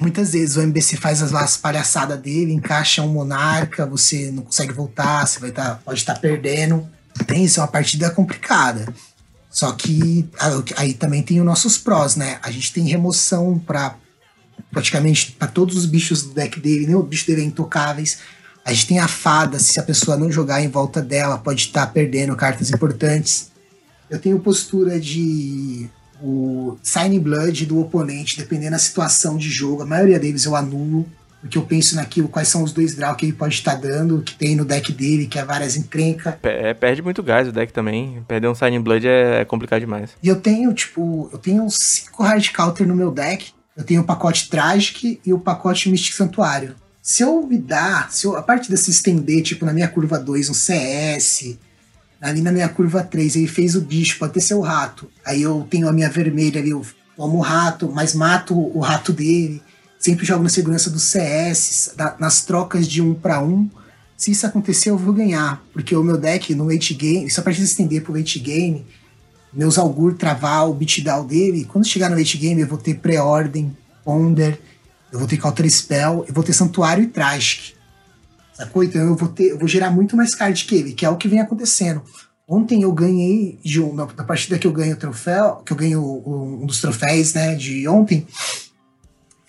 muitas 0.00 0.32
vezes 0.32 0.56
o 0.56 0.62
MBC 0.62 0.96
faz 0.96 1.22
as, 1.22 1.32
as 1.34 1.56
palhaçadas 1.56 2.18
dele, 2.20 2.52
encaixa 2.52 3.02
um 3.02 3.08
monarca, 3.08 3.86
você 3.86 4.30
não 4.30 4.42
consegue 4.42 4.72
voltar, 4.72 5.26
você 5.26 5.38
vai 5.38 5.50
tá, 5.50 5.80
pode 5.84 6.00
estar 6.00 6.14
tá 6.14 6.20
perdendo. 6.20 6.88
Tem 7.26 7.44
isso, 7.44 7.60
é 7.60 7.62
uma 7.62 7.68
partida 7.68 8.10
complicada. 8.10 8.86
Só 9.50 9.72
que 9.72 10.28
aí 10.76 10.94
também 10.94 11.22
tem 11.22 11.40
os 11.40 11.46
nossos 11.46 11.76
prós, 11.76 12.14
né? 12.14 12.38
A 12.42 12.50
gente 12.50 12.72
tem 12.72 12.86
remoção 12.86 13.58
para 13.58 13.96
praticamente 14.70 15.32
para 15.32 15.48
todos 15.48 15.76
os 15.76 15.86
bichos 15.86 16.22
do 16.22 16.34
deck 16.34 16.60
dele, 16.60 16.86
nem 16.86 16.94
o 16.94 17.02
bicho 17.02 17.26
dele 17.26 17.42
é 17.42 17.44
intocáveis. 17.44 18.18
A 18.64 18.72
gente 18.72 18.86
tem 18.86 18.98
a 19.00 19.08
fada, 19.08 19.58
se 19.58 19.80
a 19.80 19.82
pessoa 19.82 20.16
não 20.16 20.30
jogar 20.30 20.62
em 20.62 20.68
volta 20.68 21.02
dela, 21.02 21.38
pode 21.38 21.62
estar 21.62 21.86
tá 21.86 21.92
perdendo 21.92 22.36
cartas 22.36 22.70
importantes. 22.70 23.50
Eu 24.08 24.18
tenho 24.18 24.38
postura 24.38 25.00
de 25.00 25.88
o 26.22 26.76
Sign 26.82 27.18
Blood 27.18 27.66
do 27.66 27.80
oponente, 27.80 28.36
dependendo 28.36 28.72
da 28.72 28.78
situação 28.78 29.36
de 29.36 29.48
jogo. 29.48 29.82
A 29.82 29.86
maioria 29.86 30.18
deles 30.18 30.44
eu 30.44 30.54
anulo, 30.54 31.06
porque 31.40 31.56
eu 31.56 31.62
penso 31.62 31.96
naquilo, 31.96 32.28
quais 32.28 32.48
são 32.48 32.62
os 32.62 32.72
dois 32.72 32.94
draws 32.94 33.16
que 33.16 33.24
ele 33.24 33.32
pode 33.32 33.54
estar 33.54 33.74
dando, 33.74 34.20
que 34.20 34.34
tem 34.34 34.54
no 34.54 34.64
deck 34.64 34.92
dele, 34.92 35.26
que 35.26 35.38
é 35.38 35.44
várias 35.44 35.74
encrencas. 35.74 36.34
É, 36.42 36.74
perde 36.74 37.00
muito 37.00 37.22
gás 37.22 37.48
o 37.48 37.52
deck 37.52 37.72
também. 37.72 38.22
Perder 38.28 38.48
um 38.48 38.54
Sign 38.54 38.78
Blood 38.78 39.08
é, 39.08 39.40
é, 39.40 39.44
complicado 39.44 39.80
demais. 39.80 40.10
E 40.22 40.28
eu 40.28 40.36
tenho, 40.36 40.72
tipo, 40.74 41.30
eu 41.32 41.38
tenho 41.38 41.68
cinco 41.70 42.22
hard 42.22 42.50
counter 42.52 42.86
no 42.86 42.94
meu 42.94 43.10
deck. 43.10 43.52
Eu 43.74 43.84
tenho 43.84 44.02
o 44.02 44.04
pacote 44.04 44.50
Tragic 44.50 45.20
e 45.24 45.32
o 45.32 45.38
pacote 45.38 45.88
Mystic 45.88 46.14
Santuário. 46.14 46.74
Se 47.00 47.22
eu 47.22 47.46
me 47.46 47.56
dar, 47.56 48.12
se 48.12 48.26
eu, 48.26 48.36
a 48.36 48.42
partir 48.42 48.70
desse 48.70 48.90
estender, 48.90 49.42
tipo, 49.42 49.64
na 49.64 49.72
minha 49.72 49.88
curva 49.88 50.18
2, 50.18 50.50
um 50.50 50.54
CS, 50.54 51.56
ali 52.20 52.42
na 52.42 52.52
minha 52.52 52.68
curva 52.68 53.02
3, 53.02 53.36
ele 53.36 53.46
fez 53.46 53.74
o 53.74 53.80
bicho, 53.80 54.18
pode 54.18 54.34
ter 54.34 54.42
seu 54.42 54.60
rato. 54.60 55.10
Aí 55.24 55.40
eu 55.40 55.66
tenho 55.70 55.88
a 55.88 55.92
minha 55.92 56.10
vermelha 56.10 56.60
ali, 56.60 56.70
eu 56.70 56.84
tomo 57.16 57.38
o 57.38 57.40
rato, 57.40 57.90
mas 57.90 58.14
mato 58.14 58.54
o 58.54 58.80
rato 58.80 59.14
dele 59.14 59.62
sempre 60.00 60.24
jogo 60.24 60.42
na 60.42 60.48
segurança 60.48 60.88
do 60.88 60.98
CS, 60.98 61.92
da, 61.94 62.16
nas 62.18 62.42
trocas 62.42 62.88
de 62.88 63.02
um 63.02 63.14
para 63.14 63.40
um. 63.42 63.68
Se 64.16 64.30
isso 64.30 64.46
acontecer, 64.46 64.90
eu 64.90 64.98
vou 64.98 65.12
ganhar, 65.12 65.62
porque 65.72 65.94
o 65.94 66.02
meu 66.02 66.16
deck 66.16 66.54
no 66.54 66.64
late 66.64 66.94
game, 66.94 67.30
só 67.30 67.42
para 67.42 67.52
estender 67.52 68.02
pro 68.02 68.14
late 68.14 68.38
game, 68.38 68.86
meus 69.52 69.78
Augur 69.78 70.14
travar 70.14 70.68
o 70.68 70.74
beatdown 70.74 71.26
dele, 71.26 71.64
quando 71.64 71.86
chegar 71.86 72.08
no 72.08 72.16
late 72.16 72.38
game 72.38 72.60
eu 72.60 72.66
vou 72.66 72.78
ter 72.78 72.94
pré-ordem, 72.94 73.76
ponder, 74.02 74.58
eu 75.12 75.18
vou 75.18 75.28
ter 75.28 75.36
counter 75.36 75.68
spell, 75.70 76.24
eu 76.26 76.32
vou 76.32 76.42
ter 76.42 76.54
santuário 76.54 77.04
e 77.04 77.06
tragic. 77.06 77.74
Sacou? 78.54 78.82
Então 78.82 79.02
eu 79.02 79.16
vou 79.16 79.28
ter, 79.28 79.50
eu 79.50 79.58
vou 79.58 79.68
gerar 79.68 79.90
muito 79.90 80.16
mais 80.16 80.34
card 80.34 80.64
que 80.64 80.74
ele, 80.74 80.92
que 80.92 81.04
é 81.04 81.10
o 81.10 81.16
que 81.16 81.28
vem 81.28 81.40
acontecendo. 81.40 82.02
Ontem 82.48 82.82
eu 82.82 82.92
ganhei 82.92 83.58
de 83.62 83.80
um, 83.80 83.94
na 83.94 84.06
partida 84.06 84.58
que 84.58 84.66
eu 84.66 84.72
ganho 84.72 84.94
o 84.94 84.98
troféu, 84.98 85.62
que 85.64 85.72
eu 85.72 85.76
ganho 85.76 86.02
um, 86.02 86.62
um 86.62 86.66
dos 86.66 86.80
troféus, 86.80 87.34
né, 87.34 87.54
de 87.54 87.86
ontem, 87.86 88.26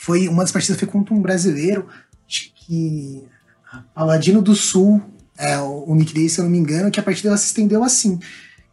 foi 0.02 0.28
uma 0.28 0.42
das 0.42 0.52
partidas 0.52 0.80
foi 0.80 0.88
contra 0.88 1.14
um 1.14 1.22
brasileiro, 1.22 1.88
acho 2.28 2.52
que 2.56 3.24
Paladino 3.94 4.42
do 4.42 4.56
Sul, 4.56 5.00
é 5.38 5.60
o 5.60 5.94
nick 5.94 6.12
dele, 6.12 6.28
se 6.28 6.40
eu 6.40 6.44
não 6.44 6.52
me 6.52 6.58
engano, 6.58 6.90
que 6.90 7.00
a 7.00 7.04
partida 7.04 7.30
ela 7.30 7.38
se 7.38 7.46
estendeu 7.46 7.84
assim. 7.84 8.20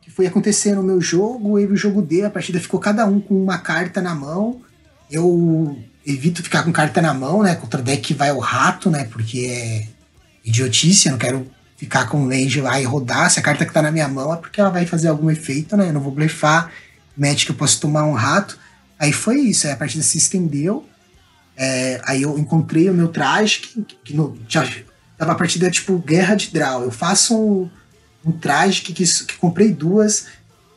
Que 0.01 0.11
foi 0.11 0.27
acontecer 0.27 0.75
no 0.75 0.83
meu 0.83 1.03
jogo, 1.03 1.59
eu 1.59 1.69
o 1.69 1.77
jogo 1.77 2.01
dele, 2.01 2.25
a 2.25 2.31
partida 2.31 2.59
ficou 2.59 2.81
cada 2.81 3.05
um 3.05 3.21
com 3.21 3.35
uma 3.43 3.59
carta 3.59 4.01
na 4.01 4.15
mão. 4.15 4.63
Eu 5.11 5.79
evito 6.07 6.43
ficar 6.43 6.63
com 6.63 6.73
carta 6.73 7.03
na 7.03 7.13
mão, 7.13 7.43
né? 7.43 7.55
Contra 7.57 7.83
deck 7.83 8.01
que 8.01 8.15
vai 8.15 8.33
o 8.33 8.39
rato, 8.39 8.89
né? 8.91 9.05
Porque 9.05 9.51
é 9.51 9.87
idiotice, 10.43 11.09
eu 11.09 11.13
não 11.13 11.19
quero 11.19 11.47
ficar 11.77 12.09
com 12.09 12.23
o 12.23 12.27
land 12.27 12.59
lá 12.63 12.81
e 12.81 12.85
rodar. 12.85 13.31
Se 13.31 13.39
a 13.39 13.43
carta 13.43 13.67
que 13.67 13.73
tá 13.73 13.83
na 13.83 13.93
minha 13.93 14.09
mão 14.09 14.33
é 14.33 14.37
porque 14.39 14.63
ela 14.63 14.71
vai 14.71 14.87
fazer 14.87 15.09
algum 15.09 15.31
efeito, 15.31 15.77
né? 15.77 15.91
Eu 15.91 15.93
não 15.93 16.01
vou 16.01 16.13
blefar. 16.13 16.73
Magic 17.15 17.51
eu 17.51 17.55
posso 17.55 17.79
tomar 17.83 18.05
um 18.05 18.15
rato. 18.15 18.59
Aí 18.99 19.13
foi 19.13 19.41
isso, 19.41 19.67
aí 19.67 19.75
a 19.75 19.77
partida 19.77 20.03
se 20.03 20.17
estendeu. 20.17 20.89
É, 21.61 22.01
aí 22.05 22.23
eu 22.23 22.39
encontrei 22.39 22.89
o 22.89 22.95
meu 22.95 23.09
traje, 23.09 23.59
que, 23.59 23.83
que 24.05 24.17
no, 24.17 24.39
já 24.49 24.65
a 25.19 25.35
partida 25.35 25.69
tipo 25.69 25.99
guerra 25.99 26.37
de 26.37 26.53
draw. 26.53 26.85
Eu 26.85 26.93
faço 26.93 27.37
um, 27.37 27.71
um 28.25 28.31
traje 28.31 28.83
que, 28.83 28.93
que, 28.93 29.05
que, 29.05 29.37
comprei 29.37 29.73
duas, 29.73 30.27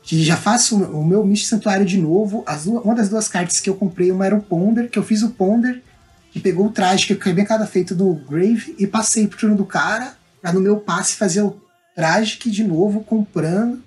que 0.02 0.24
já 0.24 0.36
faço 0.36 0.84
o 0.84 1.06
meu 1.06 1.24
Mystic 1.24 1.49
Santuário 1.49 1.86
de 1.86 1.99
novo. 1.99 2.44
As 2.48 2.66
duas, 2.66 2.84
uma 2.84 2.95
das 2.95 3.10
duas 3.10 3.28
cartas 3.28 3.60
que 3.60 3.70
eu 3.70 3.76
comprei, 3.76 4.12
uma 4.12 4.26
era 4.26 4.36
o 4.36 4.41
Ponder, 4.41 4.90
que 4.90 4.98
eu 4.98 5.03
fiz 5.03 5.22
o 5.22 5.30
Ponder, 5.30 5.84
que 6.32 6.40
pegou 6.40 6.66
o 6.66 6.72
traje 6.72 7.06
que 7.06 7.14
eu 7.14 7.36
bem 7.36 7.45
cada 7.45 7.68
feito 7.68 7.94
do 7.94 8.16
Grave 8.16 8.76
e 8.80 8.88
passei 8.88 9.28
pro 9.28 9.38
turno 9.38 9.56
do 9.56 9.66
cara, 9.66 10.16
pra 10.41 10.52
no 10.52 10.60
meu 10.60 10.78
passe 10.78 11.16
fazer 11.16 11.44
o 11.44 11.62
traje 11.95 12.40
de 12.40 12.64
novo 12.64 13.03
comprando, 13.03 13.84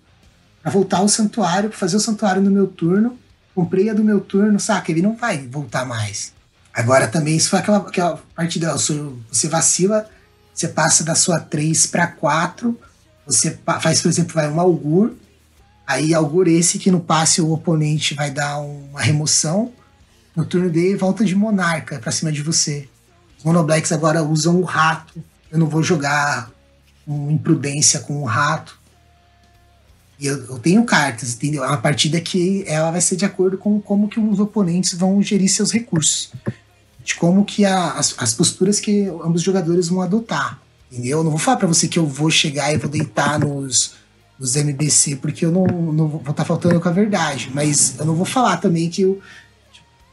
pra 0.63 0.71
voltar 0.71 0.99
ao 0.99 1.09
santuário, 1.09 1.71
pra 1.71 1.79
fazer 1.79 1.97
o 1.97 2.01
santuário 2.01 2.41
no 2.41 2.53
meu 2.53 2.69
turno. 2.69 3.19
Comprei 3.53 3.89
a 3.89 3.95
do 3.95 4.05
meu 4.05 4.21
turno, 4.21 4.61
saca? 4.61 4.93
Ele 4.93 5.03
não 5.03 5.17
vai 5.17 5.39
voltar 5.39 5.85
mais. 5.85 6.34
Agora 6.75 7.07
também, 7.07 7.39
se 7.39 7.49
for 7.49 7.59
aquela, 7.59 7.79
aquela 7.79 8.21
partida, 8.35 8.73
você 8.73 9.49
vacila, 9.49 10.11
você 10.53 10.67
passa 10.67 11.05
da 11.05 11.15
sua 11.15 11.39
3 11.39 11.87
para 11.87 12.09
4, 12.09 12.77
você 13.25 13.57
faz, 13.81 14.03
por 14.03 14.09
exemplo, 14.09 14.35
vai 14.35 14.51
um 14.51 14.59
augur, 14.59 15.15
aí 15.87 16.13
augur 16.13 16.49
esse 16.49 16.81
que 16.81 16.91
no 16.91 16.99
passe 16.99 17.41
o 17.41 17.53
oponente 17.53 18.15
vai 18.15 18.29
dar 18.29 18.59
uma 18.59 19.01
remoção, 19.01 19.73
no 20.35 20.45
turno 20.45 20.69
dele 20.69 20.97
volta 20.97 21.25
de 21.25 21.37
monarca 21.37 22.01
para 22.01 22.11
cima 22.11 22.33
de 22.33 22.43
você. 22.43 22.89
Os 23.39 23.45
monoblacks 23.45 23.93
agora 23.93 24.25
usam 24.25 24.57
o 24.57 24.65
rato, 24.65 25.23
eu 25.53 25.61
não 25.61 25.69
vou 25.69 25.83
jogar 25.83 26.51
com 27.07 27.31
imprudência 27.31 28.01
com 28.01 28.21
o 28.21 28.25
rato. 28.25 28.77
E 30.19 30.27
eu, 30.27 30.45
eu, 30.47 30.59
tenho 30.59 30.85
cartas, 30.85 31.35
entendeu? 31.35 31.63
É 31.63 31.69
uma 31.69 31.77
partida 31.77 32.21
que 32.21 32.65
ela 32.67 32.91
vai 32.91 33.01
ser 33.01 33.15
de 33.15 33.25
acordo 33.25 33.59
com 33.59 33.81
como 33.81 34.09
que 34.09 34.19
os 34.19 34.41
oponentes 34.41 34.95
vão 34.95 35.23
gerir 35.23 35.49
seus 35.49 35.71
recursos 35.71 36.33
de 37.05 37.15
como 37.17 37.45
que 37.45 37.65
a, 37.65 37.93
as, 37.93 38.15
as 38.19 38.33
posturas 38.33 38.81
que 38.81 39.07
ambos 39.07 39.37
os 39.37 39.43
jogadores 39.43 39.89
vão 39.89 40.01
adotar. 40.01 40.59
Entendeu? 40.91 41.19
Eu 41.19 41.25
não 41.25 41.31
vou 41.31 41.39
falar 41.39 41.59
para 41.59 41.69
você 41.69 41.87
que 41.87 41.99
eu 41.99 42.07
vou 42.07 42.31
chegar 42.31 42.73
e 42.73 42.79
vou 42.79 42.89
deitar 42.89 43.39
nos, 43.39 43.95
nos 44.39 44.57
MBC, 44.57 45.17
porque 45.17 45.45
eu 45.45 45.53
não, 45.53 45.67
não 45.67 46.09
vou 46.09 46.21
estar 46.21 46.33
tá 46.33 46.45
faltando 46.45 46.81
com 46.81 46.89
a 46.89 46.93
verdade. 46.93 47.51
Mas 47.53 47.99
eu 47.99 48.07
não 48.07 48.15
vou 48.15 48.25
falar 48.25 48.57
também 48.57 48.89
que 48.89 49.05
o, 49.05 49.21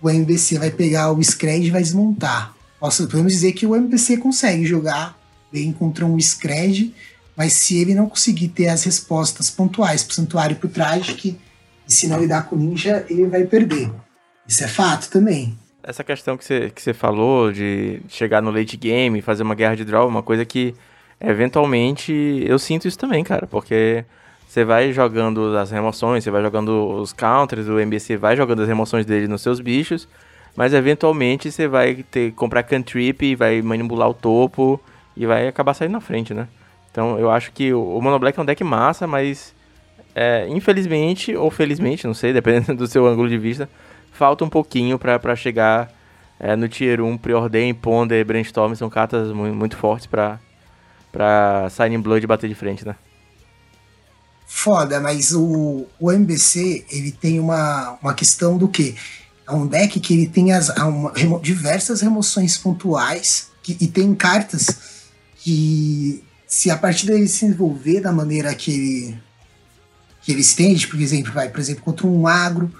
o 0.01 0.09
MBC 0.09 0.59
vai 0.59 0.69
pegar 0.69 1.11
o 1.11 1.23
Scred 1.23 1.65
e 1.65 1.71
vai 1.71 1.81
desmontar. 1.81 2.53
Posso, 2.79 3.07
podemos 3.07 3.31
dizer 3.31 3.53
que 3.53 3.65
o 3.65 3.75
MBC 3.75 4.17
consegue 4.17 4.65
jogar 4.65 5.17
bem 5.51 5.71
contra 5.71 6.05
um 6.05 6.19
Scred, 6.19 6.93
mas 7.37 7.53
se 7.53 7.77
ele 7.77 7.95
não 7.95 8.09
conseguir 8.09 8.49
ter 8.49 8.67
as 8.67 8.83
respostas 8.83 9.49
pontuais 9.49 10.03
pro 10.03 10.15
Santuário 10.15 10.55
e 10.55 10.59
pro 10.59 10.67
Tragic, 10.67 11.37
e 11.87 11.93
se 11.93 12.07
não 12.07 12.19
lidar 12.19 12.47
com 12.47 12.55
o 12.55 12.59
Ninja, 12.59 13.05
ele 13.09 13.27
vai 13.27 13.43
perder. 13.43 13.91
Isso 14.47 14.63
é 14.63 14.67
fato 14.67 15.09
também. 15.09 15.57
Essa 15.83 16.03
questão 16.03 16.37
que 16.37 16.45
você, 16.45 16.69
que 16.69 16.81
você 16.81 16.93
falou 16.93 17.51
de 17.51 18.01
chegar 18.07 18.41
no 18.41 18.51
late 18.51 18.77
game, 18.77 19.21
fazer 19.21 19.41
uma 19.41 19.55
guerra 19.55 19.75
de 19.75 19.83
draw, 19.83 20.07
uma 20.07 20.21
coisa 20.21 20.45
que 20.45 20.75
eventualmente 21.19 22.43
eu 22.45 22.59
sinto 22.59 22.87
isso 22.87 22.97
também, 22.97 23.23
cara, 23.23 23.47
porque 23.47 24.05
você 24.47 24.63
vai 24.63 24.91
jogando 24.91 25.57
as 25.57 25.71
remoções, 25.71 26.23
você 26.23 26.29
vai 26.29 26.41
jogando 26.41 26.99
os 26.99 27.13
counters, 27.13 27.67
o 27.67 27.79
MBC 27.79 28.17
vai 28.17 28.35
jogando 28.35 28.61
as 28.61 28.67
remoções 28.67 29.05
dele 29.05 29.27
nos 29.27 29.41
seus 29.41 29.59
bichos, 29.59 30.07
mas 30.55 30.73
eventualmente 30.73 31.51
você 31.51 31.67
vai 31.67 32.03
ter 32.03 32.31
comprar 32.33 32.63
cantrip, 32.63 33.35
vai 33.35 33.61
manipular 33.61 34.09
o 34.09 34.13
topo 34.13 34.79
e 35.15 35.25
vai 35.25 35.47
acabar 35.47 35.73
saindo 35.73 35.93
na 35.93 36.01
frente, 36.01 36.33
né? 36.33 36.47
Então 36.91 37.17
eu 37.17 37.31
acho 37.31 37.51
que 37.53 37.73
o 37.73 37.99
Mono 38.01 38.19
Black 38.19 38.37
é 38.37 38.41
um 38.41 38.45
deck 38.45 38.63
massa, 38.63 39.07
mas 39.07 39.55
é, 40.13 40.45
infelizmente 40.49 41.35
ou 41.35 41.49
felizmente, 41.49 42.05
não 42.05 42.13
sei, 42.13 42.33
dependendo 42.33 42.75
do 42.75 42.87
seu 42.87 43.07
ângulo 43.07 43.29
de 43.29 43.37
vista, 43.37 43.69
falta 44.21 44.45
um 44.45 44.49
pouquinho 44.49 44.99
para 44.99 45.35
chegar 45.35 45.91
é, 46.39 46.55
no 46.55 46.69
Tier 46.69 47.01
1. 47.01 47.17
Preordain, 47.17 47.73
Ponder, 47.73 48.23
Brainstorm 48.23 48.75
são 48.75 48.87
cartas 48.87 49.31
muito, 49.31 49.55
muito 49.55 49.75
fortes 49.75 50.05
para 50.05 50.39
pra 51.11 51.67
Signing 51.71 51.99
Blood 51.99 52.27
bater 52.27 52.47
de 52.47 52.53
frente, 52.53 52.85
né? 52.85 52.95
Foda, 54.45 54.99
mas 54.99 55.33
o, 55.33 55.87
o 55.99 56.11
MBC 56.11 56.85
ele 56.91 57.11
tem 57.11 57.39
uma, 57.39 57.97
uma 57.99 58.13
questão 58.13 58.59
do 58.59 58.67
que? 58.67 58.95
É 59.47 59.51
um 59.51 59.65
deck 59.65 59.99
que 59.99 60.13
ele 60.13 60.27
tem 60.27 60.53
as, 60.53 60.69
uma, 60.69 61.11
remo, 61.13 61.39
diversas 61.39 62.01
remoções 62.01 62.59
pontuais 62.59 63.49
que, 63.63 63.75
e 63.81 63.87
tem 63.87 64.13
cartas 64.13 65.09
que 65.37 66.23
se 66.45 66.69
a 66.69 66.77
partir 66.77 67.07
dele 67.07 67.27
se 67.27 67.43
envolver 67.43 68.01
da 68.01 68.11
maneira 68.11 68.53
que 68.53 68.71
ele, 68.71 69.17
que 70.21 70.31
ele 70.31 70.41
estende, 70.41 70.87
por 70.87 71.01
exemplo, 71.01 71.33
vai, 71.33 71.49
por 71.49 71.59
exemplo, 71.59 71.83
contra 71.83 72.05
um 72.05 72.27
agro, 72.27 72.71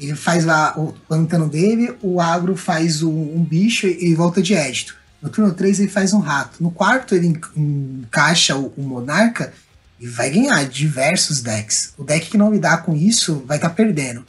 ele 0.00 0.14
faz 0.14 0.44
lá 0.44 0.74
o 0.76 0.92
pântano 1.08 1.48
dele, 1.48 1.94
o 2.02 2.20
agro 2.20 2.56
faz 2.56 3.02
um, 3.02 3.36
um 3.36 3.42
bicho 3.42 3.86
e, 3.86 4.14
volta 4.14 4.42
de 4.42 4.54
édito. 4.54 4.96
No 5.22 5.30
turno 5.30 5.52
3 5.52 5.80
ele 5.80 5.88
faz 5.88 6.12
um 6.12 6.18
rato. 6.18 6.62
No 6.62 6.70
quarto 6.70 7.14
ele 7.14 7.40
encaixa 7.56 8.56
o, 8.56 8.72
o, 8.76 8.82
monarca 8.82 9.52
e 9.98 10.06
vai 10.06 10.30
ganhar 10.30 10.62
diversos 10.64 11.40
decks. 11.40 11.94
O 11.96 12.04
deck 12.04 12.28
que 12.28 12.36
não 12.36 12.52
lidar 12.52 12.82
com 12.82 12.94
isso 12.94 13.42
vai 13.46 13.56
estar 13.56 13.70
tá 13.70 13.74
perdendo. 13.74 14.24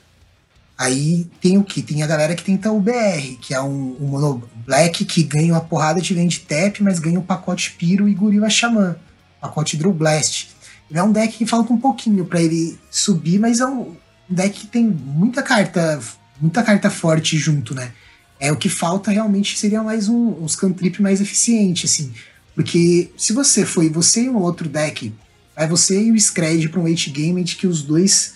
Aí 0.78 1.28
tem 1.42 1.58
o 1.58 1.64
que? 1.64 1.82
Tem 1.82 2.04
a 2.04 2.08
galera 2.08 2.36
que 2.36 2.44
tenta 2.44 2.72
o 2.72 2.80
BR, 2.80 3.36
que 3.42 3.54
é 3.54 3.62
um, 3.62 3.98
um 4.00 4.08
mono 4.08 4.48
black 4.66 5.04
que 5.06 5.24
ganha 5.24 5.54
uma 5.54 5.62
porrada 5.62 6.00
de 6.00 6.14
land 6.14 6.40
tap, 6.42 6.80
mas 6.82 7.00
ganha 7.00 7.20
o 7.20 7.22
um 7.22 7.26
pacote 7.26 7.72
Piro 7.72 8.08
e 8.08 8.14
Gorila 8.14 8.50
Xamã. 8.50 8.96
Pacote 9.42 9.76
Drill 9.76 9.94
Blast. 9.94 10.50
é 10.92 11.04
um 11.04 11.12
deck 11.12 11.38
que 11.38 11.46
falta 11.46 11.74
um 11.74 11.80
pouquinho 11.80 12.26
para 12.26 12.42
ele 12.42 12.80
subir, 12.90 13.40
mas 13.40 13.60
é 13.60 13.66
um, 13.66 13.96
deck 14.30 14.62
que 14.62 14.68
tem 14.68 14.86
muita 14.86 15.42
carta, 15.42 16.00
muita 16.40 16.64
carta 16.64 16.90
forte 16.90 17.38
junto, 17.38 17.74
né? 17.74 17.92
É 18.40 18.52
o 18.52 18.56
que 18.56 18.70
falta 18.70 19.10
realmente 19.12 19.58
seria 19.58 19.82
mais 19.82 20.08
um, 20.08 20.44
uns 20.44 20.56
cantrip 20.56 21.02
mais 21.02 21.22
eficiente, 21.22 21.86
assim. 21.86 22.14
Porque 22.54 23.12
se 23.18 23.34
você 23.34 23.66
foi 23.66 23.90
você 23.90 24.24
e 24.24 24.30
um 24.30 24.38
outro 24.38 24.68
deck, 24.68 25.14
vai 25.56 25.68
você 25.68 26.02
e 26.04 26.12
o 26.12 26.20
Scred 26.20 26.70
para 26.70 26.80
um 26.80 26.88
late 26.88 27.10
game 27.10 27.44
de 27.44 27.56
que 27.56 27.68
os 27.68 27.82
dois 27.82 28.36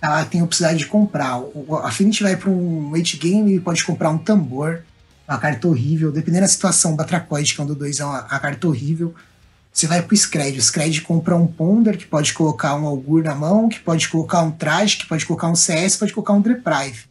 ela 0.00 0.24
tem 0.24 0.40
a 0.40 0.46
possibilidade 0.46 0.78
de 0.80 0.86
comprar. 0.86 1.38
O 1.38 1.76
Affinity 1.76 2.22
vai 2.22 2.36
para 2.36 2.50
um 2.50 2.90
late 2.90 3.16
game 3.18 3.54
e 3.54 3.60
pode 3.60 3.84
comprar 3.84 4.10
um 4.10 4.18
tambor, 4.18 4.82
uma 5.28 5.38
carta 5.38 5.68
horrível. 5.68 6.10
Dependendo 6.10 6.42
da 6.42 6.48
situação, 6.48 6.96
Batracoid, 6.96 7.54
que 7.54 7.60
é 7.60 7.64
um 7.64 7.66
do 7.66 7.74
dois, 7.74 8.00
é 8.00 8.04
uma, 8.04 8.20
uma 8.22 8.38
carta 8.38 8.66
horrível. 8.66 9.14
Você 9.80 9.86
vai 9.86 10.02
pro 10.02 10.14
Scred. 10.14 10.58
O 10.58 10.62
Scred 10.62 11.00
compra 11.00 11.34
um 11.34 11.46
Ponder, 11.46 11.96
que 11.96 12.04
pode 12.04 12.34
colocar 12.34 12.76
um 12.76 12.84
Augur 12.84 13.22
na 13.24 13.34
mão, 13.34 13.66
que 13.66 13.80
pode 13.80 14.10
colocar 14.10 14.42
um 14.42 14.50
Traje, 14.50 14.98
que 14.98 15.06
pode 15.06 15.24
colocar 15.24 15.48
um 15.48 15.56
CS, 15.56 15.96
pode 15.96 16.12
colocar 16.12 16.34
um 16.34 16.42
Deprive. 16.42 17.04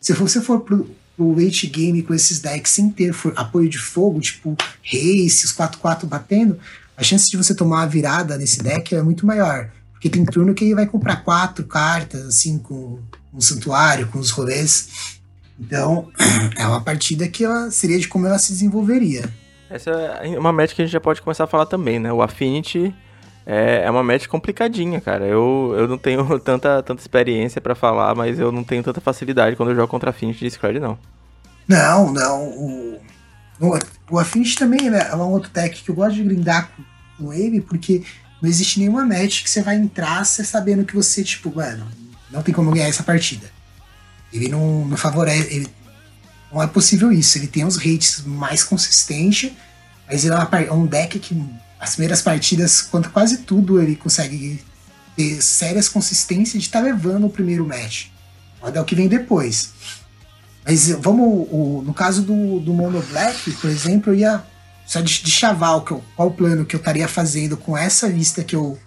Se 0.00 0.12
você 0.12 0.40
for 0.40 0.58
pro, 0.58 0.90
pro 1.16 1.30
late 1.40 1.68
game 1.68 2.02
com 2.02 2.12
esses 2.12 2.40
decks 2.40 2.72
sem 2.72 2.90
ter 2.90 3.14
apoio 3.36 3.68
de 3.68 3.78
fogo, 3.78 4.20
tipo 4.20 4.56
Race, 4.82 5.44
os 5.44 5.54
4-4 5.54 6.06
batendo, 6.06 6.58
a 6.96 7.04
chance 7.04 7.30
de 7.30 7.36
você 7.36 7.54
tomar 7.54 7.76
uma 7.76 7.86
virada 7.86 8.36
nesse 8.36 8.60
deck 8.60 8.92
é 8.92 9.02
muito 9.04 9.24
maior. 9.24 9.70
Porque 9.92 10.10
tem 10.10 10.24
turno 10.24 10.52
que 10.52 10.64
ele 10.64 10.74
vai 10.74 10.86
comprar 10.86 11.22
quatro 11.22 11.64
cartas, 11.64 12.26
assim, 12.26 12.58
com 12.58 12.98
um 13.32 13.40
santuário, 13.40 14.08
com 14.08 14.18
os 14.18 14.30
rolês. 14.30 14.88
Então, 15.60 16.10
é 16.58 16.66
uma 16.66 16.80
partida 16.80 17.28
que 17.28 17.44
ela 17.44 17.70
seria 17.70 18.00
de 18.00 18.08
como 18.08 18.26
ela 18.26 18.36
se 18.40 18.50
desenvolveria. 18.50 19.32
Essa 19.68 19.90
é 19.90 20.38
uma 20.38 20.52
match 20.52 20.74
que 20.74 20.82
a 20.82 20.84
gente 20.84 20.92
já 20.92 21.00
pode 21.00 21.20
começar 21.20 21.44
a 21.44 21.48
falar 21.48 21.66
também, 21.66 21.98
né? 21.98 22.12
O 22.12 22.22
Affinity 22.22 22.94
é, 23.44 23.82
é 23.84 23.90
uma 23.90 24.02
match 24.02 24.26
complicadinha, 24.26 25.00
cara. 25.00 25.24
Eu, 25.24 25.74
eu 25.76 25.88
não 25.88 25.98
tenho 25.98 26.24
tanta, 26.40 26.82
tanta 26.82 27.00
experiência 27.00 27.60
para 27.60 27.74
falar, 27.74 28.14
mas 28.14 28.38
eu 28.38 28.50
não 28.50 28.64
tenho 28.64 28.82
tanta 28.82 29.00
facilidade 29.00 29.56
quando 29.56 29.70
eu 29.70 29.76
jogo 29.76 29.88
contra 29.88 30.10
Affinity 30.10 30.40
de 30.40 30.50
Scred, 30.50 30.80
não. 30.80 30.98
Não, 31.66 32.12
não. 32.12 32.42
O, 32.44 33.00
o, 33.60 33.78
o 34.10 34.18
Affinity 34.18 34.56
também 34.56 34.90
né, 34.90 35.08
é 35.10 35.16
um 35.16 35.30
outro 35.30 35.50
deck 35.50 35.82
que 35.82 35.90
eu 35.90 35.94
gosto 35.94 36.14
de 36.14 36.22
grindar 36.22 36.70
com, 36.70 37.24
com 37.24 37.32
ele, 37.32 37.60
porque 37.60 38.02
não 38.42 38.48
existe 38.48 38.78
nenhuma 38.78 39.04
match 39.04 39.42
que 39.42 39.50
você 39.50 39.62
vai 39.62 39.76
entrar 39.76 40.24
você 40.24 40.44
sabendo 40.44 40.84
que 40.84 40.94
você, 40.94 41.24
tipo, 41.24 41.54
mano, 41.54 41.86
não 42.30 42.42
tem 42.42 42.54
como 42.54 42.72
ganhar 42.72 42.88
essa 42.88 43.02
partida. 43.02 43.50
Ele 44.32 44.48
não, 44.48 44.84
não 44.84 44.96
favorece. 44.96 45.54
Ele, 45.54 45.68
não 46.56 46.62
é 46.62 46.66
possível 46.66 47.12
isso. 47.12 47.36
Ele 47.36 47.46
tem 47.46 47.66
os 47.66 47.76
rates 47.76 48.22
mais 48.24 48.64
consistentes, 48.64 49.52
mas 50.08 50.24
ele 50.24 50.34
é 50.34 50.72
um 50.72 50.86
deck 50.86 51.18
que 51.18 51.44
as 51.78 51.90
primeiras 51.90 52.22
partidas, 52.22 52.80
quanto 52.80 53.10
quase 53.10 53.38
tudo, 53.38 53.80
ele 53.80 53.94
consegue 53.94 54.64
ter 55.14 55.42
sérias 55.42 55.86
consistências 55.86 56.62
de 56.62 56.68
estar 56.68 56.80
tá 56.80 56.86
levando 56.86 57.26
o 57.26 57.30
primeiro 57.30 57.66
match. 57.66 58.06
Pode 58.58 58.76
é 58.76 58.80
o 58.80 58.84
que 58.86 58.94
vem 58.94 59.06
depois. 59.06 59.70
Mas 60.64 60.88
vamos, 60.88 61.46
o, 61.50 61.82
no 61.84 61.92
caso 61.92 62.22
do, 62.22 62.58
do 62.58 62.72
Mono 62.72 63.02
Black, 63.02 63.50
por 63.52 63.68
exemplo, 63.68 64.12
eu 64.12 64.18
ia 64.18 64.42
só 64.86 65.00
de, 65.00 65.22
de 65.22 65.30
chaval, 65.30 65.84
que 65.84 65.92
eu, 65.92 66.02
qual 66.16 66.28
o 66.28 66.32
plano 66.32 66.64
que 66.64 66.74
eu 66.74 66.78
estaria 66.78 67.06
fazendo 67.06 67.56
com 67.56 67.76
essa 67.76 68.08
lista 68.08 68.42
que 68.42 68.56
eu, 68.56 68.78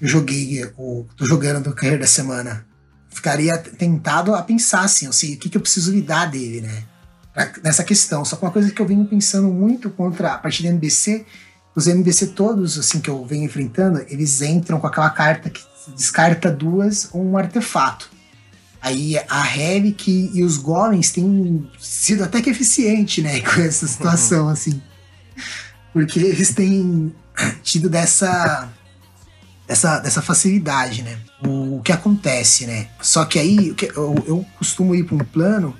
eu 0.00 0.08
joguei, 0.08 0.68
ou 0.76 1.06
tô 1.16 1.24
jogando 1.26 1.68
no 1.68 1.74
carreira 1.74 2.00
da 2.00 2.06
semana. 2.08 2.66
Ficaria 3.08 3.56
tentado 3.56 4.34
a 4.34 4.42
pensar 4.42 4.80
assim, 4.80 5.06
assim, 5.06 5.34
o 5.34 5.38
que, 5.38 5.48
que 5.48 5.56
eu 5.56 5.60
preciso 5.60 5.92
lidar 5.92 6.26
dele, 6.26 6.60
né? 6.60 6.82
Nessa 7.62 7.82
questão. 7.82 8.24
Só 8.24 8.36
que 8.36 8.44
uma 8.44 8.50
coisa 8.50 8.70
que 8.70 8.80
eu 8.80 8.86
venho 8.86 9.04
pensando 9.04 9.48
muito 9.48 9.90
contra 9.90 10.34
a 10.34 10.38
partir 10.38 10.62
da 10.62 10.68
MBC, 10.68 11.26
os 11.74 11.88
MBC 11.88 12.28
todos, 12.28 12.78
assim, 12.78 13.00
que 13.00 13.10
eu 13.10 13.24
venho 13.24 13.44
enfrentando, 13.44 14.04
eles 14.08 14.40
entram 14.40 14.78
com 14.78 14.86
aquela 14.86 15.10
carta 15.10 15.50
que 15.50 15.60
descarta 15.96 16.50
duas 16.50 17.08
ou 17.12 17.24
um 17.24 17.36
artefato. 17.36 18.08
Aí 18.80 19.18
a 19.28 19.56
Helic 19.56 20.30
e 20.32 20.44
os 20.44 20.58
Golems 20.58 21.10
têm 21.10 21.68
sido 21.80 22.22
até 22.22 22.40
que 22.40 22.50
eficiente, 22.50 23.22
né, 23.22 23.40
com 23.42 23.60
essa 23.60 23.86
situação, 23.86 24.48
assim. 24.48 24.80
Porque 25.92 26.20
eles 26.20 26.52
têm 26.52 27.12
tido 27.62 27.88
dessa, 27.88 28.68
dessa, 29.66 29.98
dessa 29.98 30.22
facilidade, 30.22 31.02
né? 31.02 31.18
O, 31.42 31.78
o 31.78 31.82
que 31.82 31.92
acontece, 31.92 32.66
né? 32.66 32.88
Só 33.00 33.24
que 33.24 33.38
aí 33.38 33.74
eu, 33.96 34.14
eu 34.26 34.46
costumo 34.58 34.94
ir 34.94 35.04
para 35.04 35.16
um 35.16 35.18
plano 35.18 35.74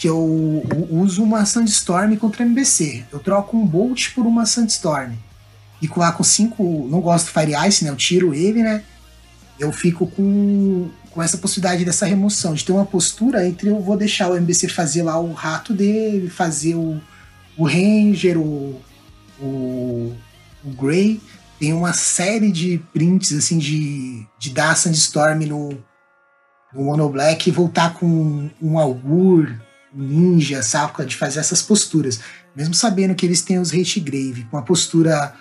que 0.00 0.08
eu, 0.08 0.64
uso 0.90 1.22
uma 1.22 1.44
Sandstorm 1.44 2.16
contra 2.16 2.42
MBC. 2.42 3.04
Eu 3.12 3.18
troco 3.18 3.54
um 3.54 3.66
Bolt 3.66 4.14
por 4.14 4.26
uma 4.26 4.46
Sandstorm. 4.46 5.12
Fico 5.78 6.00
lá 6.00 6.10
com 6.10 6.24
cinco. 6.24 6.88
Não 6.90 7.02
gosto 7.02 7.26
do 7.26 7.38
Fire 7.38 7.52
Ice, 7.68 7.84
né? 7.84 7.90
Eu 7.90 7.96
tiro 7.96 8.32
ele, 8.32 8.62
né? 8.62 8.82
Eu 9.58 9.70
fico 9.70 10.06
com, 10.06 10.88
com 11.10 11.22
essa 11.22 11.36
possibilidade 11.36 11.84
dessa 11.84 12.06
remoção, 12.06 12.54
de 12.54 12.64
ter 12.64 12.72
uma 12.72 12.86
postura 12.86 13.46
entre 13.46 13.68
eu 13.68 13.78
vou 13.78 13.94
deixar 13.94 14.30
o 14.30 14.36
MBC 14.38 14.68
fazer 14.68 15.02
lá 15.02 15.20
o 15.20 15.34
rato 15.34 15.74
dele, 15.74 16.30
fazer 16.30 16.76
o, 16.76 16.98
o 17.58 17.66
Ranger, 17.66 18.38
o, 18.38 18.80
o, 19.38 20.16
o 20.64 20.70
Grey, 20.80 21.20
tem 21.58 21.74
uma 21.74 21.92
série 21.92 22.50
de 22.50 22.78
prints 22.90 23.34
assim 23.34 23.58
de, 23.58 24.26
de 24.38 24.48
dar 24.48 24.74
Sandstorm 24.74 25.44
no, 25.44 25.78
no 26.72 26.84
Mono 26.84 27.10
Black 27.10 27.50
e 27.50 27.52
voltar 27.52 27.92
com 27.92 28.48
um 28.62 28.78
Augur, 28.78 29.60
Ninja, 29.92 30.62
saca? 30.62 31.04
De 31.04 31.16
fazer 31.16 31.40
essas 31.40 31.62
posturas. 31.62 32.20
Mesmo 32.54 32.74
sabendo 32.74 33.14
que 33.14 33.24
eles 33.24 33.42
têm 33.42 33.58
os 33.58 33.72
Hate 33.72 34.00
Grave, 34.00 34.46
com 34.50 34.56
uma 34.56 34.62
postura 34.62 35.34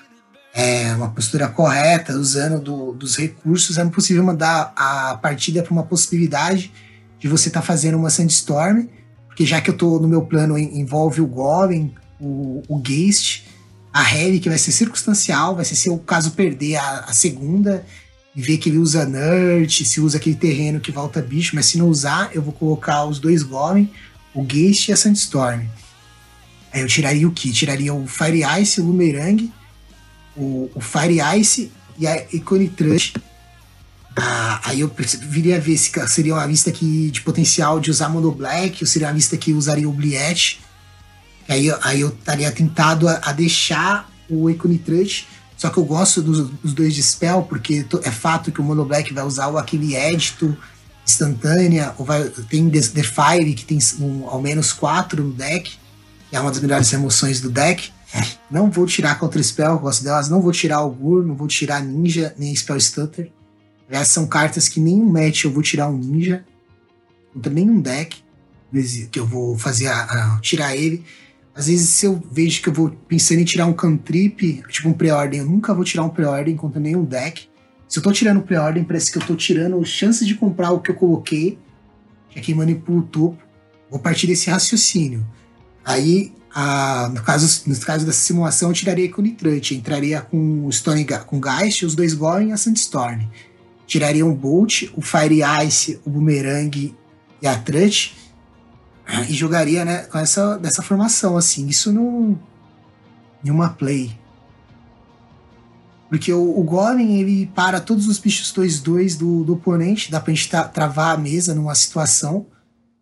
é, 0.54 0.94
uma 0.94 1.10
postura 1.10 1.48
correta, 1.48 2.14
usando 2.14 2.60
do, 2.60 2.92
dos 2.94 3.16
recursos, 3.18 3.78
é 3.78 3.86
possível 3.86 4.24
mandar 4.24 4.74
a 4.76 5.18
partida 5.22 5.62
para 5.62 5.72
uma 5.72 5.84
possibilidade 5.84 6.72
de 7.20 7.28
você 7.28 7.50
estar 7.50 7.62
tá 7.62 7.66
fazendo 7.66 7.98
uma 7.98 8.10
Sandstorm, 8.10 8.88
porque 9.28 9.46
já 9.46 9.62
que 9.62 9.70
eu 9.70 9.78
tô 9.78 10.00
no 10.00 10.08
meu 10.08 10.24
plano 10.24 10.58
envolve 10.58 11.22
o 11.22 11.28
Golem, 11.28 11.94
o, 12.20 12.64
o 12.68 12.82
Geist, 12.86 13.48
a 13.94 14.02
Harry, 14.02 14.40
que 14.40 14.50
vai 14.50 14.58
ser 14.58 14.72
circunstancial, 14.72 15.56
vai 15.56 15.66
ser 15.66 15.76
se 15.76 15.90
o 15.90 15.98
caso 15.98 16.32
perder 16.32 16.78
a, 16.78 17.00
a 17.02 17.14
segunda 17.14 17.86
e 18.36 18.42
ver 18.42 18.58
que 18.58 18.70
ele 18.70 18.78
usa 18.78 19.06
Nerd, 19.06 19.86
se 19.86 20.00
usa 20.00 20.18
aquele 20.18 20.36
terreno 20.36 20.80
que 20.80 20.92
volta 20.92 21.22
bicho, 21.22 21.56
mas 21.56 21.66
se 21.66 21.78
não 21.78 21.88
usar, 21.88 22.30
eu 22.34 22.42
vou 22.42 22.54
colocar 22.54 23.06
os 23.06 23.20
dois 23.20 23.44
Golem, 23.44 23.92
o 24.34 24.46
Geist 24.46 24.90
e 24.90 24.94
a 24.94 24.98
Sandstorm. 24.98 25.66
Aí 26.72 26.82
eu 26.82 26.88
tiraria 26.88 27.28
o 27.28 27.32
que? 27.32 27.52
Tiraria 27.52 27.94
o 27.94 28.08
Fire 28.08 28.42
Ice, 28.62 28.80
o 28.80 28.84
Boomerang, 28.84 29.52
o, 30.36 30.70
o 30.76 30.82
Fire 30.82 31.18
Ice 31.40 31.72
e 31.98 32.08
a 32.08 32.26
Icone 32.32 32.70
Trust. 32.70 33.18
Ah, 34.16 34.62
aí 34.66 34.82
eu 34.82 34.92
viria 35.22 35.60
ver 35.60 35.78
se 35.78 35.92
seria 36.08 36.34
uma 36.34 36.48
vista 36.48 36.72
que, 36.72 37.10
de 37.10 37.22
potencial 37.22 37.80
de 37.80 37.90
usar 37.90 38.10
Mono 38.10 38.32
Black, 38.32 38.84
ou 38.84 38.88
seria 38.88 39.08
uma 39.08 39.14
vista 39.14 39.38
que 39.38 39.54
usaria 39.54 39.88
o 39.88 39.94
Bliet. 39.94 40.60
Aí, 41.48 41.72
aí 41.82 42.02
eu 42.02 42.10
estaria 42.10 42.52
tentado 42.52 43.08
a, 43.08 43.20
a 43.24 43.32
deixar 43.32 44.10
o 44.30 44.50
Econitrust, 44.50 45.26
só 45.58 45.70
que 45.70 45.78
eu 45.78 45.84
gosto 45.84 46.22
dos, 46.22 46.50
dos, 46.50 46.74
dois 46.74 46.94
de 46.94 47.02
spell, 47.02 47.42
porque 47.44 47.86
é 48.04 48.12
fato 48.12 48.52
que 48.52 48.62
o 48.62 48.64
Mono 48.64 48.86
Black 48.86 49.14
vai 49.14 49.24
usar 49.24 49.48
o 49.48 49.58
aquele 49.58 49.96
édito 49.96 50.56
instantânea, 51.06 51.94
ou 51.98 52.06
vai, 52.06 52.24
tem 52.50 52.70
The, 52.70 53.04
Fire, 53.04 53.54
que 53.54 53.66
tem 53.66 53.80
um, 54.00 54.28
ao 54.28 54.42
menos 54.42 54.72
quatro 54.72 55.24
no 55.24 55.34
deck, 55.34 55.78
que 56.30 56.36
é 56.36 56.40
uma 56.40 56.52
das 56.52 56.60
melhores 56.60 56.90
remoções 56.92 57.42
do 57.42 57.50
deck. 57.50 57.92
Não 58.50 58.70
vou 58.70 58.86
tirar 58.86 59.20
contra 59.20 59.42
spell, 59.42 59.78
gosto 59.80 60.04
delas, 60.04 60.30
não 60.30 60.42
vou 60.42 60.52
tirar 60.52 60.82
o 60.82 60.90
Gur, 60.90 61.24
não 61.24 61.36
vou 61.36 61.48
tirar 61.48 61.84
Ninja, 61.84 62.34
nem 62.38 62.56
Spell 62.56 62.80
Stutter. 62.80 63.32
Essas 63.90 64.10
são 64.10 64.28
cartas 64.28 64.68
que 64.68 64.80
nem 64.80 65.02
um 65.02 65.10
match 65.10 65.44
eu 65.44 65.52
vou 65.52 65.64
tirar 65.64 65.90
um 65.90 65.98
Ninja, 65.98 66.46
contra 67.34 67.52
nenhum 67.52 67.80
deck, 67.80 68.24
que 69.12 69.20
eu 69.20 69.26
vou 69.26 69.58
fazer 69.58 69.88
a, 69.88 70.04
a 70.36 70.40
tirar 70.42 70.76
ele. 70.76 71.04
Às 71.56 71.68
vezes, 71.68 71.90
se 71.90 72.06
eu 72.06 72.22
vejo 72.32 72.62
que 72.62 72.70
eu 72.70 72.74
vou 72.74 72.90
pensando 72.90 73.42
em 73.42 73.46
tirar 73.46 73.66
um 73.66 73.74
cantrip, 73.74 74.64
tipo 74.70 74.88
um 74.88 74.94
pré-ordem, 74.94 75.40
eu 75.40 75.46
nunca 75.46 75.74
vou 75.74 75.84
tirar 75.84 76.04
um 76.04 76.10
pré-ordem 76.10 76.56
contra 76.56 76.80
nenhum 76.80 77.04
deck. 77.04 77.49
Se 77.90 77.98
eu 77.98 78.04
tô 78.04 78.12
tirando 78.12 78.42
pré-ordem, 78.42 78.84
parece 78.84 79.12
que 79.12 79.18
eu 79.18 79.26
tô 79.26 79.36
tirando 79.36 79.84
chances 79.84 80.28
de 80.28 80.36
comprar 80.36 80.72
o 80.72 80.80
que 80.80 80.92
eu 80.92 80.96
coloquei, 80.96 81.58
que 82.30 82.38
é 82.38 82.42
quem 82.42 82.54
manipula 82.54 83.00
o 83.00 83.04
topo. 83.04 83.44
Vou 83.90 84.00
partir 84.00 84.28
desse 84.28 84.48
raciocínio. 84.50 85.26
Aí, 85.84 86.32
a, 86.54 87.10
no, 87.10 87.24
caso, 87.24 87.64
no 87.68 87.76
caso 87.80 88.06
dessa 88.06 88.20
simulação, 88.20 88.70
eu 88.70 88.74
tiraria 88.74 89.12
com 89.12 89.22
o 89.22 89.24
Nitrante. 89.24 89.74
Entraria 89.76 90.22
com 90.22 90.68
o 90.68 90.72
Stone 90.72 91.04
com 91.26 91.42
Geist, 91.42 91.84
os 91.84 91.96
dois 91.96 92.14
Golem 92.14 92.50
e 92.50 92.52
a 92.52 92.58
Sandstorm. 92.58 93.24
Tiraria 93.88 94.24
um 94.24 94.36
Bolt, 94.36 94.84
o 94.96 95.02
Fire 95.02 95.40
Ice, 95.66 96.00
o 96.06 96.12
Boomerang 96.12 96.96
e 97.42 97.48
a 97.48 97.58
Trut 97.58 98.16
e 99.28 99.34
jogaria 99.34 99.84
né, 99.84 100.04
com 100.04 100.20
essa 100.20 100.58
dessa 100.58 100.82
formação 100.82 101.38
assim. 101.38 101.68
Isso 101.68 101.92
não 101.92 102.40
em 103.44 103.50
uma 103.50 103.70
play. 103.70 104.12
Porque 106.10 106.34
o, 106.34 106.60
o 106.60 106.64
Golem, 106.64 107.20
ele 107.20 107.52
para 107.54 107.80
todos 107.80 108.08
os 108.08 108.18
bichos 108.18 108.52
2-2 108.54 109.18
do, 109.18 109.44
do 109.44 109.54
oponente, 109.54 110.12
dá 110.12 110.20
pra 110.20 110.34
gente 110.34 110.50
tra 110.50 110.64
travar 110.64 111.16
a 111.16 111.18
mesa 111.18 111.54
numa 111.54 111.76
situação. 111.76 112.48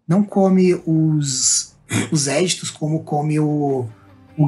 Não 0.07 0.23
come 0.23 0.79
os, 0.85 1.73
os 2.11 2.27
éditos 2.27 2.69
como 2.69 3.03
come 3.03 3.39
o, 3.39 3.87
o 4.37 4.47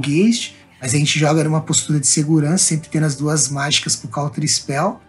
mas 0.81 0.94
a 0.94 0.98
gente 0.98 1.19
joga 1.19 1.44
numa 1.44 1.61
postura 1.61 1.99
de 1.99 2.07
segurança, 2.07 2.64
sempre 2.64 2.90
tendo 2.90 3.06
as 3.06 3.15
duas 3.15 3.49
mágicas 3.49 3.95
pro 3.95 4.07
Counter 4.07 4.48
Spell. 4.48 4.99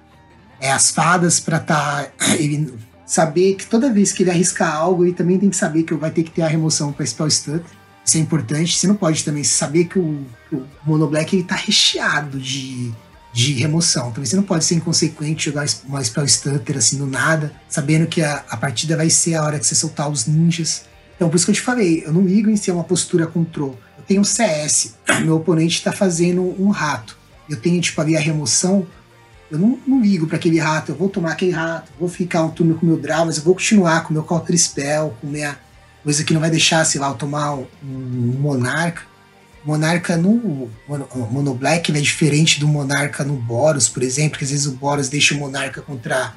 É, 0.61 0.71
as 0.73 0.91
fadas 0.91 1.39
para 1.41 1.59
tá. 1.61 2.09
Ele 2.39 2.73
saber 3.07 3.55
que 3.57 3.67
toda 3.67 3.93
vez 3.93 4.13
que 4.13 4.23
ele 4.23 4.31
arriscar 4.31 4.73
algo, 4.73 5.05
ele 5.05 5.13
também 5.13 5.37
tem 5.37 5.51
que 5.51 5.57
saber 5.57 5.83
que 5.83 5.93
vai 5.95 6.13
ter 6.13 6.23
que 6.23 6.31
ter 6.31 6.43
a 6.43 6.47
remoção 6.47 6.93
para 6.93 7.05
Spell 7.05 7.29
Stutter. 7.29 7.65
Isso 8.05 8.17
é 8.17 8.21
importante. 8.21 8.77
Você 8.77 8.87
não 8.87 8.95
pode 8.95 9.25
também 9.25 9.43
saber 9.43 9.87
que 9.87 9.99
o, 9.99 10.25
o 10.53 10.63
Mono 10.87 11.09
Black 11.09 11.35
ele 11.35 11.43
tá 11.43 11.57
recheado 11.57 12.39
de, 12.39 12.93
de 13.33 13.53
remoção. 13.53 14.11
Também 14.11 14.27
você 14.27 14.37
não 14.37 14.43
pode 14.43 14.65
ser 14.65 14.75
inconsequente 14.75 15.47
jogar 15.47 15.67
uma 15.85 16.03
Spell 16.03 16.27
Stutter 16.27 16.77
assim 16.77 16.99
do 16.99 17.07
nada, 17.07 17.53
sabendo 17.69 18.07
que 18.07 18.23
a, 18.23 18.45
a 18.49 18.57
partida 18.57 18.97
vai 18.97 19.09
ser 19.09 19.35
a 19.35 19.45
hora 19.45 19.59
que 19.59 19.67
você 19.67 19.75
soltar 19.75 20.11
os 20.11 20.27
ninjas. 20.27 20.85
Então, 21.15 21.29
por 21.29 21.37
isso 21.37 21.45
que 21.45 21.51
eu 21.51 21.55
te 21.55 21.61
falei, 21.61 22.03
eu 22.05 22.13
não 22.13 22.23
ligo 22.23 22.51
em 22.51 22.57
ser 22.57 22.73
uma 22.73 22.85
postura 22.85 23.27
control. 23.27 23.79
Eu 23.99 24.05
tenho 24.05 24.21
um 24.21 24.25
CS, 24.25 24.95
meu 25.23 25.37
oponente 25.37 25.83
tá 25.83 25.93
fazendo 25.93 26.43
um 26.61 26.71
rato. 26.71 27.17
Eu 27.49 27.57
tenho, 27.57 27.81
tipo, 27.81 28.01
ali 28.01 28.17
a 28.17 28.21
remoção. 28.21 28.87
Eu 29.51 29.59
não, 29.59 29.79
não 29.87 30.01
ligo 30.01 30.27
para 30.27 30.37
aquele 30.37 30.59
rato, 30.59 30.93
eu 30.93 30.97
vou 30.97 31.09
tomar 31.09 31.33
aquele 31.33 31.51
rato, 31.51 31.91
vou 31.99 32.09
ficar 32.09 32.45
um 32.45 32.51
turno 32.51 32.77
com 32.77 32.87
meu 32.87 32.97
draw, 32.97 33.27
mas 33.27 33.37
eu 33.37 33.43
vou 33.43 33.55
continuar 33.55 34.05
com 34.05 34.15
meu 34.15 34.23
counter 34.23 34.57
spell, 34.57 35.17
com 35.21 35.27
minha 35.27 35.59
coisa 36.05 36.23
que 36.23 36.33
não 36.33 36.41
vai 36.41 36.51
deixar, 36.51 36.85
sei 36.85 37.01
lá, 37.01 37.09
eu 37.09 37.15
tomar 37.15 37.55
um, 37.55 37.67
um 37.83 38.39
monarca. 38.39 39.03
Monarca 39.65 40.17
no 40.17 40.71
Mono, 41.31 41.55
Black 41.55 41.93
é 41.93 42.01
diferente 42.01 42.59
do 42.59 42.67
Monarca 42.67 43.23
no 43.25 43.35
Boros, 43.35 43.89
por 43.89 44.03
exemplo, 44.03 44.39
que 44.39 44.45
às 44.45 44.51
vezes 44.51 44.67
o 44.67 44.73
Boros 44.73 45.09
deixa 45.09 45.35
o 45.35 45.39
Monarca 45.39 45.83
contra 45.83 46.35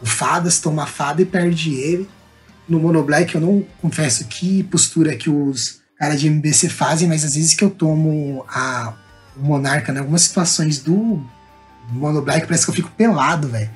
o 0.00 0.06
Fadas, 0.06 0.58
toma 0.58 0.86
Fada 0.86 1.20
e 1.20 1.26
perde 1.26 1.74
ele. 1.74 2.08
No 2.68 2.80
Mono 2.80 3.02
Black 3.02 3.34
eu 3.34 3.40
não 3.40 3.64
confesso 3.80 4.24
que 4.24 4.62
postura 4.64 5.14
que 5.16 5.28
os 5.28 5.80
caras 5.98 6.20
de 6.20 6.28
MBC 6.28 6.68
fazem, 6.68 7.08
mas 7.08 7.24
às 7.24 7.34
vezes 7.34 7.54
que 7.54 7.62
eu 7.62 7.70
tomo 7.70 8.44
a, 8.48 8.94
o 9.36 9.40
Monarca 9.40 9.92
em 9.92 9.98
algumas 9.98 10.22
situações 10.22 10.78
do 10.78 11.22
Mono 11.90 12.22
Black 12.22 12.46
parece 12.46 12.64
que 12.64 12.70
eu 12.70 12.74
fico 12.74 12.90
pelado, 12.90 13.48
velho. 13.48 13.70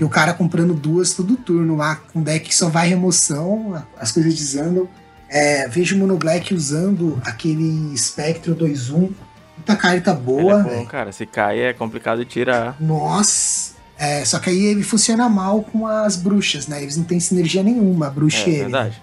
E 0.00 0.02
o 0.02 0.08
cara 0.08 0.34
comprando 0.34 0.74
duas 0.74 1.12
todo 1.12 1.36
turno 1.36 1.76
lá, 1.76 1.96
com 1.96 2.22
deck 2.22 2.48
que 2.48 2.54
só 2.54 2.68
vai 2.68 2.88
remoção, 2.88 3.84
as 3.98 4.10
coisas 4.10 4.34
desandam. 4.34 4.88
É, 5.34 5.66
vejo 5.66 5.96
o 5.96 5.98
Mono 5.98 6.16
Black 6.16 6.54
usando 6.54 7.20
aquele 7.24 7.92
Spectro 7.98 8.54
2-1. 8.54 9.10
Muita 9.56 9.74
carta 9.74 10.14
boa. 10.14 10.60
É 10.60 10.62
bom, 10.62 10.86
cara. 10.86 11.10
Se 11.10 11.26
cai 11.26 11.60
é 11.60 11.72
complicado 11.72 12.20
de 12.20 12.24
tirar. 12.24 12.76
Nossa. 12.80 13.74
É, 13.98 14.24
só 14.24 14.38
que 14.38 14.48
aí 14.48 14.64
ele 14.66 14.84
funciona 14.84 15.28
mal 15.28 15.62
com 15.62 15.88
as 15.88 16.14
bruxas, 16.14 16.68
né? 16.68 16.80
Eles 16.80 16.96
não 16.96 17.02
têm 17.02 17.18
sinergia 17.18 17.64
nenhuma, 17.64 18.06
a 18.06 18.10
bruxa 18.10 18.44
é, 18.44 18.48
e 18.48 18.50
ele. 18.50 18.60
verdade. 18.60 19.02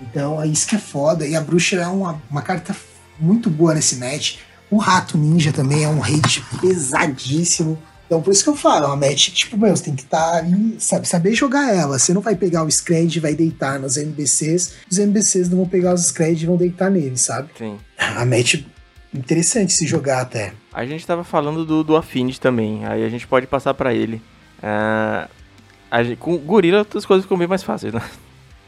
Então 0.00 0.40
é 0.40 0.46
isso 0.46 0.66
que 0.66 0.74
é 0.74 0.78
foda. 0.78 1.26
E 1.26 1.36
a 1.36 1.40
bruxa 1.42 1.76
é 1.76 1.86
uma, 1.86 2.18
uma 2.30 2.40
carta 2.40 2.74
muito 3.20 3.50
boa 3.50 3.74
nesse 3.74 3.96
match. 3.96 4.38
O 4.70 4.78
Rato 4.78 5.18
Ninja 5.18 5.52
também 5.52 5.84
é 5.84 5.88
um 5.88 6.02
hate 6.02 6.42
pesadíssimo. 6.62 7.78
Então, 8.06 8.20
por 8.20 8.32
isso 8.32 8.44
que 8.44 8.50
eu 8.50 8.56
falo, 8.56 8.84
é 8.84 8.88
uma 8.88 8.96
match 8.96 9.30
que, 9.30 9.36
tipo, 9.36 9.56
meu, 9.56 9.74
você 9.74 9.84
tem 9.84 9.96
que 9.96 10.02
estar 10.02 10.32
tá 10.32 10.36
ali, 10.36 10.76
sabe, 10.78 11.08
saber 11.08 11.34
jogar 11.34 11.74
ela. 11.74 11.98
Você 11.98 12.12
não 12.12 12.20
vai 12.20 12.36
pegar 12.36 12.62
o 12.62 12.70
Scred 12.70 13.16
e 13.16 13.20
vai 13.20 13.34
deitar 13.34 13.78
nos 13.78 13.96
NBCs, 13.96 14.74
os 14.90 14.98
NBCs 14.98 15.48
não 15.48 15.58
vão 15.58 15.68
pegar 15.68 15.94
os 15.94 16.06
Scred 16.06 16.42
e 16.42 16.46
vão 16.46 16.56
deitar 16.56 16.90
neles, 16.90 17.22
sabe? 17.22 17.48
Sim. 17.56 17.78
A 17.96 18.24
match 18.26 18.62
interessante 19.14 19.72
se 19.72 19.86
jogar 19.86 20.20
até. 20.20 20.52
A 20.72 20.84
gente 20.84 21.06
tava 21.06 21.24
falando 21.24 21.64
do, 21.64 21.82
do 21.82 21.96
Affinity 21.96 22.40
também, 22.40 22.84
aí 22.86 23.04
a 23.04 23.08
gente 23.08 23.26
pode 23.26 23.46
passar 23.46 23.74
para 23.74 23.94
ele. 23.94 24.22
Uh, 24.58 25.28
a, 25.90 26.16
com 26.18 26.34
o 26.34 26.38
Gorila 26.38 26.86
as 26.94 27.04
coisas 27.04 27.24
ficam 27.24 27.36
bem 27.36 27.48
mais 27.48 27.62
fáceis, 27.62 27.92
né? 27.92 28.02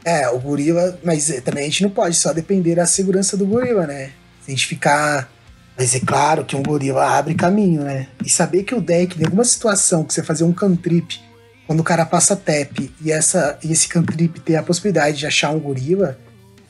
É, 0.05 0.29
o 0.29 0.39
Gorila, 0.39 0.99
mas 1.03 1.31
é, 1.31 1.41
também 1.41 1.63
a 1.63 1.67
gente 1.67 1.83
não 1.83 1.91
pode 1.91 2.17
só 2.17 2.33
depender 2.33 2.75
da 2.75 2.87
segurança 2.87 3.37
do 3.37 3.47
Gorila, 3.47 3.87
né? 3.87 4.11
Se 4.43 4.51
a 4.51 4.55
gente 4.55 4.67
ficar 4.67 5.31
mas 5.77 5.95
é 5.95 6.01
claro 6.01 6.45
que 6.45 6.55
um 6.55 6.63
gorila 6.63 7.05
abre 7.19 7.35
caminho, 7.35 7.83
né? 7.83 8.07
E 8.25 8.29
saber 8.29 8.63
que 8.63 8.75
o 8.75 8.81
deck, 8.81 9.21
em 9.21 9.25
alguma 9.25 9.45
situação 9.45 10.05
que 10.05 10.15
você 10.15 10.23
fazer 10.23 10.45
um 10.45 10.53
cantrip, 10.53 11.21
quando 11.67 11.81
o 11.81 11.85
cara 11.85 12.07
passa 12.07 12.37
tap 12.37 12.91
e, 13.01 13.11
essa, 13.11 13.59
e 13.63 13.73
esse 13.73 13.89
cantrip 13.89 14.39
tem 14.41 14.57
a 14.57 14.63
possibilidade 14.63 15.19
de 15.19 15.27
achar 15.27 15.51
um 15.51 15.59
gorila, 15.59 16.19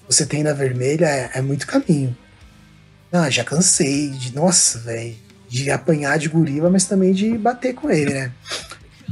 você 0.09 0.25
tem 0.25 0.43
na 0.43 0.53
vermelha, 0.53 1.07
é, 1.07 1.31
é 1.35 1.43
muito 1.43 1.67
caminho. 1.67 2.17
Ah, 3.13 3.29
já 3.31 3.45
cansei 3.45 4.11
de, 4.11 4.35
nossa, 4.35 4.79
velho, 4.81 5.15
de 5.49 5.71
apanhar 5.71 6.19
de 6.19 6.29
gorila, 6.29 6.71
mas 6.71 6.85
também 6.85 7.13
de 7.13 7.37
bater 7.37 7.75
com 7.75 7.91
ele, 7.91 8.13
né? 8.13 8.33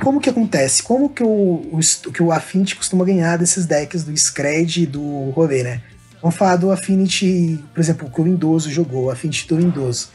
Como 0.00 0.20
que 0.20 0.30
acontece? 0.30 0.82
Como 0.82 1.10
que 1.10 1.22
o, 1.22 1.70
o, 1.70 1.80
que 2.12 2.22
o 2.22 2.32
Affinity 2.32 2.76
costuma 2.76 3.04
ganhar 3.04 3.36
desses 3.36 3.66
decks 3.66 4.04
do 4.04 4.16
Scred 4.16 4.82
e 4.82 4.86
do 4.86 5.30
rolê, 5.30 5.62
né? 5.62 5.82
Vamos 6.22 6.36
falar 6.36 6.54
do 6.54 6.70
Affinity, 6.70 7.62
por 7.74 7.80
exemplo, 7.80 8.08
que 8.08 8.20
o 8.20 8.24
Windows 8.24 8.62
jogou, 8.64 9.06
o 9.06 9.10
Affinity 9.10 9.48
do 9.48 9.56
Windows. 9.56 10.10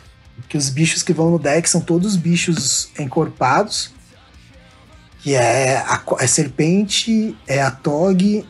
Que 0.47 0.57
os 0.57 0.69
bichos 0.69 1.03
que 1.03 1.11
vão 1.11 1.31
no 1.31 1.38
deck 1.38 1.69
são 1.69 1.81
todos 1.81 2.15
bichos 2.15 2.89
encorpados. 2.97 3.91
Que 5.19 5.35
é 5.35 5.77
a, 5.77 5.95
a 5.95 6.23
é 6.23 6.27
serpente, 6.27 7.38
é 7.45 7.61
a 7.61 7.69
Tog, 7.69 8.45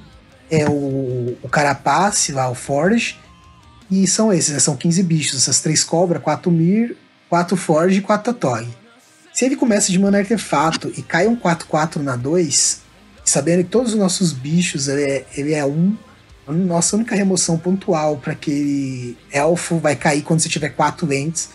é 0.52 0.70
o, 0.70 1.36
o 1.42 1.50
carapace 1.50 2.32
lá, 2.32 2.48
o 2.48 2.54
Forge. 2.54 3.18
E 3.90 4.06
são 4.06 4.32
esses, 4.32 4.54
né? 4.54 4.60
são 4.60 4.78
15 4.78 5.02
bichos. 5.02 5.42
Essas 5.42 5.60
três 5.60 5.84
cobras, 5.84 6.22
quatro 6.22 6.52
Mir, 6.52 6.96
quatro 7.28 7.58
Forge 7.58 7.98
e 7.98 8.02
quatro 8.02 8.34
Tog. 8.34 8.68
Se 9.34 9.46
ele 9.46 9.56
começa 9.56 9.92
de 9.92 10.00
mana 10.00 10.18
artefato 10.20 10.92
e 10.98 11.02
cai 11.02 11.28
um 11.28 11.36
4-4 11.36 11.98
na 11.98 12.16
2, 12.16 12.82
sabendo 13.24 13.64
que 13.64 13.70
todos 13.70 13.94
os 13.94 14.00
nossos 14.00 14.34
bichos 14.34 14.88
ele 14.88 15.04
é, 15.04 15.26
ele 15.36 15.54
é 15.54 15.64
um 15.64 15.96
nossa 16.54 16.96
única 16.96 17.16
remoção 17.16 17.58
pontual 17.58 18.18
para 18.18 18.34
aquele 18.34 19.18
elfo 19.32 19.78
vai 19.80 19.96
cair 19.96 20.22
quando 20.22 20.40
você 20.40 20.50
tiver 20.50 20.70
quatro 20.70 21.06
lentes, 21.06 21.50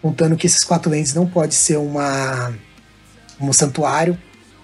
contando 0.00 0.36
que 0.36 0.46
esses 0.46 0.64
quatro 0.64 0.90
lentes 0.90 1.14
não 1.14 1.26
pode 1.26 1.54
ser 1.54 1.76
uma 1.76 2.54
um 3.40 3.52
santuário. 3.52 4.18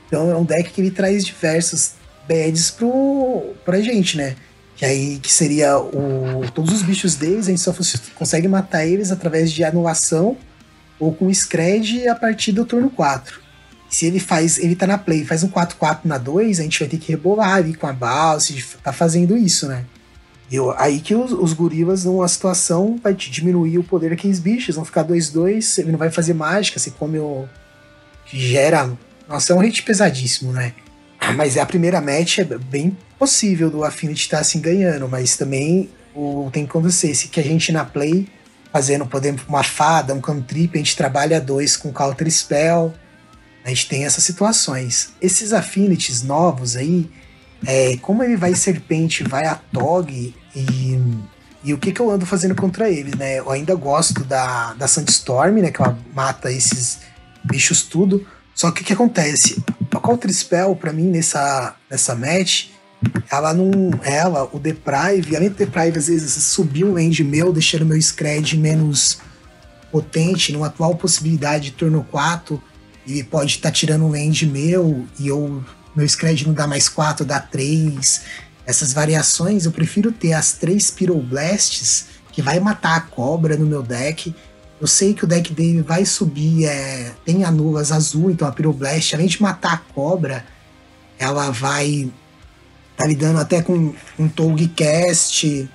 Então 0.06 0.30
é 0.30 0.36
um 0.36 0.44
deck 0.44 0.70
que 0.70 0.80
ele 0.80 0.90
traz 0.90 1.24
diversos 1.24 1.92
bads 2.28 2.70
pro, 2.70 3.54
pra 3.64 3.80
gente, 3.80 4.16
né? 4.16 4.36
Que 4.76 4.84
aí 4.84 5.18
que 5.18 5.32
seria 5.32 5.78
o 5.78 6.42
todos 6.54 6.72
os 6.72 6.82
bichos 6.82 7.16
deles, 7.16 7.46
a 7.46 7.50
gente 7.50 7.60
só 7.60 7.74
consegue 8.14 8.48
matar 8.48 8.86
eles 8.86 9.10
através 9.10 9.50
de 9.52 9.64
anulação 9.64 10.36
ou 10.98 11.12
com 11.12 11.32
scred 11.32 12.08
a 12.08 12.14
partir 12.14 12.52
do 12.52 12.64
turno 12.64 12.90
4 12.90 13.43
se 13.88 14.06
ele 14.06 14.18
faz, 14.18 14.58
ele 14.58 14.74
tá 14.74 14.86
na 14.86 14.98
play, 14.98 15.24
faz 15.24 15.42
um 15.44 15.48
4-4 15.48 16.00
na 16.04 16.18
2, 16.18 16.60
a 16.60 16.62
gente 16.62 16.78
vai 16.80 16.88
ter 16.88 16.98
que 16.98 17.12
rebolar 17.12 17.54
ali 17.54 17.74
com 17.74 17.86
a 17.86 17.92
Balse, 17.92 18.64
tá 18.82 18.92
fazendo 18.92 19.36
isso, 19.36 19.68
né? 19.68 19.84
Eu, 20.50 20.72
aí 20.78 21.00
que 21.00 21.14
os, 21.14 21.32
os 21.32 21.52
gorilas, 21.52 22.04
numa 22.04 22.28
situação, 22.28 22.98
vai 23.02 23.14
diminuir 23.14 23.78
o 23.78 23.84
poder 23.84 24.10
daqueles 24.10 24.38
bichos, 24.38 24.76
vão 24.76 24.84
ficar 24.84 25.04
2-2, 25.04 25.78
ele 25.78 25.92
não 25.92 25.98
vai 25.98 26.10
fazer 26.10 26.34
mágica, 26.34 26.78
você 26.78 26.90
come 26.90 27.18
o. 27.18 27.48
gera. 28.26 28.90
Nossa, 29.28 29.52
é 29.52 29.56
um 29.56 29.60
hit 29.60 29.82
pesadíssimo, 29.82 30.52
né? 30.52 30.74
Mas 31.36 31.56
é 31.56 31.60
a 31.60 31.66
primeira 31.66 32.00
match, 32.00 32.38
é 32.38 32.44
bem 32.44 32.96
possível 33.18 33.70
do 33.70 33.82
Affinity 33.82 34.22
estar 34.22 34.36
tá, 34.36 34.40
assim 34.42 34.60
ganhando, 34.60 35.08
mas 35.08 35.36
também 35.36 35.88
o, 36.14 36.50
tem 36.52 36.64
que 36.64 36.70
acontecer. 36.70 37.14
Se 37.14 37.28
que 37.28 37.40
a 37.40 37.42
gente 37.42 37.72
na 37.72 37.84
play, 37.84 38.28
fazendo, 38.70 39.06
podemos 39.06 39.42
uma 39.48 39.62
fada, 39.62 40.12
um 40.12 40.20
cantrip, 40.20 40.74
a 40.74 40.78
gente 40.78 40.96
trabalha 40.96 41.40
dois 41.40 41.76
com 41.76 41.92
counter 41.92 42.30
spell 42.30 42.92
a 43.64 43.70
gente 43.70 43.88
tem 43.88 44.04
essas 44.04 44.22
situações. 44.22 45.14
Esses 45.22 45.54
affinities 45.54 46.22
novos 46.22 46.76
aí, 46.76 47.10
é, 47.66 47.96
como 47.96 48.22
ele 48.22 48.36
vai 48.36 48.54
serpente, 48.54 49.24
vai 49.24 49.46
a 49.46 49.54
tog 49.54 50.34
e, 50.54 51.00
e 51.64 51.72
o 51.72 51.78
que, 51.78 51.90
que 51.90 52.00
eu 52.00 52.10
ando 52.10 52.26
fazendo 52.26 52.54
contra 52.54 52.90
ele, 52.90 53.16
né? 53.16 53.38
Eu 53.38 53.50
ainda 53.50 53.74
gosto 53.74 54.22
da, 54.22 54.74
da 54.74 54.86
Sandstorm, 54.86 55.60
né? 55.60 55.70
Que 55.70 55.80
ela 55.80 55.98
mata 56.14 56.52
esses 56.52 57.00
bichos 57.42 57.82
tudo. 57.82 58.26
Só 58.54 58.70
que 58.70 58.82
o 58.82 58.84
que 58.84 58.92
acontece? 58.92 59.64
A 59.90 59.98
Counter 59.98 60.32
Spell, 60.32 60.76
pra 60.76 60.92
mim, 60.92 61.08
nessa, 61.08 61.74
nessa 61.90 62.14
match, 62.14 62.66
ela 63.30 63.54
não. 63.54 63.98
Ela, 64.02 64.44
o 64.52 64.58
Deprive, 64.58 65.34
além 65.34 65.48
do 65.48 65.56
Deprive, 65.56 65.98
às 65.98 66.08
vezes 66.08 66.30
subiu 66.44 66.92
o 66.92 66.98
end 66.98 67.24
meu, 67.24 67.50
deixando 67.50 67.86
meu 67.86 68.00
Scred 68.00 68.58
menos 68.58 69.18
potente, 69.90 70.52
numa 70.52 70.66
atual 70.66 70.96
possibilidade 70.96 71.70
de 71.70 71.72
turno 71.72 72.06
4 72.10 72.62
e 73.06 73.22
pode 73.22 73.56
estar 73.56 73.68
tá 73.68 73.72
tirando 73.72 74.04
um 74.04 74.10
land 74.10 74.46
meu 74.46 75.06
e 75.18 75.28
eu, 75.28 75.64
meu 75.94 76.06
scred 76.08 76.46
não 76.46 76.54
dá 76.54 76.66
mais 76.66 76.88
4, 76.88 77.24
dá 77.24 77.40
3. 77.40 78.22
Essas 78.66 78.92
variações 78.92 79.64
eu 79.66 79.72
prefiro 79.72 80.10
ter 80.10 80.32
as 80.32 80.52
três 80.52 80.90
Pyroblasts 80.90 82.06
que 82.32 82.42
vai 82.42 82.58
matar 82.58 82.96
a 82.96 83.00
cobra 83.00 83.56
no 83.56 83.66
meu 83.66 83.82
deck. 83.82 84.34
Eu 84.80 84.86
sei 84.86 85.14
que 85.14 85.24
o 85.24 85.26
deck 85.26 85.52
dele 85.52 85.82
vai 85.82 86.04
subir, 86.04 86.66
é, 86.66 87.12
tem 87.24 87.44
anulas 87.44 87.92
azul, 87.92 88.30
então 88.30 88.46
a 88.46 88.52
Pyroblast, 88.52 89.14
além 89.14 89.28
de 89.28 89.40
matar 89.40 89.74
a 89.74 89.94
cobra, 89.94 90.44
ela 91.18 91.50
vai 91.50 92.10
tá 92.96 93.06
lidando 93.06 93.38
até 93.38 93.62
com 93.62 93.94
um 94.18 94.28
Tolgcast, 94.28 95.68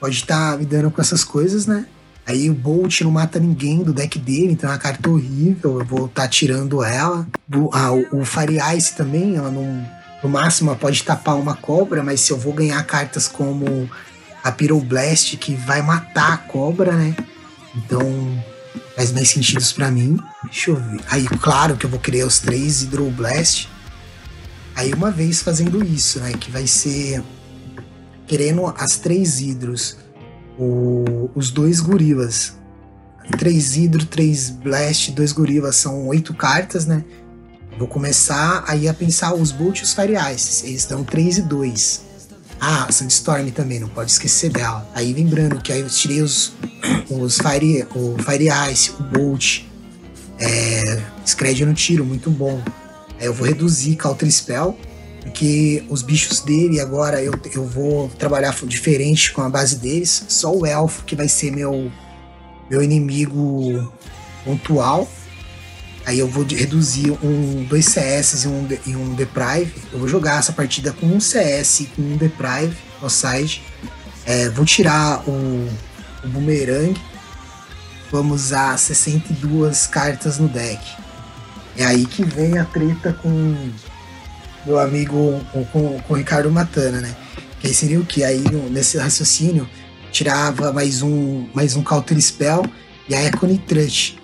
pode 0.00 0.16
estar 0.16 0.52
tá 0.52 0.56
lidando 0.56 0.90
com 0.90 1.00
essas 1.00 1.22
coisas, 1.22 1.66
né? 1.66 1.86
Aí 2.26 2.48
o 2.48 2.54
Bolt 2.54 3.02
não 3.02 3.10
mata 3.10 3.38
ninguém 3.38 3.82
do 3.82 3.92
deck 3.92 4.18
dele, 4.18 4.52
então 4.52 4.70
é 4.70 4.72
uma 4.72 4.78
carta 4.78 5.10
horrível. 5.10 5.80
Eu 5.80 5.84
vou 5.84 6.06
estar 6.06 6.22
tá 6.22 6.28
tirando 6.28 6.82
ela. 6.82 7.26
Ah, 7.72 7.92
o, 7.92 8.20
o 8.20 8.24
Fire 8.24 8.58
Ice 8.76 8.94
também, 8.94 9.36
ela 9.36 9.50
não. 9.50 9.86
No 10.22 10.30
máximo 10.30 10.70
ela 10.70 10.78
pode 10.78 11.02
tapar 11.02 11.36
uma 11.36 11.54
cobra, 11.54 12.02
mas 12.02 12.20
se 12.20 12.32
eu 12.32 12.38
vou 12.38 12.54
ganhar 12.54 12.82
cartas 12.84 13.28
como 13.28 13.90
a 14.42 14.50
Pyroblast, 14.50 15.36
que 15.36 15.54
vai 15.54 15.82
matar 15.82 16.32
a 16.32 16.36
cobra, 16.38 16.92
né? 16.92 17.14
Então 17.76 18.42
faz 18.96 19.12
mais 19.12 19.28
sentido 19.28 19.62
para 19.74 19.90
mim. 19.90 20.18
Deixa 20.44 20.70
eu 20.70 20.76
ver. 20.76 21.00
Aí, 21.10 21.26
claro 21.26 21.76
que 21.76 21.84
eu 21.84 21.90
vou 21.90 22.00
criar 22.00 22.26
os 22.26 22.38
três 22.38 22.82
Hydroblast. 22.82 23.68
Aí, 24.74 24.94
uma 24.94 25.10
vez 25.10 25.42
fazendo 25.42 25.84
isso, 25.84 26.20
né? 26.20 26.32
Que 26.32 26.50
vai 26.50 26.66
ser 26.66 27.22
querendo 28.26 28.66
as 28.78 28.96
três 28.96 29.40
hidros 29.40 29.98
o, 30.58 31.30
os 31.34 31.50
dois 31.50 31.80
gorilas. 31.80 32.54
Três 33.38 33.76
hidro, 33.76 34.04
três 34.04 34.50
blast, 34.50 35.10
dois 35.12 35.32
gorilas 35.32 35.76
são 35.76 36.06
oito 36.08 36.34
cartas, 36.34 36.84
né? 36.84 37.04
Vou 37.78 37.88
começar 37.88 38.64
aí 38.68 38.88
a 38.88 38.94
pensar 38.94 39.34
os 39.34 39.50
Bolt 39.50 39.80
e 39.80 39.82
os 39.82 39.92
Fire 39.94 40.14
Ice. 40.34 40.66
Eles 40.66 40.84
dão 40.84 41.02
3 41.02 41.38
e 41.38 41.42
2. 41.42 42.02
Ah, 42.60 42.86
Sandstorm 42.90 43.50
também, 43.50 43.80
não 43.80 43.88
pode 43.88 44.12
esquecer 44.12 44.50
dela. 44.50 44.88
Aí 44.94 45.12
lembrando 45.12 45.60
que 45.60 45.72
aí 45.72 45.80
eu 45.80 45.88
tirei 45.88 46.22
os, 46.22 46.52
os 47.10 47.38
Fire, 47.38 47.86
o 47.94 48.16
Fire 48.22 48.48
Ice, 48.70 48.92
o 48.92 49.02
Bolt. 49.02 49.62
É, 50.38 51.02
Scred 51.26 51.64
não 51.66 51.74
tiro, 51.74 52.04
muito 52.04 52.30
bom. 52.30 52.62
Aí 53.18 53.26
eu 53.26 53.34
vou 53.34 53.46
reduzir 53.46 53.96
Counter 53.96 54.30
Spell, 54.30 54.78
porque 55.24 55.82
os 55.88 56.02
bichos 56.02 56.40
dele 56.40 56.78
agora 56.78 57.20
eu, 57.22 57.32
eu 57.54 57.66
vou 57.66 58.08
trabalhar 58.10 58.54
diferente 58.66 59.32
com 59.32 59.40
a 59.40 59.48
base 59.48 59.76
deles. 59.76 60.26
Só 60.28 60.54
o 60.54 60.66
Elfo 60.66 61.02
que 61.04 61.16
vai 61.16 61.28
ser 61.28 61.50
meu, 61.50 61.90
meu 62.70 62.82
inimigo 62.82 63.90
pontual. 64.44 65.10
Aí 66.04 66.18
eu 66.18 66.28
vou 66.28 66.44
reduzir 66.44 67.10
um, 67.22 67.64
dois 67.64 67.86
CS 67.86 68.44
e 68.44 68.48
um, 68.48 68.68
e 68.86 68.94
um 68.94 69.14
Deprive. 69.14 69.72
Eu 69.90 69.98
vou 69.98 70.06
jogar 70.06 70.40
essa 70.40 70.52
partida 70.52 70.92
com 70.92 71.06
um 71.06 71.18
CS 71.18 71.80
e 71.80 71.84
com 71.86 72.02
um 72.02 72.16
Deprive 72.18 72.76
no 73.00 73.08
side. 73.08 73.62
É, 74.26 74.50
vou 74.50 74.66
tirar 74.66 75.26
o, 75.26 75.68
o 76.22 76.28
Boomerang. 76.28 76.94
Vamos 78.12 78.44
usar 78.44 78.78
62 78.78 79.86
cartas 79.86 80.38
no 80.38 80.48
deck. 80.48 80.84
É 81.78 81.84
aí 81.86 82.04
que 82.04 82.22
vem 82.22 82.58
a 82.58 82.64
treta 82.66 83.14
com 83.14 83.56
meu 84.66 84.78
amigo, 84.78 85.40
com, 85.52 85.98
com, 86.00 86.14
o 86.14 86.16
Ricardo 86.16 86.50
Matana, 86.50 87.00
né? 87.00 87.14
Que 87.60 87.68
aí 87.68 87.74
seria 87.74 88.00
o 88.00 88.04
que? 88.04 88.24
Aí 88.24 88.44
nesse 88.70 88.98
raciocínio, 88.98 89.68
tirava 90.10 90.72
mais 90.72 91.02
um, 91.02 91.46
mais 91.54 91.76
um 91.76 91.82
Counter 91.82 92.20
Spell 92.20 92.64
e 93.08 93.14
a 93.14 93.24
Econy 93.24 93.58
Trust 93.58 94.18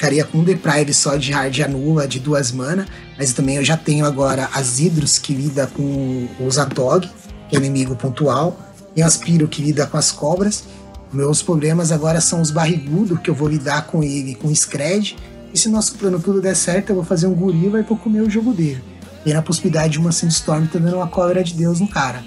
ficaria 0.00 0.24
com 0.24 0.38
um 0.38 0.44
Deprive 0.44 0.94
só 0.94 1.16
de 1.16 1.30
hard 1.30 1.60
anula 1.60 2.08
de 2.08 2.18
duas 2.18 2.50
mana, 2.50 2.88
mas 3.18 3.34
também 3.34 3.56
eu 3.56 3.64
já 3.64 3.76
tenho 3.76 4.06
agora 4.06 4.48
as 4.54 4.80
Hidros 4.80 5.18
que 5.18 5.34
lida 5.34 5.66
com 5.66 6.26
o 6.40 6.50
Zatog, 6.50 7.06
que 7.50 7.54
é 7.54 7.58
inimigo 7.58 7.94
pontual, 7.94 8.58
e 8.96 9.02
Aspiro 9.02 9.46
que 9.46 9.60
lida 9.60 9.86
com 9.86 9.98
as 9.98 10.10
cobras. 10.10 10.64
Meus 11.12 11.42
problemas 11.42 11.92
agora 11.92 12.18
são 12.18 12.40
os 12.40 12.50
barrigudos, 12.50 13.20
que 13.20 13.28
eu 13.28 13.34
vou 13.34 13.46
lidar 13.46 13.88
com 13.88 14.02
ele 14.02 14.34
com 14.34 14.54
Scred, 14.54 15.18
e 15.52 15.58
se 15.58 15.68
nosso 15.68 15.96
plano 15.96 16.18
tudo 16.18 16.40
der 16.40 16.56
certo, 16.56 16.90
eu 16.90 16.94
vou 16.94 17.04
fazer 17.04 17.26
um 17.26 17.34
gorila 17.34 17.78
e 17.78 17.82
vou 17.82 17.98
comer 17.98 18.22
o 18.22 18.30
jogo 18.30 18.54
dele. 18.54 18.82
E 19.24 19.32
na 19.32 19.42
possibilidade 19.42 19.92
de 19.94 19.98
uma 19.98 20.12
Sandstorm 20.12 20.66
tá 20.66 20.78
dando 20.78 20.96
uma 20.96 21.06
cólera 21.06 21.44
de 21.44 21.54
Deus 21.54 21.80
no 21.80 21.88
cara. 21.88 22.24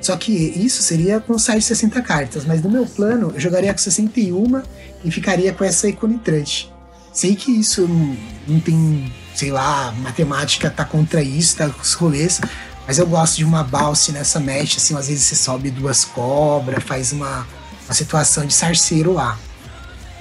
Só 0.00 0.16
que 0.16 0.32
isso 0.32 0.82
seria 0.82 1.18
com 1.18 1.38
sai 1.38 1.58
de 1.58 1.64
60 1.64 2.00
cartas, 2.02 2.44
mas 2.44 2.62
no 2.62 2.70
meu 2.70 2.86
plano 2.86 3.32
eu 3.34 3.40
jogaria 3.40 3.72
com 3.72 3.78
61 3.78 4.62
e 5.04 5.10
ficaria 5.10 5.52
com 5.52 5.64
essa 5.64 5.88
Iconitrante. 5.88 6.72
Sei 7.12 7.34
que 7.34 7.50
isso 7.50 7.88
não, 7.88 8.16
não 8.46 8.60
tem, 8.60 9.12
sei 9.34 9.50
lá, 9.50 9.92
matemática 9.92 10.70
tá 10.70 10.84
contra 10.84 11.22
isso, 11.22 11.56
tá 11.56 11.68
com 11.70 11.80
os 11.80 11.94
rolês, 11.94 12.40
mas 12.86 12.98
eu 12.98 13.06
gosto 13.06 13.36
de 13.36 13.44
uma 13.44 13.64
balse 13.64 14.12
nessa 14.12 14.38
match, 14.38 14.76
assim, 14.76 14.94
às 14.96 15.08
vezes 15.08 15.24
você 15.24 15.34
sobe 15.34 15.70
duas 15.70 16.04
cobras, 16.04 16.84
faz 16.84 17.12
uma, 17.12 17.46
uma 17.86 17.94
situação 17.94 18.46
de 18.46 18.52
sarceiro 18.52 19.14
lá. 19.14 19.38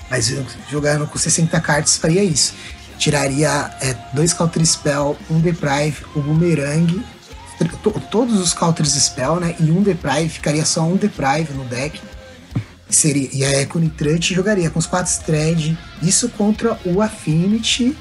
Mas 0.10 0.32
eu, 0.32 0.46
jogando 0.72 1.06
com 1.06 1.18
60 1.18 1.60
cartas 1.62 1.98
faria 1.98 2.24
isso. 2.24 2.54
Tiraria 2.98 3.72
é, 3.82 3.96
dois 4.14 4.34
Counter 4.34 4.66
Spell, 4.66 5.18
um 5.30 5.40
Deprive, 5.40 6.06
o 6.16 6.22
Boomerang, 6.22 7.04
todos 8.10 8.40
os 8.40 8.54
Counters 8.54 8.94
Spell, 8.94 9.40
né? 9.40 9.56
E 9.60 9.72
um 9.72 9.82
Deprive, 9.82 10.30
ficaria 10.30 10.66
só 10.66 10.84
um 10.84 10.96
Deprive 10.96 11.54
no 11.54 11.64
deck 11.66 12.00
seria, 12.90 13.30
e 13.32 13.44
a 13.44 13.62
Econitrante 13.62 14.34
jogaria 14.34 14.70
com 14.70 14.80
os 14.80 14.86
quatro 14.86 15.12
thread, 15.24 15.78
isso 16.02 16.30
contra 16.30 16.80
o 16.86 17.02
Affinity 17.02 17.96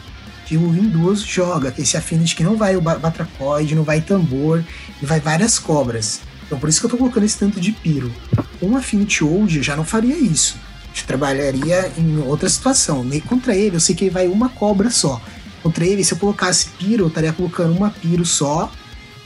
que 0.47 0.57
o 0.59 0.71
Windows 0.71 1.23
joga, 1.23 1.73
que 1.73 1.81
esse 1.81 1.97
Affinity 1.97 2.37
que 2.37 2.45
não 2.45 2.55
vai 2.55 2.77
o 2.77 2.81
Batracoid, 2.81 3.75
não 3.75 3.83
vai 3.83 4.03
tambor, 4.03 4.62
e 5.01 5.07
vai 5.07 5.19
várias 5.19 5.59
cobras. 5.59 6.21
Então 6.47 6.59
por 6.59 6.69
isso 6.69 6.81
que 6.81 6.87
eu 6.87 6.91
tô 6.91 6.99
colocando 6.99 7.25
esse 7.25 7.39
tanto 7.39 7.59
de 7.59 7.73
piro. 7.73 8.12
Um 8.61 8.77
Affinity 8.77 9.25
Old 9.25 9.62
já 9.62 9.75
não 9.75 9.85
faria 9.85 10.16
isso. 10.16 10.57
Trabalharia 11.03 11.91
em 11.99 12.19
outra 12.19 12.49
situação. 12.49 13.03
Nem 13.03 13.19
contra 13.19 13.57
ele, 13.57 13.75
eu 13.75 13.81
sei 13.81 13.95
que 13.95 14.05
ele 14.05 14.11
vai 14.11 14.29
uma 14.29 14.49
cobra 14.49 14.91
só. 14.91 15.21
Contra 15.62 15.85
ele, 15.85 16.05
se 16.05 16.12
eu 16.12 16.19
colocasse 16.19 16.69
piro, 16.79 17.05
eu 17.05 17.09
estaria 17.09 17.33
colocando 17.33 17.77
uma 17.77 17.91
piro 17.91 18.25
só 18.25 18.71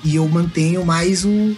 e 0.02 0.16
eu 0.16 0.26
mantenho 0.28 0.86
mais 0.86 1.24
o, 1.24 1.56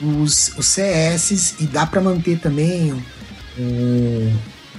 os, 0.00 0.52
os 0.56 0.66
CS 0.66 1.54
e 1.60 1.66
dá 1.66 1.86
para 1.86 2.00
manter 2.00 2.38
também 2.40 2.92
o, 2.92 4.32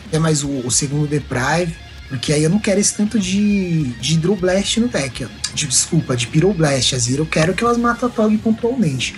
até 0.08 0.20
mais 0.20 0.44
o, 0.44 0.50
o 0.50 0.72
segundo 0.72 1.08
Deprive, 1.08 1.76
porque 2.10 2.34
aí 2.34 2.44
eu 2.44 2.50
não 2.50 2.60
quero 2.60 2.80
esse 2.80 2.96
tanto 2.96 3.20
de, 3.20 3.84
de 4.00 4.16
Hydroblast 4.16 4.80
no 4.80 4.88
deck. 4.88 5.28
De, 5.54 5.68
desculpa, 5.68 6.16
de 6.16 6.28
Pyroblast. 6.28 6.96
As 6.96 7.10
eu 7.10 7.26
quero 7.26 7.54
que 7.54 7.64
elas 7.64 7.78
matem 7.78 8.08
a 8.08 8.12
Tog 8.12 8.38
pontualmente. 8.38 9.16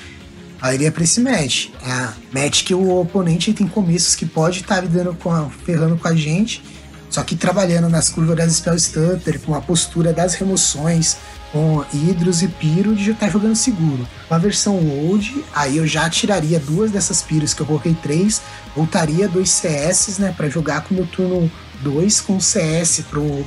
Aí 0.61 0.75
iria 0.75 0.91
pra 0.91 1.03
esse 1.03 1.21
match. 1.21 1.69
É 1.85 1.91
a 1.91 2.13
match 2.33 2.63
que 2.63 2.73
o 2.73 2.99
oponente 2.99 3.53
tem 3.53 3.67
começos 3.67 4.15
que 4.15 4.25
pode 4.25 4.61
estar 4.61 4.75
tá 4.75 4.81
lidando 4.81 5.13
com 5.15 5.49
ferrando 5.65 5.97
com 5.97 6.07
a 6.07 6.15
gente. 6.15 6.63
Só 7.09 7.23
que 7.23 7.35
trabalhando 7.35 7.89
nas 7.89 8.09
curvas 8.09 8.37
das 8.37 8.53
Spell 8.53 8.77
Stutter, 8.77 9.39
com 9.39 9.55
a 9.55 9.61
postura 9.61 10.13
das 10.13 10.35
remoções, 10.35 11.17
com 11.51 11.83
Hidros 11.91 12.43
e 12.43 12.47
Piro 12.47 12.95
de 12.95 13.05
já 13.05 13.13
tá 13.15 13.27
jogando 13.27 13.55
seguro. 13.55 14.07
Com 14.27 14.35
a 14.35 14.37
versão 14.37 14.75
Old, 14.75 15.43
aí 15.53 15.77
eu 15.77 15.87
já 15.87 16.07
tiraria 16.09 16.59
duas 16.59 16.91
dessas 16.91 17.21
Piros 17.23 17.53
que 17.53 17.61
eu 17.61 17.65
coloquei 17.65 17.95
três, 17.95 18.41
voltaria 18.75 19.27
dois 19.27 19.49
CS, 19.49 20.19
né, 20.19 20.33
para 20.35 20.49
jogar 20.49 20.81
com 20.81 20.93
o 20.93 20.97
meu 20.97 21.07
turno 21.07 21.51
2 21.81 22.21
com 22.21 22.39
CS 22.39 23.01
pro 23.09 23.45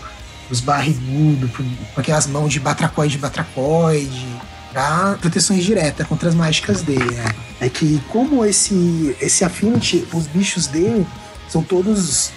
os 0.51 0.61
barrigudos, 0.61 1.51
com 1.51 2.01
aquelas 2.01 2.27
mãos 2.27 2.53
de 2.53 2.61
batracoide 2.61 3.17
batracoide, 3.17 4.27
pra 4.73 5.17
proteções 5.21 5.65
diretas 5.65 6.07
contra 6.07 6.29
as 6.29 6.35
mágicas 6.35 6.83
dele, 6.83 7.15
né? 7.15 7.25
É 7.61 7.69
que 7.69 8.01
como 8.09 8.45
esse 8.45 9.17
esse 9.21 9.45
Affinity, 9.45 10.07
os 10.13 10.27
bichos 10.27 10.67
dele 10.67 11.07
são 11.49 11.63
todos 11.63 12.31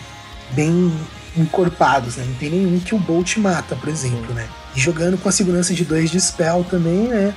bem 0.52 0.94
encorpados, 1.38 2.16
né? 2.18 2.26
Não 2.28 2.36
tem 2.36 2.50
nenhum 2.50 2.80
que 2.80 2.94
o 2.94 3.00
Bolt 3.00 3.38
mata, 3.38 3.76
por 3.76 3.90
exemplo, 3.90 4.34
né? 4.34 4.48
E 4.76 4.80
jogando 4.80 5.18
com 5.18 5.30
a 5.30 5.32
segurança 5.32 5.74
de 5.74 5.84
2 5.84 6.12
de 6.12 6.20
Spell 6.20 6.66
também, 6.70 7.08
né? 7.08 7.34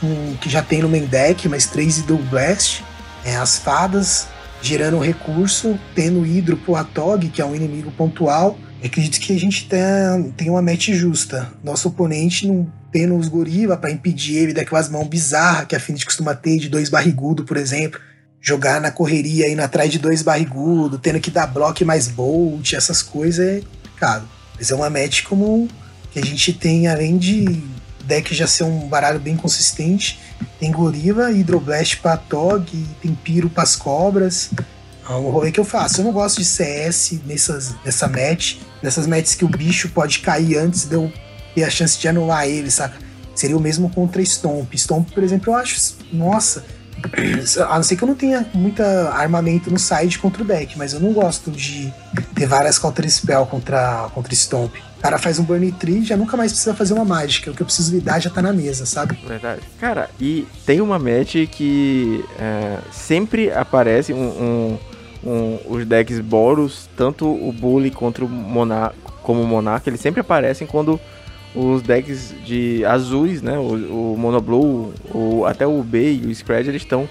Com, 0.00 0.36
que 0.36 0.48
já 0.48 0.62
tem 0.62 0.82
no 0.82 0.88
main 0.88 1.06
deck, 1.06 1.48
mais 1.48 1.66
3 1.66 1.96
de 1.96 2.02
Double 2.02 2.26
Blast. 2.26 2.84
É, 3.24 3.36
as 3.36 3.58
fadas 3.58 4.28
gerando 4.60 4.98
recurso, 4.98 5.78
tendo 5.94 6.24
Hidro 6.26 6.56
pro 6.56 6.76
Atog, 6.76 7.28
que 7.28 7.40
é 7.40 7.44
um 7.44 7.54
inimigo 7.54 7.90
pontual. 7.90 8.58
Acredito 8.84 9.18
que 9.18 9.34
a 9.34 9.40
gente 9.40 9.66
tem, 9.66 10.30
tem 10.36 10.50
uma 10.50 10.60
match 10.60 10.90
justa. 10.90 11.50
Nosso 11.62 11.88
oponente 11.88 12.46
não 12.46 12.70
tendo 12.92 13.16
os 13.16 13.28
gorila 13.28 13.78
para 13.78 13.90
impedir 13.90 14.36
ele 14.36 14.52
daquelas 14.52 14.90
mãos 14.90 15.08
bizarras 15.08 15.66
que 15.66 15.74
a 15.74 15.78
Affinity 15.78 16.04
costuma 16.04 16.34
ter, 16.34 16.58
de 16.58 16.68
dois 16.68 16.90
barrigudo, 16.90 17.44
por 17.44 17.56
exemplo. 17.56 17.98
Jogar 18.40 18.82
na 18.82 18.90
correria 18.90 19.50
indo 19.50 19.62
atrás 19.62 19.90
de 19.90 19.98
dois 19.98 20.20
barrigudo, 20.20 20.98
tendo 20.98 21.18
que 21.18 21.30
dar 21.30 21.46
bloco 21.46 21.82
mais 21.84 22.08
bolt, 22.08 22.74
essas 22.74 23.02
coisas 23.02 23.46
é 23.46 23.60
complicado. 23.60 24.28
Mas 24.54 24.70
é 24.70 24.74
uma 24.74 24.90
match 24.90 25.22
como 25.24 25.66
que 26.12 26.18
a 26.18 26.24
gente 26.24 26.52
tem, 26.52 26.86
além 26.86 27.16
de 27.16 27.62
deck 28.04 28.34
já 28.34 28.46
ser 28.46 28.64
um 28.64 28.86
baralho 28.86 29.18
bem 29.18 29.34
consistente, 29.34 30.20
tem 30.60 30.70
gorila, 30.70 31.32
hidroblast 31.32 31.96
pra 31.96 32.18
Tog, 32.18 32.66
tem 33.00 33.14
piro 33.14 33.48
pras 33.48 33.74
cobras. 33.74 34.50
É 35.08 35.12
um 35.12 35.30
rolê 35.30 35.52
que 35.52 35.60
eu 35.60 35.64
faço. 35.64 36.00
Eu 36.00 36.04
não 36.04 36.12
gosto 36.12 36.38
de 36.38 36.44
CS 36.44 37.20
nessas, 37.26 37.74
nessa 37.84 38.08
match, 38.08 38.56
nessas 38.82 39.06
matches 39.06 39.34
que 39.34 39.44
o 39.44 39.48
bicho 39.48 39.88
pode 39.90 40.20
cair 40.20 40.56
antes 40.56 40.84
de 40.84 40.94
eu 40.94 41.12
ter 41.54 41.64
a 41.64 41.70
chance 41.70 41.98
de 41.98 42.08
anular 42.08 42.46
ele, 42.46 42.70
saca? 42.70 42.96
Seria 43.34 43.56
o 43.56 43.60
mesmo 43.60 43.90
contra 43.90 44.22
Stomp. 44.22 44.72
Stomp, 44.74 45.10
por 45.10 45.22
exemplo, 45.22 45.52
eu 45.52 45.56
acho, 45.56 45.96
nossa, 46.12 46.64
a 47.68 47.76
não 47.76 47.82
ser 47.82 47.96
que 47.96 48.04
eu 48.04 48.08
não 48.08 48.14
tenha 48.14 48.46
muita 48.54 49.10
armamento 49.10 49.70
no 49.70 49.78
side 49.78 50.18
contra 50.18 50.42
o 50.42 50.46
deck, 50.46 50.78
mas 50.78 50.92
eu 50.92 51.00
não 51.00 51.12
gosto 51.12 51.50
de 51.50 51.92
ter 52.34 52.46
várias 52.46 52.78
counter 52.78 53.08
spell 53.10 53.46
contra, 53.46 54.08
contra 54.14 54.34
Stomp. 54.34 54.74
O 54.98 55.02
cara 55.02 55.18
faz 55.18 55.38
um 55.38 55.44
Burn 55.44 55.70
Tree 55.72 56.02
já 56.02 56.16
nunca 56.16 56.36
mais 56.36 56.52
precisa 56.52 56.74
fazer 56.74 56.94
uma 56.94 57.04
mágica. 57.04 57.50
O 57.50 57.54
que 57.54 57.60
eu 57.60 57.66
preciso 57.66 57.94
lidar 57.94 58.20
já 58.20 58.30
tá 58.30 58.40
na 58.40 58.52
mesa, 58.52 58.86
sabe? 58.86 59.18
Verdade. 59.26 59.60
Cara, 59.78 60.08
e 60.18 60.46
tem 60.64 60.80
uma 60.80 60.98
match 60.98 61.34
que 61.50 62.24
é, 62.38 62.78
sempre 62.90 63.52
aparece 63.52 64.14
um, 64.14 64.24
um, 64.24 64.78
um, 65.24 65.58
os 65.66 65.84
decks 65.86 66.20
Boros, 66.20 66.88
tanto 66.96 67.26
o 67.26 67.52
Bully 67.52 67.90
contra 67.90 68.24
o 68.24 68.28
Monarch, 68.28 68.96
como 69.22 69.42
o 69.42 69.46
Monarch, 69.46 69.88
eles 69.88 70.00
sempre 70.00 70.20
aparecem 70.20 70.66
quando 70.66 71.00
os 71.54 71.82
decks 71.82 72.34
de 72.44 72.84
azuis, 72.84 73.40
né, 73.40 73.58
o, 73.58 74.12
o 74.12 74.18
Monoblue, 74.18 74.92
o, 75.12 75.44
até 75.46 75.66
o 75.66 75.82
B 75.82 76.14
e 76.14 76.26
o 76.26 76.34
Scratch, 76.34 76.66
eles 76.66 76.82
estão 76.82 77.08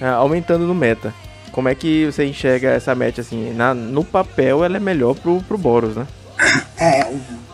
é, 0.00 0.06
aumentando 0.08 0.66
no 0.66 0.74
meta. 0.74 1.14
Como 1.52 1.68
é 1.68 1.74
que 1.74 2.06
você 2.06 2.24
enxerga 2.24 2.70
essa 2.70 2.94
match 2.94 3.18
assim? 3.18 3.52
Na, 3.52 3.74
no 3.74 4.04
papel 4.04 4.64
ela 4.64 4.76
é 4.76 4.80
melhor 4.80 5.14
pro, 5.14 5.42
pro 5.42 5.58
Boros, 5.58 5.96
né? 5.96 6.06
É, 6.80 7.04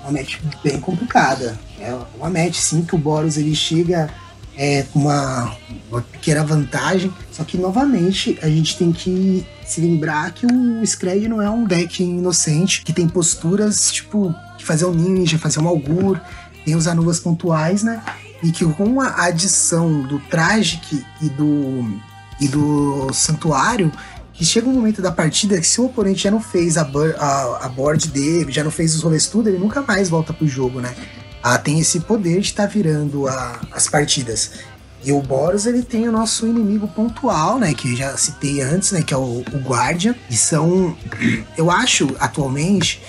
uma 0.02 0.12
match 0.12 0.38
bem 0.62 0.78
complicada. 0.78 1.58
É 1.80 1.96
uma 2.18 2.28
match 2.28 2.56
sim 2.56 2.84
que 2.84 2.94
o 2.94 2.98
Boros 2.98 3.38
ele 3.38 3.54
chega 3.54 4.10
é, 4.56 4.82
com 4.82 4.98
uma, 4.98 5.56
uma 5.90 6.02
pequena 6.02 6.44
vantagem, 6.44 7.12
só 7.32 7.42
que 7.44 7.56
novamente 7.56 8.38
a 8.42 8.48
gente 8.48 8.76
tem 8.76 8.92
que 8.92 9.46
se 9.64 9.80
lembrar 9.80 10.32
que 10.32 10.46
o 10.46 10.86
Scred 10.86 11.28
não 11.28 11.40
é 11.40 11.48
um 11.48 11.64
deck 11.64 12.02
inocente, 12.02 12.82
que 12.82 12.92
tem 12.92 13.08
posturas, 13.08 13.92
tipo, 13.92 14.34
fazer 14.60 14.84
um 14.84 14.94
ninja, 14.94 15.38
fazer 15.38 15.60
um 15.60 15.68
augur, 15.68 16.20
tem 16.64 16.74
os 16.74 16.86
anulas 16.86 17.20
pontuais, 17.20 17.82
né? 17.82 18.02
E 18.42 18.50
que 18.50 18.64
com 18.74 19.00
a 19.00 19.24
adição 19.24 20.02
do 20.02 20.18
Tragic 20.18 21.04
e 21.22 21.28
do, 21.30 21.98
e 22.40 22.48
do 22.48 23.12
Santuário, 23.12 23.90
que 24.32 24.44
chega 24.44 24.68
um 24.68 24.72
momento 24.72 25.00
da 25.00 25.12
partida 25.12 25.58
que 25.58 25.66
se 25.66 25.80
o 25.80 25.86
oponente 25.86 26.24
já 26.24 26.30
não 26.30 26.40
fez 26.40 26.76
a, 26.76 26.82
a, 26.82 27.66
a 27.66 27.68
board 27.68 28.08
dele, 28.08 28.50
já 28.50 28.64
não 28.64 28.70
fez 28.70 28.94
os 28.94 29.02
rolês 29.02 29.26
tudo, 29.26 29.48
ele 29.48 29.58
nunca 29.58 29.80
mais 29.80 30.08
volta 30.08 30.32
pro 30.32 30.46
jogo, 30.46 30.80
né? 30.80 30.94
Ah, 31.42 31.58
tem 31.58 31.78
esse 31.78 32.00
poder 32.00 32.40
de 32.40 32.48
estar 32.48 32.64
tá 32.64 32.68
virando 32.68 33.28
a, 33.28 33.60
as 33.70 33.88
partidas. 33.88 34.52
E 35.04 35.12
o 35.12 35.20
Boros, 35.20 35.66
ele 35.66 35.82
tem 35.82 36.08
o 36.08 36.12
nosso 36.12 36.46
inimigo 36.46 36.88
pontual, 36.88 37.58
né? 37.58 37.74
Que 37.74 37.92
eu 37.92 37.96
já 37.96 38.16
citei 38.16 38.62
antes, 38.62 38.92
né? 38.92 39.02
Que 39.02 39.12
é 39.12 39.16
o, 39.16 39.44
o 39.52 39.58
Guardian. 39.58 40.14
E 40.30 40.36
são... 40.36 40.96
Eu 41.58 41.70
acho, 41.70 42.16
atualmente, 42.18 43.02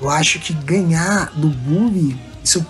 eu 0.00 0.08
acho 0.10 0.40
que 0.40 0.52
ganhar 0.52 1.30
do 1.36 1.48
Bully... 1.48 2.18
Isso, 2.42 2.66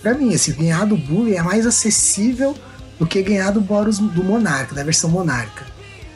pra 0.00 0.14
mim, 0.14 0.32
assim, 0.32 0.52
ganhar 0.52 0.84
do 0.84 0.96
Bully 0.96 1.34
é 1.34 1.42
mais 1.42 1.66
acessível 1.66 2.54
do 2.98 3.06
que 3.06 3.22
ganhar 3.22 3.50
do 3.50 3.60
Boros 3.60 3.98
do 3.98 4.22
Monarca, 4.22 4.74
da 4.74 4.84
versão 4.84 5.10
Monarca. 5.10 5.66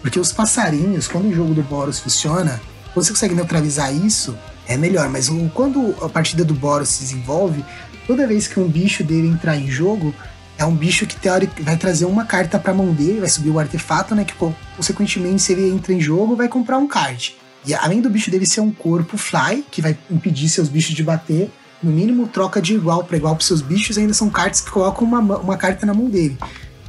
Porque 0.01 0.20
os 0.20 0.32
passarinhos, 0.32 1.09
quando 1.09 1.26
o 1.28 1.34
jogo 1.34 1.55
do 1.55 1.62
Boros 1.62 1.98
funciona, 1.98 2.60
você 2.94 3.10
consegue 3.10 3.34
neutralizar 3.34 3.94
isso, 3.94 4.36
é 4.66 4.76
melhor. 4.76 5.09
Mas 5.09 5.30
quando 5.55 5.94
a 6.02 6.09
partida 6.09 6.44
do 6.44 6.55
Boros 6.55 6.89
se 6.89 7.02
desenvolve, 7.02 7.64
toda 8.06 8.26
vez 8.26 8.47
que 8.47 8.60
um 8.60 8.68
bicho 8.68 9.02
dele 9.02 9.28
entrar 9.28 9.56
em 9.56 9.68
jogo, 9.68 10.14
é 10.62 10.66
um 10.66 10.74
bicho 10.74 11.06
que 11.06 11.16
teórico 11.16 11.62
vai 11.62 11.76
trazer 11.76 12.05
uma 12.05 12.24
carta 12.24 12.59
pra 12.59 12.72
mão 12.72 12.93
dele, 12.93 13.20
vai 13.20 13.28
subir 13.28 13.51
o 13.51 13.59
artefato, 13.59 14.14
né? 14.14 14.24
Que 14.24 14.34
consequentemente, 14.76 15.43
se 15.43 15.52
ele 15.52 15.68
entra 15.68 15.93
em 15.93 16.01
jogo, 16.01 16.36
vai 16.36 16.48
comprar 16.48 16.78
um 16.78 16.86
card. 16.86 17.36
E 17.66 17.74
além 17.74 18.01
do 18.01 18.09
bicho 18.09 18.30
dele 18.30 18.47
ser 18.47 18.60
um 18.60 18.70
corpo 18.70 19.16
fly, 19.16 19.64
que 19.70 19.82
vai 19.82 19.97
impedir 20.10 20.48
seus 20.48 20.68
bichos 20.68 20.94
de 20.94 21.02
bater, 21.02 21.51
no 21.82 21.90
mínimo 21.90 22.28
troca 22.28 22.62
de 22.62 22.74
igual 22.74 23.02
para 23.05 23.16
igual 23.16 23.34
pros 23.34 23.47
seus 23.47 23.60
bichos, 23.60 23.98
ainda 23.98 24.14
são 24.14 24.30
cartas 24.30 24.60
que 24.60 24.70
colocam 24.70 25.06
uma, 25.06 25.18
uma 25.18 25.56
carta 25.56 25.84
na 25.84 25.93
mão 25.93 26.09
dele. 26.09 26.39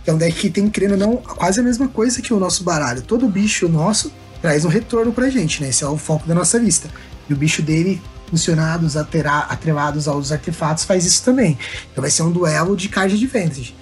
Que 0.03 0.09
é 0.09 0.13
um 0.13 0.17
deck 0.17 0.37
que 0.37 0.49
tem, 0.49 0.69
querendo 0.69 0.95
não, 0.95 1.17
quase 1.17 1.59
a 1.59 1.63
mesma 1.63 1.87
coisa 1.87 2.21
que 2.21 2.33
o 2.33 2.39
nosso 2.39 2.63
baralho. 2.63 3.01
Todo 3.01 3.27
bicho 3.27 3.67
nosso 3.67 4.11
traz 4.41 4.65
um 4.65 4.69
retorno 4.69 5.11
pra 5.11 5.29
gente, 5.29 5.61
né? 5.61 5.69
Esse 5.69 5.83
é 5.83 5.87
o 5.87 5.97
foco 5.97 6.27
da 6.27 6.35
nossa 6.35 6.57
lista. 6.57 6.89
E 7.27 7.33
o 7.33 7.35
bicho 7.35 7.61
dele 7.61 8.01
funcionados 8.33 8.97
atrelados 8.97 10.07
aos 10.07 10.31
artefatos 10.31 10.85
faz 10.85 11.05
isso 11.05 11.23
também. 11.23 11.55
Então 11.91 12.01
vai 12.01 12.09
ser 12.09 12.23
um 12.23 12.31
duelo 12.31 12.75
de 12.75 12.89
card 12.89 13.13
advantage. 13.13 13.75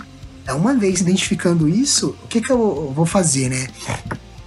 Então, 0.43 0.57
uma 0.57 0.73
vez 0.73 0.99
identificando 0.99 1.69
isso, 1.69 2.17
o 2.21 2.27
que, 2.27 2.41
que 2.41 2.51
eu 2.51 2.91
vou 2.93 3.05
fazer, 3.05 3.49
né? 3.49 3.67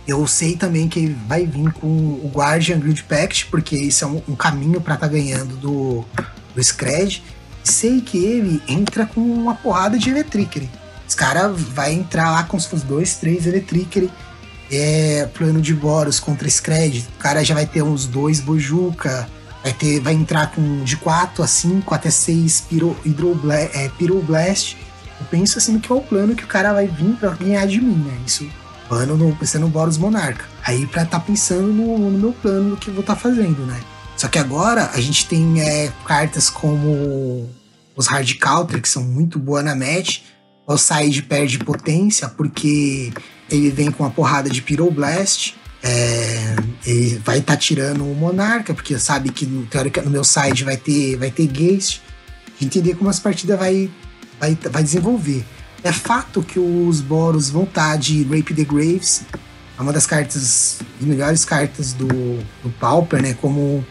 Eu 0.06 0.26
sei 0.26 0.56
também 0.56 0.86
que 0.86 1.06
vai 1.26 1.46
vir 1.46 1.72
com 1.72 1.86
o 1.86 2.30
Guardian 2.34 2.78
Guild 2.78 3.04
Pact, 3.04 3.46
porque 3.46 3.74
isso 3.74 4.04
é 4.04 4.06
um, 4.06 4.22
um 4.28 4.36
caminho 4.36 4.78
para 4.78 4.94
estar 4.94 5.06
tá 5.06 5.12
ganhando 5.12 5.56
do, 5.56 6.04
do 6.54 6.62
Scred. 6.62 7.24
Sei 7.62 8.02
que 8.02 8.18
ele 8.18 8.62
entra 8.68 9.06
com 9.06 9.20
uma 9.20 9.54
porrada 9.54 9.96
de 9.96 10.10
Electricity. 10.10 10.68
Os 11.08 11.14
caras 11.14 11.58
vai 11.58 11.94
entrar 11.94 12.30
lá 12.30 12.42
com 12.42 12.58
os 12.58 12.66
dois, 12.82 13.16
três 13.16 13.46
Electricity. 13.46 14.10
É, 14.70 15.28
plano 15.32 15.62
de 15.62 15.72
Boros 15.72 16.20
contra 16.20 16.48
Scred. 16.50 17.06
O 17.16 17.18
cara 17.18 17.42
já 17.42 17.54
vai 17.54 17.64
ter 17.64 17.82
uns 17.82 18.06
dois 18.06 18.40
Bojuka 18.40 19.26
Vai, 19.64 19.72
ter, 19.72 19.98
vai 19.98 20.12
entrar 20.12 20.52
com 20.52 20.84
de 20.84 20.96
4 20.98 21.42
a 21.42 21.46
5 21.46 21.94
até 21.94 22.10
6 22.10 22.66
Pyro, 22.68 22.96
é, 23.72 23.88
Pyroblast. 23.88 24.76
Eu 25.18 25.26
penso 25.30 25.58
assim 25.58 25.80
que 25.80 25.90
é 25.90 25.94
o 25.94 26.02
plano 26.02 26.36
que 26.36 26.44
o 26.44 26.46
cara 26.46 26.72
vai 26.72 26.86
vir 26.86 27.16
pra 27.16 27.30
ganhar 27.30 27.66
de 27.66 27.80
mim, 27.80 27.96
né? 27.96 28.16
Isso 28.26 28.46
plano 28.88 29.16
no, 29.16 29.34
pensando 29.34 29.62
no 29.62 29.68
Boros 29.68 29.98
Monarca. 29.98 30.44
Aí 30.62 30.86
pra 30.86 31.04
tá 31.04 31.18
pensando 31.18 31.72
no, 31.72 31.98
no 31.98 32.18
meu 32.18 32.32
plano 32.32 32.70
do 32.70 32.76
que 32.76 32.88
eu 32.88 32.94
vou 32.94 33.00
estar 33.00 33.14
tá 33.14 33.20
fazendo, 33.20 33.64
né? 33.66 33.80
Só 34.16 34.28
que 34.28 34.38
agora 34.38 34.90
a 34.92 35.00
gente 35.00 35.26
tem 35.26 35.60
é, 35.60 35.90
cartas 36.04 36.48
como 36.48 37.48
os 37.96 38.06
Hard 38.06 38.38
Counter, 38.38 38.80
que 38.80 38.88
são 38.88 39.02
muito 39.02 39.38
boas 39.38 39.64
na 39.64 39.74
match. 39.74 40.20
O 40.66 40.76
Side 40.76 41.22
perde 41.22 41.58
potência 41.58 42.28
porque 42.28 43.12
ele 43.50 43.70
vem 43.70 43.90
com 43.90 44.02
uma 44.02 44.10
porrada 44.10 44.48
de 44.48 44.62
Pyroblast. 44.62 45.54
É, 45.86 46.56
ele 46.86 47.20
vai 47.22 47.38
estar 47.38 47.52
tá 47.52 47.58
tirando 47.58 48.10
o 48.10 48.14
Monarca, 48.14 48.72
porque 48.72 48.98
sabe 48.98 49.30
que 49.30 49.44
no, 49.44 49.66
teórica, 49.66 50.00
no 50.00 50.10
meu 50.10 50.24
site 50.24 50.64
vai 50.64 50.78
ter, 50.78 51.16
vai 51.16 51.30
ter 51.30 51.46
Geist. 51.46 52.00
Entender 52.60 52.94
como 52.94 53.10
as 53.10 53.20
partidas 53.20 53.58
vai, 53.58 53.90
vai, 54.40 54.56
vai 54.70 54.82
desenvolver. 54.82 55.44
É 55.82 55.92
fato 55.92 56.42
que 56.42 56.58
os 56.58 57.02
Boros 57.02 57.50
vão 57.50 57.64
estar 57.64 57.90
tá 57.90 57.96
de 57.96 58.22
Rape 58.22 58.54
the 58.54 58.64
Graves, 58.64 59.24
é 59.76 59.82
uma 59.82 59.92
das 59.92 60.06
cartas, 60.06 60.78
melhores 61.00 61.44
cartas 61.44 61.92
do, 61.92 62.06
do 62.06 62.70
Pauper, 62.80 63.20
né? 63.20 63.36
Como 63.40 63.84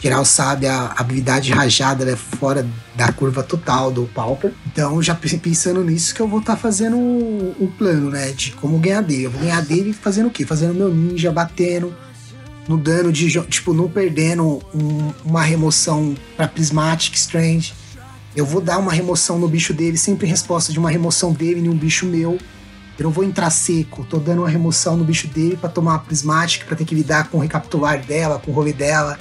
geral 0.00 0.24
sabe, 0.24 0.66
a 0.66 0.94
habilidade 0.96 1.52
rajada 1.52 2.08
é 2.08 2.16
fora 2.16 2.66
da 2.94 3.12
curva 3.12 3.42
total 3.42 3.90
do 3.90 4.04
Pauper. 4.06 4.52
Então, 4.66 5.02
já 5.02 5.14
pensando 5.14 5.82
nisso, 5.82 6.14
que 6.14 6.20
eu 6.20 6.28
vou 6.28 6.40
estar 6.40 6.54
tá 6.54 6.58
fazendo 6.58 6.96
o 6.96 7.54
um, 7.60 7.66
plano, 7.66 8.10
né? 8.10 8.30
De 8.30 8.52
como 8.52 8.78
ganhar 8.78 9.02
dele. 9.02 9.24
Eu 9.24 9.30
vou 9.30 9.40
ganhar 9.40 9.60
dele 9.60 9.92
fazendo 9.92 10.28
o 10.28 10.30
quê? 10.30 10.46
Fazendo 10.46 10.74
meu 10.74 10.92
ninja, 10.94 11.32
batendo, 11.32 11.94
no 12.68 12.76
dano 12.76 13.12
de, 13.12 13.28
tipo, 13.48 13.74
não 13.74 13.88
perdendo 13.88 14.62
um, 14.74 15.12
uma 15.24 15.42
remoção 15.42 16.14
para 16.36 16.46
Prismatic 16.46 17.14
Strange. 17.14 17.74
Eu 18.36 18.46
vou 18.46 18.60
dar 18.60 18.78
uma 18.78 18.92
remoção 18.92 19.38
no 19.38 19.48
bicho 19.48 19.74
dele, 19.74 19.98
sempre 19.98 20.26
em 20.26 20.30
resposta 20.30 20.72
de 20.72 20.78
uma 20.78 20.90
remoção 20.90 21.32
dele 21.32 21.60
em 21.60 21.68
um 21.68 21.76
bicho 21.76 22.06
meu. 22.06 22.38
Eu 22.96 23.04
não 23.04 23.10
vou 23.10 23.24
entrar 23.24 23.50
seco, 23.50 24.04
tô 24.04 24.18
dando 24.18 24.40
uma 24.40 24.48
remoção 24.48 24.96
no 24.96 25.04
bicho 25.04 25.28
dele 25.28 25.56
para 25.56 25.68
tomar 25.68 25.92
uma 25.92 25.98
Prismatic, 26.00 26.64
para 26.64 26.76
ter 26.76 26.84
que 26.84 26.94
lidar 26.94 27.28
com 27.28 27.38
o 27.38 27.40
recapitular 27.40 28.00
dela, 28.04 28.40
com 28.44 28.50
o 28.50 28.54
rolê 28.54 28.72
dela 28.72 29.18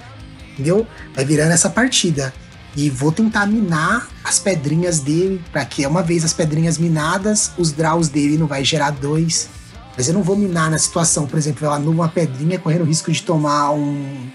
entendeu? 0.58 0.88
Vai 1.14 1.24
virando 1.24 1.52
essa 1.52 1.70
partida. 1.70 2.34
E 2.76 2.90
vou 2.90 3.12
tentar 3.12 3.46
minar 3.46 4.08
as 4.24 4.40
pedrinhas 4.40 5.00
dele, 5.00 5.42
para 5.52 5.64
que 5.66 5.86
uma 5.86 6.04
vez 6.04 6.24
as 6.24 6.34
pedrinhas 6.34 6.78
minadas, 6.78 7.52
os 7.58 7.72
draws 7.72 8.10
dele 8.10 8.38
não 8.38 8.48
vai 8.48 8.64
gerar 8.64 8.92
dois. 8.92 9.50
Mas 9.96 10.08
eu 10.08 10.14
não 10.14 10.22
vou 10.22 10.36
minar 10.36 10.70
na 10.70 10.78
situação, 10.78 11.26
por 11.26 11.40
exemplo, 11.40 11.66
ela 11.66 11.80
numa 11.80 12.04
uma 12.04 12.08
pedrinha 12.08 12.60
correndo 12.60 12.82
o 12.82 12.86
risco 12.86 13.12
de 13.12 13.24
tomar 13.24 13.72
um, 13.72 14.30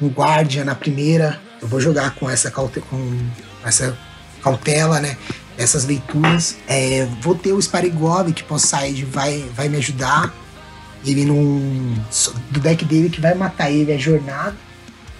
um 0.00 0.08
guardia 0.08 0.64
na 0.64 0.74
primeira. 0.74 1.40
Eu 1.60 1.68
vou 1.68 1.78
jogar 1.78 2.14
com 2.14 2.28
essa, 2.28 2.50
caute 2.50 2.80
com 2.80 3.18
essa 3.62 3.96
cautela, 4.42 5.00
né? 5.00 5.18
Essas 5.58 5.84
leituras. 5.84 6.56
É, 6.66 7.06
vou 7.20 7.34
ter 7.34 7.52
o 7.52 7.60
Sparigov, 7.60 8.32
que 8.32 8.42
Poseid 8.42 9.04
vai, 9.04 9.44
vai 9.54 9.68
me 9.68 9.76
ajudar. 9.76 10.32
Ele 11.04 11.26
não. 11.26 11.36
Do 12.50 12.60
deck 12.60 12.82
dele 12.86 13.10
que 13.10 13.20
vai 13.20 13.34
matar 13.34 13.70
ele 13.70 13.92
é 13.92 13.98
jornada 13.98 14.56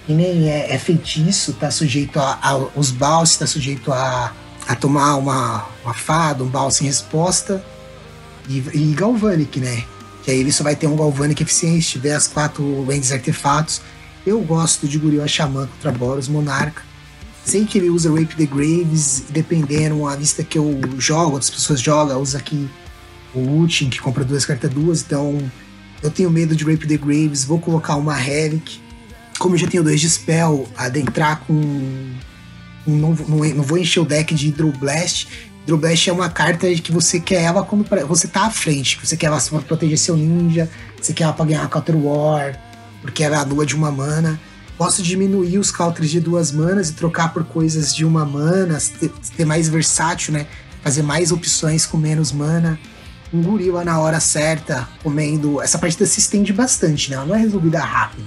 que 0.06 0.12
nem 0.12 0.50
é, 0.50 0.72
é 0.74 0.78
feitiço, 0.78 1.52
tá 1.54 1.70
sujeito 1.70 2.18
a, 2.18 2.38
a 2.42 2.56
os 2.76 2.90
baus, 2.90 3.36
tá 3.36 3.46
sujeito 3.46 3.92
a, 3.92 4.32
a 4.68 4.74
tomar 4.74 5.16
uma, 5.16 5.66
uma 5.82 5.94
fada, 5.94 6.44
um 6.44 6.48
baú 6.48 6.70
sem 6.70 6.86
resposta. 6.86 7.64
E, 8.48 8.58
e 8.74 8.94
Galvanic, 8.94 9.58
né? 9.58 9.84
Que 10.22 10.30
aí 10.30 10.40
ele 10.40 10.52
só 10.52 10.62
vai 10.62 10.76
ter 10.76 10.86
um 10.86 10.96
Galvanic 10.96 11.42
eficiente, 11.42 11.88
tiver 11.88 12.14
as 12.14 12.28
quatro 12.28 12.84
lentes 12.84 13.12
artefatos. 13.12 13.80
Eu 14.26 14.40
gosto 14.40 14.86
de 14.86 14.98
Guriel 14.98 15.26
Xamã 15.28 15.66
contra 15.66 15.92
Boros 15.92 16.28
Monarca. 16.28 16.82
Sei 17.44 17.64
que 17.66 17.76
ele 17.76 17.90
usa 17.90 18.10
Rape 18.10 18.34
the 18.36 18.46
Graves, 18.46 19.24
dependendo 19.28 20.06
a 20.06 20.16
vista 20.16 20.42
que 20.42 20.56
eu 20.56 20.80
jogo, 20.98 21.32
outras 21.32 21.50
pessoas 21.50 21.78
jogam, 21.78 22.20
usa 22.20 22.38
aqui 22.38 22.68
o 23.34 23.40
Ultim, 23.40 23.90
que 23.90 24.00
compra 24.00 24.24
duas 24.24 24.46
cartas 24.46 24.70
duas, 24.70 25.02
então 25.02 25.38
eu 26.02 26.10
tenho 26.10 26.30
medo 26.30 26.56
de 26.56 26.64
Rape 26.64 26.86
the 26.86 26.96
Graves, 26.96 27.44
vou 27.44 27.58
colocar 27.58 27.96
uma 27.96 28.14
Relic 28.14 28.80
como 29.38 29.54
eu 29.54 29.58
já 29.58 29.66
tenho 29.66 29.82
dois 29.82 30.00
de 30.00 30.08
spell, 30.08 30.68
adentrar 30.76 31.40
com. 31.46 31.54
Não, 32.86 33.14
não, 33.14 33.38
não 33.38 33.62
vou 33.62 33.78
encher 33.78 34.00
o 34.00 34.04
deck 34.04 34.34
de 34.34 34.48
Hydroblast. 34.48 35.28
Hydroblast 35.62 36.08
é 36.08 36.12
uma 36.12 36.28
carta 36.28 36.72
que 36.74 36.92
você 36.92 37.18
quer 37.18 37.42
ela 37.42 37.62
quando 37.62 37.86
você 38.06 38.28
tá 38.28 38.46
à 38.46 38.50
frente. 38.50 38.98
Você 39.02 39.16
quer 39.16 39.26
ela 39.26 39.40
pra 39.40 39.60
proteger 39.60 39.98
seu 39.98 40.16
ninja, 40.16 40.70
você 41.00 41.12
quer 41.12 41.24
ela 41.24 41.32
pra 41.32 41.44
ganhar 41.44 41.68
Counter 41.68 41.96
War, 41.96 42.58
porque 43.00 43.24
ela 43.24 43.38
anula 43.38 43.64
de 43.64 43.74
uma 43.74 43.90
mana. 43.90 44.38
Posso 44.76 45.02
diminuir 45.02 45.58
os 45.58 45.70
counters 45.70 46.10
de 46.10 46.20
duas 46.20 46.50
manas 46.50 46.90
e 46.90 46.94
trocar 46.94 47.32
por 47.32 47.44
coisas 47.44 47.94
de 47.94 48.04
uma 48.04 48.24
mana, 48.24 48.78
ter 49.36 49.44
mais 49.44 49.68
versátil, 49.68 50.32
né? 50.32 50.46
Fazer 50.82 51.02
mais 51.02 51.32
opções 51.32 51.86
com 51.86 51.96
menos 51.96 52.32
mana. 52.32 52.78
Um 53.32 53.40
gorila 53.40 53.84
na 53.84 53.98
hora 53.98 54.20
certa, 54.20 54.88
comendo. 55.02 55.62
Essa 55.62 55.78
partida 55.78 56.04
se 56.06 56.18
estende 56.18 56.52
bastante, 56.52 57.10
né? 57.10 57.16
Ela 57.16 57.26
não 57.26 57.34
é 57.34 57.38
resolvida 57.38 57.80
rápido 57.80 58.24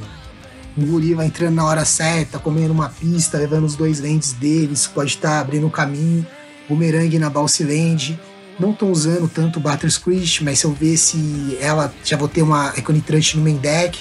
o 0.78 0.86
guri 0.86 1.14
vai 1.14 1.26
entrando 1.26 1.56
na 1.56 1.66
hora 1.66 1.84
certa, 1.84 2.38
comendo 2.38 2.72
uma 2.72 2.90
pista, 2.90 3.38
levando 3.38 3.66
os 3.66 3.76
dois 3.76 4.00
lentes 4.00 4.34
deles, 4.34 4.86
pode 4.86 5.12
estar 5.12 5.30
tá 5.30 5.40
abrindo 5.40 5.66
o 5.66 5.72
caminho. 5.72 6.26
Bumerangue 6.70 7.18
na 7.18 7.30
Balsilend. 7.30 8.20
Não 8.60 8.74
tô 8.74 8.88
usando 8.88 9.28
tanto 9.28 9.60
Butter 9.60 9.90
Squish, 9.90 10.42
mas 10.42 10.60
se 10.60 10.66
eu 10.66 10.74
ver 10.74 10.98
se 10.98 11.58
ela 11.62 11.94
já 12.04 12.18
vou 12.18 12.28
ter 12.28 12.42
uma 12.42 12.74
Econitrunch 12.78 13.38
no 13.38 13.44
main 13.44 13.58
deck. 13.58 14.00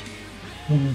Hum, 0.70 0.92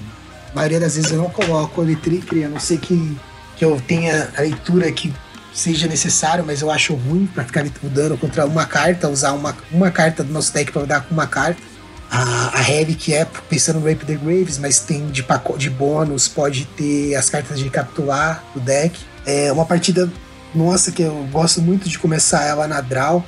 a 0.52 0.56
maioria 0.56 0.80
das 0.80 0.96
vezes 0.96 1.12
eu 1.12 1.18
não 1.18 1.30
coloco 1.30 1.82
o 1.82 1.84
Electric, 1.84 2.44
a 2.44 2.50
não 2.50 2.60
ser 2.60 2.78
que, 2.80 3.18
que 3.56 3.64
eu 3.64 3.80
tenha 3.88 4.32
a 4.38 4.42
leitura 4.42 4.92
que 4.92 5.14
seja 5.54 5.88
necessário, 5.88 6.44
mas 6.46 6.62
eu 6.62 6.72
acho 6.72 6.94
ruim 6.94 7.26
para 7.26 7.44
ficar 7.44 7.66
mudando 7.82 8.18
contra 8.18 8.46
uma 8.46 8.66
carta, 8.66 9.10
usar 9.10 9.34
uma, 9.34 9.56
uma 9.72 9.92
carta 9.92 10.24
do 10.24 10.32
nosso 10.32 10.54
deck 10.54 10.72
para 10.72 10.86
dar 10.86 11.02
com 11.02 11.14
uma 11.14 11.28
carta. 11.28 11.71
A, 12.12 12.60
a 12.60 12.70
Heavy, 12.70 12.94
que 12.94 13.14
é 13.14 13.26
pensando 13.50 13.80
no 13.80 13.88
Rape 13.88 14.06
the 14.06 14.16
Graves, 14.16 14.58
mas 14.58 14.80
tem 14.80 15.08
de, 15.08 15.26
de 15.58 15.70
bônus, 15.70 16.28
pode 16.28 16.66
ter 16.66 17.16
as 17.16 17.30
cartas 17.30 17.58
de 17.58 17.70
capturar 17.70 18.44
do 18.54 18.60
deck. 18.60 19.00
É 19.26 19.50
uma 19.52 19.66
partida, 19.66 20.12
nossa, 20.54 20.92
que 20.92 21.02
eu 21.02 21.26
gosto 21.32 21.62
muito 21.62 21.88
de 21.88 21.98
começar 21.98 22.44
ela 22.44 22.68
na 22.68 22.82
draw. 22.82 23.24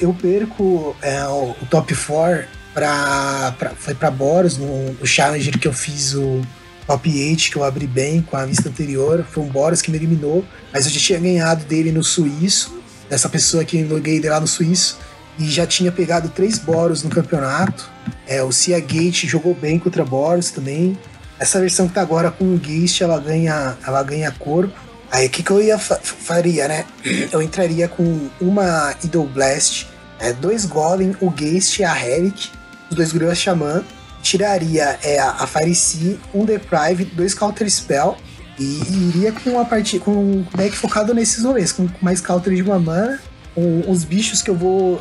Eu 0.00 0.12
perco 0.12 0.96
é, 1.00 1.24
o, 1.26 1.54
o 1.62 1.66
top 1.70 1.94
4 1.94 2.48
pra, 2.74 3.54
pra, 3.58 3.70
foi 3.70 3.94
para 3.94 4.10
Boros, 4.10 4.58
no, 4.58 4.92
no 4.92 5.06
Challenger 5.06 5.58
que 5.58 5.68
eu 5.68 5.72
fiz 5.72 6.14
o 6.14 6.42
top 6.86 7.08
8, 7.08 7.50
que 7.50 7.56
eu 7.56 7.64
abri 7.64 7.86
bem 7.86 8.20
com 8.22 8.36
a 8.36 8.44
vista 8.44 8.68
anterior. 8.68 9.24
Foi 9.30 9.44
um 9.44 9.48
Boros 9.48 9.80
que 9.80 9.90
me 9.90 9.96
eliminou, 9.96 10.44
mas 10.72 10.84
eu 10.84 10.90
já 10.90 11.00
tinha 11.00 11.18
ganhado 11.18 11.64
dele 11.64 11.92
no 11.92 12.02
Suíço, 12.02 12.76
dessa 13.08 13.28
pessoa 13.28 13.64
que 13.64 13.78
eu 13.78 13.88
loguei 13.88 14.20
lá 14.20 14.40
no 14.40 14.46
Suíço, 14.46 14.98
e 15.38 15.48
já 15.50 15.66
tinha 15.66 15.92
pegado 15.92 16.28
três 16.28 16.58
Boros 16.58 17.02
no 17.02 17.10
campeonato. 17.10 17.90
É, 18.26 18.42
o 18.42 18.52
Cia 18.52 18.78
Gate 18.80 19.26
jogou 19.26 19.54
bem 19.54 19.78
contra 19.78 20.04
Boros 20.04 20.50
também. 20.50 20.98
Essa 21.38 21.60
versão 21.60 21.86
que 21.86 21.94
tá 21.94 22.00
agora 22.00 22.30
com 22.30 22.44
o 22.44 22.58
Geist, 22.58 23.02
ela 23.02 23.18
ganha, 23.20 23.76
ela 23.86 24.02
ganha 24.02 24.30
corpo. 24.32 24.74
Aí 25.10 25.26
o 25.26 25.30
que, 25.30 25.42
que 25.42 25.50
eu 25.50 25.62
ia 25.62 25.78
fa 25.78 25.96
faria, 25.96 26.66
né? 26.66 26.84
Eu 27.30 27.40
entraria 27.40 27.88
com 27.88 28.28
uma 28.40 28.94
Idol 29.04 29.26
Blast, 29.26 29.86
é, 30.18 30.32
dois 30.32 30.64
Golem, 30.64 31.14
o 31.20 31.30
Geist 31.30 31.78
e 31.78 31.84
a 31.84 31.94
Helic, 31.94 32.50
os 32.90 32.96
dois 32.96 33.12
Gruas 33.12 33.38
Xamã, 33.38 33.84
tiraria 34.22 34.98
é, 35.02 35.20
a 35.20 35.46
Sea, 35.74 36.16
um 36.34 36.44
Deprive, 36.44 37.04
dois 37.04 37.34
Counter 37.34 37.70
Spell 37.70 38.16
e, 38.58 38.80
e 38.88 39.08
iria 39.08 39.32
com 39.32 39.50
uma 39.50 39.64
partida 39.64 40.02
com 40.02 40.12
um 40.12 40.46
deck 40.56 40.76
focado 40.76 41.14
nesses 41.14 41.44
rolês, 41.44 41.70
com 41.70 41.88
mais 42.00 42.20
Counter 42.20 42.54
de 42.54 42.62
uma 42.62 42.78
mana, 42.78 43.20
com 43.54 43.84
os 43.88 44.04
bichos 44.04 44.42
que 44.42 44.50
eu 44.50 44.56
vou 44.56 45.00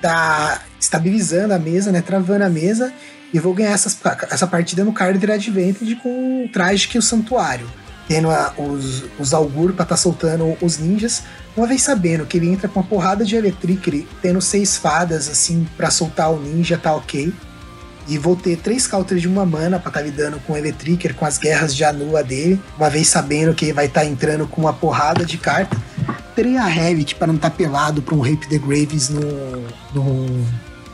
tá 0.00 0.62
estabilizando 0.80 1.54
a 1.54 1.58
mesa, 1.58 1.90
né, 1.92 2.00
travando 2.00 2.44
a 2.44 2.50
mesa 2.50 2.92
e 3.32 3.38
vou 3.38 3.54
ganhar 3.54 3.72
essas, 3.72 3.98
essa 4.30 4.46
partida 4.46 4.84
no 4.84 4.92
Card 4.92 5.18
Advantage 5.32 5.96
com 5.96 6.44
o 6.44 6.48
traje 6.48 6.88
que 6.88 6.98
o 6.98 7.02
Santuário 7.02 7.68
tendo 8.08 8.30
a, 8.30 8.54
os, 8.56 9.04
os 9.18 9.34
Augur 9.34 9.72
pra 9.72 9.84
tá 9.84 9.96
soltando 9.96 10.56
os 10.60 10.78
ninjas, 10.78 11.24
uma 11.56 11.66
vez 11.66 11.82
sabendo 11.82 12.26
que 12.26 12.36
ele 12.36 12.48
entra 12.48 12.68
com 12.68 12.80
uma 12.80 12.86
porrada 12.86 13.24
de 13.24 13.34
Electric, 13.34 14.06
tendo 14.22 14.40
seis 14.40 14.76
fadas, 14.76 15.28
assim, 15.28 15.66
para 15.76 15.90
soltar 15.90 16.32
o 16.32 16.40
ninja, 16.40 16.78
tá 16.78 16.94
ok. 16.94 17.32
E 18.08 18.18
vou 18.18 18.36
ter 18.36 18.56
três 18.56 18.86
counters 18.86 19.20
de 19.20 19.28
uma 19.28 19.44
mana 19.44 19.78
pra 19.78 19.90
tá 19.90 20.00
lidando 20.00 20.38
com 20.40 20.52
o 20.52 20.56
Electricker, 20.56 21.14
com 21.14 21.24
as 21.24 21.38
guerras 21.38 21.74
de 21.74 21.84
Anua 21.84 22.22
dele, 22.22 22.60
uma 22.76 22.88
vez 22.88 23.08
sabendo 23.08 23.54
que 23.54 23.64
ele 23.64 23.72
vai 23.72 23.86
estar 23.86 24.02
tá 24.02 24.06
entrando 24.06 24.46
com 24.46 24.60
uma 24.60 24.72
porrada 24.72 25.24
de 25.24 25.36
carta. 25.38 25.76
Terei 26.34 26.56
a 26.56 26.66
Havoc 26.66 27.14
para 27.14 27.26
não 27.26 27.36
estar 27.36 27.50
tá 27.50 27.56
pelado 27.56 28.02
pra 28.02 28.14
um 28.14 28.20
Rape 28.20 28.48
the 28.48 28.58
Graves 28.58 29.08
no, 29.08 29.20
no 29.94 30.46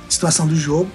situação 0.09 0.47
do 0.47 0.57
jogo. 0.57 0.91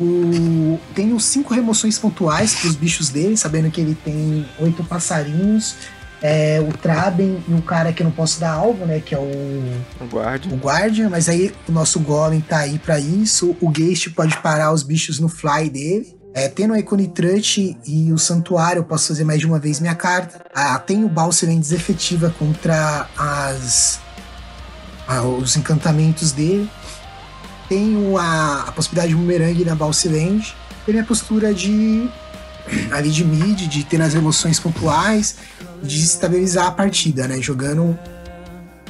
O, 0.00 0.80
tem 0.94 1.12
os 1.12 1.24
cinco 1.24 1.54
remoções 1.54 1.98
pontuais 1.98 2.54
para 2.54 2.70
os 2.70 2.74
bichos 2.74 3.10
dele, 3.10 3.36
sabendo 3.36 3.70
que 3.70 3.80
ele 3.80 3.94
tem 3.94 4.46
oito 4.58 4.82
passarinhos, 4.82 5.76
é, 6.22 6.60
o 6.60 6.72
Traben 6.76 7.42
e 7.48 7.54
o 7.54 7.62
cara 7.62 7.92
que 7.92 8.02
eu 8.02 8.04
não 8.04 8.12
posso 8.12 8.40
dar 8.40 8.52
alvo, 8.52 8.86
né? 8.86 9.00
Que 9.00 9.14
é 9.14 9.18
o. 9.18 9.22
O 10.00 10.06
Guardian. 10.10 10.54
O 10.54 10.56
Guardian, 10.56 11.08
mas 11.10 11.28
aí 11.28 11.52
o 11.68 11.72
nosso 11.72 11.98
Golem 12.00 12.40
tá 12.40 12.58
aí 12.58 12.78
para 12.78 12.98
isso. 12.98 13.56
O 13.60 13.72
Geist 13.74 14.10
pode 14.10 14.36
parar 14.38 14.72
os 14.72 14.82
bichos 14.82 15.18
no 15.18 15.28
fly 15.28 15.68
dele. 15.68 16.16
É, 16.34 16.48
tendo 16.48 16.72
a 16.72 16.78
Iconitrut 16.78 17.76
e 17.86 18.10
o 18.10 18.16
Santuário, 18.16 18.80
eu 18.80 18.84
posso 18.84 19.08
fazer 19.08 19.24
mais 19.24 19.40
de 19.40 19.46
uma 19.46 19.58
vez 19.58 19.80
minha 19.80 19.94
carta. 19.94 20.46
Ah, 20.54 20.78
tem 20.78 21.04
o 21.04 21.08
Balselen 21.08 21.60
desefetiva 21.60 22.32
contra 22.38 23.06
as. 23.18 24.00
Ah, 25.06 25.22
os 25.22 25.56
encantamentos 25.56 26.32
dele 26.32 26.70
tenho 27.72 28.18
a, 28.18 28.64
a 28.68 28.72
possibilidade 28.72 29.14
de 29.14 29.16
boomerang 29.16 29.64
na 29.64 29.74
Balsiland, 29.74 30.54
tem 30.84 31.00
a 31.00 31.04
postura 31.04 31.54
de 31.54 32.06
ali 32.90 33.10
de 33.10 33.24
mid, 33.24 33.68
de 33.68 33.84
ter 33.84 33.98
nas 33.98 34.14
emoções 34.14 34.58
pontuais, 34.58 35.36
de 35.82 36.00
estabilizar 36.00 36.66
a 36.66 36.70
partida, 36.70 37.26
né? 37.26 37.40
Jogando 37.40 37.98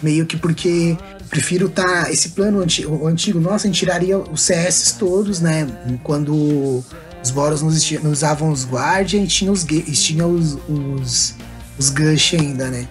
meio 0.02 0.26
que 0.26 0.36
porque 0.36 0.96
prefiro 1.30 1.68
tá 1.68 2.10
esse 2.10 2.30
plano 2.30 2.60
antigo, 2.60 2.94
o 2.94 3.06
antigo 3.06 3.38
nossa, 3.38 3.66
a 3.66 3.70
gente 3.70 3.78
tiraria 3.78 4.18
os 4.18 4.42
CS 4.42 4.96
todos, 4.98 5.40
né? 5.40 5.66
Quando 6.02 6.84
os 7.22 7.30
Boros 7.30 7.62
não, 7.62 8.10
usavam 8.10 8.50
os 8.50 8.66
Guardian 8.66 9.22
e 9.22 9.26
tinha 9.26 9.52
os, 9.52 9.64
tinha 9.64 10.26
os, 10.26 10.58
os, 10.68 11.34
os 11.78 11.90
Gush 11.90 12.34
ainda, 12.34 12.68
né? 12.68 12.88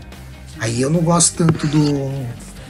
Aí 0.59 0.81
eu 0.81 0.89
não 0.89 1.01
gosto 1.01 1.43
tanto 1.45 1.67
do. 1.67 2.11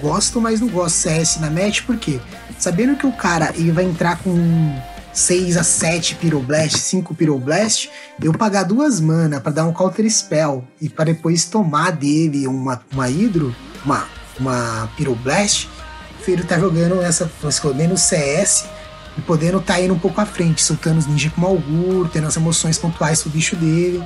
Gosto, 0.01 0.41
mas 0.41 0.59
não 0.59 0.67
gosto 0.67 0.95
CS 0.95 1.39
na 1.39 1.51
match, 1.51 1.83
por 1.83 1.95
quê? 1.95 2.19
sabendo 2.61 2.95
que 2.95 3.07
o 3.07 3.11
cara 3.11 3.51
ele 3.55 3.71
vai 3.71 3.83
entrar 3.83 4.17
com 4.19 4.31
6 5.13 5.57
a 5.57 5.63
7 5.63 6.15
Pyroblast, 6.15 6.77
5 6.77 7.13
Pyroblast, 7.15 7.89
eu 8.21 8.33
pagar 8.33 8.63
duas 8.63 8.99
mana 8.99 9.39
para 9.39 9.51
dar 9.51 9.65
um 9.65 9.73
Counter 9.73 10.09
Spell 10.09 10.63
e 10.79 10.89
para 10.89 11.05
depois 11.05 11.45
tomar 11.45 11.91
dele 11.91 12.47
uma, 12.47 12.81
uma 12.91 13.05
Hydro, 13.07 13.55
uma, 13.83 14.05
uma 14.39 14.89
Pyroblast, 14.95 15.69
prefiro 16.15 16.43
estar 16.43 16.55
tá 16.55 16.61
jogando 16.61 17.01
essa, 17.01 17.29
menos 17.75 18.01
CS 18.01 18.65
e 19.17 19.21
podendo 19.21 19.57
estar 19.57 19.75
tá 19.75 19.81
indo 19.81 19.93
um 19.93 19.99
pouco 19.99 20.19
à 20.21 20.25
frente, 20.25 20.61
soltando 20.63 20.99
os 20.99 21.07
ninja 21.07 21.29
com 21.29 21.41
Malgur, 21.41 22.09
tendo 22.09 22.27
as 22.27 22.37
emoções 22.37 22.77
pontuais 22.77 23.21
pro 23.21 23.31
bicho 23.31 23.55
dele, 23.55 24.03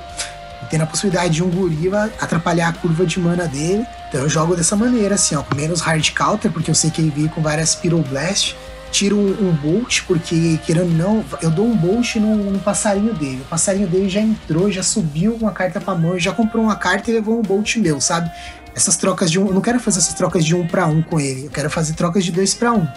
e 0.63 0.65
tendo 0.67 0.83
a 0.83 0.87
possibilidade 0.87 1.35
de 1.35 1.43
um 1.43 1.49
gorila 1.49 2.11
atrapalhar 2.19 2.69
a 2.69 2.73
curva 2.73 3.05
de 3.05 3.19
mana 3.19 3.47
dele 3.47 3.85
então 4.15 4.23
eu 4.23 4.29
jogo 4.29 4.55
dessa 4.55 4.77
maneira, 4.77 5.15
assim, 5.15 5.35
ó, 5.35 5.43
com 5.43 5.53
menos 5.55 5.81
hard 5.81 6.13
counter, 6.13 6.49
porque 6.49 6.71
eu 6.71 6.75
sei 6.75 6.89
que 6.89 7.01
ele 7.01 7.09
veio 7.09 7.27
com 7.27 7.41
várias 7.41 7.75
Pyroblast. 7.75 8.55
Tiro 8.95 9.17
um, 9.17 9.51
bolt, 9.51 10.03
porque 10.07 10.57
querendo 10.65 10.95
não, 10.95 11.21
eu 11.41 11.51
dou 11.51 11.67
um 11.67 11.75
bolt 11.75 12.15
no, 12.15 12.49
no, 12.49 12.59
passarinho 12.59 13.13
dele. 13.13 13.41
O 13.41 13.49
passarinho 13.49 13.89
dele 13.89 14.07
já 14.07 14.21
entrou, 14.21 14.71
já 14.71 14.81
subiu 14.81 15.35
uma 15.35 15.51
carta 15.51 15.81
pra 15.81 15.93
mão, 15.93 16.17
já 16.17 16.31
comprou 16.31 16.63
uma 16.63 16.77
carta 16.77 17.11
e 17.11 17.13
levou 17.13 17.37
um 17.37 17.41
bolt 17.41 17.75
meu, 17.75 17.99
sabe? 17.99 18.31
Essas 18.73 18.95
trocas 18.95 19.29
de 19.29 19.37
um. 19.37 19.47
Eu 19.47 19.53
não 19.53 19.59
quero 19.59 19.81
fazer 19.81 19.99
essas 19.99 20.13
trocas 20.13 20.45
de 20.45 20.55
um 20.55 20.65
para 20.65 20.87
um 20.87 21.01
com 21.01 21.19
ele. 21.19 21.47
Eu 21.47 21.51
quero 21.51 21.69
fazer 21.69 21.91
trocas 21.91 22.23
de 22.23 22.31
dois 22.31 22.53
para 22.53 22.71
um. 22.71 22.87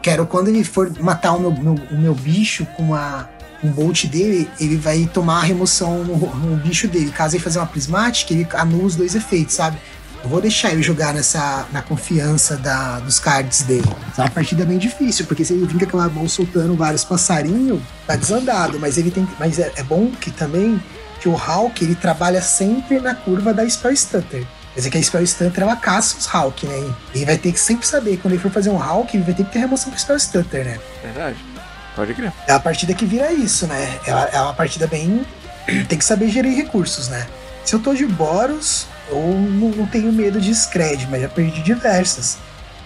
Quero 0.00 0.26
quando 0.26 0.48
ele 0.48 0.64
for 0.64 0.90
matar 1.00 1.34
o 1.34 1.40
meu, 1.40 1.52
meu, 1.52 1.74
o 1.90 1.98
meu 1.98 2.14
bicho 2.14 2.64
com 2.74 2.84
uma, 2.84 3.28
um 3.62 3.70
bolt 3.70 4.06
dele, 4.06 4.48
ele 4.58 4.78
vai 4.78 5.06
tomar 5.12 5.40
a 5.40 5.42
remoção 5.42 6.02
no, 6.02 6.16
no 6.34 6.56
bicho 6.56 6.88
dele. 6.88 7.10
Caso 7.10 7.36
ele 7.36 7.44
fazer 7.44 7.58
uma 7.58 7.66
prismática, 7.66 8.32
ele 8.32 8.48
anula 8.54 8.84
os 8.84 8.96
dois 8.96 9.14
efeitos, 9.14 9.54
sabe? 9.54 9.76
Eu 10.22 10.28
vou 10.28 10.40
deixar 10.40 10.70
ele 10.70 10.82
jogar 10.82 11.12
nessa, 11.12 11.66
na 11.72 11.82
confiança 11.82 12.56
da, 12.56 13.00
dos 13.00 13.18
cards 13.18 13.62
dele. 13.62 13.88
É 14.16 14.20
uma 14.20 14.30
partida 14.30 14.64
bem 14.64 14.78
difícil, 14.78 15.26
porque 15.26 15.44
se 15.44 15.52
ele 15.52 15.66
vir 15.66 15.78
com 15.78 15.84
aquela 15.84 16.08
mão 16.08 16.28
soltando 16.28 16.76
vários 16.76 17.04
passarinhos, 17.04 17.80
tá 18.06 18.14
desandado. 18.14 18.78
Mas 18.78 18.96
ele 18.96 19.10
tem. 19.10 19.26
Mas 19.38 19.58
é, 19.58 19.72
é 19.76 19.82
bom 19.82 20.10
que 20.12 20.30
também 20.30 20.80
que 21.20 21.28
o 21.28 21.34
Hulk 21.34 21.84
ele 21.84 21.94
trabalha 21.94 22.40
sempre 22.40 23.00
na 23.00 23.14
curva 23.14 23.52
da 23.52 23.68
Spell 23.68 23.96
Stutter. 23.96 24.46
Quer 24.74 24.80
dizer 24.80 24.90
que 24.90 24.98
a 24.98 25.02
Spell 25.02 25.26
Stutter 25.26 25.62
ela 25.62 25.76
caça 25.76 26.16
os 26.16 26.26
Hulk, 26.26 26.66
né? 26.66 26.94
Ele 27.14 27.24
vai 27.24 27.36
ter 27.36 27.52
que 27.52 27.60
sempre 27.60 27.86
saber, 27.86 28.16
quando 28.16 28.34
ele 28.34 28.42
for 28.42 28.50
fazer 28.50 28.70
um 28.70 28.76
Hulk, 28.76 29.16
ele 29.16 29.24
vai 29.24 29.34
ter 29.34 29.44
que 29.44 29.52
ter 29.52 29.58
remoção 29.58 29.90
com 29.90 29.98
Spell 29.98 30.18
Stutter, 30.18 30.64
né? 30.64 30.78
Verdade. 31.02 31.36
Pode 31.94 32.14
crer. 32.14 32.32
É 32.46 32.52
a 32.52 32.60
partida 32.60 32.94
que 32.94 33.04
vira 33.04 33.32
isso, 33.32 33.66
né? 33.66 34.00
É, 34.06 34.36
é 34.36 34.40
uma 34.40 34.54
partida 34.54 34.86
bem. 34.86 35.24
tem 35.88 35.98
que 35.98 36.04
saber 36.04 36.28
gerir 36.28 36.56
recursos, 36.56 37.08
né? 37.08 37.26
Se 37.64 37.74
eu 37.74 37.80
tô 37.80 37.94
de 37.94 38.06
Boros, 38.06 38.86
eu 39.12 39.72
não, 39.76 39.86
tenho 39.86 40.12
medo 40.12 40.40
de 40.40 40.54
Scred, 40.54 41.06
mas 41.10 41.22
já 41.22 41.28
perdi 41.28 41.62
diversas. 41.62 42.38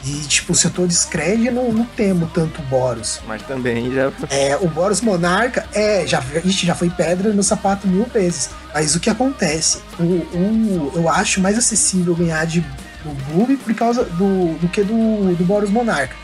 E, 0.05 0.21
tipo, 0.21 0.55
se 0.55 0.67
eu 0.67 0.71
tô 0.71 0.87
de 0.87 0.95
Scred, 0.95 1.47
eu 1.47 1.53
não, 1.53 1.73
não 1.73 1.85
temo 1.85 2.31
tanto 2.33 2.63
Boros. 2.63 3.21
Mas 3.27 3.43
também 3.43 3.93
já. 3.93 4.13
É, 4.31 4.57
o 4.57 4.69
Boros 4.69 5.01
Monarca, 5.01 5.67
é, 5.73 6.07
já, 6.07 6.23
ixi, 6.45 6.67
já 6.67 6.75
foi 6.75 6.91
pedra 6.91 7.33
no 7.33 7.43
sapato 7.43 7.89
mil 7.89 8.05
vezes. 8.05 8.51
Mas 8.73 8.95
o 8.95 9.01
que 9.01 9.11
acontece? 9.11 9.79
O, 9.99 10.03
o, 10.03 10.93
eu 10.95 11.09
acho 11.09 11.41
mais 11.41 11.59
acessível 11.59 12.15
ganhar 12.15 12.45
de 12.47 12.65
do 13.07 13.15
Boob 13.33 13.57
por 13.57 13.75
causa 13.75 14.05
do, 14.05 14.59
do 14.59 14.69
que 14.69 14.83
do, 14.83 15.35
do 15.35 15.45
Boros 15.45 15.71
Monarca. 15.71 16.15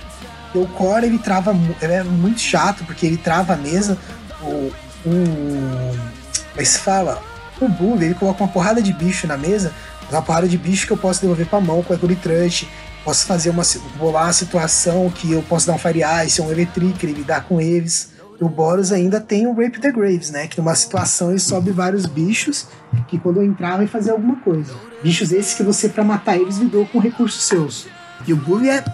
O 0.54 0.66
Core, 0.66 1.06
ele 1.06 1.18
trava. 1.18 1.56
Ele 1.80 1.92
é 1.92 2.02
muito 2.02 2.40
chato, 2.40 2.84
porque 2.84 3.06
ele 3.06 3.16
trava 3.16 3.54
a 3.54 3.56
mesa. 3.56 3.96
O. 4.42 4.72
o 5.06 6.12
mas 6.54 6.68
se 6.68 6.78
fala, 6.80 7.22
o 7.60 7.68
Bully, 7.68 8.06
ele 8.06 8.14
coloca 8.14 8.42
uma 8.42 8.52
porrada 8.52 8.82
de 8.82 8.92
bicho 8.92 9.26
na 9.26 9.38
mesa, 9.38 9.72
uma 10.16 10.22
porrada 10.22 10.48
de 10.48 10.58
bicho 10.58 10.86
que 10.86 10.92
eu 10.92 10.96
posso 10.96 11.20
devolver 11.20 11.46
pra 11.46 11.60
mão 11.60 11.82
com 11.82 11.92
a 11.92 11.96
Trust, 11.96 12.68
posso 13.04 13.26
fazer 13.26 13.50
uma. 13.50 13.62
bolar 13.98 14.24
uma 14.24 14.32
situação 14.32 15.10
que 15.10 15.32
eu 15.32 15.42
posso 15.42 15.66
dar 15.66 15.74
um 15.74 15.78
Fire 15.78 16.00
Ice, 16.24 16.40
um 16.40 16.50
Electric, 16.50 17.04
ele 17.04 17.12
lidar 17.12 17.44
com 17.44 17.60
eles. 17.60 18.10
O 18.40 18.48
Boros 18.48 18.90
ainda 18.90 19.20
tem 19.20 19.46
o 19.46 19.52
Rape 19.54 19.78
the 19.78 19.92
Graves, 19.92 20.30
né? 20.30 20.48
Que 20.48 20.58
numa 20.58 20.74
situação 20.74 21.30
ele 21.30 21.38
sobe 21.38 21.70
vários 21.70 22.06
bichos 22.06 22.66
que 23.06 23.16
quando 23.16 23.36
eu 23.36 23.44
entrar 23.44 23.76
vai 23.76 23.86
fazer 23.86 24.10
alguma 24.10 24.36
coisa. 24.36 24.74
Bichos 25.00 25.30
esses 25.30 25.54
que 25.54 25.62
você, 25.62 25.88
para 25.88 26.02
matar 26.02 26.36
eles, 26.36 26.56
lidou 26.56 26.84
com 26.86 26.98
recursos 26.98 27.44
seus. 27.44 27.86
E 28.26 28.32
o 28.32 28.36
Bully 28.36 28.68
é 28.68 28.84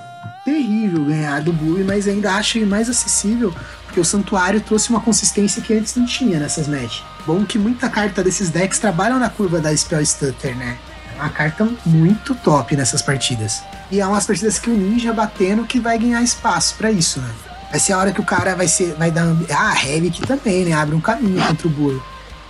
terrível 0.44 1.04
ganhar 1.06 1.40
do 1.40 1.52
Bully, 1.52 1.82
mas 1.82 2.06
ainda 2.06 2.34
acho 2.34 2.58
ele 2.58 2.66
mais 2.66 2.90
acessível 2.90 3.54
porque 3.88 4.00
o 4.00 4.04
Santuário 4.04 4.60
trouxe 4.60 4.90
uma 4.90 5.00
consistência 5.00 5.62
que 5.62 5.72
antes 5.72 5.96
não 5.96 6.04
tinha 6.04 6.38
nessas 6.38 6.68
matches. 6.68 7.02
Bom 7.26 7.44
que 7.44 7.58
muita 7.58 7.88
carta 7.88 8.22
desses 8.22 8.50
decks 8.50 8.78
trabalham 8.78 9.18
na 9.18 9.30
curva 9.30 9.60
da 9.60 9.74
Spell 9.74 10.04
Stutter, 10.04 10.56
né? 10.56 10.78
É 11.18 11.22
uma 11.22 11.30
carta 11.30 11.68
muito 11.84 12.32
top 12.36 12.76
nessas 12.76 13.02
partidas. 13.02 13.62
E 13.90 14.00
é 14.00 14.06
umas 14.06 14.24
partidas 14.24 14.58
que 14.58 14.70
o 14.70 14.74
Ninja 14.74 15.12
batendo 15.12 15.64
que 15.64 15.80
vai 15.80 15.98
ganhar 15.98 16.22
espaço 16.22 16.76
para 16.76 16.92
isso, 16.92 17.20
né? 17.20 17.28
Vai 17.70 17.80
ser 17.80 17.92
a 17.92 17.98
hora 17.98 18.12
que 18.12 18.20
o 18.20 18.24
cara 18.24 18.54
vai 18.54 18.68
ser. 18.68 18.94
Vai 18.94 19.10
dar. 19.10 19.26
Ah, 19.50 19.74
Helic 19.84 20.20
também, 20.22 20.64
né? 20.64 20.72
Abre 20.72 20.94
um 20.94 21.00
caminho 21.00 21.44
contra 21.44 21.66
o 21.66 21.70
burro. 21.70 21.98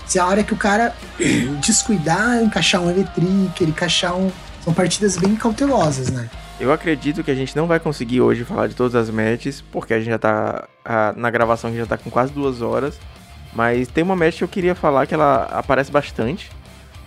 Vai 0.00 0.08
ser 0.08 0.18
a 0.18 0.26
hora 0.26 0.42
que 0.42 0.52
o 0.52 0.56
cara 0.56 0.94
descuidar, 1.64 2.42
encaixar 2.42 2.82
um 2.82 2.90
Eletricker, 2.90 3.68
encaixar 3.68 4.14
um. 4.14 4.30
São 4.62 4.74
partidas 4.74 5.16
bem 5.16 5.34
cautelosas, 5.34 6.10
né? 6.10 6.28
Eu 6.60 6.70
acredito 6.70 7.24
que 7.24 7.30
a 7.30 7.34
gente 7.34 7.56
não 7.56 7.66
vai 7.66 7.80
conseguir 7.80 8.20
hoje 8.20 8.44
falar 8.44 8.66
de 8.66 8.74
todas 8.74 8.94
as 8.94 9.08
matches, 9.08 9.64
porque 9.72 9.94
a 9.94 9.98
gente 9.98 10.10
já 10.10 10.18
tá. 10.18 10.68
A, 10.84 11.14
na 11.16 11.30
gravação 11.30 11.70
a 11.70 11.72
gente 11.72 11.80
já 11.80 11.86
tá 11.86 11.96
com 11.96 12.10
quase 12.10 12.32
duas 12.32 12.60
horas. 12.60 12.98
Mas 13.54 13.88
tem 13.88 14.04
uma 14.04 14.14
match 14.14 14.36
que 14.36 14.44
eu 14.44 14.48
queria 14.48 14.74
falar 14.74 15.06
que 15.06 15.14
ela 15.14 15.44
aparece 15.44 15.90
bastante. 15.90 16.50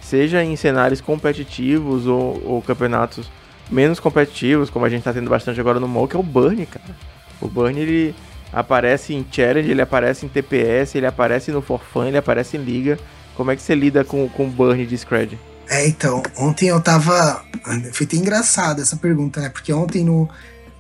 Seja 0.02 0.44
em 0.44 0.56
cenários 0.56 1.00
competitivos 1.00 2.08
ou, 2.08 2.42
ou 2.44 2.62
campeonatos 2.62 3.30
menos 3.70 4.00
competitivos, 4.00 4.70
como 4.70 4.86
a 4.86 4.90
gente 4.90 5.04
tá 5.04 5.14
tendo 5.14 5.30
bastante 5.30 5.60
agora 5.60 5.80
no 5.80 5.88
MOL, 5.88 6.08
que 6.08 6.16
é 6.16 6.20
o 6.20 6.24
Burn, 6.24 6.66
cara. 6.66 6.96
O 7.40 7.48
Burn 7.48 7.80
ele 7.80 8.14
aparece 8.52 9.14
em 9.14 9.26
Challenge, 9.32 9.70
ele 9.70 9.82
aparece 9.82 10.26
em 10.26 10.30
TPS, 10.30 10.96
ele 10.96 11.06
aparece 11.06 11.52
no 11.52 11.62
Forfun, 11.62 12.06
ele 12.06 12.18
aparece 12.18 12.58
em 12.58 12.64
Liga. 12.64 13.00
Como 13.36 13.50
é 13.50 13.56
que 13.56 13.62
você 13.62 13.74
lida 13.74 14.04
com, 14.04 14.28
com 14.30 14.46
o 14.46 14.50
Burn 14.50 14.86
de 14.86 14.98
Scred? 14.98 15.40
É, 15.70 15.88
então, 15.88 16.22
ontem 16.38 16.68
eu 16.68 16.82
tava. 16.82 17.46
Foi 17.94 18.06
até 18.06 18.18
engraçado 18.18 18.82
essa 18.82 18.98
pergunta, 18.98 19.40
né? 19.40 19.50
Porque 19.50 19.72
ontem 19.72 20.04
no. 20.04 20.30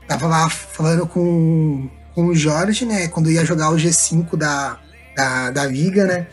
Tava 0.06 0.28
lá 0.28 0.50
falando 0.50 1.08
com, 1.08 1.88
com 2.14 2.26
o 2.26 2.36
Jorge, 2.36 2.86
né? 2.86 3.08
Quando 3.08 3.32
ia 3.32 3.46
jogar 3.46 3.70
o 3.70 3.78
G5 3.78 4.36
da, 4.36 4.78
da, 5.16 5.52
da 5.52 5.66
Liga, 5.66 6.06
né? 6.06 6.28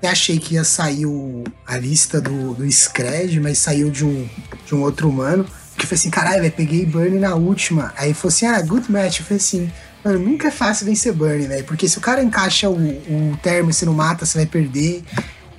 Até 0.00 0.08
achei 0.08 0.38
que 0.38 0.54
ia 0.54 0.64
sair 0.64 1.04
o, 1.04 1.44
a 1.66 1.76
lista 1.76 2.22
do, 2.22 2.54
do 2.54 2.64
Scred, 2.72 3.38
mas 3.38 3.58
saiu 3.58 3.90
de 3.90 4.02
um, 4.02 4.26
de 4.64 4.74
um 4.74 4.80
outro 4.80 5.10
humano. 5.10 5.44
Que 5.76 5.86
foi 5.86 5.94
assim, 5.94 6.08
caralho, 6.08 6.40
velho, 6.40 6.54
peguei 6.54 6.86
Burn 6.86 7.18
na 7.18 7.34
última. 7.34 7.92
Aí 7.98 8.14
falou 8.14 8.28
assim, 8.28 8.46
ah, 8.46 8.62
good 8.62 8.90
match. 8.90 9.20
Eu 9.20 9.26
falei 9.26 9.36
assim, 9.36 9.70
mano, 10.02 10.18
nunca 10.18 10.48
é 10.48 10.50
fácil 10.50 10.86
vencer 10.86 11.12
Burn, 11.12 11.46
velho. 11.46 11.64
Porque 11.64 11.86
se 11.86 11.98
o 11.98 12.00
cara 12.00 12.22
encaixa 12.22 12.70
o, 12.70 12.78
o 12.78 13.38
termo 13.42 13.68
e 13.68 13.74
você 13.74 13.84
não 13.84 13.92
mata, 13.92 14.24
você 14.24 14.38
vai 14.38 14.46
perder. 14.46 15.04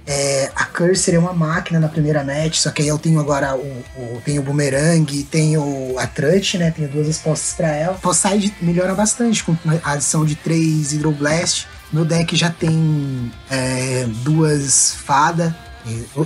É, 0.07 0.51
a 0.55 0.65
Cursor 0.65 1.13
é 1.13 1.19
uma 1.19 1.33
máquina 1.33 1.79
na 1.79 1.87
primeira 1.87 2.23
match, 2.23 2.55
só 2.55 2.71
que 2.71 2.81
aí 2.81 2.87
eu 2.87 2.97
tenho 2.97 3.19
agora 3.19 3.55
o, 3.55 3.83
o 3.95 4.21
tenho 4.25 4.41
o 4.41 4.43
Boomerang, 4.43 5.23
tenho 5.25 5.95
a 5.99 6.07
Trut, 6.07 6.57
né? 6.57 6.71
Tenho 6.71 6.89
duas 6.89 7.05
respostas 7.05 7.53
para 7.53 7.67
ela. 7.67 7.99
O 8.03 8.13
side 8.13 8.51
melhora 8.59 8.95
bastante 8.95 9.43
com 9.43 9.55
a 9.83 9.91
adição 9.91 10.25
de 10.25 10.33
três 10.33 10.91
Hydroblast. 10.91 11.67
Meu 11.91 12.05
deck 12.05 12.35
já 12.35 12.49
tem 12.49 13.31
é, 13.49 14.07
duas 14.23 14.95
Fada. 14.95 15.55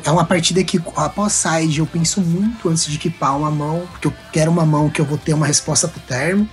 É 0.04 0.12
uma 0.12 0.26
partida 0.26 0.64
que 0.64 0.82
após 0.98 1.32
side 1.34 1.80
eu 1.80 1.86
penso 1.86 2.20
muito 2.20 2.68
antes 2.68 2.86
de 2.86 2.96
equipar 2.96 3.38
uma 3.38 3.50
mão, 3.50 3.88
porque 3.92 4.08
eu 4.08 4.14
quero 4.32 4.52
uma 4.52 4.66
mão 4.66 4.90
que 4.90 5.00
eu 5.00 5.06
vou 5.06 5.18
ter 5.18 5.34
uma 5.34 5.48
resposta 5.48 5.88
pro 5.88 6.00
termo, 6.02 6.48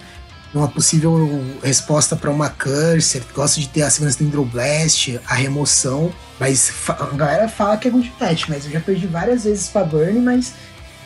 uma 0.54 0.68
possível 0.68 1.44
resposta 1.62 2.14
para 2.14 2.30
uma 2.30 2.48
Cursor, 2.48 3.22
gosto 3.34 3.60
de 3.60 3.68
ter 3.68 3.82
a 3.82 3.90
segurança 3.90 4.18
do 4.18 4.24
Hydroblast, 4.24 5.18
a 5.26 5.34
remoção, 5.34 6.12
mas 6.38 6.72
a 6.88 7.16
galera 7.16 7.48
fala 7.48 7.76
que 7.76 7.88
é 7.88 7.90
good 7.90 8.12
match, 8.20 8.44
mas 8.48 8.66
eu 8.66 8.70
já 8.70 8.80
perdi 8.80 9.08
várias 9.08 9.44
vezes 9.44 9.68
pra 9.68 9.82
Burn, 9.82 10.20
mas 10.20 10.52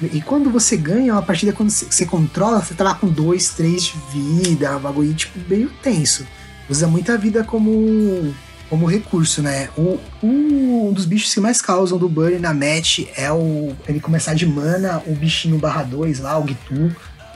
e 0.02 0.20
quando 0.20 0.50
você 0.50 0.76
ganha 0.76 1.14
uma 1.14 1.22
partida, 1.22 1.54
quando 1.54 1.70
você 1.70 2.04
controla, 2.04 2.60
você 2.60 2.74
tá 2.74 2.84
lá 2.84 2.94
com 2.94 3.08
2, 3.08 3.48
3 3.50 3.82
de 3.82 3.98
vida, 4.12 4.76
um 4.76 4.80
bagulho 4.80 5.14
tipo 5.14 5.38
meio 5.48 5.70
tenso. 5.82 6.26
Usa 6.68 6.86
muita 6.86 7.16
vida 7.16 7.44
como 7.44 8.34
como 8.68 8.86
recurso, 8.86 9.42
né? 9.42 9.68
O, 9.76 9.98
um 10.22 10.92
dos 10.92 11.04
bichos 11.04 11.32
que 11.32 11.40
mais 11.40 11.62
causam 11.62 11.98
do 11.98 12.08
Burn 12.08 12.38
na 12.38 12.52
match 12.52 13.00
é 13.16 13.30
o 13.30 13.74
ele 13.86 14.00
começar 14.00 14.34
de 14.34 14.46
mana, 14.46 15.02
o 15.06 15.14
bichinho 15.14 15.58
barra 15.58 15.82
2 15.84 16.20
lá, 16.20 16.38
o 16.38 16.46
Gitu. 16.46 16.94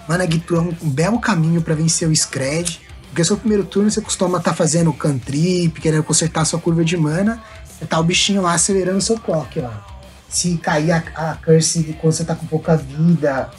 Mana 0.09 0.29
Gitu 0.29 0.57
é 0.57 0.61
um, 0.61 0.75
um 0.83 0.91
belo 0.91 1.21
caminho 1.21 1.63
para 1.63 1.75
vencer 1.75 2.09
o 2.09 2.15
Scred. 2.15 2.81
Porque 3.09 3.25
seu 3.25 3.37
primeiro 3.37 3.65
turno 3.65 3.91
você 3.91 4.01
costuma 4.01 4.39
estar 4.39 4.51
tá 4.51 4.57
fazendo 4.57 4.93
cantrip, 4.93 5.81
querendo 5.81 6.05
consertar 6.05 6.45
sua 6.45 6.61
curva 6.61 6.85
de 6.85 6.97
mana, 6.97 7.43
e 7.81 7.85
tá 7.85 7.99
o 7.99 8.05
bichinho 8.05 8.43
lá 8.43 8.55
acelerando 8.55 9.01
seu 9.01 9.19
clock 9.19 9.61
lá. 9.61 9.85
Se 10.29 10.57
cair 10.59 10.93
a, 10.93 11.03
a 11.15 11.35
curse 11.35 11.97
quando 12.01 12.13
você 12.13 12.25
tá 12.25 12.37
com 12.37 12.47
pouca 12.47 12.77
vida, 12.77 13.51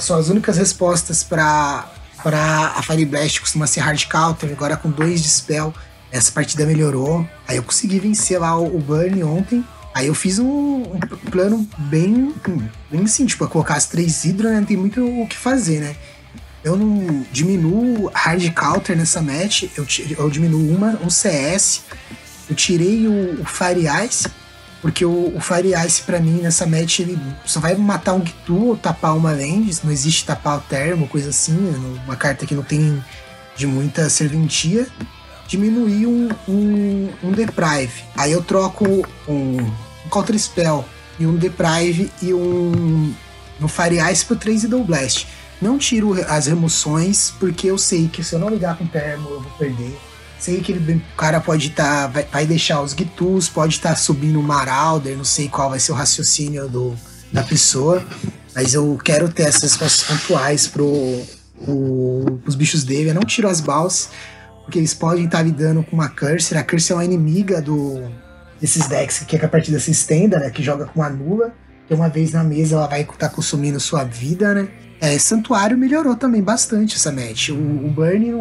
são 0.00 0.18
as 0.18 0.28
únicas 0.28 0.56
respostas 0.56 1.22
para 1.22 1.88
para 2.26 2.72
a 2.74 2.82
Fire 2.82 3.04
Blast 3.04 3.40
costuma 3.40 3.68
ser 3.68 3.78
hard 3.78 4.04
counter, 4.06 4.50
agora 4.50 4.76
com 4.76 4.90
dois 4.90 5.22
de 5.22 5.28
spell 5.28 5.72
essa 6.10 6.32
partida 6.32 6.66
melhorou. 6.66 7.24
Aí 7.46 7.56
eu 7.56 7.62
consegui 7.62 8.00
vencer 8.00 8.40
lá 8.40 8.58
o, 8.58 8.80
Burn 8.80 9.22
ontem. 9.22 9.64
Aí 9.94 10.08
eu 10.08 10.14
fiz 10.14 10.40
um, 10.40 10.82
um, 10.82 10.98
plano 11.30 11.64
bem, 11.78 12.34
bem 12.90 13.04
assim, 13.04 13.26
tipo, 13.26 13.46
colocar 13.46 13.74
as 13.74 13.86
três 13.86 14.24
hidro, 14.24 14.48
né? 14.48 14.58
Não 14.58 14.64
tem 14.64 14.76
muito 14.76 15.04
o 15.04 15.24
que 15.28 15.36
fazer, 15.36 15.78
né? 15.80 15.94
Eu 16.64 16.74
não 16.74 17.24
diminuo 17.30 18.10
hard 18.12 18.52
counter 18.54 18.96
nessa 18.96 19.22
match, 19.22 19.68
eu, 19.76 19.86
eu 20.18 20.28
diminuo 20.28 20.74
uma, 20.74 20.98
um 21.00 21.08
CS, 21.08 21.82
eu 22.50 22.56
tirei 22.56 23.06
o, 23.06 23.40
o 23.40 23.44
Fire 23.44 23.86
Ice, 24.04 24.28
porque 24.86 25.04
o, 25.04 25.36
o 25.36 25.40
Fire 25.40 25.72
Ice 25.84 26.00
pra 26.00 26.20
mim 26.20 26.42
nessa 26.42 26.64
match 26.64 27.00
ele 27.00 27.18
só 27.44 27.58
vai 27.58 27.74
matar 27.74 28.12
um 28.12 28.24
Gitu 28.24 28.68
ou 28.68 28.76
tapar 28.76 29.16
uma 29.16 29.32
Lens, 29.32 29.82
não 29.82 29.90
existe 29.90 30.24
tapar 30.24 30.58
o 30.58 30.60
termo, 30.60 31.08
coisa 31.08 31.30
assim, 31.30 31.54
né? 31.54 32.00
uma 32.04 32.14
carta 32.14 32.46
que 32.46 32.54
não 32.54 32.62
tem 32.62 33.04
de 33.56 33.66
muita 33.66 34.08
serventia 34.08 34.86
diminuir 35.48 36.06
um, 36.06 36.28
um, 36.48 37.08
um 37.24 37.32
deprive. 37.32 38.04
Aí 38.16 38.30
eu 38.30 38.44
troco 38.44 38.86
um, 39.26 39.58
um 39.58 40.08
counter 40.08 40.38
spell 40.38 40.84
e 41.18 41.26
um 41.26 41.34
deprive 41.34 42.08
e 42.22 42.32
um 42.32 43.12
no 43.58 43.66
Fire 43.66 43.98
Ice 44.12 44.24
pro 44.24 44.36
3 44.36 44.62
e 44.62 44.68
Blast. 44.68 45.26
Não 45.60 45.78
tiro 45.78 46.12
as 46.28 46.46
remoções, 46.46 47.34
porque 47.40 47.66
eu 47.66 47.76
sei 47.76 48.06
que 48.06 48.22
se 48.22 48.36
eu 48.36 48.38
não 48.38 48.50
ligar 48.50 48.78
com 48.78 48.84
o 48.84 48.88
termo, 48.88 49.30
eu 49.30 49.40
vou 49.40 49.50
perder. 49.58 49.98
Sei 50.38 50.60
que 50.60 50.72
ele, 50.72 50.94
o 50.94 51.16
cara 51.16 51.40
pode 51.40 51.68
estar. 51.68 52.02
Tá, 52.02 52.06
vai, 52.08 52.22
vai, 52.24 52.46
deixar 52.46 52.82
os 52.82 52.92
Gitus, 52.92 53.48
pode 53.48 53.74
estar 53.74 53.90
tá 53.90 53.96
subindo 53.96 54.38
o 54.38 54.42
Marauder, 54.42 55.16
não 55.16 55.24
sei 55.24 55.48
qual 55.48 55.70
vai 55.70 55.78
ser 55.78 55.92
o 55.92 55.94
raciocínio 55.94 56.68
do, 56.68 56.94
da 57.32 57.42
pessoa. 57.42 58.04
Mas 58.54 58.74
eu 58.74 58.98
quero 59.02 59.28
ter 59.28 59.44
essas 59.44 59.62
respostas 59.62 60.02
pontuais 60.02 60.66
pro, 60.66 60.86
o, 60.86 62.40
os 62.46 62.54
bichos 62.54 62.84
dele. 62.84 63.10
Eu 63.10 63.14
não 63.14 63.22
tiro 63.22 63.48
as 63.48 63.60
balls 63.60 64.10
porque 64.64 64.78
eles 64.78 64.92
podem 64.92 65.24
estar 65.24 65.42
lidando 65.42 65.82
com 65.82 65.94
uma 65.94 66.08
Cursor. 66.08 66.58
A 66.58 66.62
Cursor 66.64 66.94
é 66.94 66.96
uma 66.98 67.04
inimiga 67.04 67.62
do, 67.62 68.02
desses 68.60 68.88
decks 68.88 69.20
que 69.20 69.24
quer 69.24 69.38
que 69.38 69.44
a 69.44 69.48
partida 69.48 69.78
se 69.78 69.90
estenda, 69.92 70.38
né? 70.38 70.50
Que 70.50 70.62
joga 70.62 70.86
com 70.86 71.02
a 71.02 71.08
nula. 71.08 71.52
Que 71.86 71.94
uma 71.94 72.08
vez 72.08 72.32
na 72.32 72.42
mesa 72.42 72.74
ela 72.76 72.86
vai 72.88 73.02
estar 73.02 73.16
tá 73.16 73.28
consumindo 73.28 73.78
sua 73.78 74.02
vida, 74.02 74.54
né? 74.54 74.68
É, 75.00 75.16
Santuário 75.18 75.78
melhorou 75.78 76.16
também 76.16 76.42
bastante 76.42 76.96
essa 76.96 77.12
match. 77.12 77.50
O, 77.50 77.54
o 77.54 77.90
Burn, 77.90 78.32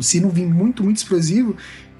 se 0.00 0.20
não 0.20 0.30
vir 0.30 0.46
muito, 0.46 0.82
muito 0.82 0.98
explosivo, 0.98 1.56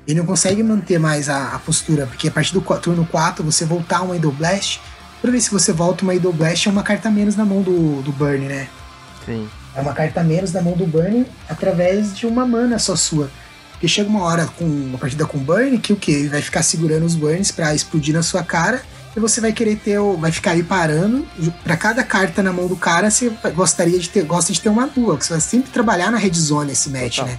ele 0.06 0.18
não 0.18 0.26
consegue 0.26 0.62
manter 0.62 0.98
mais 0.98 1.28
a, 1.28 1.54
a 1.54 1.58
postura, 1.58 2.06
porque 2.06 2.28
a 2.28 2.30
partir 2.30 2.52
do 2.52 2.60
turno 2.60 3.06
4 3.06 3.44
você 3.44 3.64
voltar 3.64 4.02
uma 4.02 4.16
Idol 4.16 4.32
Blast, 4.32 4.80
toda 5.20 5.30
vez 5.30 5.48
que 5.48 5.54
você 5.54 5.72
volta 5.72 6.02
uma 6.02 6.14
Idol 6.14 6.32
Blast 6.32 6.68
é 6.68 6.70
uma 6.72 6.82
carta 6.82 7.10
menos 7.10 7.36
na 7.36 7.44
mão 7.44 7.62
do, 7.62 8.02
do 8.02 8.12
Burn, 8.12 8.46
né? 8.46 8.68
Sim. 9.24 9.48
É 9.74 9.80
uma 9.80 9.92
carta 9.92 10.22
menos 10.22 10.50
da 10.50 10.60
mão 10.60 10.74
do 10.74 10.86
Burn 10.86 11.26
através 11.48 12.16
de 12.16 12.26
uma 12.26 12.46
mana 12.46 12.78
só 12.78 12.96
sua. 12.96 13.30
Porque 13.72 13.86
chega 13.86 14.10
uma 14.10 14.24
hora 14.24 14.46
com 14.46 14.64
uma 14.64 14.98
partida 14.98 15.24
com 15.24 15.38
Burn 15.38 15.78
que 15.78 15.92
o 15.92 15.96
que? 15.96 16.12
Ele 16.12 16.28
vai 16.28 16.42
ficar 16.42 16.62
segurando 16.62 17.06
os 17.06 17.14
Burns 17.14 17.50
para 17.50 17.74
explodir 17.74 18.14
na 18.14 18.22
sua 18.22 18.42
cara 18.42 18.82
e 19.16 19.20
você 19.20 19.40
vai 19.40 19.52
querer 19.52 19.76
ter, 19.76 19.98
vai 20.18 20.30
ficar 20.30 20.52
aí 20.52 20.62
parando. 20.62 21.26
Para 21.64 21.76
cada 21.76 22.02
carta 22.02 22.42
na 22.42 22.52
mão 22.52 22.66
do 22.66 22.76
cara, 22.76 23.10
você 23.10 23.32
gostaria 23.54 23.98
de 23.98 24.08
ter, 24.08 24.24
gosta 24.24 24.52
de 24.52 24.60
ter 24.60 24.68
uma 24.68 24.86
duas, 24.86 25.26
você 25.26 25.32
vai 25.32 25.40
sempre 25.40 25.70
trabalhar 25.70 26.10
na 26.10 26.18
red 26.18 26.32
zone 26.32 26.72
esse 26.72 26.90
match, 26.90 27.18
né? 27.20 27.38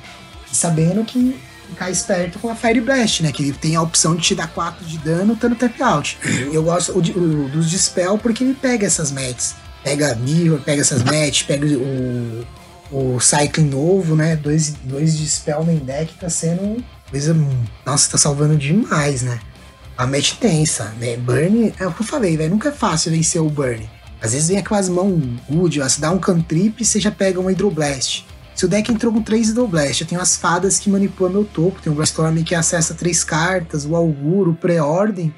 E 0.52 0.56
sabendo 0.56 1.04
que 1.06 1.40
ficar 1.70 1.90
esperto 1.90 2.38
com 2.40 2.50
a 2.50 2.56
Fire 2.56 2.82
Blast, 2.82 3.24
né? 3.24 3.32
Que 3.32 3.44
ele 3.44 3.54
tem 3.54 3.76
a 3.76 3.82
opção 3.82 4.16
de 4.16 4.22
te 4.22 4.36
dar 4.36 4.48
4 4.48 4.86
de 4.86 4.98
dano 4.98 5.34
estando 5.34 5.56
tap 5.56 5.82
out. 5.82 6.18
Eu 6.52 6.64
gosto 6.64 6.92
o, 6.92 6.98
o, 6.98 7.50
dos 7.50 7.70
Dispel 7.70 8.18
porque 8.18 8.44
ele 8.44 8.54
pega 8.54 8.86
essas 8.86 9.12
matches 9.12 9.56
pega 9.84 10.16
Mirror, 10.16 10.60
pega 10.62 10.82
essas 10.82 11.04
matches, 11.04 11.44
pega 11.44 11.66
o, 11.66 12.46
o 12.92 13.20
Cycling 13.20 13.70
novo, 13.70 14.16
né? 14.16 14.36
Dois, 14.36 14.76
dois 14.84 15.14
Spell 15.14 15.64
main 15.64 15.80
deck 15.80 16.14
tá 16.16 16.30
sendo 16.30 16.84
coisa. 17.10 17.36
Nossa, 17.86 18.12
tá 18.12 18.18
salvando 18.18 18.56
demais, 18.56 19.22
né? 19.22 19.40
A 20.02 20.08
match 20.08 20.34
tensa, 20.40 20.86
né? 21.00 21.16
Burn, 21.16 21.72
é 21.80 21.86
o 21.86 21.94
que 21.94 22.02
eu 22.02 22.06
falei, 22.08 22.36
velho. 22.36 22.50
Nunca 22.50 22.70
é 22.70 22.72
fácil 22.72 23.12
vencer 23.12 23.40
o 23.40 23.48
Burn. 23.48 23.88
Às 24.20 24.34
vezes 24.34 24.48
vem 24.48 24.58
aquelas 24.58 24.90
mãos 24.90 25.22
good, 25.48 25.80
ó, 25.80 25.88
você 25.88 26.02
dá 26.02 26.10
um 26.10 26.18
cantrip 26.18 26.82
e 26.82 26.84
você 26.84 27.00
já 27.00 27.12
pega 27.12 27.40
uma 27.40 27.52
Hydroblast. 27.52 28.26
Se 28.56 28.66
o 28.66 28.68
deck 28.68 28.92
entrou 28.92 29.14
com 29.14 29.22
três 29.22 29.50
Hydroblast, 29.50 30.02
eu 30.02 30.08
tenho 30.08 30.20
as 30.20 30.36
fadas 30.36 30.80
que 30.80 30.90
manipulam 30.90 31.32
meu 31.32 31.46
topo, 31.46 31.80
tem 31.80 31.94
o 31.94 31.96
Brainstorm 31.96 32.36
que 32.44 32.56
acessa 32.56 32.96
três 32.96 33.24
cartas, 33.24 33.86
o 33.86 33.96
Auguro, 33.96 34.50
o 34.50 34.56
Pré-Ordem. 34.56 35.32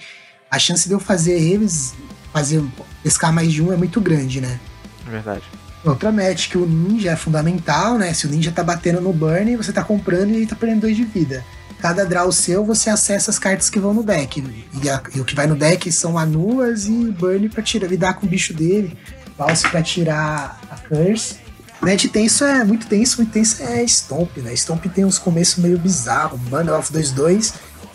A 0.49 0.57
chance 0.57 0.87
de 0.87 0.93
eu 0.93 0.99
fazer 0.99 1.33
eles 1.33 1.93
fazer 2.31 2.63
pescar 3.03 3.33
mais 3.33 3.51
de 3.51 3.61
um 3.61 3.73
é 3.73 3.75
muito 3.75 3.99
grande, 3.99 4.39
né? 4.39 4.61
Verdade. 5.05 5.43
Outra 5.83 6.09
match 6.09 6.47
que 6.47 6.57
o 6.57 6.65
ninja 6.65 7.11
é 7.11 7.15
fundamental, 7.17 7.97
né? 7.97 8.13
Se 8.13 8.27
o 8.27 8.29
ninja 8.29 8.49
tá 8.49 8.63
batendo 8.63 9.01
no 9.01 9.11
burn, 9.11 9.57
você 9.57 9.73
tá 9.73 9.83
comprando 9.83 10.29
e 10.29 10.37
ele 10.37 10.47
tá 10.47 10.55
perdendo 10.55 10.83
dois 10.83 10.95
de 10.95 11.03
vida. 11.03 11.43
Cada 11.83 12.05
draw 12.05 12.31
seu, 12.31 12.63
você 12.63 12.89
acessa 12.89 13.29
as 13.29 13.37
cartas 13.37 13.69
que 13.69 13.77
vão 13.77 13.93
no 13.93 14.03
deck. 14.03 14.41
E, 14.81 14.89
a, 14.89 15.03
e 15.13 15.19
o 15.19 15.25
que 15.25 15.35
vai 15.35 15.47
no 15.47 15.53
deck 15.53 15.91
são 15.91 16.17
anulas 16.17 16.85
e 16.85 17.11
burn 17.11 17.49
pra 17.49 17.61
tirar, 17.61 17.87
lidar 17.89 18.13
com 18.13 18.25
o 18.25 18.29
bicho 18.29 18.53
dele. 18.53 18.97
Pulse 19.35 19.67
pra 19.67 19.83
tirar 19.83 20.61
a 20.71 20.77
curse. 20.87 21.35
Net 21.81 22.07
tenso 22.07 22.45
é 22.45 22.63
muito 22.63 22.87
tenso, 22.87 23.17
muito 23.17 23.33
tenso 23.33 23.61
é 23.61 23.85
Stomp, 23.85 24.37
né? 24.37 24.55
Stomp 24.55 24.85
tem 24.85 25.03
uns 25.03 25.19
começos 25.19 25.61
meio 25.61 25.77
bizarros. 25.77 26.39
Bundle 26.39 26.79
of 26.79 26.89
2-2 26.93 27.53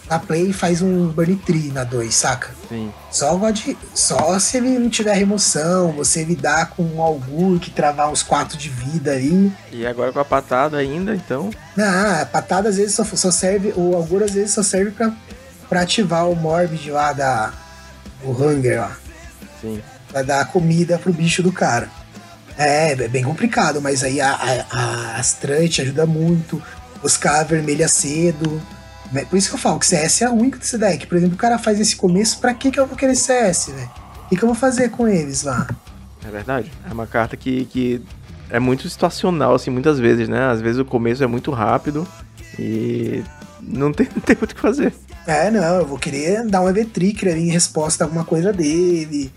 na 0.08 0.18
Play 0.18 0.52
faz 0.52 0.80
um 0.80 1.08
Burn 1.08 1.36
Tree 1.36 1.70
na 1.70 1.84
2, 1.84 2.14
saca? 2.14 2.50
Sim. 2.68 2.92
Só, 3.10 3.50
de, 3.50 3.76
só 3.94 4.38
se 4.38 4.56
ele 4.56 4.78
não 4.78 4.88
tiver 4.88 5.14
remoção, 5.14 5.92
você 5.92 6.24
lidar 6.24 6.70
com 6.70 6.82
um 6.82 7.02
Augur 7.02 7.58
que 7.60 7.70
travar 7.70 8.10
uns 8.10 8.22
4 8.22 8.56
de 8.56 8.68
vida 8.68 9.12
aí. 9.12 9.52
E 9.70 9.86
agora 9.86 10.12
com 10.12 10.20
a 10.20 10.24
patada 10.24 10.78
ainda, 10.78 11.14
então? 11.14 11.50
Não, 11.76 12.22
a 12.22 12.24
patada 12.24 12.68
às 12.68 12.76
vezes 12.76 12.94
só, 12.94 13.04
só 13.04 13.30
serve, 13.30 13.72
o 13.76 13.94
Augur 13.94 14.22
às 14.22 14.32
vezes 14.32 14.52
só 14.52 14.62
serve 14.62 14.92
pra, 14.92 15.12
pra 15.68 15.82
ativar 15.82 16.28
o 16.28 16.34
Morbid 16.34 16.90
lá 16.90 17.12
da. 17.12 17.52
o 18.22 18.30
Hunger 18.30 18.80
lá. 18.80 18.96
Sim. 19.60 19.82
Pra 20.10 20.22
dar 20.22 20.46
comida 20.46 20.98
pro 20.98 21.12
bicho 21.12 21.42
do 21.42 21.52
cara. 21.52 21.90
É, 22.56 22.92
é 22.92 23.08
bem 23.08 23.22
complicado, 23.22 23.80
mas 23.80 24.02
aí 24.02 24.20
a, 24.20 24.32
a, 24.32 24.66
a 24.70 25.16
Astrante 25.16 25.82
ajuda 25.82 26.06
muito. 26.06 26.60
Buscar 27.02 27.40
a 27.40 27.44
vermelha 27.44 27.86
cedo. 27.86 28.60
Né? 29.12 29.24
Por 29.24 29.36
isso 29.36 29.48
que 29.48 29.54
eu 29.54 29.58
falo 29.58 29.78
que 29.78 29.86
CS 29.86 30.22
é 30.22 30.24
a 30.26 30.30
única 30.30 30.58
desse 30.58 30.76
deck. 30.76 31.06
Por 31.06 31.16
exemplo, 31.16 31.34
o 31.34 31.38
cara 31.38 31.58
faz 31.58 31.80
esse 31.80 31.96
começo, 31.96 32.38
pra 32.40 32.54
que, 32.54 32.70
que 32.70 32.78
eu 32.78 32.86
vou 32.86 32.96
querer 32.96 33.14
CS, 33.14 33.68
velho? 33.68 33.90
O 34.24 34.28
que, 34.28 34.36
que 34.36 34.42
eu 34.42 34.48
vou 34.48 34.54
fazer 34.54 34.90
com 34.90 35.08
eles 35.08 35.42
lá? 35.42 35.66
É 36.26 36.30
verdade. 36.30 36.70
É 36.88 36.92
uma 36.92 37.06
carta 37.06 37.36
que, 37.36 37.64
que 37.66 38.02
é 38.50 38.58
muito 38.58 38.88
situacional, 38.88 39.54
assim, 39.54 39.70
muitas 39.70 39.98
vezes, 39.98 40.28
né? 40.28 40.50
Às 40.50 40.60
vezes 40.60 40.80
o 40.80 40.84
começo 40.84 41.22
é 41.24 41.26
muito 41.26 41.50
rápido 41.50 42.06
e 42.58 43.22
não 43.62 43.92
tem, 43.92 44.08
não 44.14 44.22
tem 44.22 44.36
muito 44.36 44.52
o 44.52 44.54
que 44.54 44.60
fazer. 44.60 44.94
É, 45.26 45.50
não, 45.50 45.76
eu 45.76 45.86
vou 45.86 45.98
querer 45.98 46.46
dar 46.46 46.62
um 46.62 46.68
EV-Trigger 46.68 47.32
ali 47.32 47.48
em 47.48 47.50
resposta 47.50 48.04
a 48.04 48.06
alguma 48.06 48.24
coisa 48.24 48.52
dele, 48.52 49.32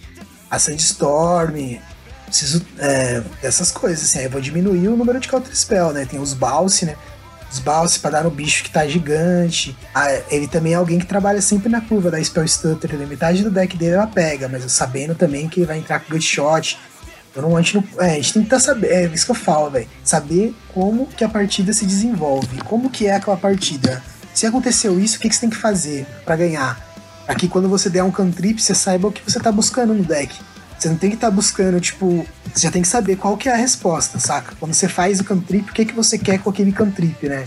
a 0.49 0.57
Sandstorm, 0.57 1.77
preciso 2.25 2.65
é, 2.79 3.21
dessas 3.41 3.71
coisas, 3.71 4.05
assim, 4.05 4.19
aí 4.19 4.25
eu 4.25 4.31
vou 4.31 4.39
diminuir 4.39 4.87
o 4.87 4.95
número 4.95 5.19
de 5.19 5.27
Counter 5.27 5.55
Spell, 5.55 5.91
né? 5.91 6.05
Tem 6.05 6.19
os 6.19 6.33
Bounce, 6.33 6.85
né? 6.85 6.95
Bounce 7.59 7.99
para 7.99 8.11
dar 8.11 8.23
no 8.23 8.31
bicho 8.31 8.63
que 8.63 8.69
tá 8.69 8.87
gigante. 8.87 9.75
Ah, 9.93 10.11
ele 10.29 10.47
também 10.47 10.73
é 10.73 10.75
alguém 10.75 10.99
que 10.99 11.05
trabalha 11.05 11.41
sempre 11.41 11.69
na 11.69 11.81
curva 11.81 12.09
da 12.09 12.23
Spell 12.23 12.47
Stutter. 12.47 12.97
Né? 12.97 13.05
Metade 13.05 13.43
do 13.43 13.51
deck 13.51 13.75
dele 13.77 13.95
ela 13.95 14.07
pega, 14.07 14.47
mas 14.47 14.69
sabendo 14.71 15.15
também 15.15 15.47
que 15.47 15.63
vai 15.63 15.77
entrar 15.77 15.99
com 15.99 16.11
Good 16.11 16.25
Shot. 16.25 16.77
Então, 17.31 17.55
a, 17.55 17.61
gente 17.61 17.75
não, 17.75 17.83
é, 18.05 18.11
a 18.11 18.15
gente 18.15 18.33
tem 18.33 18.43
que 18.43 18.49
tá 18.49 18.59
saber, 18.59 18.87
é 18.87 19.05
isso 19.05 19.25
que 19.25 19.31
eu 19.31 19.35
falo, 19.35 19.69
velho. 19.69 19.87
Saber 20.03 20.53
como 20.73 21.07
que 21.07 21.23
a 21.23 21.29
partida 21.29 21.71
se 21.71 21.85
desenvolve, 21.85 22.61
como 22.63 22.89
que 22.89 23.07
é 23.07 23.15
aquela 23.15 23.37
partida. 23.37 24.03
Se 24.33 24.45
aconteceu 24.45 24.99
isso, 24.99 25.17
o 25.17 25.19
que, 25.19 25.29
que 25.29 25.35
você 25.35 25.41
tem 25.41 25.49
que 25.49 25.57
fazer 25.57 26.05
para 26.25 26.35
ganhar? 26.35 26.91
Aqui, 27.27 27.47
quando 27.47 27.69
você 27.69 27.89
der 27.89 28.03
um 28.03 28.11
cantrip, 28.11 28.61
você 28.61 28.75
saiba 28.75 29.07
o 29.07 29.11
que 29.11 29.21
você 29.23 29.39
tá 29.39 29.51
buscando 29.51 29.93
no 29.93 30.03
deck. 30.03 30.35
Você 30.81 30.89
não 30.89 30.95
tem 30.95 31.11
que 31.11 31.15
estar 31.15 31.29
tá 31.29 31.31
buscando, 31.31 31.79
tipo, 31.79 32.25
você 32.51 32.63
já 32.63 32.71
tem 32.71 32.81
que 32.81 32.87
saber 32.87 33.15
qual 33.15 33.37
que 33.37 33.47
é 33.47 33.53
a 33.53 33.55
resposta, 33.55 34.17
saca? 34.17 34.55
Quando 34.59 34.73
você 34.73 34.87
faz 34.87 35.19
o 35.19 35.23
cantrip, 35.23 35.69
o 35.69 35.73
que, 35.73 35.85
que 35.85 35.93
você 35.93 36.17
quer 36.17 36.39
com 36.39 36.49
aquele 36.49 36.71
cantrip, 36.71 37.29
né? 37.29 37.45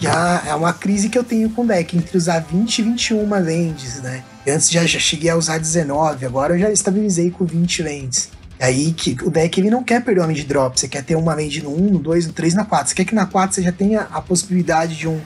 Já 0.00 0.42
é 0.44 0.52
uma 0.52 0.72
crise 0.72 1.08
que 1.08 1.16
eu 1.16 1.22
tenho 1.22 1.48
com 1.50 1.62
o 1.62 1.66
deck, 1.66 1.96
entre 1.96 2.18
usar 2.18 2.40
20 2.40 2.78
e 2.80 2.82
21 2.82 3.30
lands, 3.30 4.02
né? 4.02 4.24
Antes 4.48 4.68
já, 4.68 4.84
já 4.84 4.98
cheguei 4.98 5.30
a 5.30 5.36
usar 5.36 5.58
19, 5.58 6.26
agora 6.26 6.54
eu 6.54 6.58
já 6.58 6.72
estabilizei 6.72 7.30
com 7.30 7.44
20 7.44 7.84
lands. 7.84 8.30
E 8.58 8.64
aí 8.64 8.92
que 8.92 9.16
o 9.22 9.30
deck 9.30 9.60
ele 9.60 9.70
não 9.70 9.84
quer 9.84 10.02
perder 10.02 10.22
o 10.22 10.32
de 10.32 10.42
drop, 10.42 10.80
você 10.80 10.88
quer 10.88 11.04
ter 11.04 11.14
uma 11.14 11.36
land 11.36 11.62
no 11.62 11.70
1, 11.72 11.92
no 11.92 11.98
2, 12.00 12.26
no 12.26 12.32
3, 12.32 12.54
na 12.54 12.64
4. 12.64 12.88
Você 12.88 12.96
quer 12.96 13.04
que 13.04 13.14
na 13.14 13.26
4 13.26 13.54
você 13.54 13.62
já 13.62 13.70
tenha 13.70 14.08
a 14.10 14.20
possibilidade 14.20 14.96
de 14.96 15.06
um 15.06 15.20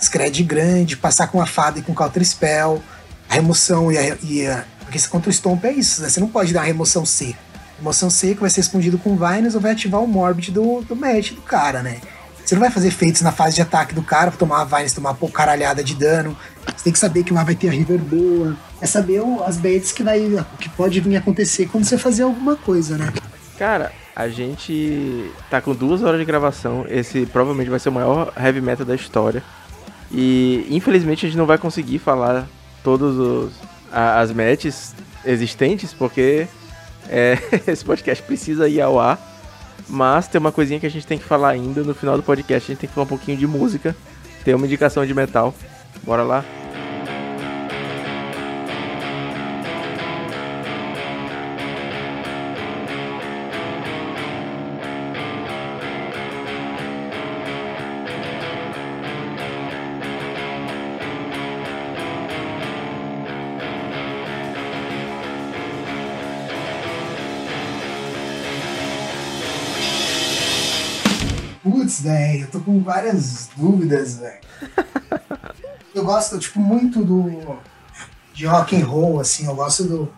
scred 0.00 0.42
grande, 0.44 0.96
passar 0.96 1.26
com 1.26 1.36
uma 1.36 1.46
fada 1.46 1.78
e 1.78 1.82
com 1.82 1.94
counter 1.94 2.24
spell, 2.24 2.82
a 3.28 3.34
remoção 3.34 3.92
e 3.92 3.98
a, 3.98 4.16
e 4.22 4.46
a 4.46 4.64
porque 4.92 5.08
contra 5.08 5.30
o 5.30 5.32
Stomp 5.32 5.64
é 5.64 5.72
isso, 5.72 6.02
né? 6.02 6.08
Você 6.10 6.20
não 6.20 6.28
pode 6.28 6.52
dar 6.52 6.60
a 6.60 6.64
remoção 6.64 7.06
C. 7.06 7.34
Remoção 7.78 8.10
que 8.10 8.34
vai 8.34 8.50
ser 8.50 8.60
respondido 8.60 8.98
com 8.98 9.16
Vines 9.16 9.54
ou 9.54 9.60
vai 9.60 9.72
ativar 9.72 10.02
o 10.02 10.06
Morbid 10.06 10.52
do, 10.52 10.82
do 10.82 10.94
match 10.94 11.32
do 11.32 11.40
cara, 11.40 11.82
né? 11.82 11.98
Você 12.44 12.54
não 12.54 12.60
vai 12.60 12.70
fazer 12.70 12.90
feitos 12.90 13.22
na 13.22 13.32
fase 13.32 13.56
de 13.56 13.62
ataque 13.62 13.94
do 13.94 14.02
cara 14.02 14.30
pra 14.30 14.38
tomar 14.38 14.60
a 14.60 14.64
Vines, 14.64 14.92
tomar 14.92 15.16
uma 15.18 15.30
caralhada 15.30 15.82
de 15.82 15.94
dano. 15.94 16.36
Você 16.66 16.84
tem 16.84 16.92
que 16.92 16.98
saber 16.98 17.24
que 17.24 17.32
lá 17.32 17.42
vai 17.42 17.54
ter 17.54 17.68
a 17.68 17.72
River 17.72 17.98
boa. 17.98 18.56
É 18.80 18.86
saber 18.86 19.22
as 19.46 19.56
baits 19.56 19.92
que, 19.92 20.02
vai, 20.02 20.20
que 20.60 20.68
pode 20.68 21.00
vir 21.00 21.16
acontecer 21.16 21.66
quando 21.66 21.84
você 21.84 21.96
fazer 21.96 22.24
alguma 22.24 22.54
coisa, 22.54 22.98
né? 22.98 23.12
Cara, 23.58 23.92
a 24.14 24.28
gente 24.28 25.30
tá 25.48 25.60
com 25.60 25.74
duas 25.74 26.02
horas 26.02 26.20
de 26.20 26.26
gravação. 26.26 26.84
Esse 26.88 27.24
provavelmente 27.26 27.70
vai 27.70 27.78
ser 27.78 27.88
o 27.88 27.92
maior 27.92 28.32
heavy 28.36 28.60
metal 28.60 28.84
da 28.84 28.94
história. 28.94 29.42
E 30.10 30.66
infelizmente 30.70 31.24
a 31.24 31.28
gente 31.28 31.38
não 31.38 31.46
vai 31.46 31.56
conseguir 31.56 31.98
falar 31.98 32.46
todos 32.84 33.16
os, 33.16 33.52
as 33.92 34.32
matches 34.32 34.94
existentes, 35.24 35.92
porque 35.92 36.46
é, 37.08 37.38
esse 37.66 37.84
podcast 37.84 38.22
precisa 38.24 38.68
ir 38.68 38.80
ao 38.80 38.98
ar. 38.98 39.18
Mas 39.88 40.28
tem 40.28 40.38
uma 40.38 40.52
coisinha 40.52 40.80
que 40.80 40.86
a 40.86 40.90
gente 40.90 41.06
tem 41.06 41.18
que 41.18 41.24
falar 41.24 41.50
ainda. 41.50 41.82
No 41.82 41.94
final 41.94 42.16
do 42.16 42.22
podcast, 42.22 42.70
a 42.70 42.72
gente 42.72 42.80
tem 42.80 42.88
que 42.88 42.94
falar 42.94 43.04
um 43.04 43.08
pouquinho 43.08 43.36
de 43.36 43.46
música. 43.46 43.94
Tem 44.44 44.54
uma 44.54 44.66
indicação 44.66 45.04
de 45.04 45.12
metal. 45.12 45.54
Bora 46.04 46.22
lá? 46.22 46.61
Com 72.62 72.82
várias 72.82 73.48
dúvidas, 73.56 74.18
velho. 74.18 74.40
eu 75.94 76.04
gosto, 76.04 76.38
tipo, 76.38 76.58
muito 76.60 77.04
do. 77.04 77.58
de 78.34 78.46
rock 78.46 78.76
and 78.76 78.86
roll, 78.86 79.20
assim, 79.20 79.46
eu 79.46 79.54
gosto 79.54 79.84
do, 79.84 80.12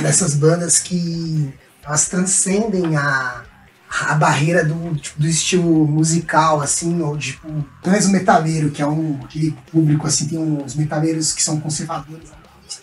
dessas 0.00 0.34
bandas 0.34 0.78
que 0.78 1.52
elas 1.84 2.08
transcendem 2.08 2.96
a, 2.96 3.42
a 3.90 4.14
barreira 4.14 4.64
do, 4.64 4.94
tipo, 4.96 5.20
do 5.20 5.26
estilo 5.26 5.86
musical, 5.86 6.60
assim, 6.60 7.00
ou 7.02 7.16
tipo, 7.18 7.48
o 7.48 8.08
metaleiro, 8.10 8.70
que 8.70 8.80
é 8.80 8.86
um, 8.86 9.20
aquele 9.24 9.52
público, 9.70 10.06
assim, 10.06 10.28
tem 10.28 10.38
uns 10.38 10.74
metaleiros 10.74 11.32
que 11.32 11.42
são 11.42 11.60
conservadores. 11.60 12.30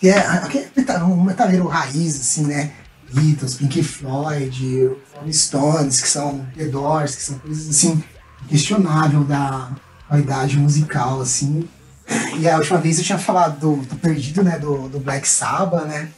É, 0.04 0.18
aquele 0.20 0.70
um 1.04 1.24
metaleiro 1.24 1.68
raiz, 1.68 2.20
assim, 2.20 2.46
né? 2.46 2.72
Beatles, 3.12 3.56
Pink 3.56 3.82
Floyd, 3.82 4.92
Rolling 5.16 5.34
Stones, 5.34 6.02
que 6.02 6.08
são 6.08 6.46
The 6.56 6.66
Doors, 6.66 7.16
que 7.16 7.24
são 7.24 7.40
coisas 7.40 7.70
assim, 7.70 8.04
questionável 8.50 9.24
da 9.24 9.72
qualidade 10.08 10.58
musical, 10.58 11.22
assim. 11.22 11.68
E 12.40 12.50
a 12.50 12.58
última 12.58 12.80
vez 12.80 12.98
eu 12.98 13.04
tinha 13.04 13.20
falado 13.20 13.60
do, 13.60 13.76
do 13.86 13.96
Perdido, 13.96 14.44
né, 14.44 14.58
do, 14.58 14.90
do 14.90 15.00
Black 15.00 15.28
Sabbath, 15.28 15.86
né? 15.86 16.10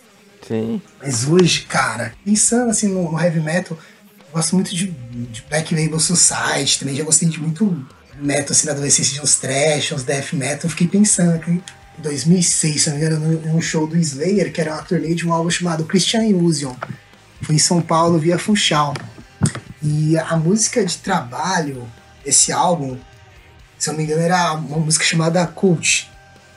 Sim. 0.48 0.82
Mas 1.02 1.28
hoje, 1.28 1.62
cara, 1.64 2.14
pensando 2.24 2.70
assim 2.70 2.88
no, 2.88 3.12
no 3.12 3.20
heavy 3.20 3.42
metal, 3.42 3.78
eu 3.78 4.26
gosto 4.34 4.56
muito 4.56 4.74
de, 4.74 4.88
de 4.88 5.44
Black 5.50 5.76
Label 5.76 6.00
Society, 6.00 6.80
também 6.80 6.96
já 6.96 7.04
gostei 7.04 7.28
de 7.28 7.40
muito 7.40 7.86
metal 8.16 8.52
assim 8.52 8.66
na 8.66 8.72
adolescência, 8.72 9.14
de 9.14 9.22
uns 9.22 9.36
trash, 9.36 9.92
uns 9.92 10.04
death 10.04 10.34
metal, 10.34 10.70
fiquei 10.70 10.88
pensando 10.88 11.40
que 11.40 11.62
2006, 11.98 12.82
se 12.82 12.90
não 12.90 12.98
me 12.98 13.06
engano, 13.06 13.42
num 13.46 13.62
show 13.62 13.86
do 13.86 13.98
Slayer, 13.98 14.52
que 14.52 14.60
era 14.60 14.74
uma 14.74 14.84
turnê 14.84 15.14
de 15.14 15.28
um 15.28 15.34
álbum 15.34 15.50
chamado 15.50 15.86
Christian 15.86 16.24
Illusion. 16.24 16.74
Foi 17.42 17.56
em 17.56 17.60
São 17.60 17.82
Paulo, 17.82 18.18
via 18.18 18.40
Funchal. 18.40 18.94
E 19.84 20.18
a 20.18 20.36
música 20.38 20.84
de 20.86 20.98
trabalho 20.98 21.88
desse 22.24 22.52
álbum, 22.52 22.98
se 23.78 23.90
eu 23.90 23.94
não 23.94 24.00
me 24.00 24.06
engano, 24.06 24.22
era 24.22 24.54
uma 24.54 24.78
música 24.78 25.04
chamada 25.04 25.46
Cult. 25.48 26.10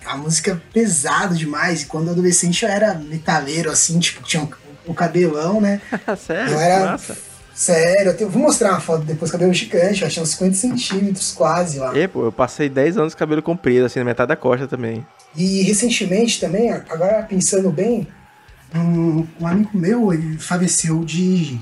A 0.05 0.16
música 0.16 0.61
pesada 0.73 1.35
demais, 1.35 1.82
e 1.82 1.86
quando 1.86 2.11
adolescente 2.11 2.62
eu 2.65 2.70
era 2.70 2.95
metaleiro, 2.95 3.70
assim, 3.70 3.99
tipo, 3.99 4.23
tinha 4.23 4.43
um, 4.43 4.49
um 4.89 4.95
cabelão, 4.95 5.61
né? 5.61 5.81
Sério? 6.19 6.53
Eu 6.53 6.61
era. 6.61 6.93
Nossa. 6.93 7.16
Sério, 7.55 8.11
eu 8.11 8.16
tenho, 8.16 8.28
vou 8.28 8.43
mostrar 8.43 8.70
uma 8.70 8.81
foto 8.81 9.05
depois, 9.05 9.31
cabelo 9.31 9.55
gigante, 9.55 10.03
eu 10.03 10.09
achei 10.09 10.20
uns 10.20 10.31
50 10.31 10.55
centímetros 10.57 11.32
quase 11.32 11.78
lá. 11.78 11.97
E, 11.97 12.09
pô, 12.09 12.24
eu 12.24 12.32
passei 12.32 12.69
10 12.69 12.99
anos 12.99 13.15
com 13.15 13.20
cabelo 13.20 13.41
comprido, 13.41 13.86
assim, 13.86 14.01
na 14.01 14.05
metade 14.05 14.28
da 14.28 14.36
costa 14.36 14.66
também. 14.66 15.07
E 15.36 15.62
recentemente 15.62 16.41
também, 16.41 16.73
agora 16.73 17.23
pensando 17.23 17.70
bem, 17.70 18.09
um, 18.74 19.24
um 19.41 19.47
amigo 19.47 19.70
meu 19.73 20.12
ele 20.12 20.36
faleceu 20.36 21.05
de, 21.05 21.59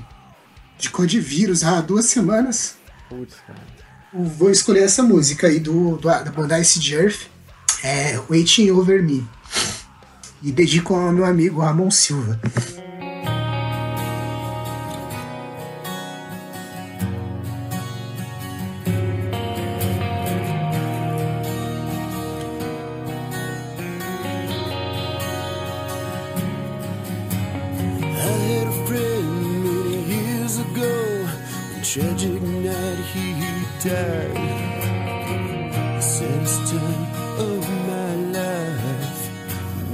de 0.79 0.89
codivírus 0.89 1.63
há 1.63 1.79
duas 1.79 2.07
semanas. 2.07 2.75
Putz, 3.07 3.35
cara. 3.45 3.72
Vou 4.13 4.51
escolher 4.51 4.83
essa 4.83 5.01
música 5.01 5.47
aí 5.47 5.59
do, 5.59 5.97
do 5.97 6.07
da 6.07 6.31
banda 6.31 6.59
Ice 6.59 6.93
Earth, 6.93 7.21
é 7.83 8.19
Waiting 8.29 8.69
Over 8.69 9.01
Me. 9.01 9.27
E 10.43 10.51
dedico 10.51 10.93
ao 10.93 11.11
meu 11.11 11.25
amigo 11.25 11.61
Ramon 11.61 11.89
Silva. 11.89 12.39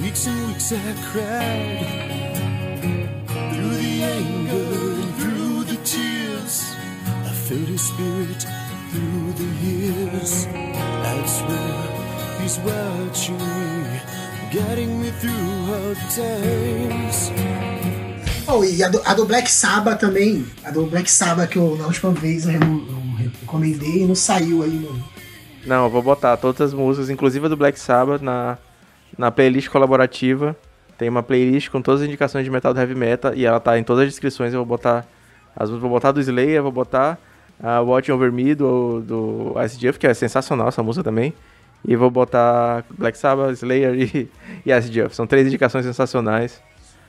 Weeks 0.09 0.25
and 0.25 0.47
weeks 0.47 0.71
I 0.71 0.93
cried. 1.11 1.85
Through 3.53 3.77
the 3.77 4.03
anger 4.03 5.03
and 5.03 5.13
through 5.21 5.63
the 5.65 5.77
tears, 5.85 6.73
I 7.05 7.31
felt 7.45 7.69
his 7.69 7.81
spirit 7.81 8.41
through 8.89 9.33
the 9.37 9.49
years. 9.61 10.47
I 10.49 11.25
swear 11.27 12.41
he's 12.41 12.57
watching 12.57 13.37
me, 13.37 14.01
guiding 14.51 14.99
me 14.99 15.11
through 15.21 15.45
hard 15.69 15.97
times. 16.17 17.31
Oh, 18.47 18.63
e 18.63 18.81
a 18.81 18.89
do, 18.89 18.99
a 19.05 19.13
do 19.13 19.27
Black 19.27 19.47
Sabbath 19.47 19.99
também. 19.99 20.43
A 20.63 20.71
do 20.71 20.87
Black 20.87 21.07
Sabbath 21.11 21.51
que 21.51 21.59
eu, 21.59 21.77
na 21.77 21.85
última 21.85 22.11
vez 22.13 22.47
eu, 22.47 22.53
eu 22.53 23.15
recomendei 23.15 24.01
e 24.01 24.05
não 24.07 24.15
saiu 24.15 24.63
aí 24.63 24.71
no. 24.71 25.03
Não, 25.67 25.83
eu 25.83 25.89
vou 25.91 26.01
botar 26.01 26.35
todas 26.37 26.61
as 26.61 26.73
músicas, 26.73 27.11
inclusive 27.11 27.45
a 27.45 27.49
do 27.49 27.55
Black 27.55 27.79
Sabbath, 27.79 28.23
na, 28.23 28.57
na 29.19 29.29
playlist 29.29 29.67
colaborativa. 29.67 30.55
Tem 30.97 31.09
uma 31.09 31.21
playlist 31.21 31.69
com 31.69 31.81
todas 31.81 32.01
as 32.01 32.07
indicações 32.07 32.45
de 32.45 32.49
metal 32.49 32.73
do 32.73 32.79
heavy 32.79 32.95
metal 32.95 33.33
e 33.33 33.45
ela 33.45 33.59
tá 33.59 33.77
em 33.77 33.83
todas 33.83 34.03
as 34.03 34.09
descrições. 34.09 34.53
Eu 34.53 34.59
vou 34.59 34.65
botar 34.65 35.05
as 35.55 35.69
vou 35.69 35.89
botar 35.89 36.13
do 36.13 36.21
Slayer, 36.21 36.63
vou 36.63 36.71
botar 36.71 37.17
a 37.61 37.81
Watching 37.81 38.13
Over 38.13 38.31
Me 38.31 38.55
do, 38.55 39.01
do 39.01 39.55
Ice 39.65 39.77
Duff, 39.77 39.99
que 39.99 40.07
é 40.07 40.13
sensacional 40.13 40.69
essa 40.69 40.81
música 40.81 41.03
também. 41.03 41.33
E 41.85 41.95
vou 41.97 42.09
botar 42.09 42.85
Black 42.97 43.17
Sabbath, 43.17 43.51
Slayer 43.51 43.93
e, 44.15 44.29
e 44.65 44.71
Ice 44.73 44.89
Duff. 44.89 45.13
São 45.13 45.27
três 45.27 45.45
indicações 45.47 45.85
sensacionais. 45.85 46.61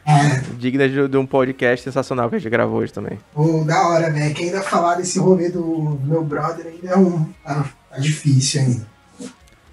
É, 0.05 0.41
Dignas 0.57 0.91
de, 0.91 1.07
de 1.07 1.17
um 1.17 1.27
podcast 1.27 1.85
sensacional 1.85 2.29
que 2.29 2.35
a 2.37 2.39
gente 2.39 2.51
gravou 2.51 2.79
hoje 2.79 2.93
também. 2.93 3.19
pô, 3.33 3.63
da 3.65 3.87
hora, 3.89 4.11
velho. 4.11 4.35
Que 4.35 4.45
ainda 4.45 4.63
falar 4.63 4.97
desse 4.97 5.19
rolê 5.19 5.49
do 5.51 5.99
meu 6.03 6.25
brother 6.25 6.67
ainda 6.67 6.89
é 6.89 6.97
um. 6.97 7.25
Tá, 7.45 7.67
tá 7.91 7.99
difícil 7.99 8.63
ainda. 8.63 8.87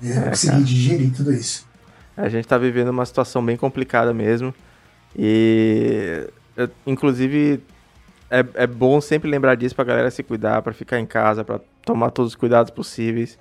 É, 0.04 0.12
É, 0.12 0.22
conseguir 0.30 0.52
cara. 0.52 0.64
digerir 0.64 1.14
tudo 1.16 1.34
isso. 1.34 1.67
A 2.18 2.28
gente 2.28 2.48
tá 2.48 2.58
vivendo 2.58 2.90
uma 2.90 3.06
situação 3.06 3.46
bem 3.46 3.56
complicada 3.56 4.12
mesmo. 4.12 4.54
E, 5.16 6.28
inclusive, 6.86 7.64
é, 8.30 8.44
é 8.56 8.68
bom 8.68 9.00
sempre 9.00 9.30
lembrar 9.30 9.56
disso 9.56 9.76
pra 9.76 9.86
galera 9.86 10.10
se 10.10 10.24
cuidar, 10.24 10.62
pra 10.64 10.74
ficar 10.74 11.00
em 11.00 11.06
casa, 11.06 11.44
pra 11.44 11.60
tomar 11.86 12.10
todos 12.10 12.32
os 12.32 12.36
cuidados 12.36 12.72
possíveis. 12.72 13.40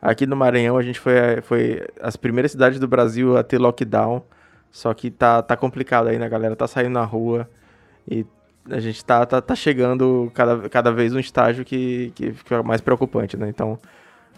Aqui 0.00 0.26
no 0.26 0.36
Maranhão, 0.36 0.76
a 0.76 0.82
gente 0.82 1.00
foi, 1.00 1.40
foi 1.42 1.86
as 2.00 2.16
primeiras 2.16 2.52
cidades 2.52 2.78
do 2.78 2.86
Brasil 2.86 3.36
a 3.36 3.42
ter 3.42 3.58
lockdown. 3.58 4.22
Só 4.70 4.92
que 4.94 5.10
tá, 5.10 5.42
tá 5.42 5.56
complicado 5.56 6.08
aí, 6.08 6.18
né, 6.18 6.28
galera? 6.28 6.54
Tá 6.54 6.66
saindo 6.66 6.90
na 6.90 7.04
rua 7.04 7.48
e 8.08 8.26
a 8.70 8.80
gente 8.80 9.04
tá, 9.04 9.24
tá, 9.26 9.40
tá 9.40 9.54
chegando 9.54 10.30
cada, 10.34 10.68
cada 10.68 10.92
vez 10.92 11.14
um 11.14 11.18
estágio 11.18 11.64
que, 11.64 12.12
que 12.14 12.32
fica 12.32 12.62
mais 12.62 12.80
preocupante, 12.80 13.36
né? 13.36 13.48
Então, 13.48 13.78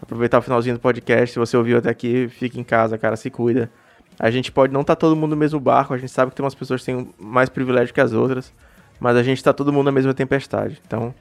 aproveitar 0.01 0.39
o 0.39 0.41
finalzinho 0.41 0.75
do 0.75 0.79
podcast. 0.79 1.33
Se 1.33 1.39
você 1.39 1.55
ouviu 1.55 1.77
até 1.77 1.89
aqui, 1.89 2.27
fique 2.29 2.59
em 2.59 2.63
casa, 2.63 2.97
cara, 2.97 3.15
se 3.15 3.29
cuida. 3.29 3.69
A 4.19 4.31
gente 4.31 4.51
pode 4.51 4.73
não 4.73 4.81
estar 4.81 4.95
todo 4.95 5.15
mundo 5.15 5.31
no 5.31 5.37
mesmo 5.37 5.59
barco, 5.59 5.93
a 5.93 5.97
gente 5.97 6.11
sabe 6.11 6.31
que 6.31 6.37
tem 6.37 6.43
umas 6.43 6.55
pessoas 6.55 6.81
que 6.81 6.87
têm 6.87 7.09
mais 7.19 7.49
privilégio 7.49 7.93
que 7.93 8.01
as 8.01 8.13
outras, 8.13 8.51
mas 8.99 9.15
a 9.15 9.21
gente 9.21 9.43
tá 9.43 9.53
todo 9.53 9.71
mundo 9.71 9.85
na 9.85 9.91
mesma 9.91 10.13
tempestade. 10.13 10.81
Então, 10.85 11.13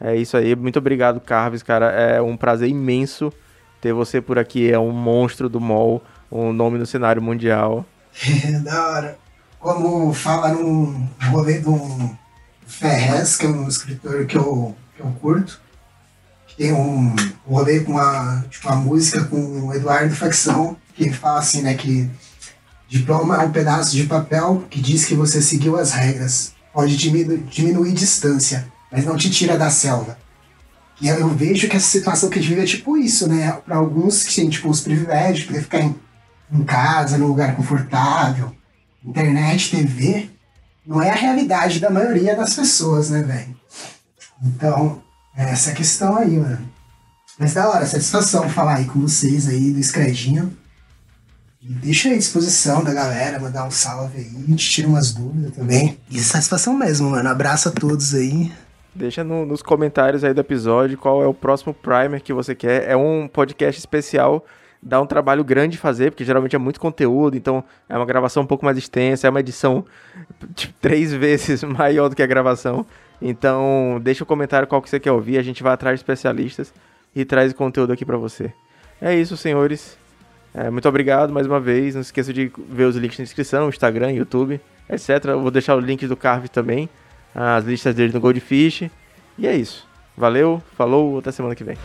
é 0.00 0.16
isso 0.16 0.36
aí. 0.36 0.56
Muito 0.56 0.78
obrigado, 0.78 1.20
Carves, 1.20 1.62
cara. 1.62 1.90
É 1.90 2.20
um 2.20 2.36
prazer 2.36 2.68
imenso 2.68 3.32
ter 3.80 3.92
você 3.92 4.20
por 4.20 4.38
aqui. 4.38 4.70
É 4.70 4.78
um 4.78 4.90
monstro 4.90 5.48
do 5.48 5.60
MOL, 5.60 6.02
um 6.30 6.52
nome 6.52 6.78
no 6.78 6.86
cenário 6.86 7.22
mundial. 7.22 7.84
Da 8.64 8.88
hora. 8.88 9.18
Como 9.60 10.12
fala 10.14 10.54
num 10.54 11.06
rolê 11.30 11.58
do 11.58 11.76
Ferrez, 12.66 13.36
que 13.36 13.44
é 13.44 13.48
um 13.50 13.68
escritor 13.68 14.24
que 14.24 14.38
eu, 14.38 14.74
que 14.96 15.02
eu 15.02 15.12
curto, 15.20 15.60
tem 16.60 16.74
um, 16.74 17.16
rolê 17.48 17.80
com 17.80 17.92
uma, 17.92 18.44
tipo, 18.50 18.68
uma 18.68 18.76
música 18.76 19.24
com 19.24 19.68
o 19.68 19.74
Eduardo 19.74 20.14
Facção, 20.14 20.76
que 20.94 21.10
fala 21.10 21.38
assim, 21.38 21.62
né, 21.62 21.72
que 21.72 22.06
diploma 22.86 23.36
é 23.42 23.46
um 23.46 23.50
pedaço 23.50 23.96
de 23.96 24.04
papel 24.04 24.66
que 24.68 24.78
diz 24.78 25.06
que 25.06 25.14
você 25.14 25.40
seguiu 25.40 25.78
as 25.78 25.92
regras. 25.92 26.52
Pode 26.70 26.98
diminu 26.98 27.38
diminuir 27.38 27.94
distância, 27.94 28.70
mas 28.92 29.06
não 29.06 29.16
te 29.16 29.30
tira 29.30 29.56
da 29.56 29.70
selva. 29.70 30.18
E 31.00 31.08
eu 31.08 31.28
vejo 31.30 31.66
que 31.66 31.76
essa 31.76 31.86
situação 31.86 32.28
que 32.28 32.38
a 32.38 32.42
gente 32.42 32.50
vive 32.50 32.60
é 32.60 32.66
tipo 32.66 32.94
isso, 32.98 33.26
né? 33.26 33.52
Para 33.64 33.76
alguns 33.76 34.22
que 34.22 34.34
têm 34.34 34.50
tipo, 34.50 34.68
os 34.68 34.82
privilégios, 34.82 35.46
poder 35.46 35.62
ficar 35.62 35.80
em 35.80 35.94
em 36.52 36.64
casa, 36.64 37.16
num 37.16 37.28
lugar 37.28 37.54
confortável, 37.54 38.52
internet, 39.04 39.70
TV, 39.70 40.28
não 40.84 41.00
é 41.00 41.10
a 41.10 41.14
realidade 41.14 41.78
da 41.78 41.90
maioria 41.90 42.34
das 42.34 42.54
pessoas, 42.54 43.08
né, 43.08 43.22
velho? 43.22 43.56
Então, 44.42 45.00
essa 45.48 45.70
a 45.70 45.74
questão 45.74 46.16
aí, 46.16 46.36
mano. 46.38 46.58
Mas 47.38 47.54
da 47.54 47.68
hora, 47.68 47.86
satisfação 47.86 48.48
falar 48.48 48.76
aí 48.76 48.84
com 48.84 49.00
vocês 49.00 49.48
aí 49.48 49.72
do 49.72 49.82
Scredinho. 49.82 50.52
E 51.62 51.68
deixa 51.74 52.08
aí 52.08 52.14
à 52.14 52.18
disposição 52.18 52.82
da 52.82 52.92
galera, 52.92 53.38
mandar 53.38 53.66
um 53.66 53.70
salve 53.70 54.18
aí, 54.18 54.30
a 54.44 54.50
gente 54.50 54.68
tira 54.70 54.88
umas 54.88 55.12
dúvidas 55.12 55.52
também. 55.54 55.98
E 56.10 56.18
satisfação 56.18 56.74
mesmo, 56.76 57.10
mano. 57.10 57.28
Abraço 57.28 57.68
a 57.68 57.72
todos 57.72 58.14
aí. 58.14 58.50
Deixa 58.94 59.22
no- 59.22 59.44
nos 59.46 59.62
comentários 59.62 60.24
aí 60.24 60.32
do 60.34 60.40
episódio 60.40 60.96
qual 60.98 61.22
é 61.22 61.26
o 61.26 61.34
próximo 61.34 61.72
primer 61.72 62.20
que 62.22 62.32
você 62.32 62.54
quer. 62.54 62.88
É 62.88 62.96
um 62.96 63.28
podcast 63.28 63.78
especial, 63.78 64.44
dá 64.82 65.00
um 65.00 65.06
trabalho 65.06 65.44
grande 65.44 65.76
fazer, 65.78 66.10
porque 66.10 66.24
geralmente 66.24 66.56
é 66.56 66.58
muito 66.58 66.80
conteúdo, 66.80 67.36
então 67.36 67.62
é 67.88 67.96
uma 67.96 68.06
gravação 68.06 68.42
um 68.42 68.46
pouco 68.46 68.64
mais 68.64 68.76
extensa, 68.78 69.26
é 69.26 69.30
uma 69.30 69.40
edição 69.40 69.84
tipo, 70.54 70.74
três 70.80 71.12
vezes 71.12 71.62
maior 71.64 72.08
do 72.08 72.16
que 72.16 72.22
a 72.22 72.26
gravação. 72.26 72.84
Então, 73.20 74.00
deixa 74.02 74.22
o 74.22 74.24
um 74.24 74.26
comentário 74.26 74.66
qual 74.66 74.80
que 74.80 74.88
você 74.88 74.98
quer 74.98 75.12
ouvir, 75.12 75.38
a 75.38 75.42
gente 75.42 75.62
vai 75.62 75.72
atrás 75.72 75.98
de 75.98 76.02
especialistas 76.02 76.72
e 77.14 77.24
traz 77.24 77.52
conteúdo 77.52 77.92
aqui 77.92 78.04
para 78.04 78.16
você. 78.16 78.52
É 79.00 79.14
isso, 79.14 79.36
senhores. 79.36 79.98
É, 80.54 80.68
muito 80.68 80.88
obrigado 80.88 81.32
mais 81.32 81.46
uma 81.46 81.60
vez. 81.60 81.94
Não 81.94 82.02
esqueça 82.02 82.32
de 82.32 82.50
ver 82.68 82.84
os 82.84 82.96
links 82.96 83.18
na 83.18 83.24
descrição, 83.24 83.68
Instagram, 83.68 84.12
YouTube, 84.12 84.60
etc. 84.88 85.24
Eu 85.26 85.40
vou 85.40 85.50
deixar 85.50 85.76
o 85.76 85.80
link 85.80 86.06
do 86.06 86.16
Carve 86.16 86.48
também, 86.48 86.88
as 87.34 87.64
listas 87.64 87.94
dele 87.94 88.12
no 88.12 88.20
Goldfish. 88.20 88.90
E 89.38 89.46
é 89.46 89.54
isso. 89.54 89.88
Valeu, 90.16 90.62
falou, 90.76 91.18
até 91.18 91.30
semana 91.30 91.54
que 91.54 91.64
vem. 91.64 91.76